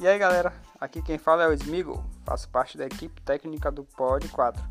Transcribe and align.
E 0.00 0.06
aí 0.06 0.16
galera, 0.16 0.52
aqui 0.80 1.02
quem 1.02 1.18
fala 1.18 1.42
é 1.42 1.48
o 1.48 1.52
Smigo, 1.52 2.04
faço 2.24 2.48
parte 2.50 2.78
da 2.78 2.86
equipe 2.86 3.20
técnica 3.20 3.68
do 3.68 3.82
Pod 3.82 4.28
4. 4.28 4.62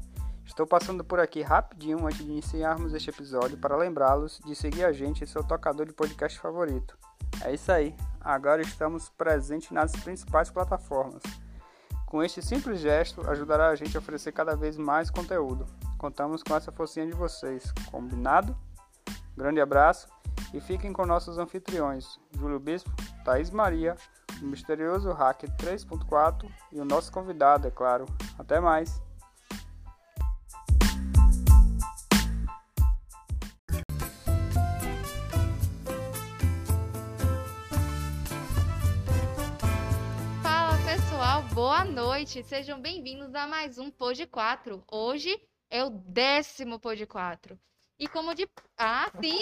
Estou 0.45 0.65
passando 0.65 1.03
por 1.03 1.19
aqui 1.19 1.41
rapidinho 1.41 2.07
antes 2.07 2.19
de 2.19 2.31
iniciarmos 2.31 2.93
este 2.93 3.09
episódio 3.09 3.57
para 3.57 3.75
lembrá-los 3.75 4.39
de 4.45 4.55
seguir 4.55 4.85
a 4.85 4.93
gente 4.93 5.25
em 5.25 5.27
seu 5.27 5.43
tocador 5.43 5.85
de 5.85 5.91
podcast 5.91 6.39
favorito. 6.39 6.97
É 7.43 7.53
isso 7.53 7.69
aí, 7.69 7.93
agora 8.21 8.61
estamos 8.61 9.09
presentes 9.09 9.69
nas 9.71 9.91
principais 9.91 10.49
plataformas. 10.49 11.21
Com 12.05 12.23
este 12.23 12.41
simples 12.41 12.79
gesto, 12.79 13.29
ajudará 13.29 13.67
a 13.67 13.75
gente 13.75 13.97
a 13.97 13.99
oferecer 13.99 14.31
cada 14.31 14.55
vez 14.55 14.77
mais 14.77 15.11
conteúdo. 15.11 15.65
Contamos 15.97 16.41
com 16.41 16.55
essa 16.55 16.71
forcinha 16.71 17.05
de 17.05 17.11
vocês, 17.11 17.69
combinado? 17.91 18.57
Grande 19.35 19.59
abraço 19.59 20.07
e 20.53 20.61
fiquem 20.61 20.93
com 20.93 21.05
nossos 21.05 21.37
anfitriões, 21.37 22.17
Júlio 22.31 22.61
Bispo, 22.61 22.89
Thaís 23.25 23.51
Maria, 23.51 23.97
o 24.41 24.45
misterioso 24.45 25.11
Hacker 25.11 25.49
3.4 25.57 26.49
e 26.71 26.79
o 26.79 26.85
nosso 26.85 27.11
convidado, 27.11 27.67
é 27.67 27.71
claro. 27.71 28.05
Até 28.37 28.59
mais! 28.59 29.01
Fala 40.41 40.77
pessoal, 40.85 41.43
boa 41.53 41.83
noite. 41.83 42.43
Sejam 42.43 42.79
bem-vindos 42.79 43.33
a 43.33 43.47
mais 43.47 43.77
um 43.77 43.89
Pod 43.89 44.25
4. 44.27 44.83
Hoje 44.91 45.39
é 45.69 45.83
o 45.83 45.89
décimo 45.89 46.79
Pod 46.79 47.05
4. 47.05 47.59
E 47.99 48.07
como 48.07 48.35
de. 48.35 48.47
Ah, 48.77 49.09
sim! 49.19 49.39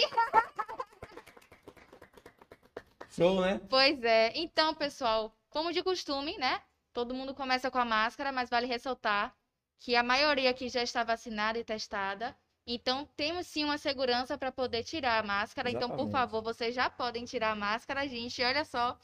Show, 3.16 3.40
né? 3.40 3.60
Pois 3.68 4.02
é. 4.04 4.32
Então, 4.34 4.74
pessoal, 4.74 5.34
como 5.48 5.72
de 5.72 5.82
costume, 5.82 6.36
né? 6.38 6.60
Todo 6.92 7.14
mundo 7.14 7.34
começa 7.34 7.70
com 7.70 7.78
a 7.78 7.84
máscara, 7.84 8.30
mas 8.32 8.48
vale 8.50 8.66
ressaltar 8.66 9.34
que 9.78 9.94
a 9.96 10.02
maioria 10.02 10.50
aqui 10.50 10.68
já 10.68 10.82
está 10.82 11.02
vacinada 11.04 11.58
e 11.58 11.64
testada. 11.64 12.36
Então, 12.66 13.08
temos 13.16 13.46
sim 13.46 13.64
uma 13.64 13.78
segurança 13.78 14.36
para 14.36 14.50
poder 14.50 14.82
tirar 14.82 15.18
a 15.18 15.26
máscara. 15.26 15.70
Então, 15.70 15.88
por 15.88 15.94
Exatamente. 16.06 16.12
favor, 16.12 16.42
vocês 16.42 16.74
já 16.74 16.90
podem 16.90 17.24
tirar 17.24 17.52
a 17.52 17.56
máscara, 17.56 18.06
gente. 18.08 18.42
Olha 18.42 18.64
só 18.64 18.98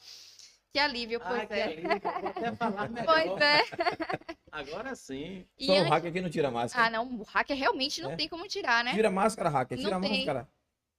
que 0.73 0.79
alívio, 0.79 1.19
pois 1.19 1.41
Ah, 1.41 1.45
que 1.45 1.53
é. 1.53 1.63
alívio, 1.63 1.83
vou 2.01 2.29
até 2.29 2.55
falar 2.57 2.89
melhor. 2.89 3.05
Pois 3.05 3.41
é. 3.41 3.61
Agora 4.51 4.95
sim. 4.95 5.45
E 5.57 5.65
Só 5.65 5.73
o 5.73 5.75
antes- 5.77 5.89
hacker 5.89 6.13
que 6.13 6.21
não 6.21 6.29
tira 6.29 6.51
máscara. 6.51 6.87
Ah, 6.87 6.89
não, 6.89 7.07
o 7.19 7.23
hacker 7.23 7.57
realmente 7.57 8.01
não 8.01 8.11
É. 8.11 8.15
tem 8.15 8.27
como 8.27 8.47
tirar, 8.47 8.83
né? 8.83 8.93
Tira 8.93 9.07
a 9.07 9.11
máscara, 9.11 9.49
hacker. 9.49 9.77
Tira 9.77 9.91
Não 9.91 9.97
a 9.99 10.01
tem. 10.01 10.25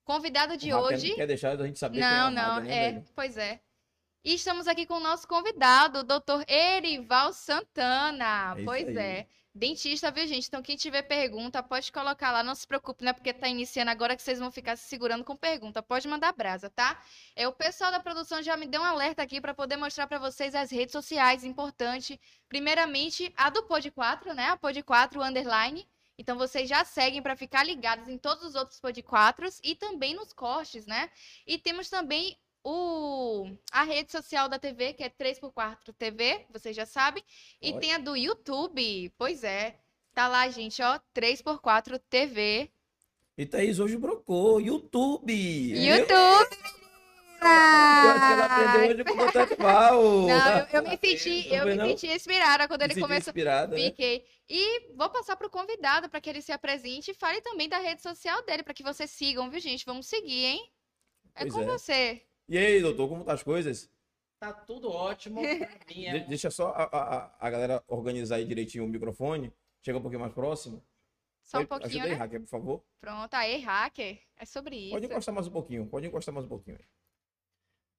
Convidado 0.05 0.57
de 0.57 0.73
hoje. 0.75 1.09
não 1.11 1.17
quer 1.17 1.27
deixar 1.27 1.59
a 1.59 1.67
gente 1.67 1.79
saber 1.79 1.99
Não, 1.99 2.31
quem 2.31 2.39
é 2.39 2.43
não, 2.43 2.55
hacker, 2.57 2.65
né, 2.65 2.77
é, 2.89 2.93
velho? 2.93 3.05
pois 3.15 3.37
é. 3.37 3.61
E 4.25 4.35
estamos 4.35 4.67
aqui 4.69 4.87
com 4.87 4.95
o 4.95 5.01
nosso 5.01 5.27
convidado, 5.29 5.99
o 6.01 6.03
doutor 6.05 6.45
Erival 6.49 7.33
Santana. 7.33 8.55
É 8.59 8.65
pois 8.65 8.89
aí. 8.89 8.97
é. 8.97 9.27
Dentista, 9.57 10.11
viu, 10.11 10.27
gente? 10.27 10.49
Então, 10.49 10.61
quem 10.63 10.77
tiver 10.77 11.03
pergunta, 11.03 11.63
pode 11.63 11.93
colocar 11.93 12.33
lá. 12.33 12.43
Não 12.43 12.57
se 12.57 12.67
preocupe, 12.67 13.05
né? 13.05 13.13
Porque 13.13 13.33
tá 13.33 13.47
iniciando 13.49 13.91
agora 13.91 14.17
que 14.17 14.23
vocês 14.23 14.41
vão 14.41 14.51
ficar 14.51 14.77
se 14.77 14.85
segurando 14.89 15.23
com 15.25 15.37
pergunta. 15.37 15.81
Pode 15.81 16.09
mandar 16.09 16.33
brasa, 16.33 16.69
tá? 16.71 17.01
É, 17.37 17.47
o 17.47 17.53
pessoal 17.53 17.93
da 17.93 18.01
produção 18.01 18.43
já 18.43 18.57
me 18.57 18.67
deu 18.67 18.81
um 18.81 18.85
alerta 18.85 19.23
aqui 19.23 19.41
para 19.41 19.55
poder 19.55 19.77
mostrar 19.77 20.09
para 20.09 20.19
vocês 20.19 20.55
as 20.57 20.73
redes 20.73 20.91
sociais. 20.93 21.45
Importante. 21.45 22.21
Primeiramente, 22.49 23.33
a 23.37 23.49
do 23.49 23.63
Pod 23.63 23.89
4, 23.93 24.35
né? 24.35 24.47
A 24.49 24.57
Pod 24.57 24.83
4 24.83 25.23
Underline. 25.23 25.87
Então 26.17 26.39
vocês 26.39 26.69
já 26.69 26.85
seguem 26.85 27.23
para 27.23 27.37
ficar 27.37 27.65
ligados 27.65 28.09
em 28.09 28.17
todos 28.17 28.45
os 28.45 28.55
outros 28.55 28.81
Pod 28.81 29.03
4 29.03 29.49
e 29.63 29.75
também 29.75 30.15
nos 30.15 30.33
cortes, 30.33 30.87
né? 30.87 31.11
E 31.47 31.59
temos 31.59 31.89
também 31.89 32.37
o 32.65 33.47
a 33.71 33.83
rede 33.83 34.11
social 34.11 34.49
da 34.49 34.59
TV, 34.59 34.95
que 34.95 35.03
é 35.05 35.11
3x4 35.11 35.93
TV, 35.99 36.47
vocês 36.51 36.75
já 36.75 36.87
sabem. 36.87 37.23
E 37.61 37.73
Olha. 37.73 37.81
tem 37.81 37.93
a 37.93 37.99
do 37.99 38.17
YouTube, 38.17 39.13
pois 39.19 39.45
é. 39.45 39.77
Tá 40.15 40.29
lá, 40.29 40.49
gente, 40.49 40.81
ó, 40.81 40.99
3x4 41.15 42.01
TV. 42.09 42.71
E 43.37 43.45
Thaís 43.45 43.81
hoje 43.81 43.97
brocou. 43.97 44.61
YouTube. 44.61 45.33
YouTube! 45.33 46.57
Eu 47.45 48.11
acho 48.11 48.27
que 48.27 48.33
ela 48.33 48.45
aprendeu 48.47 48.91
hoje 48.91 49.05
com 49.05 49.13
o. 49.93 50.29
Não, 50.29 50.59
eu, 50.59 50.67
eu 50.73 50.83
me 50.83 50.99
senti, 50.99 51.55
eu 51.55 51.67
me 51.67 51.75
senti 51.75 52.07
inspirada 52.07 52.67
quando 52.67 52.83
ele 52.83 52.95
começou. 52.95 53.31
inspirada, 53.31 53.77
né? 53.77 53.83
E 54.49 54.93
vou 54.95 55.09
passar 55.11 55.37
pro 55.37 55.49
convidado 55.49 56.09
para 56.09 56.21
que 56.21 56.29
ele 56.29 56.43
se 56.43 56.53
apresente 56.53 57.11
e 57.11 57.15
fale 57.15 57.41
também 57.41 57.69
da 57.69 57.79
rede 57.79 58.03
social 58.03 58.43
dele, 58.45 58.63
para 58.63 58.75
que 58.75 58.83
vocês 58.83 59.11
sigam, 59.11 59.51
viu, 59.51 59.61
gente? 59.61 59.85
Vamos 59.87 60.07
seguir, 60.07 60.45
hein? 60.45 60.73
É 61.35 61.41
Pois 61.43 61.55
com 61.55 61.63
é. 61.63 61.67
você. 61.67 62.27
E 62.49 62.59
aí, 62.59 62.81
doutor, 62.83 63.09
como 63.09 63.25
tá 63.25 63.33
as 63.33 63.43
coisas? 63.43 63.91
Tá 64.39 64.53
tudo 64.53 64.91
ótimo. 64.91 65.41
Mim 65.89 66.05
é 66.05 66.19
De- 66.19 66.29
deixa 66.29 66.51
só 66.51 66.69
a, 66.69 66.83
a- 66.85 67.37
a- 67.41 67.51
galera 67.51 67.83
organizar 67.89 68.37
aí 68.37 68.45
direitinho 68.45 68.85
o 68.85 68.89
microfone. 68.89 69.51
Chega 69.83 69.99
um 69.99 70.03
pouquinho 70.03 70.21
mais 70.21 70.33
próximo. 70.35 70.85
Só 71.43 71.61
um 71.61 71.67
pouquinho, 71.67 71.91
Ajuda 71.91 72.05
aí, 72.05 72.11
né? 72.13 72.17
hacker, 72.17 72.41
por 72.41 72.49
favor. 72.49 72.85
Pronto, 73.01 73.35
aí, 73.35 73.59
hacker. 73.61 74.23
É 74.37 74.45
sobre 74.47 74.77
isso. 74.77 74.91
Pode 74.93 75.07
encostar 75.07 75.35
mais 75.35 75.47
um 75.47 75.51
pouquinho. 75.51 75.87
Pode 75.87 76.07
encostar 76.07 76.35
mais 76.35 76.47
um 76.47 76.49
pouquinho. 76.49 76.77
aí. 76.79 76.85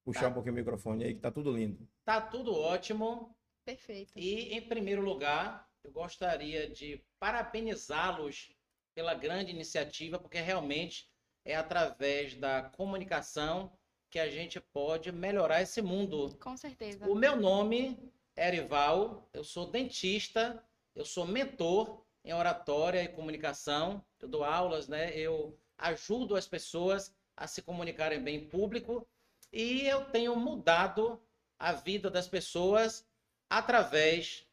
Puxar 0.03 0.22
Tá. 0.22 0.27
um 0.29 0.33
pouquinho 0.33 0.53
o 0.53 0.57
microfone 0.57 1.03
aí, 1.03 1.13
que 1.16 1.22
tá 1.22 1.31
tudo 1.31 1.51
lindo. 1.51 1.88
tá 2.03 2.22
tudo 2.22 2.53
ótimo. 2.56 3.35
Perfeito. 3.63 4.13
E 4.16 4.53
em 4.53 4.62
primeiro 4.62 5.01
lugar, 5.03 5.67
eu 5.85 5.91
gostaria 5.91 6.68
de 6.68 7.00
parabenizá-los 7.19 8.51
pela 8.96 9.13
grande 9.13 9.51
iniciativa, 9.51 10.18
porque 10.18 10.40
realmente 10.40 11.07
é 11.46 11.56
através 11.56 12.34
da 12.35 12.63
comunicação 12.63 13.72
que 14.09 14.18
a 14.18 14.29
gente 14.29 14.59
pode 14.59 15.12
melhorar 15.12 15.62
esse 15.62 15.81
mundo. 15.81 16.35
Com 16.41 16.57
certeza. 16.57 17.07
O 17.07 17.13
meu 17.13 17.35
nome 17.35 18.00
é 18.35 18.47
Erival, 18.47 19.29
eu 19.31 19.44
sou 19.44 19.69
dentista, 19.69 20.63
eu 20.95 21.06
sou 21.06 21.28
mentor 21.28 22.03
em 22.24 22.34
oratória 22.34 23.03
e 23.03 23.07
comunicação, 23.07 24.03
eu 24.19 24.28
dou 24.28 24.44
aulas, 24.44 24.88
né? 24.88 25.16
Eu 25.16 25.56
ajudo 25.78 26.35
as 26.35 26.47
pessoas 26.47 27.13
a 27.38 27.45
se 27.45 27.62
comunicarem 27.62 28.24
bem 28.24 28.38
em 28.38 28.50
público 28.50 29.07
e 29.53 29.85
eu 29.85 30.06
tenho 30.06 30.35
mudado 30.35 31.22
a 31.59 31.74
vida 31.74 32.09
das 32.09 32.28
pessoas 32.28 33.06
através 33.50 34.47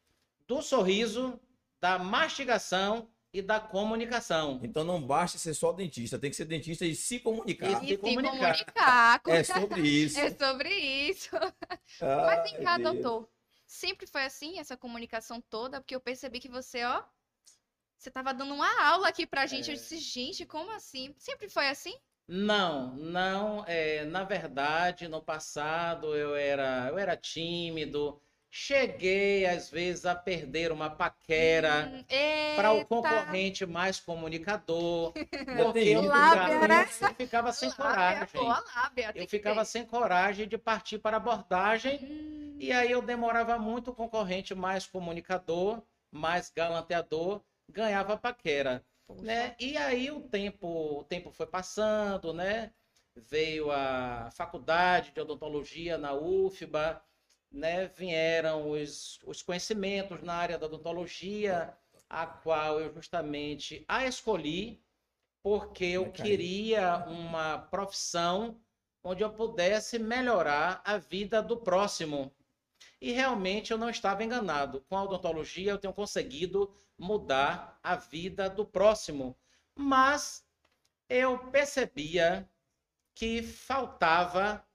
do 0.47 0.61
sorriso, 0.61 1.39
da 1.81 1.97
mastigação 1.99 3.09
e 3.33 3.41
da 3.41 3.59
comunicação. 3.59 4.59
Então 4.63 4.83
não 4.83 5.01
basta 5.01 5.37
ser 5.37 5.53
só 5.53 5.71
dentista, 5.71 6.19
tem 6.19 6.29
que 6.29 6.35
ser 6.35 6.45
dentista 6.45 6.85
e 6.85 6.95
se 6.95 7.19
comunicar. 7.19 7.69
E 7.71 7.75
se 7.79 7.87
se 7.87 7.97
comunicar. 7.97 8.31
comunicar. 8.31 9.19
com- 9.21 9.31
É 9.31 9.43
sobre 9.43 9.81
isso. 9.81 10.19
É 10.19 10.29
sobre 10.31 10.69
isso. 10.69 11.29
Ah, 12.01 12.25
Mas 12.27 12.51
vem 12.51 12.63
cá, 12.63 12.77
Deus. 12.77 12.93
doutor. 12.93 13.29
Sempre 13.65 14.05
foi 14.05 14.23
assim, 14.25 14.59
essa 14.59 14.77
comunicação 14.77 15.41
toda? 15.49 15.81
Porque 15.81 15.95
eu 15.95 16.01
percebi 16.01 16.39
que 16.39 16.49
você, 16.49 16.83
ó. 16.83 17.03
Você 17.97 18.11
tava 18.11 18.33
dando 18.33 18.53
uma 18.53 18.83
aula 18.85 19.07
aqui 19.07 19.25
pra 19.25 19.45
gente. 19.47 19.69
Eu 19.69 19.73
É. 19.75 19.77
disse, 19.77 19.97
gente, 19.97 20.45
como 20.45 20.69
assim? 20.71 21.15
Sempre 21.17 21.49
foi 21.49 21.67
assim? 21.69 21.95
Não, 22.27 22.95
não. 22.97 23.63
É, 23.65 24.05
na 24.05 24.23
verdade, 24.23 25.07
no 25.07 25.21
passado 25.23 26.15
eu 26.15 26.35
era, 26.35 26.87
eu 26.89 26.97
era 26.99 27.17
tímido. 27.17 28.21
Cheguei, 28.55 29.45
às 29.47 29.69
vezes, 29.71 30.05
a 30.05 30.13
perder 30.15 30.71
uma 30.71 30.87
paquera 30.89 31.89
Hum, 31.91 32.03
para 32.55 32.71
o 32.71 32.85
concorrente 32.85 33.65
mais 33.65 33.99
comunicador. 33.99 35.11
Porque 35.51 35.79
eu 35.79 36.03
Lábia, 36.03 36.59
ficava, 36.59 36.67
né? 36.67 36.85
eu 37.01 37.15
ficava 37.15 37.51
sem 37.51 37.69
Lábia, 37.79 38.27
coragem. 38.27 38.41
a 38.51 38.59
lábia, 38.59 39.11
Eu 39.15 39.27
ficava 39.27 39.65
sem 39.65 39.83
coragem 39.85 40.47
de 40.47 40.57
partir 40.57 40.99
para 40.99 41.17
a 41.17 41.19
abordagem. 41.19 41.99
Hum, 42.03 42.57
E 42.59 42.71
aí 42.71 42.91
eu 42.91 43.01
demorava 43.01 43.57
muito, 43.57 43.89
o 43.89 43.95
concorrente 43.95 44.53
mais 44.53 44.85
comunicador, 44.85 45.81
mais 46.11 46.51
galanteador, 46.55 47.43
ganhava 47.67 48.17
paquera. 48.17 48.85
poxa. 49.07 49.23
né? 49.23 49.55
E 49.59 49.75
aí 49.77 50.11
o 50.11 50.21
tempo, 50.21 50.99
o 50.99 51.03
tempo 51.03 51.31
foi 51.31 51.47
passando, 51.47 52.33
né? 52.33 52.71
Veio 53.15 53.71
a 53.71 54.29
faculdade 54.31 55.11
de 55.11 55.19
odontologia 55.21 55.97
na 55.97 56.13
UFBA, 56.13 57.01
né? 57.53 57.87
Vieram 57.95 58.71
os, 58.71 59.19
os 59.25 59.43
conhecimentos 59.43 60.21
na 60.23 60.33
área 60.33 60.57
da 60.57 60.65
odontologia, 60.65 61.77
a 62.09 62.25
qual 62.25 62.79
eu 62.79 62.91
justamente 62.93 63.85
a 63.87 64.05
escolhi 64.05 64.83
porque 65.43 65.85
eu 65.85 66.11
queria 66.11 67.05
uma 67.07 67.57
profissão 67.57 68.57
onde 69.03 69.21
eu 69.21 69.29
pudesse 69.29 69.99
melhorar 69.99 70.81
a 70.85 70.97
vida 70.97 71.43
do 71.43 71.57
próximo. 71.57 72.33
E 73.01 73.11
realmente 73.11 73.71
eu 73.71 73.77
não 73.77 73.89
estava 73.89 74.23
enganado. 74.23 74.79
Com 74.87 74.97
a 74.97 75.03
odontologia 75.03 75.71
eu 75.71 75.77
tenho 75.77 75.93
conseguido 75.93 76.73
mudar 76.97 77.77
a 77.83 77.97
vida 77.97 78.49
do 78.49 78.65
próximo. 78.65 79.37
Mas 79.75 80.45
eu 81.09 81.37
percebia 81.51 82.49
que 83.13 83.43
faltava 83.43 84.65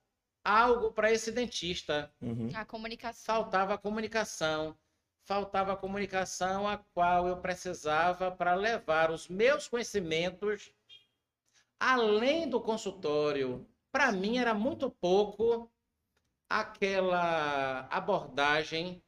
algo 0.43 0.91
para 0.91 1.11
esse 1.11 1.31
dentista. 1.31 2.11
Uhum. 2.21 2.49
A 2.53 2.65
comunicação. 2.65 3.35
Faltava 3.35 3.77
comunicação. 3.77 4.77
Faltava 5.23 5.77
comunicação 5.77 6.67
a 6.67 6.77
qual 6.77 7.27
eu 7.27 7.37
precisava 7.37 8.31
para 8.31 8.55
levar 8.55 9.11
os 9.11 9.27
meus 9.27 9.67
conhecimentos 9.67 10.73
além 11.79 12.49
do 12.49 12.59
consultório. 12.59 13.67
Para 13.91 14.11
mim 14.11 14.37
era 14.37 14.53
muito 14.53 14.89
pouco 14.89 15.71
aquela 16.49 17.87
abordagem 17.91 19.03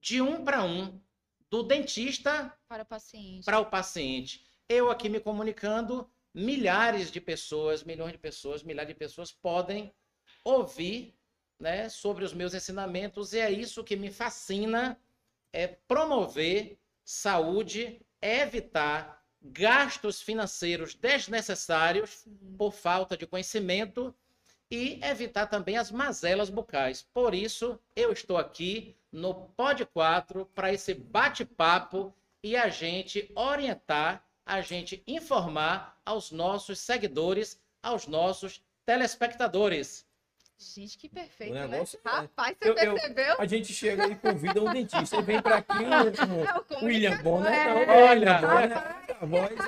de 0.00 0.20
um 0.20 0.44
para 0.44 0.64
um, 0.64 1.00
do 1.48 1.62
dentista 1.62 2.52
Para 2.66 2.82
o 2.82 2.86
paciente. 2.86 3.44
para 3.44 3.60
o 3.60 3.66
paciente. 3.66 4.44
Eu 4.68 4.90
aqui 4.90 5.08
me 5.08 5.20
comunicando, 5.20 6.10
milhares 6.34 7.10
de 7.10 7.20
pessoas, 7.20 7.84
milhões 7.84 8.12
de 8.12 8.18
pessoas, 8.18 8.62
milhares 8.62 8.92
de 8.92 8.98
pessoas 8.98 9.32
podem 9.32 9.92
ouvir 10.44 11.14
né, 11.58 11.88
sobre 11.88 12.24
os 12.24 12.32
meus 12.32 12.54
ensinamentos, 12.54 13.32
e 13.32 13.38
é 13.38 13.50
isso 13.50 13.84
que 13.84 13.96
me 13.96 14.10
fascina, 14.10 14.98
é 15.52 15.66
promover 15.66 16.78
saúde, 17.04 18.00
é 18.20 18.40
evitar 18.40 19.22
gastos 19.42 20.20
financeiros 20.20 20.94
desnecessários 20.94 22.26
por 22.56 22.72
falta 22.72 23.16
de 23.16 23.26
conhecimento 23.26 24.14
e 24.70 25.00
evitar 25.02 25.46
também 25.46 25.76
as 25.76 25.90
mazelas 25.90 26.48
bucais. 26.48 27.02
Por 27.12 27.34
isso, 27.34 27.78
eu 27.96 28.12
estou 28.12 28.36
aqui 28.36 28.96
no 29.10 29.34
Pod 29.34 29.84
4 29.86 30.46
para 30.54 30.72
esse 30.72 30.94
bate-papo 30.94 32.14
e 32.42 32.56
a 32.56 32.68
gente 32.68 33.30
orientar, 33.34 34.24
a 34.46 34.60
gente 34.60 35.02
informar 35.06 36.00
aos 36.04 36.30
nossos 36.30 36.78
seguidores, 36.78 37.60
aos 37.82 38.06
nossos 38.06 38.62
telespectadores. 38.86 40.06
Gente, 40.60 40.98
que 40.98 41.08
perfeito, 41.08 41.52
O 41.52 41.54
né? 41.54 41.66
negócio 41.66 41.98
é- 42.04 42.08
Rapaz, 42.10 42.54
você 42.60 42.68
Eu- 42.68 42.74
eu- 42.76 42.94
percebeu? 42.94 43.36
A 43.38 43.46
gente 43.46 43.72
chega 43.72 44.06
e 44.08 44.14
convida 44.14 44.62
um 44.62 44.70
dentista. 44.70 45.16
Ele 45.16 45.22
vem 45.22 45.40
pra 45.42 45.56
aqui, 45.56 45.72
um, 45.72 45.92
É 45.94 46.54
o 46.78 46.82
um 46.82 46.86
William 46.86 47.16
Bonner. 47.22 47.50
é. 47.52 47.86
Não, 47.86 47.94
Olha, 48.10 48.38
Bonner, 48.38 49.16
a 49.20 49.26
voz. 49.26 49.58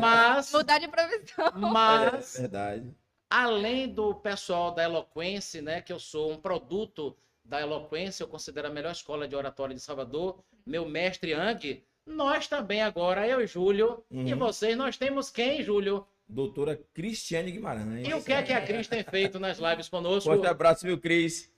Mas, 0.00 0.52
Mudar 0.52 0.78
de 0.78 0.88
profissão. 0.88 1.50
mas 1.56 2.36
É 2.36 2.40
verdade. 2.42 2.94
além 3.30 3.88
do 3.88 4.14
pessoal 4.16 4.70
da 4.72 4.82
Eloquência, 4.82 5.62
né, 5.62 5.80
que 5.80 5.92
eu 5.92 5.98
sou 5.98 6.32
um 6.32 6.36
produto 6.36 7.16
da 7.44 7.60
Eloquência, 7.60 8.22
eu 8.24 8.28
considero 8.28 8.68
a 8.68 8.70
melhor 8.70 8.92
escola 8.92 9.26
de 9.26 9.34
oratória 9.34 9.74
de 9.74 9.80
Salvador, 9.80 10.44
meu 10.66 10.84
mestre 10.86 11.32
Ang, 11.32 11.82
nós 12.04 12.46
também 12.48 12.82
agora, 12.82 13.26
eu 13.26 13.40
e 13.40 13.46
Júlio, 13.46 14.04
e 14.10 14.32
Uhum. 14.34 14.38
vocês, 14.38 14.76
nós 14.76 14.96
temos 14.98 15.30
quem, 15.30 15.62
Júlio? 15.62 16.06
Doutora 16.32 16.80
Cristiane 16.94 17.50
Guimarães. 17.50 18.08
E 18.08 18.14
o 18.14 18.22
que 18.22 18.32
é 18.32 18.42
que 18.42 18.52
a 18.52 18.64
Cris 18.64 18.88
tem 18.88 19.04
feito 19.04 19.38
nas 19.38 19.58
lives 19.58 19.88
conosco? 19.88 20.30
Forte 20.30 20.46
abraço, 20.46 20.86
viu, 20.86 20.98
Cris? 20.98 21.52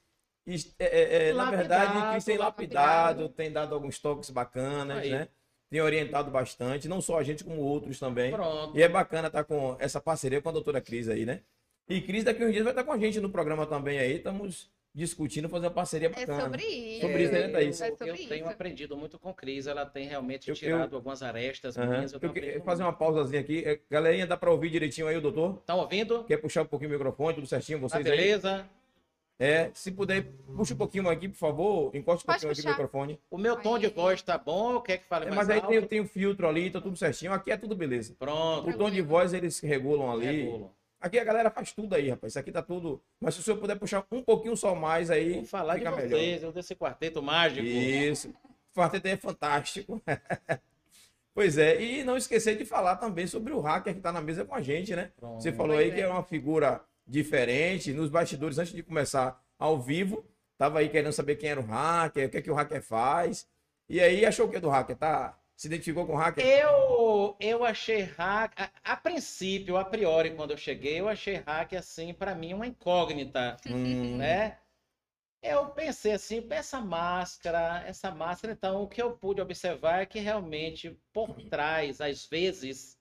É, 0.79 0.85
é, 0.85 1.29
é, 1.29 1.32
na 1.32 1.50
verdade, 1.50 2.11
Cris 2.11 2.25
tem 2.25 2.37
lapidado, 2.37 3.23
lapidado. 3.23 3.29
tem 3.31 3.53
dado 3.53 3.75
alguns 3.75 3.99
toques 3.99 4.31
bacanas, 4.31 4.99
Aí. 4.99 5.11
né? 5.11 5.29
Tem 5.71 5.81
orientado 5.81 6.31
bastante, 6.31 6.88
não 6.88 7.00
só 7.00 7.19
a 7.19 7.23
gente, 7.23 7.43
como 7.44 7.61
outros 7.61 7.99
também. 7.99 8.32
Pronto. 8.32 8.76
E 8.76 8.82
é 8.82 8.88
bacana 8.88 9.29
estar 9.29 9.44
com 9.44 9.76
essa 9.79 10.00
parceria 10.00 10.43
com 10.43 10.49
a 10.49 10.53
doutora 10.53 10.81
Cris 10.81 11.09
aí, 11.09 11.25
né? 11.25 11.41
E 11.88 12.00
Cris 12.00 12.25
daqui 12.25 12.44
uns 12.44 12.53
dias 12.53 12.65
vai 12.65 12.73
estar 12.73 12.85
com 12.85 12.93
a 12.93 12.99
gente 12.99 13.20
no 13.20 13.31
programa 13.31 13.67
também 13.67 13.99
aí. 13.99 14.17
Estamos 14.17 14.70
discutindo, 14.94 15.49
fazer 15.49 15.67
uma 15.67 15.73
parceria 15.73 16.06
É 16.06 16.11
bacana. 16.11 16.41
sobre 16.43 16.62
isso. 16.62 17.00
Sobre 17.00 17.23
isso, 17.25 17.32
né, 17.32 17.49
Thaís? 17.49 17.81
É 17.81 17.88
Eu, 17.91 18.06
eu 18.06 18.17
tenho 18.29 18.49
aprendido 18.49 18.96
muito 18.96 19.19
com 19.19 19.35
Cris, 19.35 19.67
ela 19.67 19.85
tem 19.85 20.06
realmente 20.06 20.49
Eu- 20.49 20.55
tirado 20.55 20.94
algumas 20.94 21.23
arestas 21.23 21.76
minhas. 21.76 22.12
Eu 22.12 22.20
Eu 22.23 22.32
queria 22.32 22.61
fazer 22.61 22.85
uma 22.85 22.93
pausazinha 22.93 23.41
aqui. 23.41 23.62
É, 23.67 23.81
Galerinha, 23.91 24.26
dá 24.26 24.37
para 24.37 24.50
ouvir 24.52 24.70
direitinho 24.70 25.08
aí 25.08 25.17
o 25.17 25.20
doutor? 25.20 25.56
Estão 25.58 25.79
ouvindo? 25.81 26.23
Quer 26.25 26.37
puxar 26.37 26.62
um 26.62 26.67
pouquinho 26.67 26.91
o 26.91 26.93
microfone, 26.93 27.35
tudo 27.35 27.46
certinho? 27.46 27.81
Tá 27.81 27.88
Vocês 27.88 28.06
aí? 28.06 28.17
beleza? 28.17 28.67
É, 29.37 29.69
se 29.75 29.91
puder, 29.91 30.26
puxa 30.56 30.75
um 30.75 30.76
pouquinho 30.76 31.08
aqui, 31.08 31.29
por 31.29 31.37
favor. 31.37 31.91
Encoste 31.96 32.23
um 32.23 32.26
Pode 32.26 32.41
pouquinho 32.43 32.52
aqui 32.52 32.61
no 32.61 32.67
puxar. 32.69 32.70
microfone. 32.70 33.20
O 33.29 33.37
meu 33.37 33.56
tom 33.56 33.81
de 33.81 33.87
Aí. 33.87 33.93
voz 33.93 34.23
tá 34.23 34.38
bom? 34.38 34.81
Quer 34.81 34.99
que 34.99 35.05
fale 35.06 35.25
É, 35.25 35.29
mais 35.31 35.38
mas 35.38 35.50
aí 35.50 35.56
alto? 35.58 35.70
tem, 35.70 35.82
tem 35.85 36.00
o 36.00 36.06
filtro 36.06 36.46
ali, 36.46 36.70
tá 36.70 36.81
tudo 36.81 36.96
certinho. 36.96 37.32
Aqui 37.32 37.50
é 37.50 37.56
tudo 37.56 37.75
beleza. 37.75 38.14
Pronto. 38.17 38.70
O 38.70 38.79
tom 38.79 38.88
de 38.88 39.02
voz 39.02 39.32
eles 39.35 39.58
regulam 39.58 40.08
ali. 40.12 40.26
Regulo. 40.26 40.70
Aqui 41.05 41.19
a 41.19 41.25
galera 41.25 41.51
faz 41.51 41.71
tudo 41.71 41.95
aí, 41.95 42.09
rapaz. 42.09 42.33
Isso 42.33 42.39
aqui 42.39 42.51
tá 42.51 42.62
tudo. 42.62 42.99
Mas 43.21 43.35
se 43.35 43.41
o 43.41 43.43
senhor 43.43 43.59
puder 43.59 43.79
puxar 43.79 44.06
um 44.11 44.23
pouquinho 44.23 44.56
só 44.56 44.75
mais 44.75 45.11
aí, 45.11 45.35
Vou 45.35 45.45
falar 45.45 45.75
fica 45.75 45.91
de 45.91 45.97
melhor. 45.97 46.19
vocês, 46.19 46.43
eu 46.43 46.51
desse 46.51 46.75
quarteto 46.75 47.23
mágico. 47.23 47.67
Isso. 47.67 48.31
O 48.73 48.81
quarteto 48.81 49.06
aí 49.06 49.12
é 49.12 49.17
fantástico. 49.19 50.01
pois 51.35 51.59
é, 51.59 51.79
e 51.79 52.03
não 52.05 52.17
esquecer 52.17 52.56
de 52.56 52.65
falar 52.65 52.97
também 52.97 53.27
sobre 53.27 53.53
o 53.53 53.61
hacker 53.61 53.93
que 53.93 53.99
está 53.99 54.11
na 54.11 54.23
mesa 54.23 54.47
com 54.47 54.55
a 54.55 54.62
gente, 54.62 54.97
né? 54.97 55.12
Pronto. 55.21 55.43
Você 55.43 55.53
falou 55.53 55.77
aí 55.77 55.93
que 55.93 56.01
é. 56.01 56.05
era 56.05 56.11
uma 56.11 56.23
figura 56.23 56.83
diferente. 57.06 57.93
Nos 57.93 58.09
bastidores, 58.09 58.59
antes 58.59 58.73
de 58.73 58.83
começar 58.83 59.39
ao 59.59 59.79
vivo, 59.79 60.25
tava 60.56 60.79
aí 60.79 60.89
querendo 60.89 61.12
saber 61.12 61.37
quem 61.37 61.51
era 61.51 61.61
o 61.61 61.67
hacker, 61.67 62.29
o 62.29 62.31
que 62.31 62.39
é 62.39 62.41
que 62.41 62.51
o 62.51 62.55
hacker 62.55 62.81
faz. 62.81 63.47
E 63.91 64.01
aí 64.01 64.25
achou 64.25 64.47
o 64.47 64.51
que 64.51 64.59
do 64.59 64.71
hacker? 64.71 64.97
Tá? 64.97 65.39
Se 65.56 65.69
identificou 65.69 66.06
com 66.06 66.15
o 66.15 66.17
hacker? 66.17 66.45
Eu, 66.45 67.37
eu 67.39 67.65
achei 67.65 68.03
hack, 68.03 68.53
a, 68.56 68.71
a 68.83 68.97
princípio, 68.97 69.77
a 69.77 69.85
priori, 69.85 70.35
quando 70.35 70.51
eu 70.51 70.56
cheguei, 70.56 71.01
eu 71.01 71.09
achei 71.09 71.37
hack, 71.37 71.75
assim, 71.75 72.12
para 72.12 72.35
mim, 72.35 72.55
uma 72.55 72.67
incógnita, 72.67 73.56
Hum, 73.67 74.17
né? 74.17 74.59
Eu 75.43 75.69
pensei 75.69 76.12
assim, 76.12 76.47
essa 76.49 76.81
máscara, 76.81 77.85
essa 77.87 78.11
máscara, 78.11 78.55
então, 78.55 78.83
o 78.83 78.89
que 78.89 79.03
eu 79.03 79.15
pude 79.15 79.43
observar 79.43 80.01
é 80.01 80.06
que 80.06 80.19
realmente, 80.19 80.99
por 81.12 81.37
trás, 81.51 82.01
às 82.01 82.25
vezes, 82.25 82.99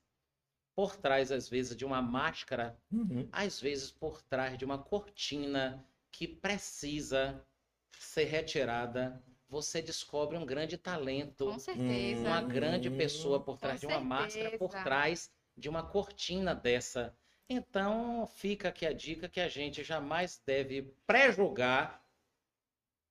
por 0.76 0.94
trás, 0.94 1.32
às 1.32 1.48
vezes, 1.48 1.74
de 1.74 1.86
uma 1.86 2.02
máscara, 2.02 2.78
uhum. 2.92 3.26
às 3.32 3.60
vezes 3.60 3.90
por 3.90 4.20
trás 4.22 4.58
de 4.58 4.64
uma 4.64 4.76
cortina 4.76 5.82
que 6.12 6.28
precisa 6.28 7.42
ser 7.98 8.24
retirada, 8.24 9.22
você 9.48 9.80
descobre 9.82 10.36
um 10.36 10.44
grande 10.46 10.76
talento, 10.78 11.46
Com 11.46 11.58
certeza. 11.58 12.20
uma 12.28 12.42
grande 12.42 12.88
Hum, 12.88 12.96
pessoa 12.96 13.40
por 13.40 13.54
com 13.54 13.58
trás 13.58 13.80
de 13.80 13.86
uma 13.86 14.00
máscara, 14.00 14.50
por 14.58 14.68
certeza. 14.70 14.84
trás 14.84 15.30
de 15.56 15.68
uma 15.68 15.82
cortina 15.82 16.54
dessa. 16.54 17.16
Então, 17.48 18.26
fica 18.26 18.68
aqui 18.68 18.86
a 18.86 18.92
dica 18.92 19.28
que 19.28 19.40
a 19.40 19.48
gente 19.48 19.84
jamais 19.84 20.42
deve 20.46 20.82
pré-julgar 21.06 22.02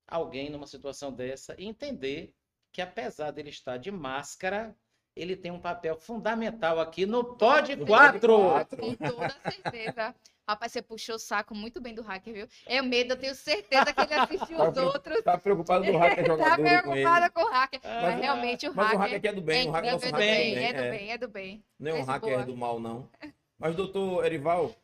alguém 0.06 0.50
numa 0.50 0.66
situação 0.66 1.12
dessa 1.12 1.54
e 1.58 1.66
entender 1.66 2.34
que 2.72 2.80
apesar 2.82 3.30
dele 3.30 3.50
estar 3.50 3.76
de 3.78 3.90
máscara, 3.90 4.76
ele 5.14 5.36
tem 5.36 5.50
um 5.52 5.60
papel 5.60 5.96
fundamental 5.96 6.80
aqui 6.80 7.06
no 7.06 7.36
Pod 7.36 7.76
No 7.76 7.86
4. 7.86 8.32
Pod 8.36 8.76
Com 8.76 8.94
toda 8.94 9.30
certeza. 9.40 10.14
Rapaz, 10.46 10.72
você 10.72 10.82
puxou 10.82 11.14
o 11.16 11.18
saco 11.18 11.54
muito 11.54 11.80
bem 11.80 11.94
do 11.94 12.02
hacker, 12.02 12.34
viu? 12.34 12.48
É 12.66 12.82
medo, 12.82 13.14
eu 13.14 13.18
tenho 13.18 13.34
certeza 13.34 13.92
que 13.92 14.00
ele 14.00 14.14
assistiu 14.14 14.56
Tá 14.58 14.68
os 14.70 14.76
outros. 14.76 15.22
Tá 15.22 15.38
preocupado 15.38 15.84
do 15.84 15.96
hacker 15.96 16.24
Tá 16.26 16.32
jogador 16.32 16.56
com 16.56 16.66
ele. 16.66 16.80
preocupada 16.82 17.30
com 17.30 17.40
o 17.40 17.48
hacker. 17.50 17.80
Ah, 17.82 18.02
Mas 18.02 18.20
realmente 18.20 18.68
o 18.68 18.74
Mas 18.74 18.84
o 18.92 18.96
hacker. 18.96 18.98
hacker 19.00 19.16
aqui 19.18 19.28
é 19.28 19.32
do 19.32 19.40
bem, 19.40 19.68
o 19.68 19.72
hacker 19.72 19.90
é, 19.90 19.96
do 19.96 20.00
hacker 20.00 20.08
é 20.08 20.12
do 20.12 20.18
bem, 20.18 20.54
bem. 20.54 20.64
é 20.66 20.72
do 20.72 20.80
é. 20.82 20.90
bem, 20.90 21.12
é 21.12 21.18
do 21.18 21.28
bem. 21.28 21.64
Não 21.78 21.90
é 21.92 21.94
um 21.94 22.04
hacker 22.04 22.30
boa. 22.34 22.44
do 22.46 22.56
mal, 22.56 22.78
não. 22.78 23.08
Mas, 23.58 23.74
doutor 23.74 24.24
Erival, 24.26 24.74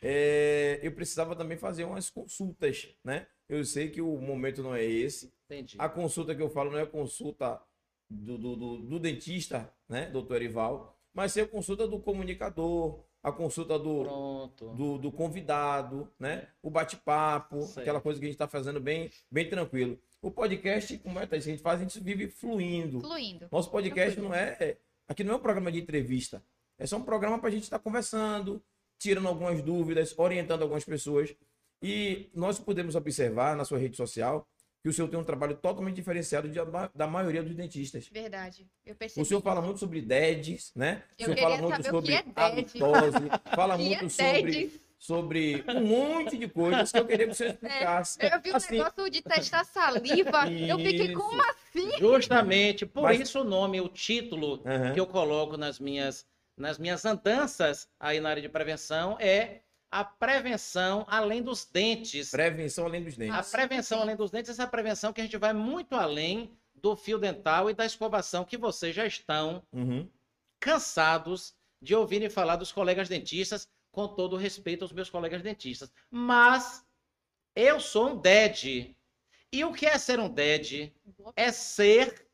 é, 0.00 0.78
eu 0.82 0.92
precisava 0.92 1.34
também 1.34 1.56
fazer 1.58 1.84
umas 1.84 2.08
consultas, 2.10 2.88
né? 3.04 3.26
Eu 3.48 3.64
sei 3.64 3.88
que 3.90 4.00
o 4.00 4.16
momento 4.18 4.62
não 4.62 4.74
é 4.74 4.84
esse. 4.84 5.32
Entendi. 5.46 5.76
A 5.80 5.88
consulta 5.88 6.34
que 6.34 6.42
eu 6.42 6.50
falo 6.50 6.70
não 6.70 6.78
é 6.78 6.86
consulta 6.86 7.60
do, 8.08 8.36
do, 8.38 8.54
do- 8.56 8.78
do 8.82 8.98
dentista, 9.00 9.72
né, 9.88 10.06
doutor 10.06 10.36
Erival? 10.36 10.94
Mas 11.14 11.32
sim 11.32 11.40
a 11.40 11.48
consulta 11.48 11.88
do 11.88 11.98
comunicador, 11.98 13.02
a 13.22 13.32
consulta 13.32 13.78
do, 13.78 14.48
do, 14.74 14.98
do 14.98 15.12
convidado, 15.12 16.08
né? 16.18 16.48
O 16.62 16.70
bate-papo, 16.70 17.68
aquela 17.76 18.00
coisa 18.00 18.18
que 18.18 18.26
a 18.26 18.28
gente 18.28 18.36
está 18.36 18.48
fazendo 18.48 18.80
bem, 18.80 19.10
bem 19.30 19.48
tranquilo. 19.48 19.98
O 20.22 20.30
podcast, 20.30 20.96
como 20.98 21.18
é 21.18 21.26
Thaís, 21.26 21.44
que 21.44 21.50
a 21.50 21.52
gente 21.54 21.62
faz, 21.62 21.80
a 21.80 21.82
gente 21.82 22.00
vive 22.00 22.28
fluindo. 22.28 23.00
Fluindo. 23.00 23.48
Nosso 23.50 23.70
podcast 23.70 24.18
não 24.20 24.34
é. 24.34 24.76
Aqui 25.06 25.22
não 25.24 25.34
é 25.34 25.36
um 25.36 25.40
programa 25.40 25.70
de 25.70 25.80
entrevista. 25.80 26.42
É 26.78 26.86
só 26.86 26.96
um 26.96 27.02
programa 27.02 27.38
para 27.38 27.48
a 27.48 27.52
gente 27.52 27.64
estar 27.64 27.78
conversando, 27.78 28.62
tirando 28.98 29.28
algumas 29.28 29.62
dúvidas, 29.62 30.14
orientando 30.16 30.62
algumas 30.62 30.84
pessoas. 30.84 31.34
E 31.82 32.30
nós 32.34 32.58
podemos 32.58 32.94
observar 32.94 33.56
na 33.56 33.64
sua 33.64 33.78
rede 33.78 33.96
social 33.96 34.46
que 34.82 34.88
o 34.88 34.92
senhor 34.92 35.08
tem 35.08 35.18
um 35.18 35.24
trabalho 35.24 35.56
totalmente 35.56 35.96
diferenciado 35.96 36.48
de- 36.48 36.58
da 36.94 37.06
maioria 37.06 37.42
dos 37.42 37.54
dentistas. 37.54 38.08
Verdade. 38.08 38.66
Eu 38.86 38.94
percebi. 38.94 39.22
O 39.22 39.24
senhor 39.24 39.40
fala 39.42 39.60
muito 39.60 39.80
sobre 39.80 40.00
DEDs, 40.00 40.72
né? 40.74 41.02
Eu 41.18 41.30
o 41.30 41.34
senhor 41.34 41.40
fala 41.42 41.54
queria 41.56 41.68
muito 41.68 41.86
sobre 41.90 42.12
é 42.14 42.22
DED. 42.22 42.32
halitose, 42.36 43.28
fala 43.56 43.76
Que 43.76 43.82
é 43.94 43.98
muito 44.00 44.10
sobre, 44.10 44.80
sobre 44.98 45.64
um 45.68 45.84
monte 45.84 46.36
de 46.38 46.48
coisas 46.48 46.92
que 46.92 46.98
eu 46.98 47.06
queria 47.06 47.26
que 47.26 47.34
você 47.34 47.46
explicasse. 47.48 48.18
Eu 48.22 48.40
vi 48.40 48.52
um 48.52 48.56
Assim, 48.56 48.78
negócio 48.78 49.10
de 49.10 49.22
testar 49.22 49.64
saliva. 49.64 50.46
eu 50.50 50.76
fiquei, 50.78 51.06
Isso. 51.06 51.14
como 51.14 51.42
assim? 51.42 51.98
Justamente, 51.98 52.86
por 52.86 53.02
Mas- 53.02 53.20
isso 53.20 53.40
o 53.40 53.44
nome, 53.44 53.80
o 53.80 53.88
título 53.88 54.62
aham. 54.64 54.92
que 54.94 55.00
eu 55.00 55.06
coloco 55.06 55.56
nas 55.56 55.78
minhas, 55.80 56.24
nas 56.56 56.78
minhas 56.78 57.04
andanças 57.04 57.88
aí 57.98 58.20
na 58.20 58.30
área 58.30 58.42
de 58.42 58.48
prevenção 58.48 59.16
é 59.20 59.60
a 59.90 60.04
prevenção 60.04 61.04
além 61.08 61.42
dos 61.42 61.64
dentes. 61.64 62.30
Prevenção 62.30 62.84
além 62.86 63.02
dos 63.04 63.14
A 63.14 63.16
dentes. 63.18 63.50
prevenção 63.50 63.98
Sim. 63.98 64.02
além 64.04 64.16
dos 64.16 64.30
dentes, 64.30 64.50
essa 64.50 64.66
prevenção 64.66 65.12
que 65.12 65.20
a 65.20 65.24
gente 65.24 65.36
vai 65.36 65.52
muito 65.52 65.94
além 65.94 66.50
do 66.74 66.94
fio 66.96 67.18
dental 67.18 67.68
e 67.70 67.74
da 67.74 67.84
escovação 67.86 68.44
que 68.44 68.56
vocês 68.56 68.94
já 68.94 69.06
estão 69.06 69.62
Uhum. 69.72 70.08
cansados 70.60 71.54
de 71.80 71.94
ouvirem 71.94 72.28
falar 72.28 72.56
dos 72.56 72.72
colegas 72.72 73.08
dentistas, 73.08 73.66
com 73.90 74.06
todo 74.08 74.34
o 74.34 74.36
respeito 74.38 74.82
aos 74.82 74.92
meus 74.92 75.08
colegas 75.10 75.42
dentistas. 75.42 75.90
Mas 76.10 76.84
eu 77.54 77.80
sou 77.80 78.10
um 78.10 78.16
DED. 78.16 78.94
E 79.52 79.64
o 79.64 79.72
que 79.72 79.86
é 79.86 79.96
ser 79.96 80.20
um 80.20 80.28
DED? 80.28 80.92
É 81.34 81.50
ser 81.50 82.27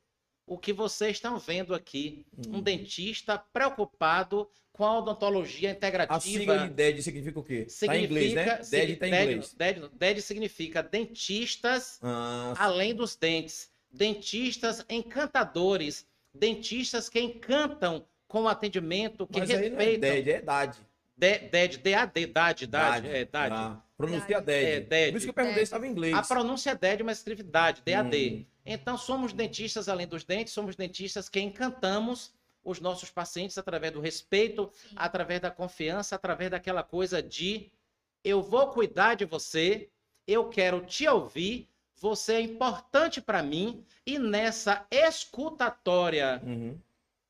o 0.46 0.58
que 0.58 0.72
vocês 0.72 1.12
estão 1.16 1.38
vendo 1.38 1.74
aqui. 1.74 2.24
Um 2.48 2.58
Hum. 2.58 2.60
dentista 2.62 3.38
preocupado 3.38 4.48
com 4.72 4.84
a 4.84 4.98
odontologia 4.98 5.70
integrativa. 5.70 6.16
A 6.16 6.20
sigla 6.20 6.58
de 6.58 6.70
DED 6.74 7.02
significa 7.02 7.38
o 7.38 7.42
quê? 7.44 7.66
tá 7.86 7.96
em 7.96 8.04
inglês, 8.04 8.34
né? 8.34 8.62
Significa- 8.62 8.76
DED 8.76 8.96
tá 8.96 9.06
em 9.06 9.10
DED 9.10 9.22
inglês. 9.32 9.54
DED 9.54 9.88
DED 9.94 10.22
significa 10.22 10.82
dentistas 10.82 11.98
Ah, 12.02 12.54
além 12.58 12.94
dos 12.94 13.14
dentes, 13.16 13.70
dentistas 13.90 14.84
encantadores, 14.88 16.06
dentistas 16.34 17.08
que 17.08 17.20
encantam 17.20 18.04
com 18.26 18.42
o 18.42 18.48
atendimento, 18.48 19.26
que 19.28 19.38
mas 19.38 19.50
aí 19.50 19.56
não 19.70 19.78
é 19.78 19.84
respeitam. 19.84 20.00
DED, 20.10 20.30
é 20.30 20.40
DAD. 20.42 20.76
De- 21.16 21.38
DED, 21.38 21.78
DAD, 21.78 22.26
DAD, 22.26 22.66
DAD, 22.66 23.08
é, 23.08 23.24
DAD. 23.24 23.54
Ah, 23.54 23.80
pronuncia. 23.96 24.40
DED. 24.40 24.66
É, 24.66 24.80
DED. 24.80 25.12
Por 25.12 25.16
isso 25.18 25.26
que 25.26 25.30
eu 25.30 25.34
perguntei 25.34 25.58
se 25.58 25.64
estava 25.64 25.86
em 25.86 25.90
inglês. 25.90 26.14
A 26.14 26.22
pronúncia 26.22 26.70
é 26.70 26.74
DED, 26.74 27.04
mas 27.04 27.18
escreve 27.18 27.44
DAD, 27.44 27.80
DAD. 27.86 28.16
Hum. 28.40 28.44
Então, 28.64 28.96
somos 28.96 29.32
dentistas 29.32 29.88
além 29.88 30.06
dos 30.06 30.24
dentes, 30.24 30.52
somos 30.52 30.74
dentistas 30.76 31.28
que 31.28 31.40
encantamos 31.40 32.32
os 32.64 32.80
nossos 32.80 33.10
pacientes 33.10 33.58
através 33.58 33.92
do 33.92 34.00
respeito, 34.00 34.70
Sim. 34.72 34.94
através 34.96 35.40
da 35.40 35.50
confiança, 35.50 36.14
através 36.16 36.50
daquela 36.50 36.82
coisa 36.82 37.22
de 37.22 37.70
eu 38.24 38.42
vou 38.42 38.68
cuidar 38.68 39.14
de 39.16 39.26
você, 39.26 39.90
eu 40.26 40.48
quero 40.48 40.80
te 40.86 41.06
ouvir, 41.06 41.68
você 41.94 42.34
é 42.34 42.40
importante 42.40 43.20
para 43.20 43.42
mim 43.42 43.84
e 44.06 44.18
nessa 44.18 44.86
escutatória, 44.90 46.40
Uhum. 46.42 46.78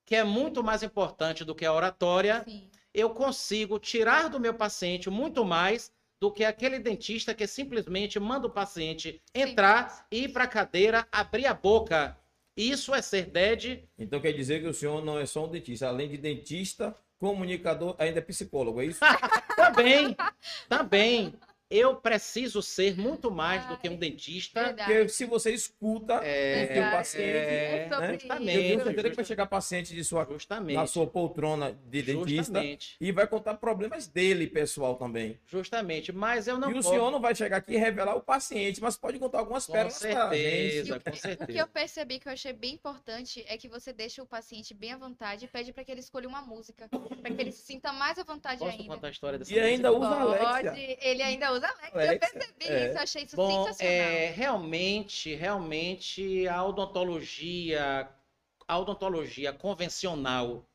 que 0.06 0.14
é 0.14 0.22
muito 0.22 0.62
mais 0.62 0.82
importante 0.84 1.44
do 1.44 1.54
que 1.54 1.64
a 1.64 1.72
oratória, 1.72 2.44
Sim. 2.44 2.70
eu 2.92 3.10
consigo 3.10 3.78
tirar 3.80 4.28
do 4.28 4.38
meu 4.38 4.54
paciente 4.54 5.10
muito 5.10 5.44
mais 5.44 5.92
do 6.24 6.32
que 6.32 6.42
aquele 6.42 6.78
dentista 6.78 7.34
que 7.34 7.46
simplesmente 7.46 8.18
manda 8.18 8.46
o 8.46 8.50
paciente 8.50 9.20
entrar, 9.34 10.06
ir 10.10 10.32
para 10.32 10.44
a 10.44 10.48
cadeira, 10.48 11.06
abrir 11.12 11.44
a 11.44 11.52
boca. 11.52 12.16
Isso 12.56 12.94
é 12.94 13.02
ser 13.02 13.26
DED 13.26 13.86
Então 13.98 14.18
quer 14.22 14.32
dizer 14.32 14.62
que 14.62 14.66
o 14.66 14.72
senhor 14.72 15.04
não 15.04 15.18
é 15.18 15.26
só 15.26 15.44
um 15.44 15.50
dentista. 15.50 15.86
Além 15.86 16.08
de 16.08 16.16
dentista, 16.16 16.96
comunicador, 17.18 17.94
ainda 17.98 18.20
é 18.20 18.22
psicólogo, 18.22 18.80
é 18.80 18.86
isso? 18.86 19.00
Também, 19.54 20.16
também. 20.68 21.34
Eu 21.76 21.96
preciso 21.96 22.62
ser 22.62 22.96
muito 22.96 23.30
mais 23.30 23.66
do 23.66 23.76
que 23.76 23.88
um 23.88 23.96
dentista. 23.96 24.62
Verdade. 24.64 24.92
Porque 24.92 25.08
se 25.08 25.24
você 25.24 25.50
escuta 25.52 26.14
É, 26.22 26.64
o 26.64 26.74
teu 26.74 26.82
paciente, 26.90 27.24
É 27.24 27.32
né? 27.32 27.84
isso. 27.86 27.94
eu 27.94 28.00
tenho 28.00 28.12
Justamente. 28.20 28.84
certeza 28.84 29.10
que 29.10 29.16
vai 29.16 29.24
chegar 29.24 29.46
paciente 29.46 29.94
de 29.94 30.04
sua, 30.04 30.24
Justamente. 30.30 30.76
na 30.76 30.86
sua 30.86 31.06
poltrona 31.06 31.72
de 31.86 32.02
dentista 32.02 32.36
Justamente. 32.36 32.96
e 33.00 33.10
vai 33.10 33.26
contar 33.26 33.54
problemas 33.54 34.06
dele, 34.06 34.46
pessoal, 34.46 34.94
também. 34.96 35.38
Justamente. 35.46 36.12
Mas 36.12 36.46
eu 36.46 36.58
não 36.58 36.68
e 36.68 36.72
o 36.72 36.76
posso. 36.76 36.90
senhor 36.90 37.10
não 37.10 37.20
vai 37.20 37.34
chegar 37.34 37.56
aqui 37.56 37.72
e 37.74 37.76
revelar 37.76 38.14
o 38.14 38.20
paciente, 38.20 38.80
mas 38.80 38.96
pode 38.96 39.18
contar 39.18 39.38
algumas 39.40 39.66
Com 39.66 39.72
pérolas 39.72 39.98
pra 39.98 40.10
gente. 40.34 40.70
certeza, 40.72 41.00
com 41.00 41.10
O 41.10 41.12
que 41.12 41.18
eu 41.18 41.36
certeza. 41.36 41.66
percebi 41.66 42.18
que 42.20 42.28
eu 42.28 42.32
achei 42.32 42.52
bem 42.52 42.74
importante 42.74 43.44
é 43.48 43.56
que 43.56 43.68
você 43.68 43.92
deixa 43.92 44.22
o 44.22 44.26
paciente 44.26 44.72
bem 44.74 44.92
à 44.92 44.96
vontade 44.96 45.44
e 45.44 45.48
pede 45.48 45.72
para 45.72 45.84
que 45.84 45.90
ele 45.90 46.00
escolha 46.00 46.28
uma 46.28 46.42
música, 46.42 46.88
para 46.88 47.34
que 47.34 47.40
ele 47.40 47.50
se 47.52 47.62
sinta 47.62 47.92
mais 47.92 48.18
à 48.18 48.22
vontade 48.22 48.60
Posso 48.60 48.70
ainda. 48.70 48.94
contar 48.94 49.08
a 49.08 49.10
história 49.10 49.38
dessa 49.38 49.52
E 49.52 49.58
ainda 49.58 49.90
música? 49.90 50.06
usa 50.06 50.20
Alexia. 50.20 50.70
Pode, 50.72 50.98
ele 51.00 51.22
ainda 51.22 51.52
usa 51.52 51.63
Alexa. 51.68 52.14
Eu 52.14 52.18
percebi 52.18 52.66
é. 52.66 52.88
isso, 52.88 52.98
achei 52.98 53.22
isso 53.24 53.36
Bom, 53.36 53.64
sensacional. 53.66 53.94
é, 53.94 54.30
realmente, 54.30 55.34
realmente 55.34 56.46
a 56.48 56.64
odontologia, 56.64 58.08
a 58.66 58.78
odontologia 58.78 59.52
convencional 59.52 60.66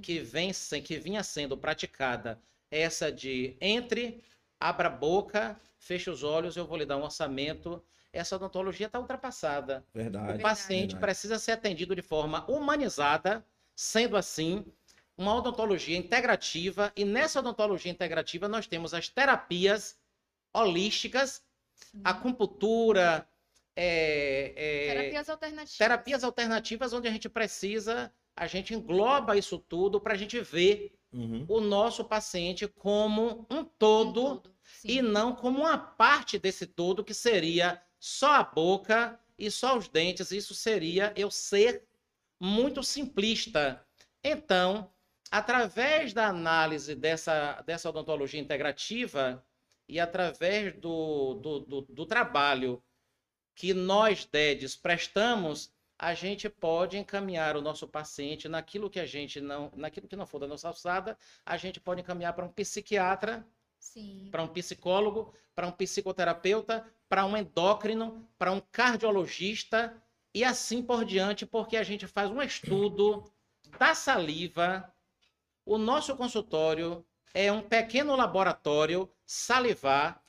que 0.00 0.20
vem 0.20 0.52
que 0.84 0.98
vinha 0.98 1.22
sendo 1.22 1.56
praticada, 1.56 2.40
essa 2.70 3.10
de 3.10 3.56
entre, 3.60 4.22
abra 4.60 4.88
a 4.88 4.90
boca, 4.90 5.58
feche 5.78 6.10
os 6.10 6.22
olhos, 6.22 6.56
eu 6.56 6.66
vou 6.66 6.76
lhe 6.78 6.86
dar 6.86 6.96
um 6.96 7.04
orçamento. 7.04 7.82
Essa 8.12 8.36
odontologia 8.36 8.86
está 8.86 8.98
ultrapassada. 8.98 9.84
Verdade. 9.92 10.38
O 10.38 10.42
paciente 10.42 10.92
verdade. 10.92 11.00
precisa 11.00 11.38
ser 11.38 11.52
atendido 11.52 11.94
de 11.94 12.02
forma 12.02 12.44
humanizada, 12.50 13.44
sendo 13.74 14.16
assim, 14.16 14.64
uma 15.16 15.34
odontologia 15.34 15.96
integrativa. 15.96 16.92
E 16.96 17.04
nessa 17.04 17.40
odontologia 17.40 17.90
integrativa, 17.90 18.48
nós 18.48 18.66
temos 18.66 18.94
as 18.94 19.08
terapias 19.08 19.98
holísticas, 20.58 21.42
Sim. 21.74 22.00
acupuntura, 22.04 23.28
é, 23.76 24.52
é, 24.56 24.94
Terapias 24.94 25.28
alternativas. 25.28 25.76
terapias 25.76 26.24
alternativas, 26.24 26.92
onde 26.92 27.08
a 27.08 27.10
gente 27.12 27.28
precisa, 27.28 28.12
a 28.36 28.46
gente 28.46 28.74
engloba 28.74 29.36
isso 29.36 29.58
tudo 29.58 30.00
para 30.00 30.14
a 30.14 30.16
gente 30.16 30.40
ver 30.40 30.94
Uhum. 31.10 31.46
o 31.48 31.58
nosso 31.58 32.04
paciente 32.04 32.68
como 32.68 33.46
um 33.50 33.60
Um 33.60 33.64
todo 33.64 34.42
e 34.84 35.00
não 35.00 35.34
como 35.34 35.60
uma 35.60 35.78
parte 35.78 36.38
desse 36.38 36.66
todo 36.66 37.02
que 37.02 37.14
seria 37.14 37.80
só 37.98 38.32
a 38.34 38.42
boca 38.44 39.18
e 39.38 39.50
só 39.50 39.78
os 39.78 39.88
dentes. 39.88 40.30
Isso 40.32 40.54
seria 40.54 41.12
eu 41.16 41.30
ser 41.30 41.86
muito 42.38 42.82
simplista. 42.82 43.82
Então, 44.22 44.92
através 45.30 46.12
da 46.12 46.26
análise 46.28 46.94
dessa, 46.94 47.62
dessa 47.62 47.88
odontologia 47.88 48.40
integrativa 48.40 49.42
e 49.88 49.98
através 49.98 50.74
do, 50.76 51.34
do, 51.34 51.60
do, 51.60 51.80
do 51.82 52.06
trabalho 52.06 52.82
que 53.54 53.72
nós, 53.74 54.24
DEDs, 54.24 54.76
prestamos, 54.76 55.72
a 55.98 56.14
gente 56.14 56.48
pode 56.48 56.96
encaminhar 56.96 57.56
o 57.56 57.62
nosso 57.62 57.88
paciente 57.88 58.48
naquilo 58.48 58.90
que 58.90 59.00
a 59.00 59.06
gente 59.06 59.40
não, 59.40 59.72
naquilo 59.74 60.06
que 60.06 60.14
não 60.14 60.26
for 60.26 60.38
da 60.38 60.46
nossa 60.46 60.68
alçada, 60.68 61.18
a 61.44 61.56
gente 61.56 61.80
pode 61.80 62.00
encaminhar 62.00 62.34
para 62.34 62.44
um 62.44 62.52
psiquiatra 62.52 63.44
para 64.30 64.42
um 64.42 64.48
psicólogo, 64.48 65.34
para 65.54 65.66
um 65.66 65.72
psicoterapeuta, 65.72 66.86
para 67.08 67.24
um 67.24 67.36
endócrino, 67.36 68.28
para 68.36 68.52
um 68.52 68.60
cardiologista 68.60 69.96
e 70.34 70.44
assim 70.44 70.82
por 70.82 71.04
diante, 71.04 71.46
porque 71.46 71.76
a 71.76 71.82
gente 71.82 72.06
faz 72.06 72.30
um 72.30 72.42
estudo 72.42 73.24
da 73.78 73.94
saliva. 73.94 74.92
O 75.64 75.78
nosso 75.78 76.16
consultório 76.16 77.04
é 77.34 77.50
um 77.52 77.60
pequeno 77.62 78.14
laboratório 78.16 79.08
salivar, 79.26 80.20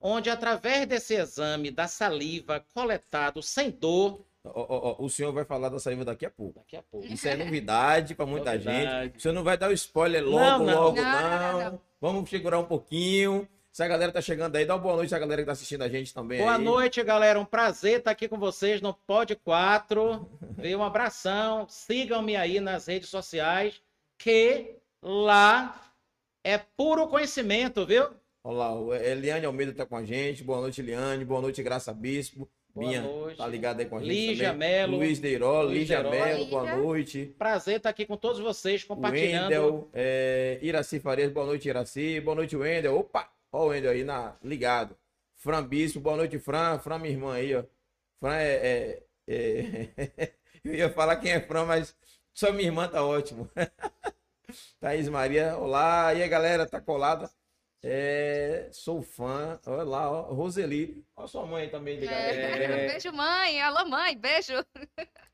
onde 0.00 0.30
através 0.30 0.86
desse 0.86 1.14
exame 1.14 1.70
da 1.70 1.86
saliva 1.88 2.64
coletado 2.74 3.42
sem 3.42 3.70
dor, 3.70 4.24
ó, 4.44 4.96
o 4.98 5.08
senhor 5.10 5.32
vai 5.32 5.44
falar 5.44 5.68
da 5.68 5.78
saliva 5.78 6.04
daqui 6.04 6.24
a 6.24 6.30
pouco. 6.30 6.60
daqui 6.60 6.76
a 6.76 6.82
pouco. 6.82 7.06
Isso 7.06 7.28
é 7.28 7.36
novidade 7.36 8.14
para 8.14 8.24
muita 8.26 8.52
Novidade. 8.52 9.04
gente. 9.04 9.18
O 9.18 9.20
senhor 9.20 9.34
não 9.34 9.44
vai 9.44 9.56
dar 9.58 9.68
o 9.68 9.72
spoiler 9.72 10.24
logo, 10.24 10.64
Não, 10.64 10.66
não. 10.66 10.82
logo, 10.82 10.96
Não, 10.96 11.02
não. 11.02 11.52
não, 11.52 11.70
não. 11.72 11.80
Vamos 12.00 12.30
segurar 12.30 12.58
um 12.58 12.64
pouquinho. 12.64 13.48
Se 13.72 13.82
a 13.82 13.88
galera 13.88 14.10
tá 14.10 14.20
chegando 14.20 14.56
aí, 14.56 14.64
dá 14.64 14.74
uma 14.74 14.80
boa 14.80 14.96
noite 14.96 15.14
a 15.14 15.18
galera 15.18 15.42
que 15.42 15.46
tá 15.46 15.52
assistindo 15.52 15.82
a 15.82 15.88
gente 15.88 16.12
também. 16.14 16.38
Boa 16.40 16.56
aí. 16.56 16.64
noite, 16.64 17.02
galera. 17.02 17.38
Um 17.38 17.44
prazer 17.44 17.98
estar 17.98 18.10
aqui 18.12 18.26
com 18.28 18.38
vocês 18.38 18.80
no 18.80 18.94
Pod 18.94 19.36
4. 19.36 20.28
Vê 20.56 20.74
um 20.74 20.82
abração. 20.82 21.66
Sigam-me 21.68 22.34
aí 22.34 22.60
nas 22.60 22.86
redes 22.86 23.08
sociais, 23.08 23.80
que 24.16 24.74
lá 25.02 25.78
é 26.44 26.58
puro 26.58 27.06
conhecimento, 27.08 27.84
viu? 27.86 28.08
Olha 28.44 28.56
lá, 28.56 28.74
o 28.74 28.94
Eliane 28.94 29.44
Almeida 29.46 29.72
tá 29.72 29.84
com 29.84 29.96
a 29.96 30.04
gente. 30.04 30.42
Boa 30.44 30.60
noite, 30.60 30.80
Eliane. 30.80 31.24
Boa 31.24 31.40
noite, 31.40 31.62
Graça 31.62 31.92
Bispo. 31.92 32.48
Boa 32.74 32.86
Minha, 32.86 33.02
noite. 33.02 33.36
tá 33.38 33.46
ligado 33.46 33.80
aí 33.80 33.86
com 33.86 33.96
a 33.96 34.00
gente 34.00 34.08
Lígia 34.08 34.52
também. 34.52 34.68
Melo. 34.68 34.96
Luiz 34.98 35.18
Deiró, 35.18 35.62
Lígia. 35.64 36.02
Melo, 36.02 36.46
boa 36.46 36.76
noite. 36.76 37.34
Prazer 37.38 37.78
estar 37.78 37.90
aqui 37.90 38.06
com 38.06 38.16
todos 38.16 38.38
vocês, 38.40 38.84
compartilhando. 38.84 39.44
Wendel, 39.50 39.90
é, 39.92 40.58
Iraci 40.62 41.00
Farias, 41.00 41.32
boa 41.32 41.46
noite, 41.46 41.68
Iraci. 41.68 42.20
Boa 42.20 42.36
noite, 42.36 42.56
Wendel. 42.56 42.96
Opa, 42.96 43.28
ó 43.52 43.64
o 43.64 43.68
Wendel 43.68 43.90
aí 43.90 44.04
na, 44.04 44.36
ligado. 44.42 44.96
Fran 45.36 45.62
Bispo, 45.66 45.98
boa 46.00 46.16
noite, 46.16 46.38
Fran. 46.38 46.78
Fran, 46.78 46.98
minha 46.98 47.12
irmã 47.12 47.34
aí, 47.34 47.54
ó. 47.56 47.64
Fran 48.20 48.36
é. 48.36 48.54
é- 48.54 49.02
é- 49.26 50.32
Eu 50.64 50.74
ia 50.74 50.90
falar 50.90 51.16
quem 51.16 51.32
é 51.32 51.40
Fran, 51.40 51.64
mas 51.64 51.96
só 52.34 52.52
minha 52.52 52.66
irmã 52.68 52.86
tá 52.88 53.04
ótimo. 53.04 53.48
Thaís 54.80 55.08
Maria, 55.08 55.56
olá. 55.56 56.14
E 56.14 56.22
aí, 56.22 56.28
galera, 56.28 56.66
tá 56.66 56.80
colada? 56.80 57.30
É, 57.82 58.68
sou 58.72 59.02
fã. 59.02 59.60
Olha 59.66 59.82
lá, 59.84 60.10
ó. 60.10 60.22
Roseli. 60.32 61.04
Olha 61.14 61.28
sua 61.28 61.46
mãe 61.46 61.68
também 61.68 61.98
ligada. 61.98 62.16
É. 62.16 62.68
também. 62.68 62.88
Beijo, 62.88 63.12
mãe. 63.12 63.60
Alô, 63.60 63.88
mãe. 63.88 64.16
Beijo. 64.16 64.52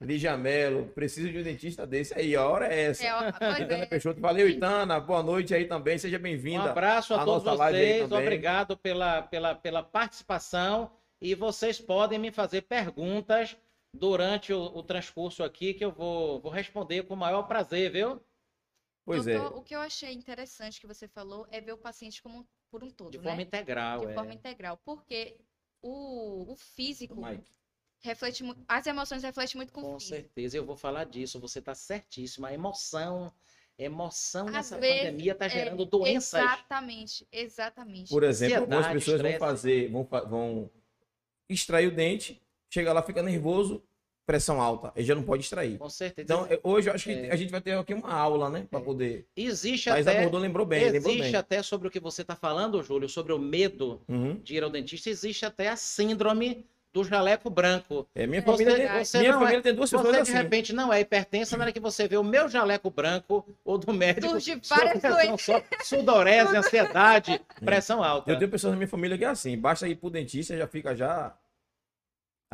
Lígia 0.00 0.36
Melo, 0.36 0.86
preciso 0.88 1.30
de 1.30 1.38
um 1.38 1.42
dentista 1.42 1.86
desse 1.86 2.12
aí. 2.18 2.36
A 2.36 2.46
hora 2.46 2.66
é 2.66 2.82
essa. 2.82 3.06
É, 3.06 3.14
ó, 3.14 3.28
Itana 3.58 3.84
é. 3.84 3.86
Peixoto. 3.86 4.20
Valeu, 4.20 4.48
Itana. 4.48 5.00
Boa 5.00 5.22
noite 5.22 5.54
aí 5.54 5.64
também. 5.64 5.96
Seja 5.96 6.18
Um 6.18 6.22
bem-vinda. 6.22 6.70
abraço 6.70 7.14
a, 7.14 7.22
a 7.22 7.24
todos 7.24 7.44
vocês. 7.44 8.10
Obrigado 8.12 8.76
pela, 8.76 9.22
pela, 9.22 9.54
pela 9.54 9.82
participação. 9.82 10.90
E 11.22 11.34
vocês 11.34 11.80
podem 11.80 12.18
me 12.18 12.30
fazer 12.30 12.62
perguntas 12.62 13.56
durante 13.94 14.52
o, 14.52 14.60
o 14.60 14.82
transcurso 14.82 15.42
aqui, 15.42 15.72
que 15.72 15.84
eu 15.84 15.92
vou, 15.92 16.40
vou 16.40 16.50
responder 16.50 17.04
com 17.04 17.14
o 17.14 17.16
maior 17.16 17.44
prazer, 17.44 17.90
viu? 17.90 18.20
Pois 19.04 19.26
é. 19.26 19.38
Doutor, 19.38 19.58
O 19.58 19.62
que 19.62 19.74
eu 19.74 19.80
achei 19.80 20.12
interessante 20.12 20.80
que 20.80 20.86
você 20.86 21.06
falou 21.06 21.46
é 21.50 21.60
ver 21.60 21.72
o 21.72 21.78
paciente 21.78 22.22
como 22.22 22.46
por 22.70 22.82
um 22.82 22.90
todo, 22.90 23.12
De 23.12 23.18
né? 23.18 23.24
forma 23.24 23.42
integral. 23.42 24.00
De 24.00 24.12
é. 24.12 24.14
forma 24.14 24.32
integral. 24.34 24.76
Porque 24.84 25.36
o, 25.82 26.50
o 26.52 26.56
físico 26.56 27.14
Mike. 27.22 27.44
reflete. 28.00 28.42
As 28.66 28.86
emoções 28.86 29.22
refletem 29.22 29.56
muito 29.56 29.72
com, 29.72 29.82
Com 29.82 29.94
o 29.96 30.00
físico. 30.00 30.16
certeza, 30.16 30.56
eu 30.56 30.64
vou 30.64 30.76
falar 30.76 31.04
disso. 31.04 31.38
Você 31.40 31.58
está 31.58 31.74
certíssima. 31.74 32.48
A 32.48 32.54
emoção, 32.54 33.32
emoção 33.78 34.46
Às 34.46 34.52
nessa 34.52 34.78
vezes, 34.78 34.98
pandemia 35.00 35.32
está 35.32 35.44
é, 35.46 35.48
gerando 35.50 35.84
doenças. 35.84 36.40
Exatamente, 36.40 37.28
exatamente. 37.30 38.08
Por 38.08 38.22
exemplo, 38.22 38.54
Ansiedade, 38.56 38.74
algumas 38.74 38.92
pessoas 38.92 39.20
vão 39.20 39.30
estresse. 39.30 39.38
fazer, 39.52 39.90
vão, 39.90 40.04
vão 40.28 40.70
extrair 41.48 41.86
o 41.88 41.94
dente, 41.94 42.42
chega 42.70 42.92
lá, 42.92 43.02
fica 43.02 43.22
nervoso, 43.22 43.84
pressão 44.26 44.60
alta, 44.60 44.92
ele 44.96 45.06
já 45.06 45.14
não 45.14 45.22
pode 45.22 45.42
extrair. 45.42 45.76
Com 45.78 45.88
certeza. 45.88 46.24
Então, 46.24 46.48
hoje 46.62 46.88
eu 46.88 46.94
acho 46.94 47.04
que 47.04 47.12
É. 47.12 47.30
a 47.30 47.36
gente 47.36 47.50
vai 47.50 47.60
ter 47.60 47.72
aqui 47.76 47.92
uma 47.94 48.12
aula, 48.12 48.48
né? 48.48 48.66
Pra 48.70 48.80
É. 48.80 48.82
poder. 48.82 49.26
existe 49.36 49.90
Mas 49.90 50.06
até, 50.06 50.18
abordou, 50.20 50.40
lembrou 50.40 50.66
bem, 50.66 50.90
lembrou 50.90 51.12
existe 51.12 51.30
bem. 51.32 51.36
até 51.36 51.62
sobre 51.62 51.88
o 51.88 51.90
que 51.90 52.00
você 52.00 52.22
está 52.22 52.34
falando, 52.34 52.82
Júlio, 52.82 53.08
sobre 53.08 53.32
o 53.32 53.38
medo 53.38 54.00
Uhum. 54.08 54.34
de 54.42 54.54
ir 54.56 54.62
ao 54.64 54.70
dentista, 54.70 55.10
existe 55.10 55.44
até 55.44 55.68
a 55.68 55.76
síndrome 55.76 56.64
do 56.92 57.02
jaleco 57.02 57.50
branco. 57.50 58.06
É, 58.14 58.24
minha 58.24 58.40
Você- 58.40 58.64
família, 58.64 58.88
tem, 58.88 59.04
você 59.04 59.18
minha 59.18 59.32
família 59.32 59.60
tem 59.62 59.74
duas 59.74 59.90
pessoas 59.90 60.14
Você, 60.14 60.20
assim. 60.20 60.32
de 60.32 60.38
repente, 60.38 60.72
não 60.72 60.92
é 60.92 61.00
hipertensa, 61.00 61.56
na 61.56 61.64
hora 61.64 61.72
que 61.72 61.80
você 61.80 62.06
vê 62.06 62.16
o 62.16 62.22
meu 62.22 62.48
jaleco 62.48 62.88
branco 62.88 63.44
ou 63.64 63.76
do 63.76 63.92
médico, 63.92 64.28
Surge 64.28 64.60
várias 64.68 65.02
doenças. 65.02 65.62
sudorese, 65.82 66.56
ansiedade, 66.56 67.40
pressão 67.64 68.02
alta. 68.02 68.30
Eu 68.30 68.38
tenho 68.38 68.48
pessoas 68.50 68.72
na 68.72 68.76
minha 68.76 68.88
família 68.88 69.18
que 69.18 69.24
é 69.24 69.28
assim, 69.28 69.58
basta 69.58 69.88
ir 69.88 69.96
pro 69.96 70.08
dentista, 70.08 70.56
já 70.56 70.66
fica 70.68 70.94
já 70.94 71.34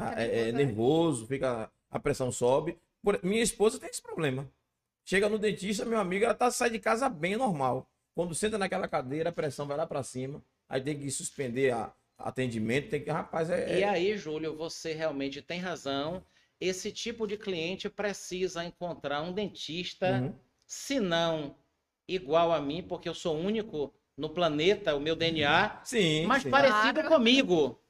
ah, 0.01 0.09
Fica 0.11 0.23
é, 0.23 0.25
é, 0.25 0.29
nervoso, 0.29 0.53
né? 0.53 0.65
nervoso, 0.65 1.27
fica, 1.27 1.73
a 1.91 1.99
pressão 1.99 2.33
sobe. 2.33 2.79
Por- 3.03 3.21
minha 3.25 3.43
esposa 3.43 3.79
tem 3.79 3.89
esse 3.89 4.03
problema. 4.03 4.51
Chega 5.05 5.29
no 5.29 5.39
dentista, 5.39 5.85
meu 5.85 5.99
amigo, 5.99 6.25
ela 6.25 6.35
tá, 6.35 6.51
sai 6.51 6.71
de 6.71 6.79
casa 6.79 7.09
bem 7.09 7.37
normal. 7.37 7.89
Quando 8.15 8.35
senta 8.35 8.59
naquela 8.59 8.87
cadeira, 8.89 9.31
a 9.31 9.33
pressão 9.33 9.67
vai 9.67 9.77
lá 9.77 9.87
pra 9.87 10.03
cima, 10.03 10.43
aí 10.69 10.81
tem 10.81 10.99
que 10.99 11.11
suspender 11.11 11.73
a 11.73 11.93
atendimento, 12.19 12.91
tem 12.91 13.03
que, 13.03 13.11
rapaz, 13.11 13.49
é, 13.51 13.79
E 13.79 13.83
é- 13.83 13.89
aí, 13.89 14.17
Júlio, 14.17 14.57
você 14.57 14.93
realmente 14.93 15.41
tem 15.41 15.59
razão. 15.59 16.23
Esse 16.61 16.93
tipo 16.93 17.27
de 17.27 17.39
cliente 17.39 17.89
precisa 17.89 18.63
encontrar 18.65 19.23
um 19.23 19.33
dentista, 19.33 20.21
Uhum. 20.21 20.35
se 20.67 21.01
não 21.01 21.57
igual 22.07 22.53
a 22.53 22.61
mim, 22.61 22.83
porque 22.83 23.09
eu 23.09 23.15
sou 23.15 23.37
único 23.37 23.95
no 24.17 24.29
planeta, 24.29 24.95
o 24.95 25.01
meu 25.01 25.17
DNA, 25.17 25.81
sim, 25.85 26.27
mas 26.27 26.43
sim. 26.43 26.51
parecido 26.51 27.01
Claro. 27.01 27.09
comigo, 27.09 27.81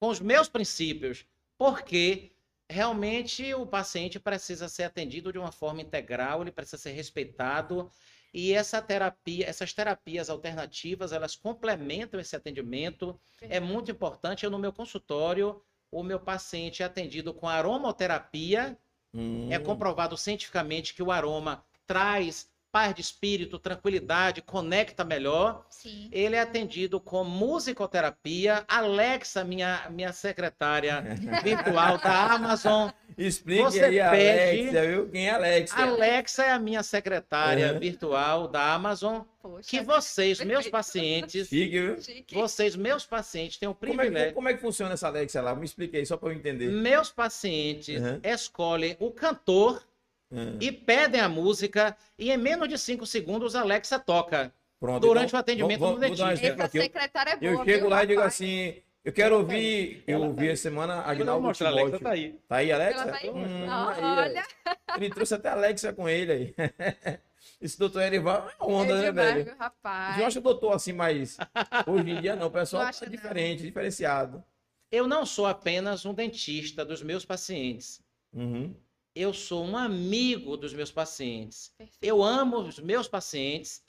com 0.00 0.08
os 0.08 0.20
meus 0.20 0.48
princípios, 0.48 1.26
porque 1.58 2.32
realmente 2.68 3.54
o 3.54 3.66
paciente 3.66 4.18
precisa 4.18 4.68
ser 4.68 4.84
atendido 4.84 5.32
de 5.32 5.38
uma 5.38 5.52
forma 5.52 5.82
integral, 5.82 6.42
ele 6.42 6.50
precisa 6.50 6.78
ser 6.78 6.92
respeitado. 6.92 7.90
E 8.34 8.52
essa 8.52 8.82
terapia, 8.82 9.48
essas 9.48 9.72
terapias 9.72 10.28
alternativas, 10.28 11.12
elas 11.12 11.34
complementam 11.36 12.20
esse 12.20 12.36
atendimento. 12.36 13.18
É 13.40 13.58
muito 13.58 13.90
importante. 13.90 14.44
Eu, 14.44 14.50
no 14.50 14.58
meu 14.58 14.72
consultório, 14.72 15.62
o 15.90 16.02
meu 16.02 16.20
paciente 16.20 16.82
é 16.82 16.86
atendido 16.86 17.32
com 17.32 17.48
aromaterapia. 17.48 18.76
Hum. 19.14 19.50
É 19.50 19.58
comprovado 19.58 20.16
cientificamente 20.16 20.92
que 20.92 21.02
o 21.02 21.10
aroma 21.10 21.64
traz 21.86 22.50
paz 22.76 22.94
de 22.94 23.00
espírito, 23.00 23.58
tranquilidade, 23.58 24.42
conecta 24.42 25.02
melhor. 25.02 25.64
Sim. 25.70 26.10
Ele 26.12 26.36
é 26.36 26.40
atendido 26.40 27.00
com 27.00 27.24
musicoterapia. 27.24 28.64
Alexa, 28.68 29.42
minha, 29.44 29.86
minha 29.90 30.12
secretária 30.12 31.00
virtual 31.42 31.96
da 31.96 32.32
Amazon. 32.34 32.90
Explique 33.16 33.62
Você 33.62 33.82
aí, 33.82 33.98
a 33.98 34.10
pede- 34.10 34.30
Alexia, 34.60 34.86
viu? 34.90 35.08
Quem 35.08 35.26
é 35.26 35.30
Alexia? 35.30 35.78
Alexa 35.84 36.44
é 36.44 36.52
a 36.52 36.58
minha 36.58 36.82
secretária 36.82 37.72
Uhum. 37.72 37.78
virtual 37.78 38.46
da 38.48 38.74
Amazon. 38.74 39.22
Poxa. 39.40 39.70
Que 39.70 39.80
vocês, 39.80 40.40
meus 40.40 40.68
pacientes, 40.68 41.48
Chique, 41.48 42.34
vocês, 42.34 42.76
meus 42.76 43.06
pacientes, 43.06 43.56
têm 43.56 43.68
o 43.70 43.74
Como 43.74 43.88
é, 43.88 43.94
que, 43.94 43.96
privilégio. 44.02 44.34
como 44.34 44.48
é 44.50 44.54
que 44.54 44.60
funciona 44.60 44.92
essa 44.92 45.06
Alexia 45.08 45.40
lá? 45.40 45.54
Me 45.54 45.64
explique 45.64 45.96
aí, 45.96 46.04
só 46.04 46.16
pra 46.18 46.28
eu 46.28 46.34
entender. 46.34 46.68
Meus 46.70 47.10
pacientes 47.10 48.02
Uhum. 48.02 48.20
escolhem 48.22 48.96
o 49.00 49.10
cantor 49.10 49.82
Hum, 50.30 50.58
e 50.60 50.72
pedem 50.72 51.20
a 51.20 51.28
música 51.28 51.96
e 52.18 52.30
em 52.30 52.36
menos 52.36 52.68
de 52.68 52.76
cinco 52.78 53.06
segundos 53.06 53.54
a 53.54 53.60
Alexa 53.60 53.98
toca. 53.98 54.52
Pronto, 54.78 55.00
durante 55.00 55.28
então, 55.28 55.38
o 55.38 55.40
atendimento 55.40 55.80
dar 55.80 55.86
um 55.86 55.98
dentista. 55.98 56.32
exemplo 56.32 56.62
Essa 56.62 56.72
secretária 56.72 57.30
é 57.30 57.36
boa, 57.36 57.52
Eu 57.52 57.64
chego 57.64 57.80
viu, 57.80 57.88
lá 57.88 58.04
e 58.04 58.06
digo 58.08 58.20
rapaz? 58.20 58.34
assim, 58.34 58.82
eu 59.04 59.12
quero 59.12 59.36
ouvir, 59.38 60.02
eu 60.06 60.16
Ela 60.16 60.24
tá 60.24 60.30
ouvi 60.30 60.48
essa 60.48 60.62
semana 60.64 61.00
Agnaldo 61.02 61.42
mostrar, 61.46 61.68
Alexa 61.68 61.98
tá 62.00 62.10
aí. 62.10 62.32
Tá 62.48 62.56
aí, 62.56 62.72
Alexa? 62.72 63.06
Tá 63.06 63.16
aí? 63.16 63.30
Hum, 63.30 63.66
aí, 63.70 64.02
olha. 64.04 64.40
é. 64.40 64.96
Ele 64.96 65.10
trouxe 65.10 65.34
até 65.34 65.48
a 65.48 65.52
Alexa 65.52 65.92
com 65.92 66.08
ele 66.08 66.32
aí. 66.32 66.54
Esse 67.60 67.78
doutor 67.78 68.02
Erival 68.02 68.48
é 68.50 68.64
onda, 68.64 68.92
É 68.94 69.02
né, 69.02 69.12
velho? 69.12 69.44
viu, 69.44 69.56
rapaz. 69.56 70.18
Eu 70.18 70.26
acho 70.26 70.38
o 70.40 70.42
doutor 70.42 70.72
assim, 70.74 70.92
mas 70.92 71.38
hoje 71.86 72.10
em 72.10 72.20
dia 72.20 72.36
não, 72.36 72.48
o 72.48 72.50
pessoal 72.50 72.82
é 72.82 72.90
não. 72.90 73.08
diferente, 73.08 73.62
diferenciado. 73.62 74.44
Eu 74.90 75.06
não 75.06 75.24
sou 75.24 75.46
apenas 75.46 76.04
um 76.04 76.12
dentista 76.12 76.84
dos 76.84 77.02
meus 77.02 77.24
pacientes. 77.24 78.02
Uhum. 78.32 78.74
Eu 79.16 79.32
sou 79.32 79.64
um 79.64 79.78
amigo 79.78 80.58
dos 80.58 80.74
meus 80.74 80.92
pacientes. 80.92 81.72
Perfeito. 81.78 81.98
Eu 82.02 82.22
amo 82.22 82.58
os 82.58 82.78
meus 82.78 83.08
pacientes. 83.08 83.82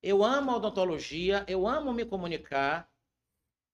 Eu 0.00 0.22
amo 0.22 0.52
a 0.52 0.56
odontologia. 0.56 1.44
Eu 1.48 1.66
amo 1.66 1.92
me 1.92 2.04
comunicar. 2.04 2.88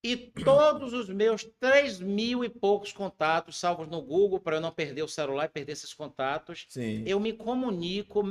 E 0.02 0.16
todos 0.16 0.94
os 0.94 1.10
meus 1.10 1.44
três 1.60 2.00
mil 2.00 2.42
e 2.42 2.48
poucos 2.48 2.90
contatos, 2.92 3.58
salvos 3.58 3.86
no 3.86 4.00
Google, 4.00 4.40
para 4.40 4.56
eu 4.56 4.60
não 4.62 4.70
perder 4.72 5.02
o 5.02 5.08
celular 5.08 5.44
e 5.44 5.48
perder 5.48 5.72
esses 5.72 5.92
contatos, 5.92 6.66
Sim. 6.68 7.02
eu 7.06 7.20
me 7.20 7.32
comunico 7.34 8.22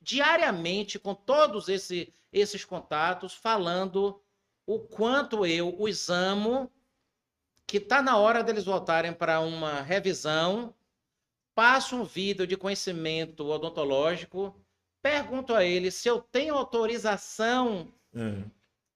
diariamente 0.00 0.98
com 0.98 1.14
todos 1.14 1.68
esse- 1.68 2.12
esses 2.32 2.64
contatos, 2.64 3.34
falando 3.34 4.20
o 4.66 4.78
quanto 4.80 5.46
eu 5.46 5.74
os 5.80 6.10
amo, 6.10 6.70
que 7.66 7.78
está 7.78 8.02
na 8.02 8.16
hora 8.16 8.42
deles 8.42 8.64
voltarem 8.64 9.12
para 9.12 9.40
uma 9.40 9.80
revisão, 9.80 10.74
passo 11.54 11.96
um 11.96 12.04
vídeo 12.04 12.46
de 12.46 12.56
conhecimento 12.56 13.46
odontológico, 13.46 14.54
pergunto 15.02 15.54
a 15.54 15.64
eles 15.64 15.94
se 15.94 16.08
eu 16.08 16.20
tenho 16.20 16.54
autorização 16.54 17.92
Uhum. 18.14 18.48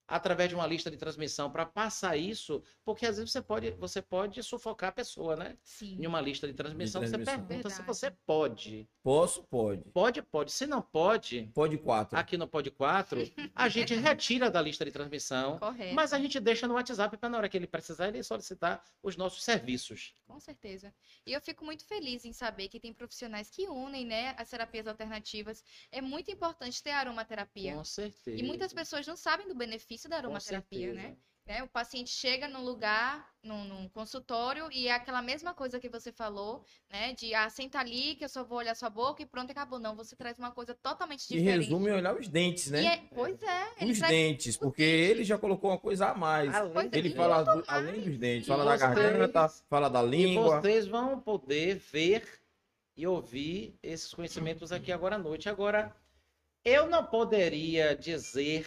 Através 0.08 0.48
de 0.48 0.54
uma 0.54 0.66
lista 0.66 0.90
de 0.90 0.96
transmissão 0.96 1.50
para 1.50 1.66
passar 1.66 2.16
isso, 2.16 2.62
porque 2.82 3.04
às 3.06 3.16
vezes 3.18 3.30
você 3.30 3.42
pode, 3.42 3.70
você 3.72 4.00
pode 4.02 4.42
sufocar 4.42 4.88
a 4.88 4.92
pessoa, 4.92 5.36
né? 5.36 5.56
Sim. 5.62 5.98
Em 6.00 6.06
uma 6.06 6.20
lista 6.20 6.46
de 6.46 6.54
transmissão, 6.54 7.02
De 7.02 7.08
você 7.08 7.12
transmissão. 7.12 7.46
pergunta 7.46 7.68
se 7.68 7.76
Verdade. 7.76 7.98
você 7.98 8.10
pode. 8.26 8.88
Posso? 9.02 9.42
Pode. 9.44 9.84
Pode, 9.92 10.22
pode. 10.22 10.50
Se 10.52 10.66
não 10.66 10.80
pode, 10.80 11.50
Pode 11.54 11.76
quatro. 11.78 12.18
aqui 12.18 12.36
no 12.38 12.48
Pod 12.48 12.70
4, 12.70 13.20
a 13.54 13.68
gente 13.68 13.94
retira 13.94 14.50
da 14.50 14.62
lista 14.62 14.84
de 14.84 14.90
transmissão, 14.92 15.58
Correto. 15.58 15.94
mas 15.94 16.12
a 16.14 16.18
gente 16.18 16.40
deixa 16.40 16.66
no 16.66 16.74
WhatsApp 16.74 17.16
para 17.18 17.28
na 17.28 17.36
hora 17.38 17.48
que 17.48 17.56
ele 17.56 17.66
precisar, 17.66 18.08
ele 18.08 18.22
solicitar 18.22 18.82
os 19.02 19.16
nossos 19.16 19.44
serviços. 19.44 20.14
Com 20.26 20.40
certeza. 20.40 20.94
E 21.26 21.32
eu 21.32 21.40
fico 21.40 21.64
muito 21.64 21.84
feliz 21.84 22.24
em 22.24 22.32
saber 22.32 22.68
que 22.68 22.80
tem 22.80 22.92
profissionais 22.92 23.50
que 23.50 23.68
unem, 23.68 24.06
né, 24.06 24.34
as 24.38 24.48
terapias 24.48 24.86
alternativas. 24.86 25.62
É 25.92 26.00
muito 26.00 26.30
importante 26.30 26.82
ter 26.82 26.90
aromaterapia. 26.90 27.74
Com 27.74 27.84
certeza. 27.84 28.38
E 28.38 28.42
muitas 28.42 28.72
pessoas 28.72 29.06
não 29.06 29.16
sabem 29.16 29.46
do 29.48 29.54
benefício 29.54 29.97
da 30.06 30.18
aromaterapia, 30.18 30.92
né? 30.92 31.16
né? 31.46 31.62
O 31.62 31.66
paciente 31.68 32.10
chega 32.10 32.46
num 32.46 32.62
lugar, 32.62 33.26
num, 33.42 33.64
num 33.64 33.88
consultório, 33.88 34.70
e 34.70 34.86
é 34.86 34.92
aquela 34.92 35.22
mesma 35.22 35.54
coisa 35.54 35.80
que 35.80 35.88
você 35.88 36.12
falou, 36.12 36.62
né? 36.90 37.14
De, 37.14 37.34
ah, 37.34 37.48
senta 37.48 37.78
ali, 37.78 38.16
que 38.16 38.24
eu 38.24 38.28
só 38.28 38.44
vou 38.44 38.58
olhar 38.58 38.74
sua 38.74 38.90
boca 38.90 39.22
e 39.22 39.26
pronto, 39.26 39.50
acabou. 39.50 39.78
Não, 39.78 39.96
você 39.96 40.14
traz 40.14 40.38
uma 40.38 40.50
coisa 40.50 40.74
totalmente 40.74 41.22
diferente. 41.26 41.48
resume 41.64 41.90
olhar 41.90 42.14
os 42.14 42.28
dentes, 42.28 42.70
né? 42.70 42.82
E 42.82 42.86
é- 42.86 43.02
pois 43.14 43.42
é, 43.42 43.64
Os 43.86 43.98
dentes, 43.98 44.56
porque 44.58 44.82
dentes. 44.84 45.10
ele 45.10 45.24
já 45.24 45.38
colocou 45.38 45.70
uma 45.70 45.78
coisa 45.78 46.08
a 46.10 46.14
mais. 46.14 46.54
Além 46.54 46.90
é, 46.92 46.98
Ele 46.98 47.08
e 47.08 47.14
fala 47.14 47.42
do- 47.42 47.64
além 47.66 48.00
dos 48.02 48.18
dentes, 48.18 48.46
E 48.46 48.48
fala 48.50 48.64
da 48.66 48.76
vocês- 48.76 48.94
garganta, 48.94 49.48
fala 49.70 49.88
da 49.88 50.02
E 50.04 50.06
língua. 50.06 50.60
vocês 50.60 50.86
vão 50.86 51.18
poder 51.18 51.76
ver 51.76 52.28
e 52.94 53.06
ouvir 53.06 53.78
esses 53.82 54.12
conhecimentos 54.12 54.70
aqui 54.70 54.92
agora 54.92 55.14
à 55.14 55.18
noite. 55.18 55.48
Agora, 55.48 55.96
eu 56.62 56.88
não 56.90 57.06
poderia 57.06 57.96
dizer 57.96 58.66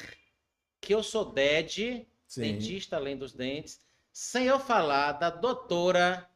que 0.81 0.93
eu 0.93 1.03
sou 1.03 1.23
DED, 1.31 2.07
Sim. 2.27 2.41
dentista 2.41 2.95
além 2.97 3.15
dos 3.15 3.33
dentes, 3.33 3.79
sem 4.11 4.45
eu 4.47 4.59
falar 4.59 5.13
da 5.13 5.29
doutora 5.29 6.27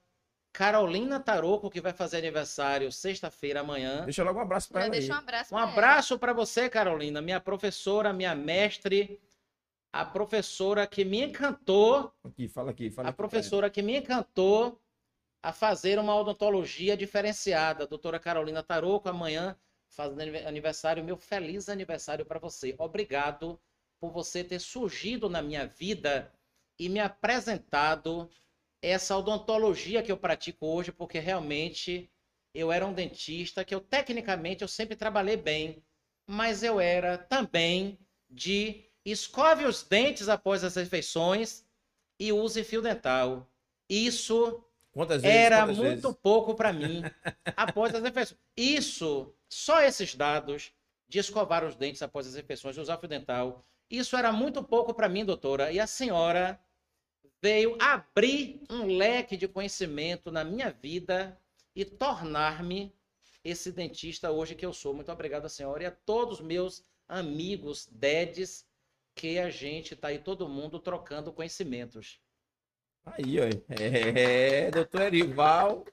Carolina 0.54 1.20
Taroco, 1.20 1.70
que 1.70 1.82
vai 1.82 1.92
fazer 1.92 2.18
aniversário 2.20 2.90
sexta-feira 2.92 3.60
amanhã. 3.62 4.06
Deixa 4.06 4.24
logo 4.24 4.40
um 4.40 4.42
abraço 4.44 4.70
Já 4.72 4.80
ela 4.82 4.90
deixa 4.90 5.14
um 5.14 5.18
abraço 5.18 5.54
Um 5.54 5.58
abraço 5.58 6.20
para 6.20 6.32
você, 6.32 6.70
Carolina, 6.70 7.22
minha 7.22 7.42
professora, 7.42 8.14
minha 8.14 8.34
mestre, 8.36 9.20
a 9.92 10.06
professora 10.06 10.86
que 10.88 11.04
me 11.04 11.24
encantou 11.24 12.14
Aqui, 12.24 12.48
fala 12.48 12.72
aqui, 12.72 12.90
fala 12.92 13.08
a 13.08 13.10
aqui. 13.10 13.18
professora 13.18 13.70
que 13.70 13.82
me 13.82 13.98
encantou 13.98 14.80
a 15.42 15.52
fazer 15.52 16.00
uma 16.00 16.16
odontologia 16.16 16.96
diferenciada, 16.96 17.84
a 17.84 17.88
doutora 17.88 18.20
Carolina 18.20 18.64
Taroco, 18.64 19.10
amanhã 19.10 19.58
fazendo 19.90 20.22
anive- 20.22 20.46
aniversário, 20.46 21.04
meu 21.04 21.18
feliz 21.18 21.70
aniversário 21.70 22.26
para 22.26 22.40
você. 22.40 22.76
Obrigado 22.80 23.60
por 24.00 24.12
você 24.12 24.44
ter 24.44 24.60
surgido 24.60 25.30
na 25.30 25.42
minha 25.42 25.66
vida 25.66 26.32
e 26.80 26.90
me 26.90 27.00
apresentado 27.00 28.30
essa 28.82 29.18
odontologia 29.18 30.04
que 30.04 30.12
eu 30.12 30.18
pratico 30.18 30.66
hoje, 30.68 30.92
porque 30.92 31.20
realmente 31.20 32.12
eu 32.54 32.72
era 32.72 32.86
um 32.86 32.94
dentista 32.94 33.66
que 33.66 33.74
eu 33.74 33.82
tecnicamente 33.82 34.62
eu 34.62 34.68
sempre 34.68 34.96
trabalhei 34.96 35.38
bem, 35.38 35.84
mas 36.28 36.64
eu 36.64 36.80
era 36.80 37.18
também 37.18 38.00
de 38.30 38.86
escove 39.04 39.66
os 39.66 39.84
dentes 39.84 40.30
após 40.30 40.64
as 40.64 40.76
refeições 40.76 41.66
e 42.20 42.32
use 42.32 42.64
fio 42.64 42.82
dental. 42.82 43.52
Isso 43.90 44.64
Quantas 44.92 45.24
era 45.24 45.66
muito 45.66 46.14
vezes? 46.14 46.20
pouco 46.22 46.56
para 46.56 46.72
mim 46.72 47.04
após 47.56 47.94
as 47.94 48.02
refeições. 48.04 48.40
Isso, 48.56 49.36
só 49.50 49.82
esses 49.82 50.16
dados 50.16 50.72
de 51.08 51.20
escovar 51.20 51.64
os 51.64 51.76
dentes 51.76 52.02
após 52.02 52.26
as 52.28 52.36
refeições, 52.36 52.76
de 52.76 52.82
usar 52.82 52.98
fio 52.98 53.08
dental, 53.10 53.68
isso 53.90 54.16
era 54.16 54.32
muito 54.32 54.64
pouco 54.64 54.94
para 54.94 55.10
mim, 55.10 55.26
doutora. 55.26 55.72
E 55.72 55.80
a 55.80 55.88
senhora 55.88 56.60
veio 57.42 57.78
abrir 57.80 58.62
um 58.70 58.98
leque 58.98 59.38
de 59.38 59.48
conhecimento 59.48 60.32
na 60.32 60.44
minha 60.44 60.72
vida 60.72 61.40
e 61.76 61.86
tornar-me 61.86 62.94
esse 63.44 63.72
dentista 63.72 64.32
hoje 64.32 64.56
que 64.56 64.66
eu 64.66 64.74
sou. 64.74 64.94
Muito 64.94 65.12
obrigado, 65.12 65.48
senhora, 65.48 65.84
e 65.84 65.86
a 65.86 65.92
todos 65.92 66.42
meus 66.42 66.84
amigos, 67.08 67.88
dedes, 67.92 68.66
que 69.14 69.38
a 69.38 69.50
gente 69.50 69.94
está 69.94 70.10
aí 70.10 70.20
todo 70.20 70.50
mundo 70.50 70.80
trocando 70.80 71.32
conhecimentos. 71.32 72.20
Aí, 73.06 73.40
ó. 73.40 73.44
É, 73.70 74.72
doutor 74.72 75.04
Erival 75.04 75.86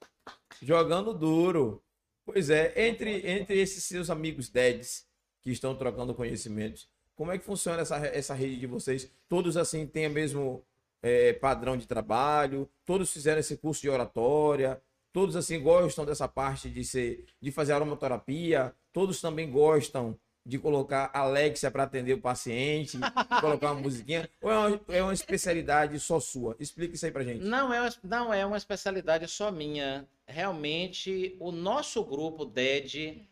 jogando 0.61 1.12
duro. 1.12 1.85
Pois 2.24 2.50
é, 2.50 2.88
entre, 2.88 3.28
entre 3.28 3.61
esses 3.61 3.85
seus 3.85 4.09
amigos 4.09 4.48
DEDs 4.48 5.07
que 5.42 5.50
estão 5.50 5.74
trocando 5.76 6.14
conhecimentos, 6.14 6.88
como 7.14 7.33
é 7.33 7.38
que 7.38 7.44
funciona 7.44 7.83
essa, 7.83 7.96
essa 7.98 8.35
rede 8.35 8.59
de 8.59 8.66
vocês? 8.66 9.11
Todos 9.29 9.57
assim 9.57 9.87
têm 9.87 10.07
o 10.07 10.11
mesmo 10.11 10.64
é, 11.03 11.33
padrão 11.33 11.77
de 11.77 11.87
trabalho, 11.87 12.68
todos 12.85 13.12
fizeram 13.12 13.40
esse 13.40 13.57
curso 13.57 13.83
de 13.83 13.90
oratória, 13.90 14.81
todos 15.12 15.37
assim 15.37 15.61
gostam 15.61 16.05
dessa 16.05 16.27
parte 16.27 16.70
de 16.70 16.85
ser 16.85 17.27
de 17.40 17.51
fazer 17.51 17.72
aromaterapia, 17.72 18.75
todos 18.92 19.20
também 19.20 19.51
gostam 19.51 20.18
de 20.44 20.59
colocar 20.59 21.11
Alexia 21.14 21.70
para 21.70 21.85
atender 21.85 22.14
o 22.14 22.20
paciente, 22.20 22.98
colocar 23.40 23.72
uma 23.72 23.81
musiquinha, 23.81 24.29
ou 24.40 24.51
é 24.51 24.59
uma, 24.59 24.81
é 24.88 25.03
uma, 25.03 25.14
especialidade 25.14 25.98
só 26.01 26.18
sua? 26.18 26.57
Explique 26.59 26.96
isso 26.96 27.07
aí 27.07 27.12
pra 27.12 27.22
gente. 27.22 27.44
Não 27.44 27.72
é, 27.72 27.81
uma, 27.81 27.90
não 28.03 28.35
é 28.35 28.44
uma 28.44 28.57
especialidade 28.57 29.29
só 29.29 29.53
minha. 29.53 30.07
Realmente, 30.27 31.37
o 31.38 31.53
nosso 31.53 32.05
grupo 32.05 32.44
DED 32.44 33.25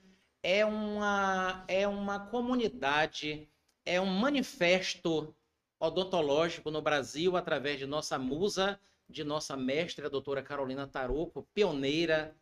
é 0.43 0.65
uma, 0.65 1.65
é 1.67 1.87
uma 1.87 2.21
comunidade, 2.21 3.49
é 3.91 4.01
um 4.01 4.07
manifesto 4.07 5.35
odontológico 5.81 6.71
no 6.71 6.81
Brasil 6.81 7.37
através 7.37 7.79
de 7.79 7.87
nossa 7.87 8.19
musa, 8.19 8.79
de 9.09 9.25
nossa 9.25 9.57
mestra, 9.57 10.07
a 10.07 10.11
doutora 10.11 10.43
Carolina 10.43 10.87
Taroco, 10.87 11.49
pioneira 11.53 12.37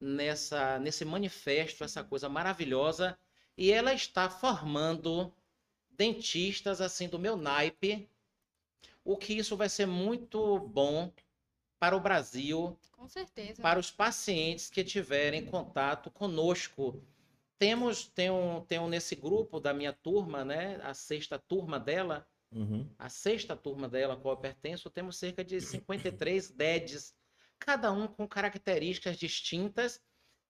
nessa, 0.00 0.78
nesse 0.78 1.04
manifesto, 1.04 1.84
essa 1.84 2.02
coisa 2.02 2.28
maravilhosa 2.28 3.18
e 3.56 3.70
ela 3.70 3.92
está 3.92 4.30
formando 4.30 5.30
dentistas 5.90 6.80
assim 6.80 7.06
do 7.06 7.18
meu 7.18 7.36
naipe, 7.36 8.08
o 9.04 9.16
que 9.16 9.34
isso 9.34 9.56
vai 9.56 9.68
ser 9.68 9.86
muito 9.86 10.58
bom 10.58 11.12
para 11.78 11.94
o 11.94 12.00
Brasil, 12.00 12.78
para 13.60 13.78
os 13.78 13.90
pacientes 13.90 14.70
que 14.70 14.82
tiverem 14.82 15.44
contato 15.44 16.10
conosco. 16.10 17.02
Temos 17.58 18.08
tem 18.08 18.30
um, 18.30 18.60
tem 18.62 18.78
um 18.78 18.88
nesse 18.88 19.14
grupo 19.14 19.60
da 19.60 19.72
minha 19.72 19.92
turma, 19.92 20.44
né, 20.44 20.80
a 20.82 20.92
sexta 20.92 21.38
turma 21.38 21.78
dela, 21.78 22.26
uhum. 22.52 22.88
a 22.98 23.08
sexta 23.08 23.56
turma 23.56 23.88
dela, 23.88 24.14
a 24.14 24.16
qual 24.16 24.34
eu 24.34 24.40
pertenço, 24.40 24.90
temos 24.90 25.16
cerca 25.16 25.44
de 25.44 25.60
53 25.60 26.50
DEDs, 26.50 27.14
cada 27.58 27.92
um 27.92 28.06
com 28.06 28.26
características 28.26 29.16
distintas 29.16 30.02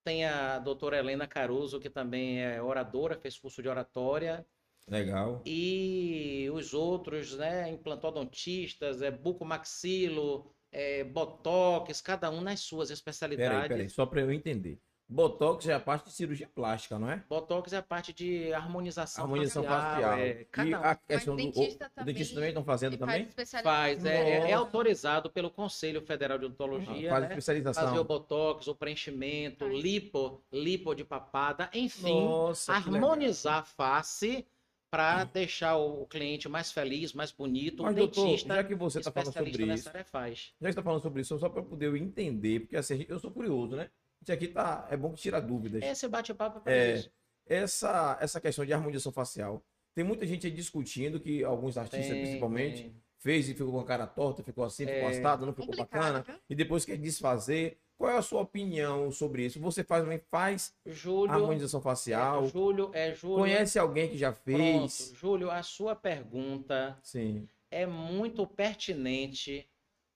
tem 0.05 0.23
a 0.23 0.59
doutora 0.59 0.99
Helena 0.99 1.25
Caruso, 1.25 1.79
que 1.79 1.89
também 1.89 2.39
é 2.39 2.61
oradora, 2.61 3.17
fez 3.17 3.39
curso 3.39 3.59
de 3.59 3.67
oratória. 3.67 4.45
Legal. 4.87 5.41
E 5.43 6.47
os 6.53 6.75
outros, 6.75 7.35
né, 7.35 7.67
implantodontistas, 7.71 9.01
é 9.01 9.09
bucomaxilo, 9.09 10.53
é, 10.71 11.03
botox, 11.03 12.01
cada 12.01 12.29
um 12.29 12.39
nas 12.39 12.59
suas 12.59 12.91
especialidades. 12.91 13.51
Peraí, 13.51 13.67
peraí, 13.69 13.89
só 13.89 14.05
para 14.05 14.21
eu 14.21 14.31
entender. 14.31 14.79
Botox 15.07 15.67
é 15.67 15.73
a 15.73 15.79
parte 15.79 16.05
de 16.05 16.11
cirurgia 16.13 16.49
plástica, 16.53 16.97
não 16.97 17.09
é? 17.09 17.23
Botox 17.29 17.71
é 17.73 17.77
a 17.77 17.81
parte 17.81 18.11
de 18.11 18.51
harmonização, 18.51 19.23
harmonização 19.23 19.63
facial. 19.63 20.01
facial. 20.01 20.17
É, 20.17 20.47
e 20.65 20.73
a 20.73 20.95
questão 20.95 21.35
do 21.35 21.43
dentista 21.43 21.91
o, 21.95 22.03
dentista 22.03 22.33
também 22.35 22.49
estão 22.49 22.63
fazendo 22.63 22.97
também? 22.97 23.27
Faz, 23.63 24.03
é, 24.03 24.49
é, 24.49 24.53
autorizado 24.53 25.29
pelo 25.29 25.51
Conselho 25.51 26.01
Federal 26.01 26.39
de 26.39 26.45
Odontologia. 26.45 27.09
Ah, 27.09 27.13
faz 27.13 27.23
né? 27.23 27.29
especialização. 27.29 27.83
Fazer 27.85 27.99
o 27.99 28.03
botox, 28.03 28.67
o 28.67 28.73
preenchimento, 28.73 29.65
faz. 29.65 29.79
lipo, 29.79 30.41
lipo 30.51 30.95
de 30.95 31.03
papada, 31.03 31.69
enfim, 31.71 32.25
Nossa, 32.25 32.73
harmonizar 32.73 33.59
a 33.59 33.63
face 33.63 34.45
para 34.89 35.25
deixar 35.25 35.77
o 35.77 36.07
cliente 36.07 36.49
mais 36.49 36.71
feliz, 36.71 37.13
mais 37.13 37.31
bonito. 37.31 37.83
Mas, 37.83 37.95
doutor, 37.95 38.37
já 38.37 38.63
que 38.63 38.73
você 38.73 38.99
está 38.99 39.11
falando 39.11 39.33
sobre 39.33 39.73
isso, 39.73 39.89
faz. 40.05 40.53
já 40.59 40.67
que 40.67 40.69
está 40.69 40.81
falando 40.81 41.01
sobre 41.01 41.21
isso, 41.21 41.37
só 41.37 41.49
para 41.49 41.61
poder 41.61 41.95
entender, 41.95 42.61
porque 42.61 42.77
assim, 42.77 43.05
eu 43.07 43.19
sou 43.19 43.29
curioso, 43.29 43.75
né? 43.75 43.89
Isso 44.25 44.33
aqui 44.33 44.47
tá, 44.47 44.87
é 44.89 44.97
bom 44.97 45.13
que 45.13 45.21
tira 45.21 45.39
dúvidas. 45.39 45.83
Esse 45.83 46.07
bate-papo 46.07 46.67
é, 46.67 46.77
é 46.77 46.93
isso. 46.95 47.11
Essa, 47.45 48.17
essa 48.19 48.41
questão 48.41 48.65
de 48.65 48.73
harmonização 48.73 49.11
facial. 49.11 49.63
Tem 49.93 50.03
muita 50.03 50.25
gente 50.25 50.49
discutindo 50.49 51.19
que 51.19 51.43
alguns 51.43 51.77
artistas, 51.77 52.09
tem, 52.09 52.23
principalmente, 52.23 52.81
tem. 52.81 52.95
fez 53.19 53.47
e 53.47 53.53
ficou 53.53 53.71
com 53.71 53.79
a 53.79 53.85
cara 53.85 54.07
torta, 54.07 54.41
ficou 54.41 54.63
assim, 54.63 54.83
é, 54.85 54.95
ficou 54.95 55.09
assado, 55.09 55.45
não 55.45 55.53
ficou 55.53 55.75
bacana. 55.75 56.23
Viu? 56.23 56.35
E 56.49 56.55
depois 56.55 56.83
quer 56.83 56.97
desfazer. 56.97 57.77
Qual 57.95 58.09
é 58.09 58.17
a 58.17 58.21
sua 58.23 58.41
opinião 58.41 59.11
sobre 59.11 59.45
isso? 59.45 59.59
Você 59.59 59.83
faz 59.83 60.03
também 60.03 60.19
faz 60.31 60.73
Júlio, 60.87 61.31
harmonização 61.31 61.79
facial? 61.79 62.45
É, 62.45 62.47
Júlio, 62.47 62.91
é 62.93 63.13
Júlio. 63.13 63.37
Conhece 63.37 63.77
alguém 63.77 64.09
que 64.09 64.17
já 64.17 64.33
fez? 64.33 64.57
Pronto, 64.57 65.19
Júlio, 65.19 65.51
a 65.51 65.61
sua 65.61 65.95
pergunta 65.95 66.97
Sim. 67.03 67.47
é 67.69 67.85
muito 67.85 68.45
pertinente 68.47 69.69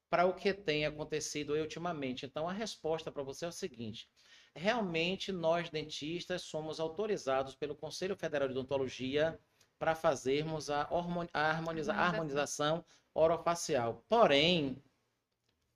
para 0.10 0.26
o 0.26 0.34
que 0.34 0.54
tem 0.54 0.86
acontecido 0.86 1.54
ultimamente. 1.54 2.26
Então, 2.26 2.48
a 2.48 2.54
resposta 2.54 3.12
para 3.12 3.24
você 3.24 3.46
é 3.46 3.48
o 3.48 3.52
seguinte: 3.52 4.10
realmente 4.56 5.32
nós 5.32 5.70
dentistas 5.70 6.44
somos 6.44 6.80
autorizados 6.80 7.56
pelo 7.56 7.76
Conselho 7.76 8.16
Federal 8.16 8.48
de 8.48 8.54
Odontologia 8.54 9.40
para 9.78 9.96
fazermos 9.96 10.70
a, 10.70 10.90
a, 11.34 11.40
harmoniza 11.50 11.94
a 11.94 12.02
harmonização 12.02 12.84
orofacial. 13.14 14.04
Porém, 14.10 14.84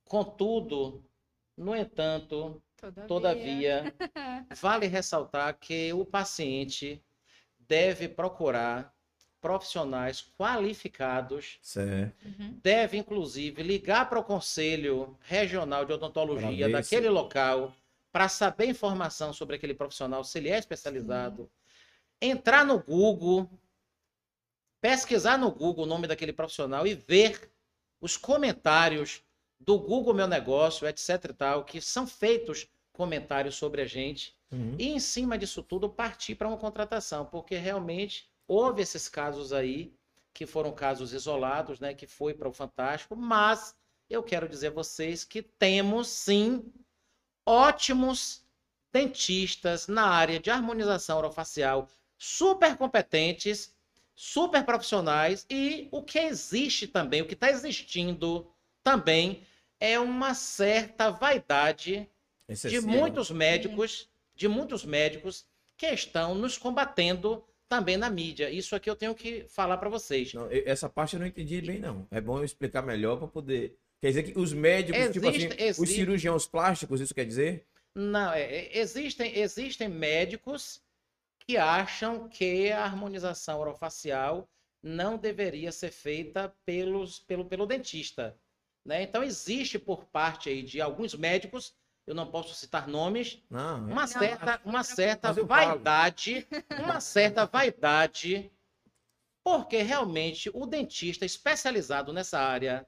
contudo, 0.05 1.03
no 1.55 1.75
entanto, 1.75 2.61
todavia, 2.75 3.07
todavia 3.07 3.95
vale 4.59 4.87
ressaltar 4.87 5.57
que 5.57 5.93
o 5.93 6.05
paciente 6.05 7.01
deve 7.57 8.09
procurar 8.09 8.93
profissionais 9.43 10.21
qualificados. 10.37 11.59
Certo. 11.61 12.25
Uhum. 12.25 12.57
Deve, 12.63 12.97
inclusive, 12.97 13.61
ligar 13.61 14.09
para 14.09 14.19
o 14.19 14.23
Conselho 14.23 15.17
Regional 15.19 15.83
de 15.83 15.91
Odontologia 15.91 16.69
daquele 16.69 17.07
se... 17.07 17.09
local 17.09 17.75
para 18.09 18.29
saber 18.29 18.67
informação 18.67 19.33
sobre 19.33 19.57
aquele 19.57 19.73
profissional, 19.73 20.23
se 20.23 20.37
ele 20.37 20.49
é 20.49 20.57
especializado. 20.57 21.43
Sim. 21.43 22.29
Entrar 22.29 22.65
no 22.65 22.81
Google, 22.81 23.49
pesquisar 24.79 25.37
no 25.37 25.51
Google 25.51 25.83
o 25.83 25.87
nome 25.87 26.07
daquele 26.07 26.31
profissional 26.31 26.87
e 26.87 26.93
ver 26.93 27.51
os 27.99 28.15
comentários 28.15 29.21
do 29.59 29.77
Google 29.77 30.13
Meu 30.13 30.27
Negócio, 30.27 30.87
etc 30.87 31.09
e 31.31 31.33
tal, 31.33 31.65
que 31.65 31.81
são 31.81 32.07
feitos 32.07 32.65
comentários 32.93 33.55
sobre 33.55 33.81
a 33.81 33.85
gente. 33.85 34.37
Uhum. 34.49 34.75
E 34.79 34.87
em 34.87 34.99
cima 34.99 35.37
disso 35.37 35.61
tudo 35.61 35.89
partir 35.89 36.35
para 36.35 36.47
uma 36.47 36.57
contratação, 36.57 37.25
porque 37.25 37.57
realmente 37.57 38.31
Houve 38.47 38.81
esses 38.81 39.07
casos 39.07 39.53
aí, 39.53 39.93
que 40.33 40.45
foram 40.45 40.71
casos 40.71 41.13
isolados, 41.13 41.79
né, 41.79 41.93
que 41.93 42.07
foi 42.07 42.33
para 42.33 42.49
o 42.49 42.53
Fantástico, 42.53 43.15
mas 43.15 43.75
eu 44.09 44.23
quero 44.23 44.49
dizer 44.49 44.67
a 44.67 44.71
vocês 44.71 45.23
que 45.23 45.41
temos 45.41 46.07
sim 46.07 46.65
ótimos 47.45 48.43
dentistas 48.91 49.87
na 49.87 50.07
área 50.07 50.39
de 50.39 50.49
harmonização 50.49 51.17
orofacial, 51.17 51.87
super 52.17 52.77
competentes, 52.77 53.73
super 54.15 54.63
profissionais 54.63 55.45
e 55.49 55.87
o 55.91 56.03
que 56.03 56.19
existe 56.19 56.87
também, 56.87 57.21
o 57.21 57.25
que 57.25 57.33
está 57.33 57.49
existindo 57.49 58.47
também 58.83 59.43
é 59.79 59.99
uma 59.99 60.33
certa 60.33 61.09
vaidade 61.09 62.09
de 62.47 62.79
muitos 62.81 63.31
médicos, 63.31 64.09
de 64.35 64.47
muitos 64.47 64.85
médicos 64.85 65.45
que 65.75 65.87
estão 65.87 66.35
nos 66.35 66.57
combatendo 66.57 67.43
também 67.69 67.97
na 67.97 68.09
mídia. 68.09 68.49
Isso 68.49 68.75
aqui 68.75 68.89
eu 68.89 68.95
tenho 68.95 69.15
que 69.15 69.45
falar 69.47 69.77
para 69.77 69.89
vocês. 69.89 70.33
Não, 70.33 70.47
essa 70.51 70.89
parte 70.89 71.15
eu 71.15 71.19
não 71.19 71.27
entendi 71.27 71.61
bem, 71.61 71.79
não. 71.79 72.07
É 72.11 72.21
bom 72.21 72.37
eu 72.37 72.43
explicar 72.45 72.81
melhor 72.81 73.17
para 73.17 73.27
poder. 73.27 73.77
Quer 74.01 74.09
dizer 74.09 74.23
que 74.23 74.37
os 74.37 74.51
médicos, 74.53 74.99
existe, 74.99 75.13
tipo 75.13 75.29
assim, 75.29 75.63
existe... 75.63 75.81
os 75.81 75.89
cirurgiões 75.89 76.45
plásticos, 76.45 76.99
isso 76.99 77.15
quer 77.15 77.25
dizer? 77.25 77.65
Não, 77.95 78.33
é, 78.33 78.41
é, 78.41 78.77
existem, 78.79 79.37
existem 79.37 79.87
médicos 79.87 80.81
que 81.39 81.57
acham 81.57 82.27
que 82.27 82.71
a 82.71 82.83
harmonização 82.83 83.59
orofacial 83.59 84.49
não 84.81 85.17
deveria 85.17 85.71
ser 85.71 85.91
feita 85.91 86.53
pelos, 86.65 87.19
pelo, 87.19 87.45
pelo 87.45 87.65
dentista. 87.65 88.37
Né? 88.85 89.03
Então, 89.03 89.23
existe 89.23 89.79
por 89.79 90.05
parte 90.05 90.49
aí 90.49 90.61
de 90.61 90.81
alguns 90.81 91.15
médicos 91.15 91.73
eu 92.05 92.13
não 92.13 92.29
posso 92.29 92.53
citar 92.53 92.87
nomes, 92.87 93.41
não, 93.49 93.85
uma 93.87 94.07
certa, 94.07 94.61
uma 94.65 94.83
certa 94.83 95.31
vaidade, 95.31 96.47
uma 96.83 96.99
certa 96.99 97.45
vaidade, 97.45 98.51
porque 99.43 99.81
realmente 99.81 100.49
o 100.53 100.65
dentista 100.65 101.25
especializado 101.25 102.11
nessa 102.11 102.39
área, 102.39 102.85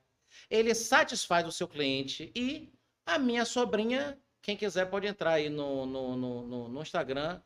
ele 0.49 0.75
satisfaz 0.75 1.47
o 1.47 1.51
seu 1.51 1.67
cliente 1.67 2.31
e 2.35 2.73
a 3.05 3.17
minha 3.17 3.45
sobrinha, 3.45 4.19
quem 4.41 4.57
quiser 4.57 4.89
pode 4.89 5.07
entrar 5.07 5.33
aí 5.33 5.49
no, 5.49 5.85
no, 5.85 6.15
no, 6.15 6.69
no 6.69 6.81
Instagram, 6.81 7.41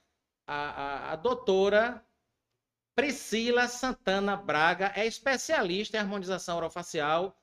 a, 0.47 0.55
a, 0.55 1.13
a 1.13 1.15
doutora 1.15 2.03
Priscila 2.95 3.67
Santana 3.67 4.35
Braga 4.35 4.91
é 4.95 5.05
especialista 5.05 5.95
em 5.95 5.99
harmonização 5.99 6.57
orofacial, 6.57 7.37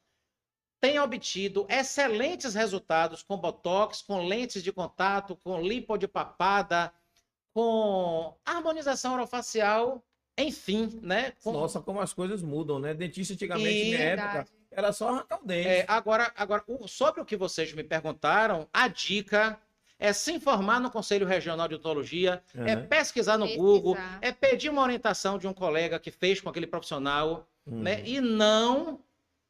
tem 0.87 1.01
obtido 1.01 1.67
excelentes 1.69 2.55
resultados 2.55 3.21
com 3.23 3.37
botox, 3.37 4.03
com 4.03 4.25
lentes 4.27 4.63
de 4.63 4.71
contato, 4.73 5.35
com 5.43 5.61
lipo 5.61 5.97
de 5.99 6.07
papada, 6.07 6.93
com 7.53 8.35
harmonização 8.45 9.15
orofacial, 9.15 10.05
enfim, 10.39 11.01
né? 11.03 11.33
Com- 11.43 11.53
Nossa, 11.53 11.81
como 11.81 12.01
as 12.01 12.13
coisas 12.13 12.41
mudam, 12.43 12.79
né? 12.79 12.95
Dentista 12.95 13.35
antigamente, 13.35 13.69
E- 13.89 13.93
na 13.95 13.99
época, 14.05 14.27
Verdade. 14.29 14.51
era 14.71 14.93
só 14.93 15.09
arrancar 15.09 15.41
o 15.43 15.47
dente. 15.47 15.69
É, 15.69 15.85
agora, 15.89 16.33
agora 16.37 16.63
sobre 16.87 17.21
o 17.21 17.25
que 17.25 17.37
vocês 17.37 17.73
me 17.73 17.83
perguntaram, 17.83 18.69
a 18.73 18.87
dica 18.87 19.59
é 19.99 20.13
se 20.13 20.31
informar 20.33 20.79
no 20.79 20.91
Conselho 20.91 21.27
Regional 21.27 21.67
de 21.67 21.75
Odontologia, 21.75 22.43
é 22.55 22.75
Aham. 22.75 22.87
pesquisar 22.87 23.39
no 23.39 23.47
Pesquisar. 23.47 23.65
Google, 23.65 23.97
é 24.21 24.31
pedir 24.31 24.69
uma 24.69 24.83
orientação 24.83 25.37
de 25.39 25.49
um 25.49 25.55
colega 25.55 25.99
que 25.99 26.13
fez 26.13 26.41
com 26.41 26.49
aquele 26.51 26.67
profissional, 26.67 27.49
Uhum. 27.67 27.81
né? 27.81 28.03
E 28.07 28.21
não 28.21 29.01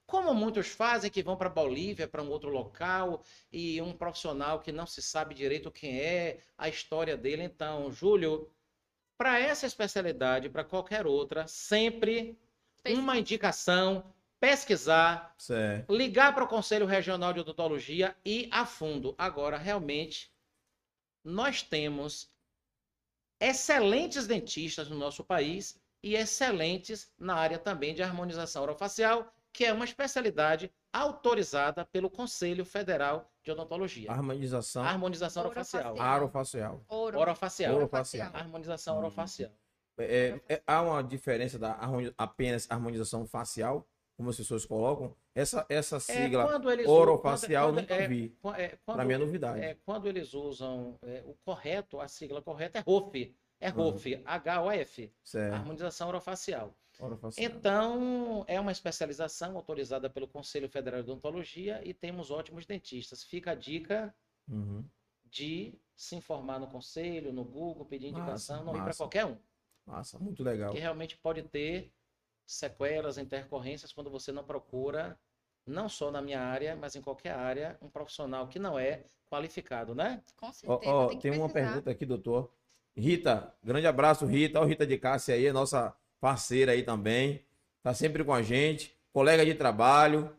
como 0.06 0.32
muitos 0.32 0.68
fazem 0.68 1.10
que 1.10 1.22
vão 1.22 1.36
para 1.36 1.48
Bolívia, 1.48 2.06
para 2.06 2.22
um 2.22 2.30
outro 2.30 2.48
local 2.48 3.22
e 3.52 3.80
um 3.82 3.92
profissional 3.92 4.60
que 4.60 4.70
não 4.70 4.86
se 4.86 5.02
sabe 5.02 5.34
direito 5.34 5.70
quem 5.70 6.00
é, 6.00 6.40
a 6.56 6.68
história 6.68 7.16
dele. 7.16 7.42
Então, 7.42 7.90
Júlio, 7.90 8.50
para 9.18 9.38
essa 9.38 9.66
especialidade, 9.66 10.48
para 10.48 10.64
qualquer 10.64 11.06
outra, 11.06 11.46
sempre 11.48 12.38
uma 12.86 13.18
indicação, 13.18 14.14
pesquisar, 14.38 15.34
Certo. 15.38 15.92
ligar 15.92 16.34
para 16.34 16.44
o 16.44 16.48
Conselho 16.48 16.86
Regional 16.86 17.32
de 17.32 17.40
Odontologia 17.40 18.16
e 18.24 18.48
a 18.52 18.64
fundo. 18.64 19.14
Agora, 19.18 19.56
realmente, 19.56 20.32
nós 21.24 21.62
temos 21.62 22.30
excelentes 23.40 24.26
dentistas 24.26 24.88
no 24.88 24.96
nosso 24.96 25.24
país 25.24 25.80
e 26.02 26.14
excelentes 26.14 27.12
na 27.18 27.34
área 27.34 27.58
também 27.58 27.92
de 27.92 28.02
harmonização 28.02 28.62
orofacial, 28.62 29.34
que 29.56 29.64
é 29.64 29.72
uma 29.72 29.86
especialidade 29.86 30.70
autorizada 30.92 31.82
pelo 31.86 32.10
Conselho 32.10 32.62
Federal 32.62 33.32
de 33.42 33.50
Odontologia. 33.50 34.10
Harmonização 34.12 34.82
Harmonização 34.84 35.44
orofacial. 35.44 35.94
Orofacial. 35.96 36.84
Orofacial. 36.90 37.74
Orofacial. 37.76 38.30
Harmonização 38.34 38.94
Uhum. 38.96 39.00
orofacial. 39.00 39.50
É, 39.98 40.38
é- 40.46 40.62
há 40.66 40.82
uma 40.82 41.02
diferença 41.02 41.58
da 41.58 41.72
apenas 42.18 42.70
harmonização 42.70 43.26
facial, 43.26 43.88
como 44.14 44.28
as 44.28 44.36
pessoas 44.36 44.66
colocam? 44.66 45.16
Essa, 45.34 45.64
essa 45.70 45.96
É, 45.96 46.00
sigla 46.00 46.44
quando 46.46 46.70
eles 46.70 46.86
orofacial 46.86 47.68
quando- 47.68 47.80
nunca 47.80 47.94
é, 47.94 48.06
vi. 48.06 48.36
é, 48.58 48.76
quando- 48.84 48.96
Para 48.96 49.04
mim 49.06 49.14
é 49.14 49.18
novidade. 49.18 49.60
É, 49.60 49.74
quando 49.86 50.06
eles 50.06 50.34
usam 50.34 50.98
é, 51.02 51.22
o 51.26 51.34
correto, 51.46 51.98
a 51.98 52.08
sigla 52.08 52.42
correta 52.42 52.78
é 52.80 52.82
ROF. 52.82 53.34
É 53.58 53.70
Uhum. 53.70 53.74
ROF, 53.90 54.22
H-O-F, 54.22 55.10
Certo. 55.24 55.54
harmonização 55.54 56.08
orofacial. 56.08 56.74
Então, 57.38 58.44
é 58.46 58.58
uma 58.60 58.72
especialização 58.72 59.56
autorizada 59.56 60.08
pelo 60.08 60.26
Conselho 60.28 60.68
Federal 60.68 61.02
de 61.02 61.10
Odontologia 61.10 61.80
e 61.84 61.92
temos 61.92 62.30
ótimos 62.30 62.66
dentistas. 62.66 63.22
Fica 63.22 63.52
a 63.52 63.54
dica 63.54 64.14
Uhum. 64.48 64.84
de 65.24 65.74
se 65.94 66.14
informar 66.14 66.60
no 66.60 66.68
conselho, 66.68 67.32
no 67.32 67.44
Google, 67.44 67.84
pedir 67.84 68.12
Massa, 68.12 68.22
indicação, 68.22 68.64
não 68.64 68.72
ir 68.72 68.76
para 68.76 68.86
massa. 68.86 68.98
qualquer 69.02 69.24
um, 69.26 69.36
Massa, 69.84 70.18
muito 70.18 70.42
legal. 70.42 70.72
que 70.72 70.78
realmente 70.78 71.16
pode 71.16 71.42
ter 71.42 71.92
sequelas, 72.46 73.18
intercorrências 73.18 73.92
quando 73.92 74.08
você 74.10 74.30
não 74.30 74.44
procura, 74.44 75.18
não 75.66 75.88
só 75.88 76.10
na 76.12 76.22
minha 76.22 76.40
área, 76.40 76.76
mas 76.76 76.94
em 76.94 77.02
qualquer 77.02 77.32
área, 77.32 77.76
um 77.82 77.88
profissional 77.88 78.46
que 78.46 78.58
não 78.58 78.78
é 78.78 79.04
qualificado, 79.28 79.94
né? 79.96 80.22
Com 80.36 80.52
certeza. 80.52 80.80
ó, 80.92 81.08
tem 81.08 81.18
que 81.18 81.22
tem 81.30 81.38
uma 81.38 81.48
pergunta 81.48 81.90
aqui, 81.90 82.06
doutor. 82.06 82.52
Rita, 82.96 83.52
grande 83.62 83.86
abraço, 83.88 84.24
Rita. 84.26 84.60
Ó, 84.60 84.64
Rita 84.64 84.86
de 84.86 84.96
Cássia 84.96 85.34
aí, 85.34 85.52
nossa 85.52 85.94
parceira 86.20 86.72
aí 86.72 86.82
também. 86.82 87.44
Tá 87.82 87.94
sempre 87.94 88.24
com 88.24 88.34
a 88.34 88.42
gente. 88.42 88.96
Colega 89.12 89.44
de 89.44 89.54
trabalho. 89.54 90.30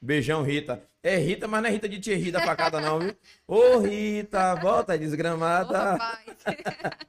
Beijão, 0.00 0.42
Rita. 0.42 0.82
É 1.02 1.16
Rita, 1.16 1.46
mas 1.46 1.62
não 1.62 1.68
é 1.68 1.72
Rita 1.72 1.88
de 1.88 2.00
Thierry 2.00 2.30
da 2.30 2.40
facada, 2.40 2.80
não, 2.80 2.98
viu? 2.98 3.16
Ô, 3.46 3.78
Rita, 3.78 4.54
volta 4.56 4.98
desgramada. 4.98 5.98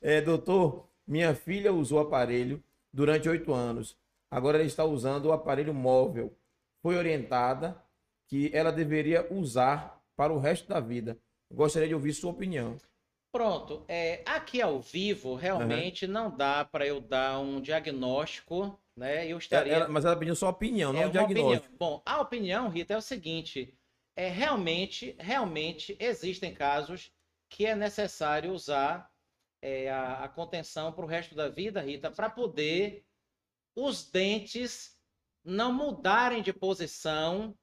É, 0.00 0.22
doutor, 0.22 0.88
minha 1.06 1.34
filha 1.34 1.74
usou 1.74 1.98
o 1.98 2.00
aparelho 2.00 2.62
durante 2.90 3.28
oito 3.28 3.52
anos. 3.52 3.98
Agora 4.30 4.56
ela 4.56 4.66
está 4.66 4.82
usando 4.82 5.26
o 5.26 5.32
aparelho 5.32 5.74
móvel. 5.74 6.34
Foi 6.82 6.96
orientada 6.96 7.76
que 8.26 8.50
ela 8.54 8.72
deveria 8.72 9.26
usar 9.30 10.02
para 10.16 10.32
o 10.32 10.38
resto 10.38 10.68
da 10.68 10.80
vida. 10.80 11.18
Gostaria 11.52 11.88
de 11.88 11.94
ouvir 11.94 12.14
sua 12.14 12.30
opinião. 12.30 12.76
Pronto, 13.30 13.84
é, 13.88 14.22
aqui 14.26 14.60
ao 14.60 14.80
vivo 14.80 15.34
realmente 15.34 16.06
não 16.06 16.34
dá 16.34 16.64
para 16.64 16.86
eu 16.86 17.00
dar 17.00 17.38
um 17.38 17.60
diagnóstico, 17.60 18.80
né? 18.96 19.26
Eu 19.26 19.36
estaria 19.38 19.74
Ela- 19.74 19.88
mas 19.88 20.04
ela 20.04 20.16
pediu 20.16 20.34
sua 20.34 20.48
opinião, 20.48 20.92
não 20.92 21.00
É 21.00 21.06
o 21.06 21.06
uma 21.06 21.12
diagnóstico. 21.12 21.66
opinião. 21.66 21.78
Bom, 21.78 22.02
a 22.06 22.20
opinião, 22.20 22.68
Rita, 22.68 22.94
é 22.94 22.96
o 22.96 23.02
seguinte: 23.02 23.74
é 24.16 24.28
realmente, 24.28 25.14
realmente 25.18 25.96
existem 26.00 26.54
casos 26.54 27.12
que 27.50 27.66
é 27.66 27.74
necessário 27.74 28.52
usar 28.52 29.10
é, 29.62 29.90
a, 29.90 30.24
a 30.24 30.28
contenção 30.28 30.92
para 30.92 31.04
o 31.04 31.08
resto 31.08 31.34
da 31.34 31.48
vida, 31.48 31.80
Rita, 31.80 32.10
para 32.10 32.30
poder 32.30 33.04
os 33.74 34.10
dentes 34.10 34.96
não 35.44 35.72
mudarem 35.72 36.42
de 36.42 36.52
posição, 36.52 37.56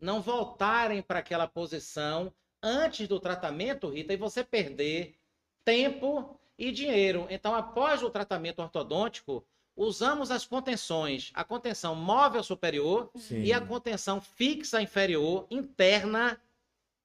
não 0.00 0.20
voltarem 0.20 1.02
para 1.02 1.18
aquela 1.20 1.48
posição 1.48 2.32
antes 2.62 3.08
do 3.08 3.18
tratamento, 3.18 3.88
Rita, 3.88 4.12
e 4.12 4.16
você 4.16 4.44
perder 4.44 5.16
tempo 5.64 6.38
e 6.58 6.70
dinheiro. 6.70 7.26
Então, 7.30 7.54
após 7.54 8.02
o 8.02 8.10
tratamento 8.10 8.60
ortodôntico, 8.60 9.44
usamos 9.74 10.30
as 10.30 10.46
contenções, 10.46 11.30
a 11.34 11.42
contenção 11.44 11.94
móvel 11.94 12.42
superior 12.42 13.10
Sim. 13.16 13.42
e 13.42 13.52
a 13.52 13.60
contenção 13.60 14.20
fixa 14.20 14.80
inferior 14.80 15.46
interna 15.50 16.40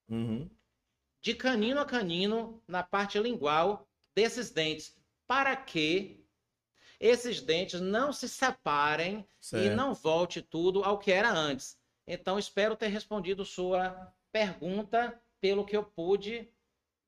Uhum. 0.09 0.49
de 1.21 1.33
canino 1.33 1.81
a 1.81 1.85
canino 1.85 2.61
na 2.67 2.81
parte 2.83 3.19
lingual 3.19 3.85
desses 4.15 4.49
dentes, 4.51 4.95
para 5.27 5.55
que 5.55 6.23
esses 6.99 7.41
dentes 7.41 7.81
não 7.81 8.13
se 8.13 8.29
separem 8.29 9.19
e 9.19 9.45
Certo. 9.45 9.75
não 9.75 9.93
volte 9.93 10.41
tudo 10.41 10.83
ao 10.83 10.97
que 10.97 11.11
era 11.11 11.29
antes. 11.31 11.77
Então, 12.07 12.39
espero 12.39 12.75
ter 12.75 12.87
respondido 12.87 13.43
sua 13.43 14.13
pergunta 14.31 15.21
pelo 15.41 15.65
que 15.65 15.75
eu 15.75 15.83
pude 15.83 16.49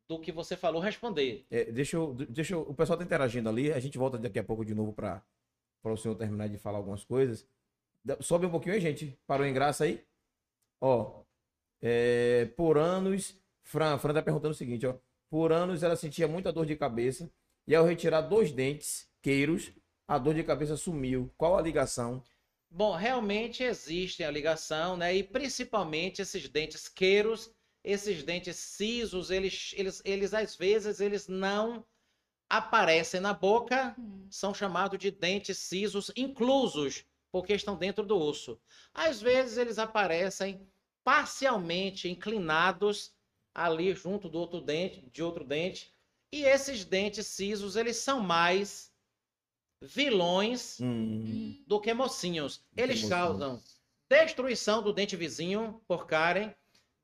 do 0.08 0.20
que 0.20 0.32
você 0.32 0.58
falou 0.58 0.82
responder. 0.82 1.46
É, 1.52 1.72
deixa 1.72 1.96
eu, 1.96 2.14
deixa 2.14 2.56
eu, 2.56 2.62
o 2.62 2.74
pessoal 2.74 2.96
está 2.96 3.06
interagindo 3.06 3.48
ali. 3.48 3.72
A 3.72 3.80
gente 3.80 3.98
volta 3.98 4.18
daqui 4.18 4.40
a 4.40 4.44
pouco 4.44 4.66
de 4.66 4.74
novo 4.74 4.92
para 4.92 5.24
o 5.84 5.98
senhor 5.98 6.16
terminar 6.16 6.48
de 6.48 6.58
falar 6.58 6.80
algumas 6.80 7.04
coisas. 7.04 7.48
Sobe 8.22 8.46
um 8.46 8.52
pouquinho 8.52 8.76
aí, 8.76 8.82
gente. 8.82 9.20
Parou 9.28 9.46
em 9.46 9.54
graça 9.54 9.84
aí? 9.84 10.04
Ó, 10.82 11.24
é, 11.82 12.46
por 12.58 12.78
anos, 12.78 13.40
Fran, 13.62 13.98
Fran 13.98 14.14
tá 14.14 14.22
perguntando 14.22 14.52
o 14.52 14.58
seguinte, 14.58 14.88
ó. 14.88 14.96
Por 15.30 15.52
anos 15.52 15.84
ela 15.84 15.96
sentia 15.96 16.28
muita 16.28 16.52
dor 16.52 16.66
de 16.66 16.76
cabeça 16.76 17.32
e 17.68 17.76
ao 17.76 17.86
retirar 17.86 18.22
dois 18.22 18.52
dentes 18.52 19.08
queiros, 19.22 19.72
a 20.08 20.18
dor 20.18 20.34
de 20.34 20.44
cabeça 20.44 20.76
sumiu. 20.76 21.32
Qual 21.38 21.56
a 21.56 21.62
ligação? 21.62 22.24
Bom, 22.72 22.96
realmente 22.96 23.64
existe 23.64 24.24
a 24.24 24.32
ligação, 24.32 24.98
né? 24.98 25.16
E 25.16 25.24
principalmente 25.24 26.22
esses 26.22 26.50
dentes 26.50 26.88
queiros, 26.88 27.54
esses 27.92 28.24
dentes 28.24 28.58
cisos, 28.58 29.32
eles, 29.32 29.74
eles, 29.76 30.02
eles 30.06 30.34
às 30.34 30.56
vezes 30.56 31.00
eles 31.00 31.28
não 31.28 31.86
aparecem 32.50 33.20
na 33.22 33.34
boca, 33.34 33.98
Hum. 33.98 34.30
são 34.30 34.54
chamados 34.54 35.00
de 35.00 35.12
dentes 35.12 35.58
cisos 35.58 36.12
inclusos, 36.16 37.06
porque 37.32 37.54
estão 37.54 37.78
dentro 37.78 38.06
do 38.06 38.18
osso. 38.18 38.62
Às 38.94 39.22
vezes 39.22 39.58
eles 39.58 39.80
aparecem 39.80 40.68
parcialmente 41.04 42.10
inclinados 42.10 43.16
ali 43.54 43.94
junto 43.94 44.30
do 44.30 44.40
outro 44.40 44.62
dente, 44.62 45.10
de 45.10 45.24
outro 45.24 45.44
dente, 45.44 45.94
e 46.32 46.44
esses 46.44 46.86
dentes 46.86 47.28
cisos, 47.28 47.76
eles 47.76 47.98
são 47.98 48.20
mais 48.22 48.94
vilões 49.82 50.80
Hum, 50.82 51.56
do 51.66 51.80
que 51.80 51.94
mocinhos. 51.94 52.66
Eles 52.78 53.02
mocinhos. 53.02 53.10
causam 53.10 53.64
destruição 54.10 54.82
do 54.82 54.94
dente 54.94 55.16
vizinho 55.16 55.84
por 55.88 56.08
cárie, 56.08 56.56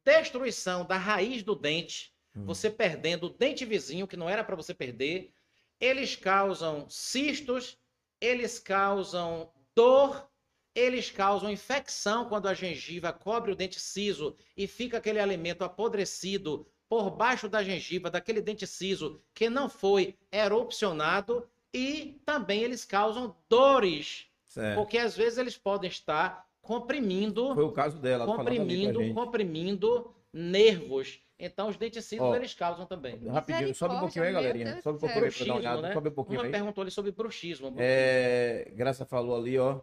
destruição 0.06 0.86
da 0.86 0.98
raiz 0.98 1.42
do 1.42 1.56
dente, 1.56 2.14
hum. 2.36 2.46
você 2.46 2.70
perdendo 2.70 3.26
o 3.26 3.30
dente 3.30 3.66
vizinho 3.66 4.08
que 4.08 4.16
não 4.16 4.30
era 4.30 4.44
para 4.44 4.56
você 4.56 4.74
perder. 4.74 5.34
Eles 5.80 6.16
causam 6.16 6.88
cistos, 6.90 7.78
eles 8.22 8.60
causam 8.60 9.52
dor, 9.76 10.30
eles 10.74 11.10
causam 11.10 11.52
infecção 11.52 12.30
quando 12.30 12.48
a 12.48 12.54
gengiva 12.54 13.12
cobre 13.12 13.52
o 13.52 13.56
dente 13.56 13.80
ciso 13.80 14.38
e 14.56 14.68
fica 14.68 14.98
aquele 14.98 15.20
alimento 15.20 15.64
apodrecido 15.64 16.68
por 16.88 17.10
baixo 17.10 17.50
da 17.50 17.64
gengiva 17.64 18.12
daquele 18.12 18.42
dente 18.42 18.68
ciso 18.68 19.22
que 19.34 19.50
não 19.50 19.68
foi 19.68 20.18
erupcionado 20.32 21.50
e 21.74 22.22
também 22.26 22.62
eles 22.62 22.86
causam 22.86 23.36
dores, 23.50 24.28
Certo. 24.46 24.76
porque 24.76 24.98
às 24.98 25.18
vezes 25.18 25.38
eles 25.38 25.58
podem 25.58 25.90
estar 25.90 26.46
comprimindo 26.66 27.54
Foi 27.54 27.64
o 27.64 27.72
caso 27.72 27.98
dela. 27.98 28.24
a 28.24 28.28
comprimindo, 28.28 29.02
gente. 29.02 29.14
comprimindo 29.14 30.14
nervos. 30.34 31.20
Então, 31.38 31.68
os 31.68 31.76
denticidos, 31.76 32.26
Ó, 32.26 32.36
eles 32.36 32.54
causam 32.54 32.86
também. 32.86 33.18
Rapidinho, 33.28 33.76
sobe 33.76 33.96
um 33.96 34.00
pouquinho 34.00 34.24
aí, 34.26 34.32
galerinha. 34.34 34.74
meu 34.74 34.82
Sobe 34.82 34.98
um 34.98 35.00
pouquinho 35.02 35.26
aí 35.26 35.32
pra 35.32 35.46
dar 35.46 35.52
uma 35.54 35.60
olhada. 35.60 35.82
né? 35.82 35.94
Sobe 35.94 36.10
um 36.10 36.12
pouquinho 36.14 36.40
Uma 36.40 36.46
aí. 36.46 36.52
perguntou 36.52 36.82
ali 36.82 36.92
sobre 36.92 37.12
bruxismo. 37.12 37.74
É, 37.78 38.72
Graça 38.74 39.06
falou 39.06 39.36
ali, 39.38 39.58
ó. 39.58 39.82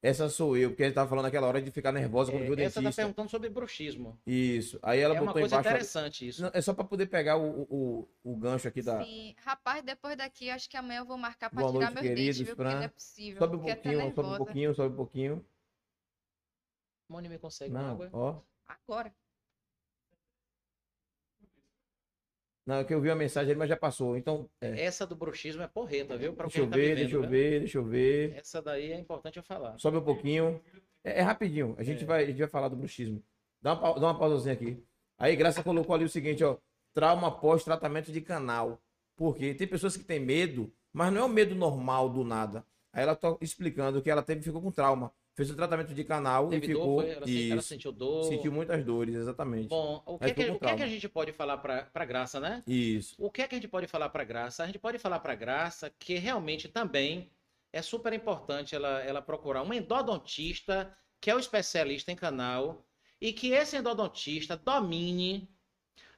Essa 0.00 0.28
sou 0.28 0.54
eu, 0.56 0.68
porque 0.68 0.82
ele 0.82 0.92
tava 0.92 1.08
falando 1.08 1.24
naquela 1.24 1.46
hora 1.48 1.62
de 1.62 1.70
ficar 1.70 1.90
nervosa 1.90 2.30
quando 2.30 2.42
viu 2.44 2.54
o 2.54 2.60
É, 2.60 2.64
essa 2.64 2.74
tá 2.74 2.80
dentista. 2.82 3.00
perguntando 3.02 3.30
sobre 3.30 3.48
bruxismo. 3.48 4.20
Isso. 4.26 4.78
Aí 4.82 5.00
ela 5.00 5.14
é 5.14 5.18
uma 5.18 5.28
botou 5.32 5.40
coisa 5.40 5.54
embaixo. 5.56 5.68
interessante 5.70 6.28
isso. 6.28 6.42
Não, 6.42 6.50
é 6.52 6.60
só 6.60 6.74
pra 6.74 6.84
poder 6.84 7.06
pegar 7.06 7.38
o, 7.38 7.62
o, 7.62 8.08
o, 8.22 8.32
o 8.32 8.36
gancho 8.36 8.68
aqui 8.68 8.82
da. 8.82 9.02
Sim, 9.02 9.34
rapaz, 9.42 9.82
depois 9.82 10.14
daqui, 10.14 10.50
acho 10.50 10.68
que 10.68 10.76
amanhã 10.76 11.00
eu 11.00 11.06
vou 11.06 11.16
marcar 11.16 11.48
pra 11.48 11.62
Boa 11.62 11.72
tirar 11.72 11.88
dentes, 11.94 12.02
queridos, 12.08 12.38
viu? 12.40 12.54
Porque 12.54 12.74
não 12.74 12.82
é 12.82 12.88
possível. 12.88 13.38
Sobe 13.38 13.56
um 13.56 13.60
até 13.62 13.74
pouquinho, 13.76 14.14
sobe 14.14 14.28
um 14.28 14.36
pouquinho, 14.36 14.74
sobe 14.74 14.92
um 14.92 14.96
pouquinho. 14.96 15.44
Moni 17.08 17.28
me 17.28 17.38
consegue 17.38 17.72
Não, 17.72 17.92
água? 17.92 18.10
ó. 18.12 18.40
Agora. 18.66 19.14
Não, 22.66 22.76
é 22.76 22.84
que 22.84 22.94
eu 22.94 23.00
vi 23.00 23.10
a 23.10 23.14
mensagem 23.14 23.50
ali, 23.50 23.58
mas 23.58 23.68
já 23.68 23.76
passou. 23.76 24.16
Então, 24.16 24.48
é. 24.60 24.84
Essa 24.84 25.06
do 25.06 25.14
bruxismo 25.14 25.62
é 25.62 25.68
porreta, 25.68 26.16
viu? 26.16 26.32
Pra 26.32 26.46
deixa 26.46 26.60
eu 26.60 26.70
tá 26.70 26.76
ver, 26.76 26.82
vivendo, 26.82 26.96
deixa 26.96 27.16
eu 27.16 27.20
viu? 27.20 27.30
ver, 27.30 27.58
deixa 27.60 27.78
eu 27.78 27.84
ver. 27.84 28.32
Essa 28.36 28.62
daí 28.62 28.92
é 28.92 28.98
importante 28.98 29.36
eu 29.36 29.42
falar. 29.42 29.78
Sobe 29.78 29.98
um 29.98 30.04
pouquinho. 30.04 30.62
É, 31.02 31.18
é 31.18 31.20
rapidinho. 31.20 31.74
A 31.78 31.82
gente, 31.82 32.04
É. 32.04 32.06
vai, 32.06 32.22
a 32.22 32.26
gente 32.26 32.38
vai 32.38 32.48
falar 32.48 32.68
do 32.68 32.76
bruxismo. 32.76 33.22
Dá 33.60 33.74
uma, 33.74 33.94
dá 34.00 34.06
uma 34.06 34.18
pausazinha 34.18 34.54
aqui. 34.54 34.82
Aí, 35.18 35.36
Graça 35.36 35.62
colocou 35.62 35.94
ali 35.94 36.04
o 36.04 36.08
seguinte, 36.08 36.42
ó. 36.42 36.56
Trauma 36.94 37.30
pós-tratamento 37.38 38.10
de 38.10 38.20
canal. 38.22 38.80
Porque 39.14 39.52
tem 39.54 39.68
pessoas 39.68 39.96
que 39.96 40.02
têm 40.04 40.18
medo, 40.18 40.72
mas 40.92 41.12
não 41.12 41.20
é 41.20 41.24
o 41.24 41.28
medo 41.28 41.54
normal 41.54 42.08
do 42.08 42.24
nada. 42.24 42.64
Aí 42.92 43.02
ela 43.02 43.14
tá 43.14 43.36
explicando 43.42 44.00
que 44.00 44.08
ela 44.08 44.22
teve, 44.22 44.40
ficou 44.42 44.62
com 44.62 44.70
trauma. 44.72 45.12
Fez 45.34 45.50
o 45.50 45.56
tratamento 45.56 45.92
de 45.92 46.04
canal 46.04 46.48
Teve 46.48 46.66
e 46.66 46.68
ficou. 46.68 46.84
dor, 46.84 47.02
foi? 47.02 47.10
Ela, 47.10 47.52
ela 47.52 47.62
sentiu 47.62 47.90
dor. 47.90 48.24
Sentiu 48.24 48.52
muitas 48.52 48.84
dores, 48.84 49.16
exatamente. 49.16 49.68
Bom, 49.68 50.00
o 50.06 50.16
que, 50.16 50.26
é 50.26 50.34
que, 50.34 50.50
o 50.50 50.58
que 50.60 50.66
é 50.66 50.76
que 50.76 50.82
a 50.82 50.86
gente 50.88 51.08
pode 51.08 51.32
falar 51.32 51.58
pra, 51.58 51.82
pra 51.86 52.04
Graça, 52.04 52.38
né? 52.38 52.62
Isso. 52.66 53.16
O 53.18 53.30
que 53.30 53.42
é 53.42 53.48
que 53.48 53.54
a 53.56 53.58
gente 53.58 53.68
pode 53.68 53.88
falar 53.88 54.08
pra 54.10 54.22
Graça? 54.22 54.62
A 54.62 54.66
gente 54.66 54.78
pode 54.78 54.98
falar 54.98 55.18
pra 55.18 55.34
Graça 55.34 55.90
que 55.98 56.14
realmente 56.14 56.68
também 56.68 57.32
é 57.72 57.82
super 57.82 58.12
importante 58.12 58.76
ela, 58.76 59.00
ela 59.02 59.20
procurar 59.20 59.62
um 59.62 59.72
endodontista 59.72 60.96
que 61.20 61.30
é 61.30 61.34
o 61.34 61.38
especialista 61.40 62.12
em 62.12 62.16
canal 62.16 62.86
e 63.20 63.32
que 63.32 63.50
esse 63.50 63.76
endodontista 63.76 64.56
domine 64.56 65.48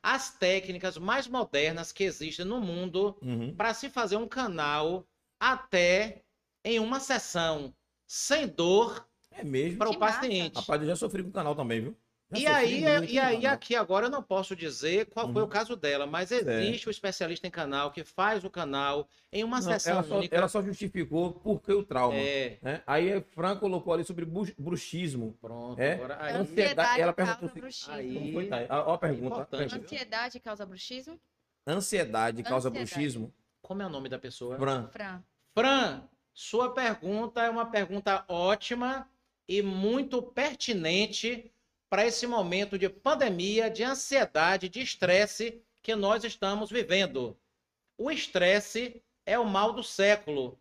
as 0.02 0.36
técnicas 0.36 0.98
mais 0.98 1.26
modernas 1.26 1.90
que 1.90 2.04
existem 2.04 2.44
no 2.44 2.60
mundo 2.60 3.16
Uhum. 3.22 3.54
para 3.56 3.72
se 3.72 3.88
fazer 3.88 4.16
um 4.16 4.28
canal 4.28 5.08
até 5.40 6.22
em 6.62 6.78
uma 6.78 7.00
sessão 7.00 7.74
sem 8.06 8.46
dor 8.46 9.05
É 9.38 9.44
mesmo. 9.44 9.78
para 9.78 9.88
o 9.90 9.92
Que 9.92 9.98
massa. 9.98 10.20
paciente. 10.20 10.54
Rapaz, 10.56 10.80
eu 10.82 10.88
já 10.88 10.96
sofri 10.96 11.22
com 11.22 11.28
o 11.30 11.32
canal 11.32 11.54
também, 11.54 11.80
viu? 11.80 11.96
Já 12.32 12.38
E 12.40 12.46
aí, 12.48 12.80
muito 12.98 13.12
e 13.12 13.18
aí 13.20 13.36
canal. 13.42 13.54
aqui 13.54 13.76
agora 13.76 14.06
eu 14.06 14.10
não 14.10 14.20
posso 14.20 14.56
dizer 14.56 15.06
qual 15.06 15.32
foi 15.32 15.42
Uhum. 15.42 15.46
o 15.46 15.50
caso 15.50 15.76
dela, 15.76 16.08
mas 16.08 16.32
existe 16.32 16.88
o 16.88 16.90
especialista 16.90 17.46
em 17.46 17.50
canal 17.52 17.92
que 17.92 18.02
faz 18.02 18.42
o 18.42 18.50
canal 18.50 19.08
em 19.32 19.44
uma 19.44 19.58
Não, 19.58 19.62
sessão 19.62 19.92
ela, 19.92 20.02
só, 20.02 20.18
única. 20.18 20.34
ela 20.36 20.48
só 20.48 20.60
justificou 20.60 21.34
por 21.34 21.62
que 21.62 21.72
o 21.72 21.84
trauma. 21.84 22.16
É, 22.18 22.58
né? 22.60 22.82
Aí 22.84 23.12
a 23.12 23.20
Fran 23.22 23.56
colocou 23.56 23.92
ali 23.94 24.02
sobre 24.04 24.24
bruxismo. 24.24 25.38
pronto. 25.40 25.78
É? 25.80 25.92
Agora, 25.94 26.16
aí, 26.20 26.32
Ansiedade, 26.34 26.40
Ansiedade 26.50 27.00
ela 27.00 27.12
causa 27.12 27.32
perguntou 27.32 27.48
se- 27.54 27.60
bruxismo. 27.60 27.92
Aí- 27.94 28.14
Como 28.14 28.32
foi, 28.32 28.46
Thay? 28.48 28.66
Ó, 28.70 28.92
a 28.94 28.98
pergunta. 28.98 29.26
Importante. 29.26 29.58
pergunta. 29.70 29.84
Ansiedade 29.94 30.40
causa 30.40 30.66
bruxismo? 30.66 31.20
Ansiedade 31.64 32.42
causa 32.42 32.68
Ansiedade. 32.68 32.92
bruxismo? 32.92 33.32
como 33.62 33.82
é 33.82 33.86
o 33.86 33.88
nome 33.88 34.08
da 34.08 34.18
pessoa? 34.18 34.56
Fran. 34.58 34.88
Fran. 34.92 35.22
Fran, 35.52 36.02
sua 36.32 36.72
pergunta 36.72 37.42
é 37.42 37.50
uma 37.50 37.66
pergunta 37.66 38.24
ótima 38.28 39.08
e 39.48 39.62
muito 39.62 40.20
pertinente 40.22 41.50
para 41.88 42.04
esse 42.06 42.26
momento 42.26 42.78
de 42.78 42.88
pandemia, 42.88 43.70
de 43.70 43.84
ansiedade, 43.84 44.68
de 44.68 44.80
estresse 44.80 45.62
que 45.82 45.94
nós 45.94 46.24
estamos 46.24 46.70
vivendo. 46.70 47.36
O 47.96 48.10
estresse 48.10 49.02
é 49.24 49.38
o 49.38 49.44
mal 49.44 49.72
do 49.72 49.82
século. 49.82 50.58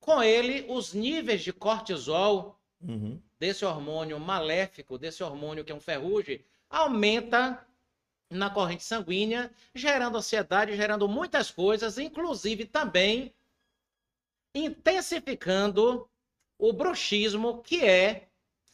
Com 0.00 0.22
ele, 0.22 0.64
os 0.68 0.94
níveis 0.94 1.42
de 1.42 1.52
cortisol, 1.52 2.56
Uhum. 2.80 3.20
desse 3.40 3.64
hormônio 3.64 4.20
maléfico, 4.20 4.96
desse 4.96 5.20
hormônio 5.24 5.64
que 5.64 5.72
é 5.72 5.74
um 5.74 5.80
ferrugem, 5.80 6.44
aumenta 6.70 7.66
na 8.30 8.48
corrente 8.50 8.84
sanguínea, 8.84 9.50
gerando 9.74 10.16
ansiedade, 10.18 10.76
gerando 10.76 11.08
muitas 11.08 11.50
coisas, 11.50 11.98
inclusive 11.98 12.66
também 12.66 13.34
intensificando 14.54 16.08
o 16.56 16.72
bruxismo, 16.72 17.62
que 17.62 17.84
é 17.84 18.27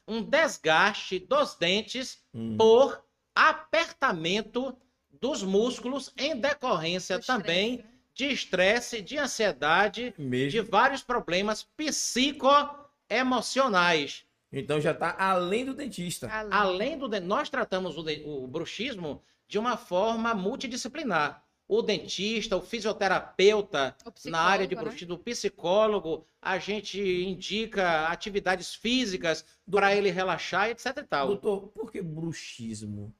um 0.06 0.22
desgaste 0.22 1.18
dos 1.18 1.54
dentes 1.54 2.22
Uhum. 2.32 2.56
por 2.56 3.02
apertamento 3.34 4.76
dos 5.20 5.42
músculos 5.42 6.12
em 6.16 6.38
decorrência 6.38 7.18
também 7.18 7.78
né? 7.78 7.84
de 8.14 8.26
estresse, 8.26 9.02
de 9.02 9.18
ansiedade, 9.18 10.14
de 10.16 10.22
Mesmo. 10.22 10.64
vários 10.70 11.02
problemas 11.02 11.64
psicoemocionais. 11.76 14.24
Então 14.52 14.80
já 14.80 14.94
tá 14.94 15.14
além 15.18 15.64
do 15.64 15.74
dentista. 15.74 16.28
Além. 16.30 16.52
Além 16.52 16.98
do. 16.98 17.08
de- 17.08 17.20
Nós 17.20 17.50
tratamos 17.50 17.96
o, 17.98 18.02
de- 18.02 18.22
o 18.24 18.46
bruxismo 18.46 19.22
de 19.48 19.58
uma 19.58 19.76
forma 19.76 20.32
multidisciplinar. 20.34 21.43
O 21.66 21.80
dentista, 21.80 22.56
o 22.56 22.60
fisioterapeuta, 22.62 23.96
O 24.04 24.30
na 24.30 24.40
área 24.40 24.66
de 24.66 24.74
psicólogo, 24.74 24.84
né? 24.84 24.90
bruxismo, 24.90 25.14
o 25.14 25.18
psicólogo, 25.18 26.26
a 26.40 26.58
gente 26.58 27.00
indica 27.00 28.06
atividades 28.08 28.74
físicas 28.74 29.44
para 29.70 29.94
ele 29.94 30.10
relaxar, 30.10 30.68
etc 30.68 30.98
e 30.98 31.02
tal. 31.04 31.26
Doutor, 31.28 31.68
por 31.68 31.90
que 31.90 32.02
bruxismo? 32.02 33.14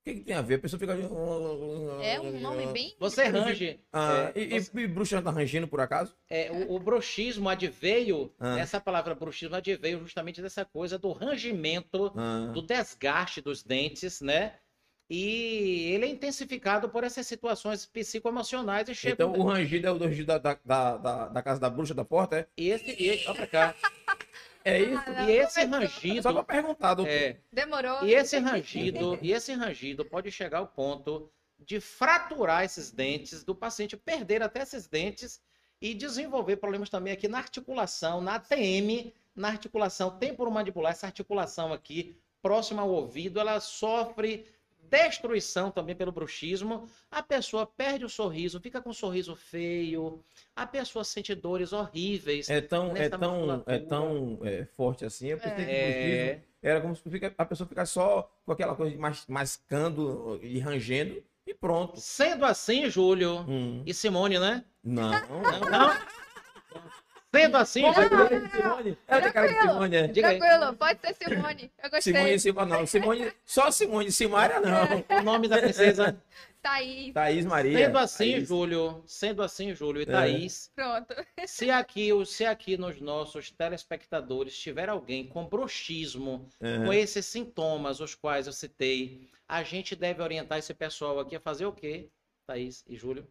O 0.00 0.08
que, 0.08 0.14
que 0.16 0.20
tem 0.20 0.36
a 0.36 0.42
ver? 0.42 0.54
A 0.54 0.58
pessoa 0.60 0.78
fica. 0.78 0.92
É 2.02 2.20
um 2.20 2.38
nome 2.40 2.66
bem. 2.66 2.94
Você 3.00 3.24
range. 3.24 3.80
Ah, 3.92 4.30
é, 4.34 4.40
e, 4.40 4.54
e- 4.56 4.60
você- 4.60 4.80
e 4.80 4.86
bruxa 4.86 5.20
tá 5.20 5.30
rangindo 5.30 5.66
por 5.66 5.80
acaso? 5.80 6.14
é, 6.30 6.50
o, 6.52 6.74
o 6.74 6.78
bruxismo 6.78 7.48
adveio, 7.48 8.32
Ah. 8.38 8.58
essa 8.58 8.80
palavra 8.80 9.14
bruxismo 9.16 9.56
adveio 9.56 9.98
justamente 10.00 10.40
dessa 10.40 10.64
coisa 10.64 10.96
do 10.98 11.10
rangimento 11.12 12.12
Ah, 12.16 12.50
do 12.52 12.62
desgaste 12.62 13.40
dos 13.40 13.64
dentes, 13.64 14.20
né? 14.20 14.54
E 15.08 15.92
ele 15.92 16.04
é 16.04 16.08
intensificado 16.08 16.88
por 16.88 17.04
essas 17.04 17.26
situações 17.26 17.86
psicoemocionais 17.86 18.88
e 18.88 18.94
chega. 18.94 19.14
Então 19.24 19.32
o 19.40 19.44
rangido 19.46 19.86
é 19.86 19.92
o 19.92 19.96
rangido 19.98 20.26
da, 20.26 20.38
da, 20.38 20.58
da, 20.64 20.96
da- 20.96 21.28
da 21.28 21.42
casa 21.42 21.60
da 21.60 21.70
bruxa 21.70 21.94
da 21.94 22.04
porta, 22.04 22.38
é? 22.40 22.46
E 22.56 22.70
esse, 22.70 22.90
e, 23.00 23.24
olha 23.28 23.34
pra 23.34 23.46
cá. 23.46 23.74
É 24.64 24.80
isso? 24.82 25.02
Ah, 25.06 25.30
E 25.30 25.36
esse 25.36 25.64
rangido, 25.64 26.22
Só 26.22 26.32
pra 26.32 26.42
perguntar, 26.42 26.94
doutor. 26.94 27.12
é, 27.12 27.36
Demorou. 27.52 28.04
e 28.04 28.12
esse 28.14 28.36
rangido, 28.38 29.16
e 29.22 29.32
esse 29.32 29.52
rangido 29.52 30.04
pode 30.04 30.30
chegar 30.32 30.58
ao 30.58 30.66
ponto 30.66 31.30
de 31.58 31.78
fraturar 31.80 32.64
esses 32.64 32.90
dentes, 32.90 33.44
do 33.44 33.54
paciente 33.54 33.96
perder 33.96 34.42
até 34.42 34.62
esses 34.62 34.88
dentes 34.88 35.40
e 35.80 35.94
desenvolver 35.94 36.56
problemas 36.56 36.90
também 36.90 37.12
aqui 37.12 37.28
na 37.28 37.38
articulação, 37.38 38.20
na 38.20 38.34
ATM, 38.34 39.12
na 39.36 39.48
articulação 39.48 40.10
temporomandibular, 40.18 40.92
essa 40.92 41.06
articulação 41.06 41.72
aqui 41.72 42.16
próxima 42.42 42.82
ao 42.82 42.90
ouvido, 42.90 43.38
ela 43.38 43.60
sofre 43.60 44.46
destruição 44.90 45.70
também 45.70 45.94
pelo 45.94 46.12
bruxismo. 46.12 46.88
A 47.10 47.22
pessoa 47.22 47.66
perde 47.66 48.04
o 48.04 48.08
sorriso, 48.08 48.60
fica 48.60 48.80
com 48.80 48.90
um 48.90 48.94
sorriso 48.94 49.34
feio, 49.36 50.22
a 50.54 50.66
pessoa 50.66 51.04
sente 51.04 51.34
dores 51.34 51.72
horríveis. 51.72 52.48
É 52.48 52.60
tão, 52.60 52.96
é 52.96 53.08
tão, 53.08 53.62
é 53.66 53.78
tão 53.78 54.38
é, 54.42 54.64
forte 54.76 55.04
assim. 55.04 55.28
Eu 55.28 55.38
pensei 55.38 55.64
que 55.64 55.70
É. 55.70 56.40
bruxismo 56.40 56.46
era 56.62 56.80
como 56.80 56.96
se 56.96 57.08
fica- 57.10 57.34
a 57.36 57.44
pessoa 57.44 57.68
ficar 57.68 57.86
só 57.86 58.30
com 58.44 58.52
aquela 58.52 58.74
coisa 58.74 58.92
de 58.92 58.98
mas, 58.98 59.24
mascando 59.28 60.38
e 60.42 60.58
rangendo 60.58 61.22
e 61.46 61.54
pronto. 61.54 62.00
Sendo 62.00 62.44
assim, 62.44 62.88
Júlio 62.90 63.44
Hum. 63.48 63.82
e 63.86 63.94
Simone, 63.94 64.38
né? 64.38 64.64
Não. 64.82 65.10
Não, 65.10 65.60
não. 65.70 65.96
Sendo 67.34 67.56
assim, 67.56 67.82
de 67.82 67.94
Simone. 68.56 68.98
Ela 69.06 69.22
tem 69.22 69.32
cara 69.32 69.48
de 69.52 69.60
Simone, 69.60 69.96
é. 69.96 70.06
Diga 70.08 70.28
aí. 70.28 70.38
Tranquilo, 70.38 70.76
pode 70.76 71.00
ser 71.00 71.14
Simone. 71.14 71.70
Eu 71.82 71.90
gostei. 71.90 72.12
Simone 72.14 72.34
e 72.34 72.40
Simone, 72.40 72.70
não. 72.70 72.86
Simone, 72.86 73.32
só 73.44 73.70
Simone, 73.70 74.10
Simária 74.12 74.60
não. 74.60 75.18
O 75.18 75.22
nome 75.22 75.48
da 75.48 75.58
princesa. 75.58 76.16
Thaís. 76.62 77.12
Thaís 77.14 77.44
Maria. 77.44 77.78
Sendo 77.78 77.98
assim, 77.98 78.32
Thaís. 78.32 78.48
Júlio, 78.48 79.02
sendo 79.06 79.42
assim, 79.42 79.72
Júlio 79.74 80.00
e 80.00 80.02
É. 80.02 80.06
Thaís, 80.06 80.72
Pronto. 80.74 81.14
se 81.46 81.70
aqui, 81.70 82.10
se 82.26 82.44
aqui 82.44 82.76
nos 82.76 83.00
nossos 83.00 83.50
telespectadores 83.52 84.58
tiver 84.58 84.88
alguém 84.88 85.28
com 85.28 85.46
bruxismo, 85.46 86.48
Uhum. 86.60 86.86
com 86.86 86.92
esses 86.92 87.24
sintomas 87.26 88.00
os 88.00 88.16
quais 88.16 88.48
eu 88.48 88.52
citei, 88.52 89.28
a 89.46 89.62
gente 89.62 89.94
deve 89.94 90.20
orientar 90.22 90.58
esse 90.58 90.74
pessoal 90.74 91.20
aqui 91.20 91.36
a 91.36 91.40
fazer 91.40 91.66
o 91.66 91.72
quê, 91.72 92.08
Thaís 92.48 92.82
e 92.88 92.96
Júlio? 92.96 93.24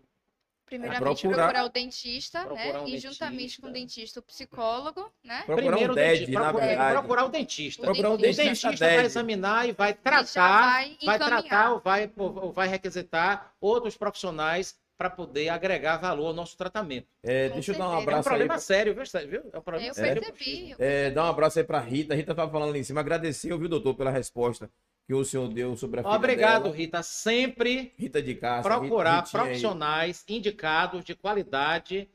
Primeiramente, 0.65 1.21
procurar- 1.21 1.43
procurar, 1.49 1.65
o 1.65 1.69
dentista, 1.69 2.39
procurar 2.45 2.73
né? 2.73 2.79
um 2.79 2.87
e 2.87 2.97
juntamente 2.97 3.37
dentista. 3.39 3.61
com 3.61 3.67
o 3.67 3.71
dentista, 3.71 4.19
o 4.19 4.23
psicólogo, 4.23 5.11
né? 5.23 5.43
Procurar 5.45 5.55
Primeiro 5.67 5.89
um 5.89 5.93
o 5.93 5.95
DED, 5.95 6.19
dentista, 6.19 6.31
na 6.39 6.43
procurar, 6.45 6.65
verdade. 6.67 6.93
procurar 6.99 7.25
o 7.25 7.29
dentista. 7.29 7.81
Procurar 7.83 8.09
um 8.09 8.11
O 8.11 8.15
O 8.15 8.17
dentista, 8.17 8.43
dentista 8.43 8.85
vai 8.87 9.05
examinar 9.05 9.69
e 9.69 9.71
vai 9.73 9.93
tratar 9.93 10.71
vai 10.71 10.97
vai 11.05 11.17
tratar 11.19 11.71
ou 11.73 11.79
vai, 11.79 12.11
ou 12.17 12.51
vai 12.51 12.67
requisitar 12.67 13.53
outros 13.61 13.95
profissionais 13.95 14.75
para 14.97 15.09
poder 15.09 15.49
agregar 15.49 15.97
valor 15.97 16.27
ao 16.27 16.33
nosso 16.33 16.57
tratamento. 16.57 17.07
É, 17.21 17.49
deixa 17.49 17.73
eu 17.73 17.77
dar 17.77 17.89
um 17.89 17.91
certeza. 17.91 17.93
É 17.93 17.97
um 17.97 18.01
abraço 18.01 18.17
aí. 18.17 18.23
problema 18.23 18.53
pra- 18.53 18.59
sério, 18.61 18.95
viu? 18.95 19.29
Viu? 19.29 19.49
É 19.53 19.57
um 19.57 19.61
problema 19.61 19.87
Eu 19.89 19.93
sério. 19.93 20.21
percebi. 20.21 20.71
eu 20.71 20.77
É, 20.79 21.11
dá 21.11 21.25
um 21.25 21.27
abraço 21.27 21.59
aí 21.59 21.65
pra 21.65 21.79
Rita. 21.79 22.15
Rita 22.15 22.33
tava 22.33 22.49
falando 22.49 22.69
ali 22.69 22.79
em 22.79 22.83
cima. 22.83 23.01
Agradeceu, 23.01 23.59
viu, 23.59 23.67
doutor, 23.67 23.93
pela 23.93 24.09
resposta 24.09 24.69
que 25.07 25.13
o 25.13 25.23
senhor 25.23 25.47
deu 25.49 25.75
sobre 25.75 25.99
a 25.99 26.03
filha 26.03 26.15
Obrigado, 26.15 26.63
dela. 26.63 26.75
Rita. 26.75 27.03
Sempre 27.03 27.93
Rita 27.97 28.21
de 28.21 28.35
Castro. 28.35 28.73
procurar 28.79 29.17
Rita- 29.17 29.23
Ritinha 29.25 29.41
aí. 29.43 29.47
profissionais 29.47 30.25
indicados 30.27 31.03
de 31.05 31.13
qualidade 31.15 32.09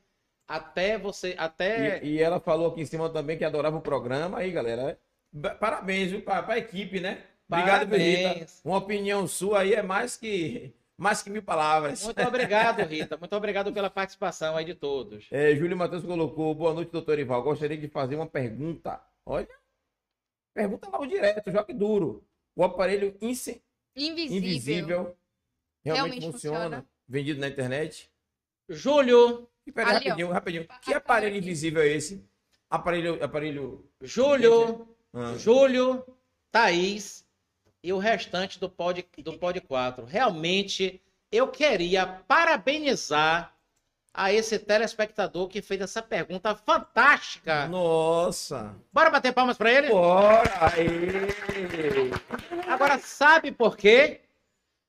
até 0.48 0.98
você. 0.98 1.34
Até. 1.38 2.02
E, 2.04 2.14
e 2.14 2.20
ela 2.22 2.40
falou 2.40 2.68
aqui 2.72 2.80
em 2.80 2.86
cima 2.86 3.08
também 3.08 3.38
que 3.38 3.44
adorava 3.44 3.76
o 3.76 3.80
programa. 3.82 4.38
Aí, 4.38 4.50
galera, 4.50 4.98
ba- 5.32 5.54
parabéns, 5.54 6.20
pra, 6.24 6.42
pra 6.42 6.58
equipe, 6.58 6.98
né? 7.00 7.22
Obrigado, 7.48 7.94
Rita. 7.94 8.22
Parabéns. 8.28 8.60
Uma 8.64 8.76
opinião 8.78 9.26
sua 9.28 9.60
aí 9.60 9.74
é 9.74 9.82
mais 9.82 10.16
que, 10.16 10.72
mais 10.96 11.22
que 11.22 11.30
mil 11.30 11.42
palavras. 11.42 12.04
Muito 12.04 12.20
obrigado, 12.22 12.80
Rita. 12.86 13.16
Muito 13.16 13.36
obrigado 13.36 13.72
pela 13.72 13.90
participação 13.90 14.56
aí 14.56 14.64
de 14.64 14.74
todos. 14.74 15.26
É, 15.30 15.54
Júlio 15.54 15.76
Matheus 15.76 16.04
colocou, 16.04 16.52
boa 16.56 16.74
noite, 16.74 16.90
doutor 16.90 17.18
Ival. 17.20 17.42
Gostaria 17.44 17.76
de 17.76 17.86
fazer 17.88 18.16
uma 18.16 18.26
pergunta. 18.26 19.00
Olha, 19.24 19.48
pergunta 20.54 20.88
logo 20.90 21.06
direto, 21.06 21.50
jogue 21.52 21.72
duro. 21.72 22.24
O 22.60 22.64
aparelho 22.64 23.16
Invisível. 23.22 23.62
invisível 23.96 25.16
realmente, 25.82 26.20
Realmente 26.20 26.30
funciona, 26.30 26.58
funciona. 26.60 26.86
vendido 27.08 27.40
na 27.40 27.48
internet? 27.48 28.10
Júlio, 28.68 29.48
E 29.66 29.72
peraí, 29.72 29.96
Ali, 29.96 29.96
ó. 29.96 30.08
rapidinho, 30.10 30.30
rapidinho. 30.30 30.64
Que 30.64 30.72
Aparelho 30.92 30.96
aparelho 30.98 31.36
aqui. 31.36 31.38
invisível 31.46 31.80
é 31.82 31.86
esse? 31.88 32.22
Aparelho, 32.68 33.24
aparelho... 33.24 33.88
Júlio, 34.02 34.86
Ah, 35.14 35.34
Júlio, 35.38 36.04
Thaís 36.52 37.26
e 37.82 37.94
o 37.94 37.98
restante 37.98 38.60
do 38.60 38.68
Pod, 38.68 39.06
do 39.24 39.38
Pod 39.38 39.58
4. 39.62 40.04
Realmente, 40.04 41.00
eu 41.32 41.48
queria 41.48 42.06
parabenizar 42.06 43.56
a 44.20 44.30
esse 44.30 44.58
telespectador 44.58 45.48
que 45.48 45.62
fez 45.62 45.80
essa 45.80 46.02
pergunta 46.02 46.54
fantástica. 46.54 47.66
Nossa! 47.68 48.76
Bora 48.92 49.08
bater 49.08 49.32
palmas 49.32 49.56
para 49.56 49.72
ele? 49.72 49.88
Bora! 49.88 50.50
Aê! 50.60 52.10
Agora, 52.68 52.98
sabe 52.98 53.50
por 53.50 53.78
quê? 53.78 54.20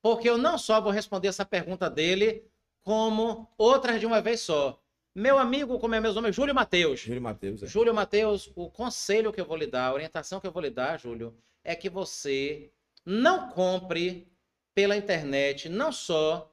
Porque 0.01 0.29
eu 0.29 0.37
não 0.37 0.57
só 0.57 0.81
vou 0.81 0.91
responder 0.91 1.29
essa 1.29 1.45
pergunta 1.45 1.89
dele, 1.89 2.43
como 2.83 3.49
outras 3.57 4.01
de 4.01 4.05
uma 4.05 4.19
vez 4.19 4.41
só. 4.41 4.77
Meu 5.15 5.39
amigo, 5.39 5.79
como 5.79 5.95
é 5.95 6.01
meu 6.01 6.13
nome, 6.13 6.33
Júlio 6.33 6.53
Matheus. 6.53 6.99
Júlio 6.99 7.21
Matheus. 7.21 7.63
é. 7.63 7.67
Júlio 7.67 7.93
Matheus, 7.93 8.51
o 8.53 8.69
conselho 8.69 9.31
que 9.31 9.39
eu 9.39 9.45
vou 9.45 9.55
lhe 9.55 9.67
dar, 9.67 9.85
a 9.87 9.93
orientação 9.93 10.41
que 10.41 10.47
eu 10.47 10.51
vou 10.51 10.61
lhe 10.61 10.69
dar, 10.69 10.99
Júlio, 10.99 11.33
é 11.63 11.73
que 11.73 11.89
você 11.89 12.69
não 13.05 13.49
compre 13.49 14.27
pela 14.75 14.97
internet 14.97 15.69
não 15.69 15.89
só 15.93 16.50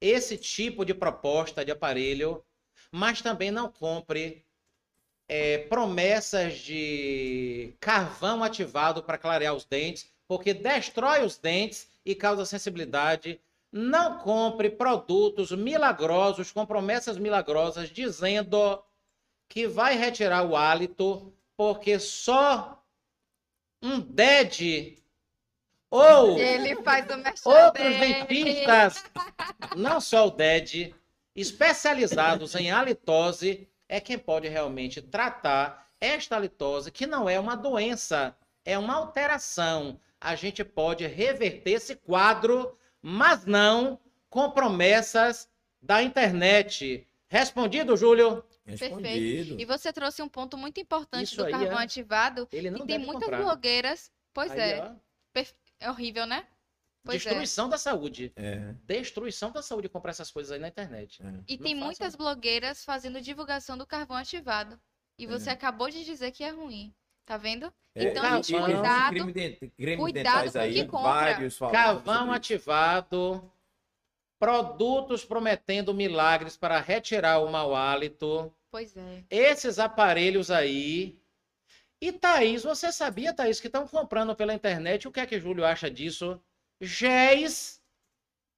esse 0.00 0.36
tipo 0.36 0.84
de 0.84 0.94
proposta 0.94 1.64
de 1.64 1.70
aparelho, 1.70 2.44
mas 2.90 3.20
também 3.20 3.50
não 3.50 3.70
compre 3.70 4.44
é, 5.28 5.58
promessas 5.58 6.58
de 6.58 7.74
carvão 7.78 8.42
ativado 8.42 9.02
para 9.02 9.18
clarear 9.18 9.54
os 9.54 9.64
dentes, 9.64 10.10
porque 10.26 10.54
destrói 10.54 11.24
os 11.24 11.36
dentes 11.38 11.88
e 12.04 12.14
causa 12.14 12.44
sensibilidade. 12.44 13.40
Não 13.72 14.18
compre 14.18 14.70
produtos 14.70 15.52
milagrosos 15.52 16.50
com 16.50 16.66
promessas 16.66 17.18
milagrosas 17.18 17.90
dizendo 17.90 18.82
que 19.48 19.66
vai 19.68 19.96
retirar 19.96 20.42
o 20.42 20.56
hálito, 20.56 21.32
porque 21.56 21.98
só 21.98 22.82
um 23.82 24.00
DED 24.00 24.99
ou 25.90 26.38
Ele 26.38 26.76
faz 26.82 27.06
o 27.44 27.48
outros 27.50 27.84
dele. 27.84 28.14
dentistas, 28.24 29.04
não 29.76 30.00
só 30.00 30.28
o 30.28 30.30
DED, 30.30 30.94
especializados 31.34 32.54
em 32.54 32.70
halitose, 32.70 33.68
é 33.88 34.00
quem 34.00 34.18
pode 34.18 34.48
realmente 34.48 35.02
tratar 35.02 35.88
esta 36.00 36.36
halitose, 36.36 36.90
que 36.90 37.06
não 37.06 37.28
é 37.28 37.38
uma 37.38 37.56
doença, 37.56 38.36
é 38.64 38.78
uma 38.78 38.94
alteração. 38.94 40.00
A 40.20 40.34
gente 40.34 40.62
pode 40.64 41.06
reverter 41.06 41.72
esse 41.72 41.96
quadro, 41.96 42.78
mas 43.02 43.44
não 43.44 43.98
com 44.28 44.50
promessas 44.50 45.48
da 45.82 46.02
internet. 46.02 47.06
Respondido, 47.28 47.96
Júlio? 47.96 48.44
Respondido. 48.64 49.60
E 49.60 49.64
você 49.64 49.92
trouxe 49.92 50.22
um 50.22 50.28
ponto 50.28 50.56
muito 50.56 50.78
importante 50.80 51.24
Isso 51.24 51.36
do 51.36 51.44
aí, 51.46 51.52
carvão 51.52 51.80
é. 51.80 51.84
ativado. 51.84 52.48
Ele 52.52 52.70
não 52.70 52.84
E 52.84 52.86
tem 52.86 52.98
muitas 52.98 53.24
comprar. 53.24 53.42
blogueiras. 53.42 54.10
Pois 54.32 54.52
Aí, 54.52 54.60
é. 54.72 54.82
ó, 54.82 54.92
É 55.80 55.90
horrível, 55.90 56.26
né? 56.26 56.46
Pois 57.02 57.16
é. 57.24 57.30
destruição 57.30 57.68
da 57.68 57.78
saúde. 57.78 58.30
É, 58.36 58.74
Destruição 58.84 59.50
da 59.50 59.62
saúde 59.62 59.88
comprar 59.88 60.10
essas 60.10 60.30
coisas 60.30 60.52
aí 60.52 60.58
na 60.58 60.68
internet. 60.68 61.22
é. 61.22 61.26
E 61.26 61.30
Não 61.30 61.42
tem 61.44 61.58
façam. 61.74 61.78
muitas 61.78 62.14
blogueiras 62.14 62.84
fazendo 62.84 63.20
divulgação 63.22 63.78
do 63.78 63.86
carvão 63.86 64.16
ativado. 64.18 64.78
E 65.18 65.26
você 65.26 65.48
É. 65.50 65.52
acabou 65.54 65.88
de 65.90 66.04
dizer 66.04 66.30
que 66.30 66.44
é 66.44 66.50
ruim. 66.50 66.94
Tá 67.24 67.36
vendo? 67.36 67.72
É, 67.94 68.04
Então, 68.04 68.22
gente, 68.22 68.52
e- 68.52 68.56
e 68.56 68.58
existem 68.58 68.60
cuidado- 68.64 69.10
creme 69.10 69.32
de- 69.32 69.70
creme 69.76 69.96
cuidado 70.02 70.52
com 70.52 70.58
o 70.58 70.60
aí, 70.60 70.74
que 70.74 70.84
compra. 70.86 71.70
Carvão 71.72 72.32
ativado, 72.32 73.52
produtos 74.38 75.24
prometendo 75.24 75.92
milagres 75.94 76.56
para 76.56 76.80
retirar 76.80 77.38
o 77.38 77.50
mau 77.50 77.74
hálito, 77.74 78.52
Pois 78.70 78.96
é. 78.96 79.24
esses 79.30 79.78
aparelhos 79.78 80.50
aí. 80.50 81.19
E 82.00 82.12
Thaís, 82.12 82.62
você 82.62 82.90
sabia, 82.90 83.34
Thaís, 83.34 83.60
que 83.60 83.66
estão 83.66 83.86
comprando 83.86 84.34
pela 84.34 84.54
internet? 84.54 85.06
O 85.06 85.12
que 85.12 85.20
é 85.20 85.26
que 85.26 85.38
Júlio 85.38 85.64
acha 85.66 85.90
disso? 85.90 86.40
Géis 86.80 87.80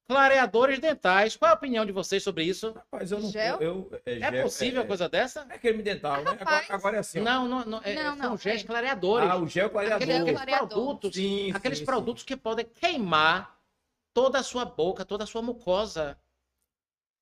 clareadores 0.05 0.79
dentais. 0.79 1.35
Qual 1.35 1.49
é 1.49 1.53
a 1.53 1.57
opinião 1.57 1.85
de 1.85 1.91
vocês 1.91 2.23
sobre 2.23 2.45
isso? 2.45 2.71
Rapaz, 2.71 3.11
eu 3.11 3.19
não... 3.19 3.29
Gel? 3.29 3.59
Eu, 3.61 3.89
eu- 3.91 4.01
É 4.05 4.31
gel, 4.31 4.43
possível 4.43 4.81
é, 4.83 4.85
coisa 4.85 5.09
dessa? 5.09 5.45
É 5.49 5.57
creme 5.57 5.83
dental, 5.83 6.23
né? 6.23 6.37
Agora, 6.39 6.65
agora 6.69 6.95
é 6.97 6.99
assim, 6.99 7.19
ó. 7.19 7.23
Não, 7.23 7.47
não, 7.47 7.65
não. 7.65 7.81
é- 7.83 7.95
Não, 7.95 8.15
são 8.17 8.29
não, 8.29 8.37
géis 8.37 8.61
é. 8.61 8.65
clareadores. 8.65 9.29
Ah, 9.29 9.37
o 9.37 9.47
gel 9.47 9.69
clareador. 9.69 9.97
Aquele 10.03 10.13
Aqueles 10.19 10.35
clareador. 10.35 10.67
produtos, 10.69 11.15
Sim, 11.15 11.51
aqueles 11.53 11.79
sim, 11.79 11.85
produtos 11.85 12.23
que 12.23 12.37
podem 12.37 12.65
queimar 12.65 13.59
toda 14.13 14.39
a 14.39 14.43
sua 14.43 14.63
boca, 14.63 15.03
toda 15.03 15.25
a 15.25 15.27
sua 15.27 15.41
mucosa. 15.41 16.17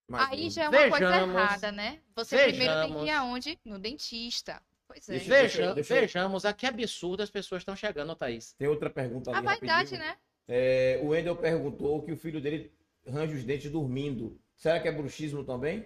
Mas, 0.08 0.30
Aí 0.30 0.50
já 0.50 0.66
é 0.66 0.70
uma 0.70 0.90
coisa 0.90 1.10
Vejamos. 1.10 1.36
errada, 1.36 1.72
né? 1.72 2.00
Você 2.16 2.38
primeiro 2.38 2.74
tem 2.82 2.94
que 2.94 2.98
ir 2.98 3.00
Vejamos. 3.06 3.10
aonde? 3.20 3.60
No 3.66 3.80
dentista. 3.80 4.62
Pois 4.92 5.08
é. 5.10 5.12
Deixa- 5.14 5.30
Veja, 5.30 5.74
deixa 5.74 5.94
eu- 5.96 6.02
Vejamos 6.02 6.46
a 6.46 6.52
que 6.54 6.66
absurdo 6.66 7.24
as 7.24 7.30
pessoas 7.30 7.62
estão 7.62 7.76
chegando, 7.76 8.16
Thaís. 8.16 8.54
Tem 8.54 8.68
outra 8.68 8.90
pergunta 8.90 9.30
ali 9.32 9.40
A 9.40 9.42
vaidade, 9.42 9.96
rapidinho. 9.96 10.00
né? 10.02 10.18
É, 10.48 11.00
o 11.02 11.08
Wendel 11.08 11.36
perguntou 11.36 12.02
que 12.04 12.12
o 12.12 12.18
filho 12.18 12.42
dele 12.42 12.74
range 13.08 13.36
os 13.36 13.44
dentes 13.44 13.72
dormindo. 13.72 14.38
Será 14.56 14.80
que 14.80 14.88
é 14.88 14.92
bruxismo 14.92 15.44
também? 15.46 15.86